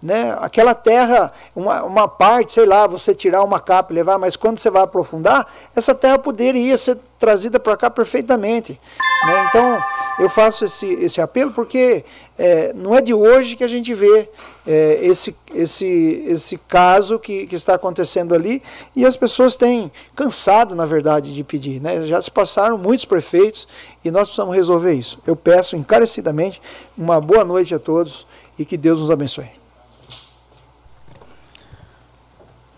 Né? 0.00 0.36
Aquela 0.40 0.74
terra, 0.74 1.32
uma, 1.54 1.82
uma 1.82 2.08
parte, 2.08 2.54
sei 2.54 2.66
lá, 2.66 2.86
você 2.86 3.14
tirar 3.14 3.42
uma 3.42 3.58
capa 3.58 3.92
e 3.92 3.96
levar, 3.96 4.16
mas 4.16 4.36
quando 4.36 4.60
você 4.60 4.70
vai 4.70 4.82
aprofundar, 4.82 5.52
essa 5.74 5.94
terra 5.94 6.18
poderia 6.18 6.76
ser 6.76 6.98
trazida 7.18 7.58
para 7.58 7.76
cá 7.76 7.90
perfeitamente. 7.90 8.78
Né? 9.26 9.46
Então, 9.48 9.82
eu 10.20 10.28
faço 10.28 10.64
esse, 10.64 10.86
esse 10.86 11.20
apelo 11.20 11.52
porque 11.52 12.04
é, 12.38 12.72
não 12.74 12.94
é 12.94 13.00
de 13.00 13.12
hoje 13.12 13.56
que 13.56 13.64
a 13.64 13.68
gente 13.68 13.92
vê 13.92 14.28
é, 14.64 14.98
esse, 15.02 15.34
esse, 15.52 16.24
esse 16.26 16.58
caso 16.68 17.18
que, 17.18 17.46
que 17.48 17.56
está 17.56 17.74
acontecendo 17.74 18.34
ali 18.34 18.62
e 18.94 19.04
as 19.04 19.16
pessoas 19.16 19.56
têm 19.56 19.90
cansado, 20.14 20.76
na 20.76 20.86
verdade, 20.86 21.34
de 21.34 21.42
pedir. 21.42 21.80
Né? 21.80 22.06
Já 22.06 22.22
se 22.22 22.30
passaram 22.30 22.78
muitos 22.78 23.04
prefeitos 23.04 23.66
e 24.04 24.10
nós 24.12 24.28
precisamos 24.28 24.54
resolver 24.54 24.92
isso. 24.92 25.18
Eu 25.26 25.34
peço 25.34 25.74
encarecidamente 25.74 26.60
uma 26.96 27.20
boa 27.20 27.44
noite 27.44 27.74
a 27.74 27.78
todos 27.80 28.26
e 28.56 28.64
que 28.64 28.76
Deus 28.76 29.00
nos 29.00 29.10
abençoe. 29.10 29.57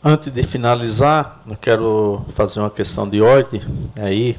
Antes 0.03 0.33
de 0.33 0.43
finalizar, 0.43 1.43
eu 1.47 1.57
quero 1.61 2.25
fazer 2.35 2.59
uma 2.59 2.71
questão 2.71 3.07
de 3.07 3.21
ordem 3.21 3.61
aí, 3.95 4.39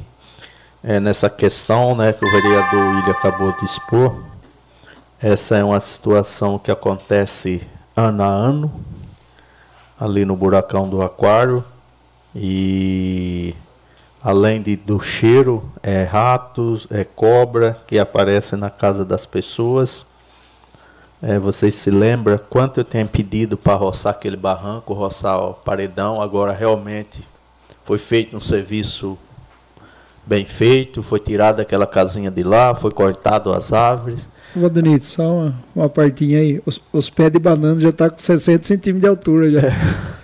é, 0.83 0.99
nessa 0.99 1.29
questão 1.29 1.95
né, 1.95 2.11
que 2.11 2.25
o 2.25 2.31
vereador 2.31 2.79
William 2.79 3.11
acabou 3.11 3.51
de 3.59 3.65
expor. 3.65 4.23
Essa 5.21 5.57
é 5.57 5.63
uma 5.63 5.79
situação 5.79 6.57
que 6.57 6.71
acontece 6.71 7.61
ano 7.95 8.23
a 8.23 8.25
ano, 8.25 8.71
ali 9.99 10.25
no 10.25 10.35
buracão 10.35 10.89
do 10.89 11.03
aquário. 11.03 11.63
E 12.35 13.53
além 14.19 14.63
de, 14.63 14.75
do 14.75 14.99
cheiro, 14.99 15.63
é 15.83 16.01
ratos, 16.01 16.87
é 16.89 17.03
cobra 17.03 17.79
que 17.85 17.99
aparecem 17.99 18.57
na 18.57 18.71
casa 18.71 19.05
das 19.05 19.27
pessoas. 19.27 20.07
É, 21.23 21.37
vocês 21.37 21.75
se 21.75 21.91
lembram 21.91 22.39
quanto 22.49 22.79
eu 22.79 22.83
tenho 22.83 23.07
pedido 23.07 23.55
para 23.55 23.75
roçar 23.75 24.11
aquele 24.11 24.35
barranco, 24.35 24.93
roçar 24.93 25.39
o 25.39 25.53
paredão? 25.53 26.19
Agora 26.19 26.51
realmente 26.51 27.21
foi 27.85 27.99
feito 27.99 28.35
um 28.35 28.39
serviço 28.39 29.17
bem 30.25 30.45
feito, 30.45 31.03
foi 31.03 31.19
tirada 31.19 31.61
aquela 31.61 31.85
casinha 31.85 32.31
de 32.31 32.41
lá, 32.41 32.73
foi 32.73 32.89
cortado 32.89 33.53
as 33.53 33.71
árvores. 33.71 34.29
Vadonito, 34.55 35.05
só 35.05 35.23
uma, 35.23 35.63
uma 35.75 35.89
partinha 35.89 36.39
aí. 36.39 36.61
Os, 36.65 36.81
os 36.91 37.09
pés 37.09 37.31
de 37.31 37.37
banana 37.37 37.79
já 37.79 37.89
estão 37.89 38.09
tá 38.09 38.15
com 38.15 38.19
60 38.19 38.65
centímetros 38.65 39.01
de 39.01 39.07
altura 39.07 39.51
já. 39.51 39.61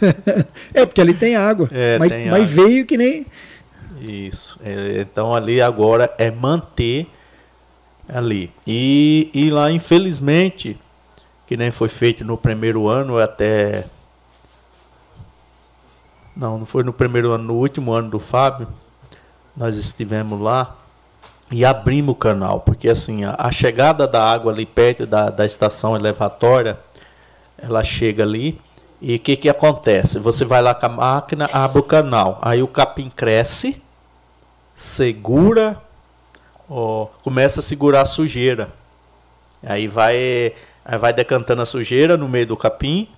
é, 0.73 0.85
porque 0.85 0.99
ali 0.99 1.13
tem 1.13 1.35
água. 1.35 1.69
É, 1.71 1.99
mas, 1.99 2.11
tem 2.11 2.29
mas 2.31 2.51
água. 2.51 2.65
veio 2.65 2.85
que 2.87 2.97
nem. 2.97 3.25
Isso. 4.01 4.59
É, 4.63 4.99
então 4.99 5.33
ali 5.33 5.61
agora 5.61 6.11
é 6.17 6.31
manter 6.31 7.07
ali. 8.09 8.51
E, 8.65 9.29
e 9.33 9.49
lá, 9.49 9.71
infelizmente, 9.71 10.77
que 11.47 11.55
nem 11.55 11.71
foi 11.71 11.87
feito 11.87 12.25
no 12.25 12.37
primeiro 12.37 12.87
ano 12.87 13.17
até. 13.17 13.85
Não, 16.35 16.59
não 16.59 16.65
foi 16.65 16.83
no 16.83 16.93
primeiro 16.93 17.31
ano, 17.31 17.45
no 17.45 17.53
último 17.55 17.93
ano 17.93 18.09
do 18.09 18.19
Fábio. 18.19 18.67
Nós 19.55 19.77
estivemos 19.77 20.39
lá 20.39 20.75
e 21.49 21.63
abrimos 21.63 22.13
o 22.13 22.15
canal, 22.15 22.59
porque 22.59 22.89
assim, 22.89 23.21
a, 23.23 23.49
chegada 23.49 24.05
da 24.05 24.23
água 24.23 24.51
ali 24.51 24.65
perto 24.65 25.07
da, 25.07 25.29
da 25.29 25.45
estação 25.45 25.95
elevatória, 25.95 26.77
ela 27.57 27.83
chega 27.83 28.23
ali 28.23 28.59
e 29.01 29.15
o 29.15 29.19
que, 29.19 29.37
que 29.37 29.49
acontece? 29.49 30.19
Você 30.19 30.43
vai 30.43 30.61
lá 30.61 30.75
com 30.75 30.85
a 30.85 30.89
máquina, 30.89 31.47
abre 31.53 31.79
o 31.79 31.83
canal, 31.83 32.37
aí 32.41 32.61
o 32.61 32.67
capim 32.67 33.09
cresce, 33.09 33.81
segura, 34.75 35.81
ó, 36.69 37.07
começa 37.23 37.61
a 37.61 37.63
segurar 37.63 38.01
a 38.01 38.05
sujeira. 38.05 38.69
Aí 39.63 39.87
vai 39.87 40.53
Aí 40.89 40.97
vai 40.97 41.11
decantando 41.11 41.61
a 41.61 41.65
sujeira 41.65 42.15
no 42.15 42.29
meio 42.29 42.47
do 42.47 42.55
capim 42.55 43.09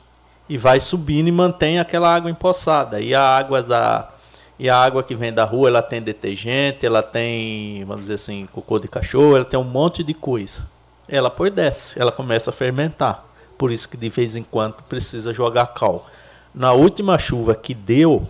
e 0.50 0.58
vai 0.58 0.80
subindo 0.80 1.28
e 1.28 1.32
mantém 1.32 1.80
aquela 1.80 2.12
água 2.12 2.32
empoçada. 2.32 3.00
E 3.00 3.14
a 3.14 3.22
água 3.22 3.62
da 3.62 4.10
e 4.58 4.68
a 4.68 4.76
água 4.76 5.04
que 5.04 5.16
vem 5.16 5.32
da 5.32 5.46
rua, 5.46 5.70
ela 5.70 5.82
tem 5.82 6.02
detergente, 6.02 6.86
ela 6.86 7.02
tem, 7.02 7.86
vamos 7.86 8.06
dizer 8.06 8.16
assim, 8.16 8.46
cocô 8.52 8.78
de 8.78 8.90
cachorro, 8.90 9.38
ela 9.38 9.46
tem 9.46 9.58
um 9.58 9.64
monte 9.64 10.04
de 10.04 10.14
coisa. 10.14 10.68
Ela 11.08 11.30
por 11.30 11.50
desce, 11.50 11.98
ela 11.98 12.12
começa 12.12 12.50
a 12.50 12.54
fermentar. 12.54 13.24
Por 13.58 13.72
isso 13.72 13.88
que 13.88 13.96
de 13.96 14.10
vez 14.10 14.36
em 14.36 14.44
quando 14.44 14.74
precisa 14.90 15.32
jogar 15.32 15.68
cal. 15.68 16.08
Na 16.54 16.74
última 16.74 17.18
chuva 17.20 17.56
que 17.56 17.74
deu 17.74 18.28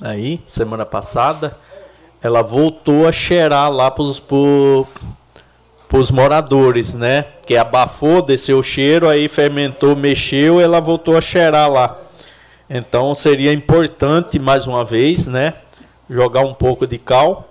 aí, 0.00 0.40
semana 0.46 0.86
passada, 0.86 1.58
ela 2.22 2.40
voltou 2.40 3.06
a 3.06 3.12
cheirar 3.12 3.70
lá 3.70 3.90
para 3.90 4.04
os 4.04 4.18
os 5.96 6.10
moradores, 6.10 6.92
né? 6.92 7.24
Que 7.46 7.56
abafou, 7.56 8.20
desceu 8.20 8.58
o 8.58 8.62
cheiro, 8.62 9.08
aí 9.08 9.28
fermentou, 9.28 9.94
mexeu, 9.94 10.60
ela 10.60 10.80
voltou 10.80 11.16
a 11.16 11.20
cheirar 11.20 11.70
lá. 11.70 11.96
Então 12.68 13.14
seria 13.14 13.52
importante 13.52 14.38
mais 14.38 14.66
uma 14.66 14.84
vez, 14.84 15.28
né? 15.28 15.54
Jogar 16.10 16.40
um 16.40 16.52
pouco 16.52 16.86
de 16.86 16.98
cal, 16.98 17.48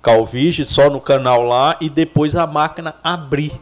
calvige 0.00 0.64
só 0.64 0.88
no 0.88 1.00
canal 1.00 1.42
lá 1.42 1.76
e 1.80 1.90
depois 1.90 2.34
a 2.34 2.46
máquina 2.46 2.94
abrir. 3.04 3.52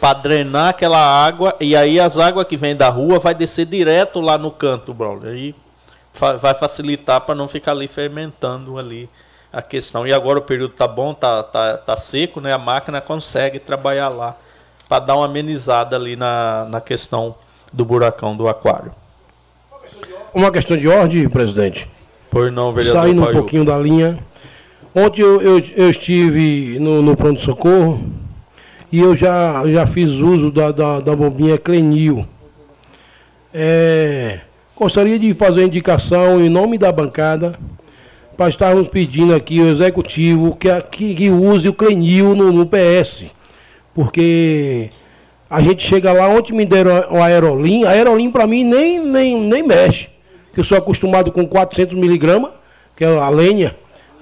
para 0.00 0.18
drenar 0.18 0.70
aquela 0.70 0.98
água 0.98 1.54
e 1.60 1.76
aí 1.76 2.00
as 2.00 2.18
águas 2.18 2.46
que 2.46 2.56
vêm 2.56 2.76
da 2.76 2.88
rua 2.88 3.18
vai 3.18 3.34
descer 3.34 3.66
direto 3.66 4.20
lá 4.20 4.36
no 4.38 4.50
canto, 4.50 4.92
Braulio. 4.94 5.28
Aí 5.28 5.54
vai 6.38 6.54
facilitar 6.54 7.20
para 7.20 7.34
não 7.34 7.46
ficar 7.46 7.72
ali 7.72 7.86
fermentando 7.86 8.78
ali 8.78 9.08
a 9.52 9.62
questão. 9.62 10.06
E 10.06 10.12
agora 10.12 10.38
o 10.38 10.42
período 10.42 10.74
tá 10.74 10.86
bom, 10.86 11.14
tá, 11.14 11.42
tá, 11.42 11.78
tá 11.78 11.96
seco, 11.96 12.40
né? 12.40 12.52
A 12.52 12.58
máquina 12.58 13.00
consegue 13.00 13.58
trabalhar 13.58 14.08
lá 14.08 14.36
para 14.88 15.04
dar 15.04 15.16
uma 15.16 15.26
amenizada 15.26 15.96
ali 15.96 16.16
na, 16.16 16.66
na 16.68 16.80
questão 16.80 17.34
do 17.72 17.84
buracão 17.84 18.36
do 18.36 18.48
aquário. 18.48 18.92
Uma 20.34 20.50
questão 20.50 20.76
de 20.76 20.88
ordem, 20.88 21.28
presidente. 21.28 21.88
Por 22.30 22.52
não, 22.52 22.72
vereador. 22.72 23.02
Saindo 23.02 23.22
um 23.22 23.32
pouquinho 23.32 23.64
da 23.64 23.78
linha. 23.78 24.18
Ontem 24.94 25.22
eu, 25.22 25.40
eu, 25.40 25.62
eu 25.76 25.90
estive 25.90 26.78
no, 26.78 27.02
no 27.02 27.16
pronto-socorro 27.16 28.02
e 28.90 29.00
eu 29.00 29.14
já, 29.14 29.66
já 29.66 29.86
fiz 29.86 30.12
uso 30.12 30.50
da, 30.50 30.70
da, 30.72 31.00
da 31.00 31.16
bombinha 31.16 31.58
Clenil. 31.58 32.26
É, 33.52 34.40
gostaria 34.76 35.18
de 35.18 35.32
fazer 35.34 35.60
uma 35.60 35.66
indicação 35.66 36.40
em 36.42 36.48
nome 36.48 36.78
da 36.78 36.92
bancada 36.92 37.58
para 38.36 38.48
estarmos 38.48 38.88
pedindo 38.88 39.34
aqui 39.34 39.60
o 39.60 39.68
executivo 39.68 40.54
que, 40.56 40.68
que, 40.90 41.14
que 41.14 41.30
use 41.30 41.68
o 41.68 41.72
Clenil 41.72 42.34
no, 42.34 42.52
no 42.52 42.66
PS. 42.66 43.24
Porque 43.94 44.90
a 45.48 45.60
gente 45.62 45.86
chega 45.86 46.12
lá, 46.12 46.28
ontem 46.28 46.52
me 46.52 46.66
deram 46.66 47.04
o 47.10 47.22
Aerolim, 47.22 47.84
a 47.84 47.90
Aerolim 47.90 48.30
para 48.30 48.46
mim 48.46 48.64
nem, 48.64 49.00
nem, 49.00 49.40
nem 49.40 49.62
mexe. 49.62 50.08
Que 50.52 50.60
eu 50.60 50.64
sou 50.64 50.76
acostumado 50.76 51.32
com 51.32 51.46
400 51.46 51.96
miligramas, 51.98 52.50
que 52.94 53.04
é 53.04 53.18
a 53.18 53.28
lenha. 53.28 53.74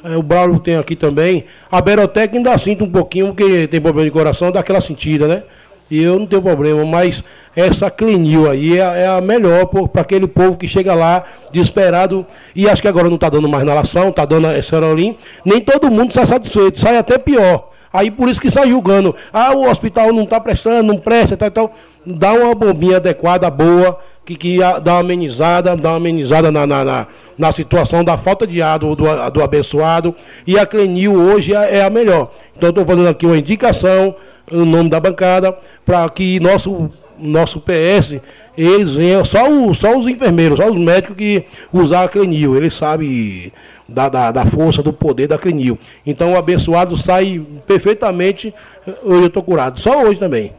É, 0.05 0.17
o 0.17 0.23
Braulio 0.23 0.61
tem 0.61 0.77
aqui 0.77 0.95
também. 0.95 1.45
A 1.71 1.81
Berotec 1.81 2.37
ainda 2.37 2.57
sinto 2.59 2.85
um 2.85 2.91
pouquinho, 2.91 3.29
porque 3.29 3.67
tem 3.67 3.81
problema 3.81 4.07
de 4.07 4.13
coração, 4.13 4.53
dá 4.53 4.61
aquela 4.61 4.81
sentida, 4.81 5.27
né? 5.27 5.43
E 5.91 6.03
eu 6.03 6.19
não 6.19 6.27
tenho 6.27 6.43
problema, 6.43 6.85
mas 6.85 7.23
essa 7.55 7.91
Clinil 7.91 8.51
aí 8.51 8.79
é, 8.79 9.03
é 9.03 9.07
a 9.07 9.21
melhor 9.21 9.67
para 9.67 10.01
aquele 10.01 10.27
povo 10.27 10.57
que 10.57 10.67
chega 10.67 10.95
lá 10.95 11.25
desesperado. 11.53 12.27
E 12.55 12.69
acho 12.69 12.83
que 12.83 12.89
agora 12.89 13.09
não 13.09 13.17
está 13.17 13.29
dando 13.29 13.49
mais 13.49 13.63
inalação, 13.63 14.09
está 14.09 14.25
dando 14.25 14.47
essa 14.49 14.77
aerolim. 14.77 15.17
Nem 15.45 15.61
todo 15.61 15.91
mundo 15.91 16.13
sai 16.13 16.27
satisfeito, 16.27 16.81
sai 16.81 16.97
até 16.97 17.19
pior. 17.19 17.71
Aí 17.93 18.11
por 18.11 18.29
isso 18.29 18.41
que 18.41 18.51
sai 18.51 18.69
julgando. 18.69 19.15
Ah, 19.33 19.55
o 19.55 19.71
hospital 19.71 20.13
não 20.13 20.25
está 20.25 20.41
prestando, 20.41 20.83
não 20.83 20.99
presta, 20.99 21.37
tal, 21.37 21.51
tal. 21.51 21.73
Dá 22.05 22.33
uma 22.33 22.53
bombinha 22.53 22.97
adequada, 22.97 23.49
boa, 23.49 23.97
que, 24.25 24.35
que 24.35 24.59
dá 24.83 24.95
uma 24.95 25.01
amenizada, 25.01 25.77
dá 25.77 25.91
uma 25.91 25.99
amenizada 25.99 26.51
na, 26.51 26.67
na, 26.67 26.85
na, 26.85 27.07
na 27.39 27.53
situação 27.53 28.03
da 28.03 28.17
falta 28.17 28.49
de 28.49 28.61
ar 28.61 28.81
do, 28.81 28.97
do, 28.97 29.31
do 29.31 29.43
abençoado. 29.45 30.13
E 30.45 30.59
a 30.59 30.67
Clenil 30.67 31.15
hoje 31.15 31.55
é, 31.55 31.77
é 31.77 31.85
a 31.85 31.91
melhor. 31.91 32.33
Então 32.57 32.71
estou 32.71 32.85
fazendo 32.85 33.07
aqui 33.07 33.27
uma 33.27 33.39
indicação, 33.39 34.17
no 34.51 34.65
nome 34.65 34.91
da 34.91 35.01
bancada, 35.01 35.57
para 35.85 36.09
que 36.09 36.39
nosso, 36.41 36.91
nosso 37.19 37.61
PS, 37.61 38.21
eles 38.57 38.95
venham, 38.95 39.25
só, 39.25 39.51
o, 39.51 39.75
só 39.75 39.97
os 39.97 40.07
enfermeiros, 40.07 40.59
só 40.59 40.69
os 40.69 40.77
médicos 40.77 41.17
que 41.17 41.45
usar 41.73 42.05
a 42.05 42.09
Clenil. 42.09 42.57
Eles 42.57 42.75
sabem 42.75 43.53
da, 43.89 44.09
da, 44.09 44.33
da, 44.33 44.47
força, 44.47 44.83
do 44.83 44.93
poder 44.93 45.29
da 45.29 45.39
Clinil. 45.39 45.79
Então 46.07 46.33
o 46.33 46.37
abençoado 46.37 46.97
sai 46.97 47.45
perfeitamente, 47.67 48.55
hoje 49.03 49.23
eu 49.23 49.27
estou 49.27 49.43
curado, 49.43 49.81
só 49.81 50.03
hoje 50.03 50.19
também. 50.19 50.53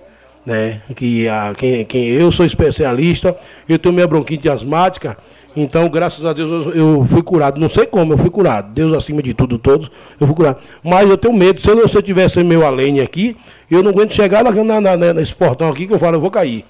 Né? 0.45 0.79
Que, 0.95 1.27
a, 1.27 1.53
quem, 1.57 1.83
quem, 1.85 2.05
eu 2.07 2.31
sou 2.31 2.45
especialista, 2.45 3.35
eu 3.67 3.79
tenho 3.79 3.93
minha 3.93 4.07
bronquite 4.07 4.47
asmática, 4.47 5.17
então 5.55 5.87
graças 5.87 6.25
a 6.25 6.33
Deus 6.33 6.75
eu, 6.75 7.05
fui 7.05 7.21
curado. 7.21 7.59
Não 7.59 7.69
sei 7.69 7.85
como, 7.85 8.13
eu 8.13 8.17
fui 8.17 8.29
curado. 8.29 8.73
Deus 8.73 8.93
acima 8.93 9.21
de 9.21 9.33
tudo, 9.33 9.57
todos, 9.57 9.89
eu 10.19 10.27
fui 10.27 10.35
curado. 10.35 10.59
Mas 10.83 11.09
eu 11.09 11.17
tenho 11.17 11.33
medo, 11.33 11.61
se 11.61 11.69
eu, 11.69 11.87
se 11.87 11.97
eu 11.97 12.01
tivesse 12.01 12.43
meu 12.43 12.65
além 12.65 12.99
aqui, 12.99 13.37
eu 13.69 13.81
não 13.81 13.91
aguento 13.91 14.13
chegar 14.13 14.43
na, 14.43 14.81
na, 14.81 14.97
na, 14.97 15.13
nesse 15.13 15.33
portão 15.33 15.69
aqui 15.69 15.87
que 15.87 15.93
eu 15.93 15.99
falo, 15.99 16.17
eu 16.17 16.21
vou 16.21 16.31
cair. 16.31 16.65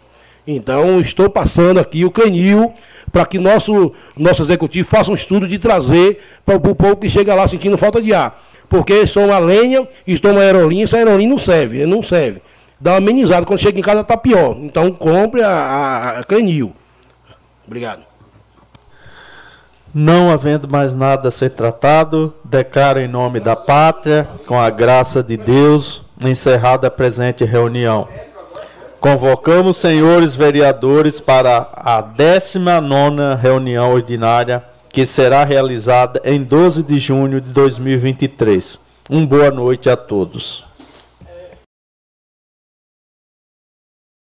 Então, 0.47 0.99
estou 0.99 1.27
passando 1.27 1.79
aqui 1.79 2.05
o 2.05 2.11
canil 2.11 2.71
para 3.11 3.25
que 3.25 3.39
nosso, 3.39 3.91
nosso 4.15 4.43
executivo 4.43 4.87
faça 4.87 5.11
um 5.11 5.15
estudo 5.15 5.47
de 5.47 5.57
trazer 5.57 6.19
para 6.45 6.55
o 6.55 6.75
povo 6.75 6.97
que 6.97 7.09
chega 7.09 7.33
lá 7.33 7.47
sentindo 7.47 7.77
falta 7.77 7.99
de 8.01 8.13
ar. 8.13 8.43
Porque 8.69 9.07
são 9.07 9.25
uma 9.25 9.39
lenha 9.39 9.87
e 10.05 10.13
estão 10.13 10.31
uma 10.31 10.41
aerolinha, 10.41 10.83
essa 10.83 10.97
aerolinha 10.97 11.29
não 11.29 11.39
serve, 11.39 11.85
não 11.85 12.03
serve. 12.03 12.41
Dá 12.79 12.91
uma 12.91 12.97
amenizada, 12.97 13.45
quando 13.45 13.59
chega 13.59 13.79
em 13.79 13.81
casa 13.81 14.01
está 14.01 14.17
pior. 14.17 14.57
Então, 14.59 14.91
compre 14.91 15.41
a, 15.41 15.49
a, 15.49 16.19
a. 16.19 16.25
Obrigado. 17.65 18.14
Não 19.97 20.29
havendo 20.29 20.67
mais 20.69 20.93
nada 20.93 21.29
a 21.29 21.31
ser 21.31 21.51
tratado, 21.51 22.33
declaro 22.43 22.99
em 22.99 23.07
nome 23.07 23.39
da 23.39 23.55
pátria, 23.55 24.27
com 24.45 24.59
a 24.59 24.69
graça 24.69 25.23
de 25.23 25.37
Deus, 25.37 26.03
encerrada 26.21 26.87
a 26.87 26.91
presente 26.91 27.45
reunião. 27.45 28.05
Convocamos, 28.99 29.77
senhores 29.77 30.35
vereadores, 30.35 31.21
para 31.21 31.69
a 31.73 32.01
19 32.01 33.41
reunião 33.41 33.93
ordinária, 33.93 34.61
que 34.89 35.05
será 35.05 35.45
realizada 35.45 36.21
em 36.25 36.43
12 36.43 36.83
de 36.83 36.99
junho 36.99 37.39
de 37.39 37.49
2023. 37.51 38.77
Uma 39.09 39.25
boa 39.25 39.49
noite 39.49 39.89
a 39.89 39.95
todos. 39.95 40.65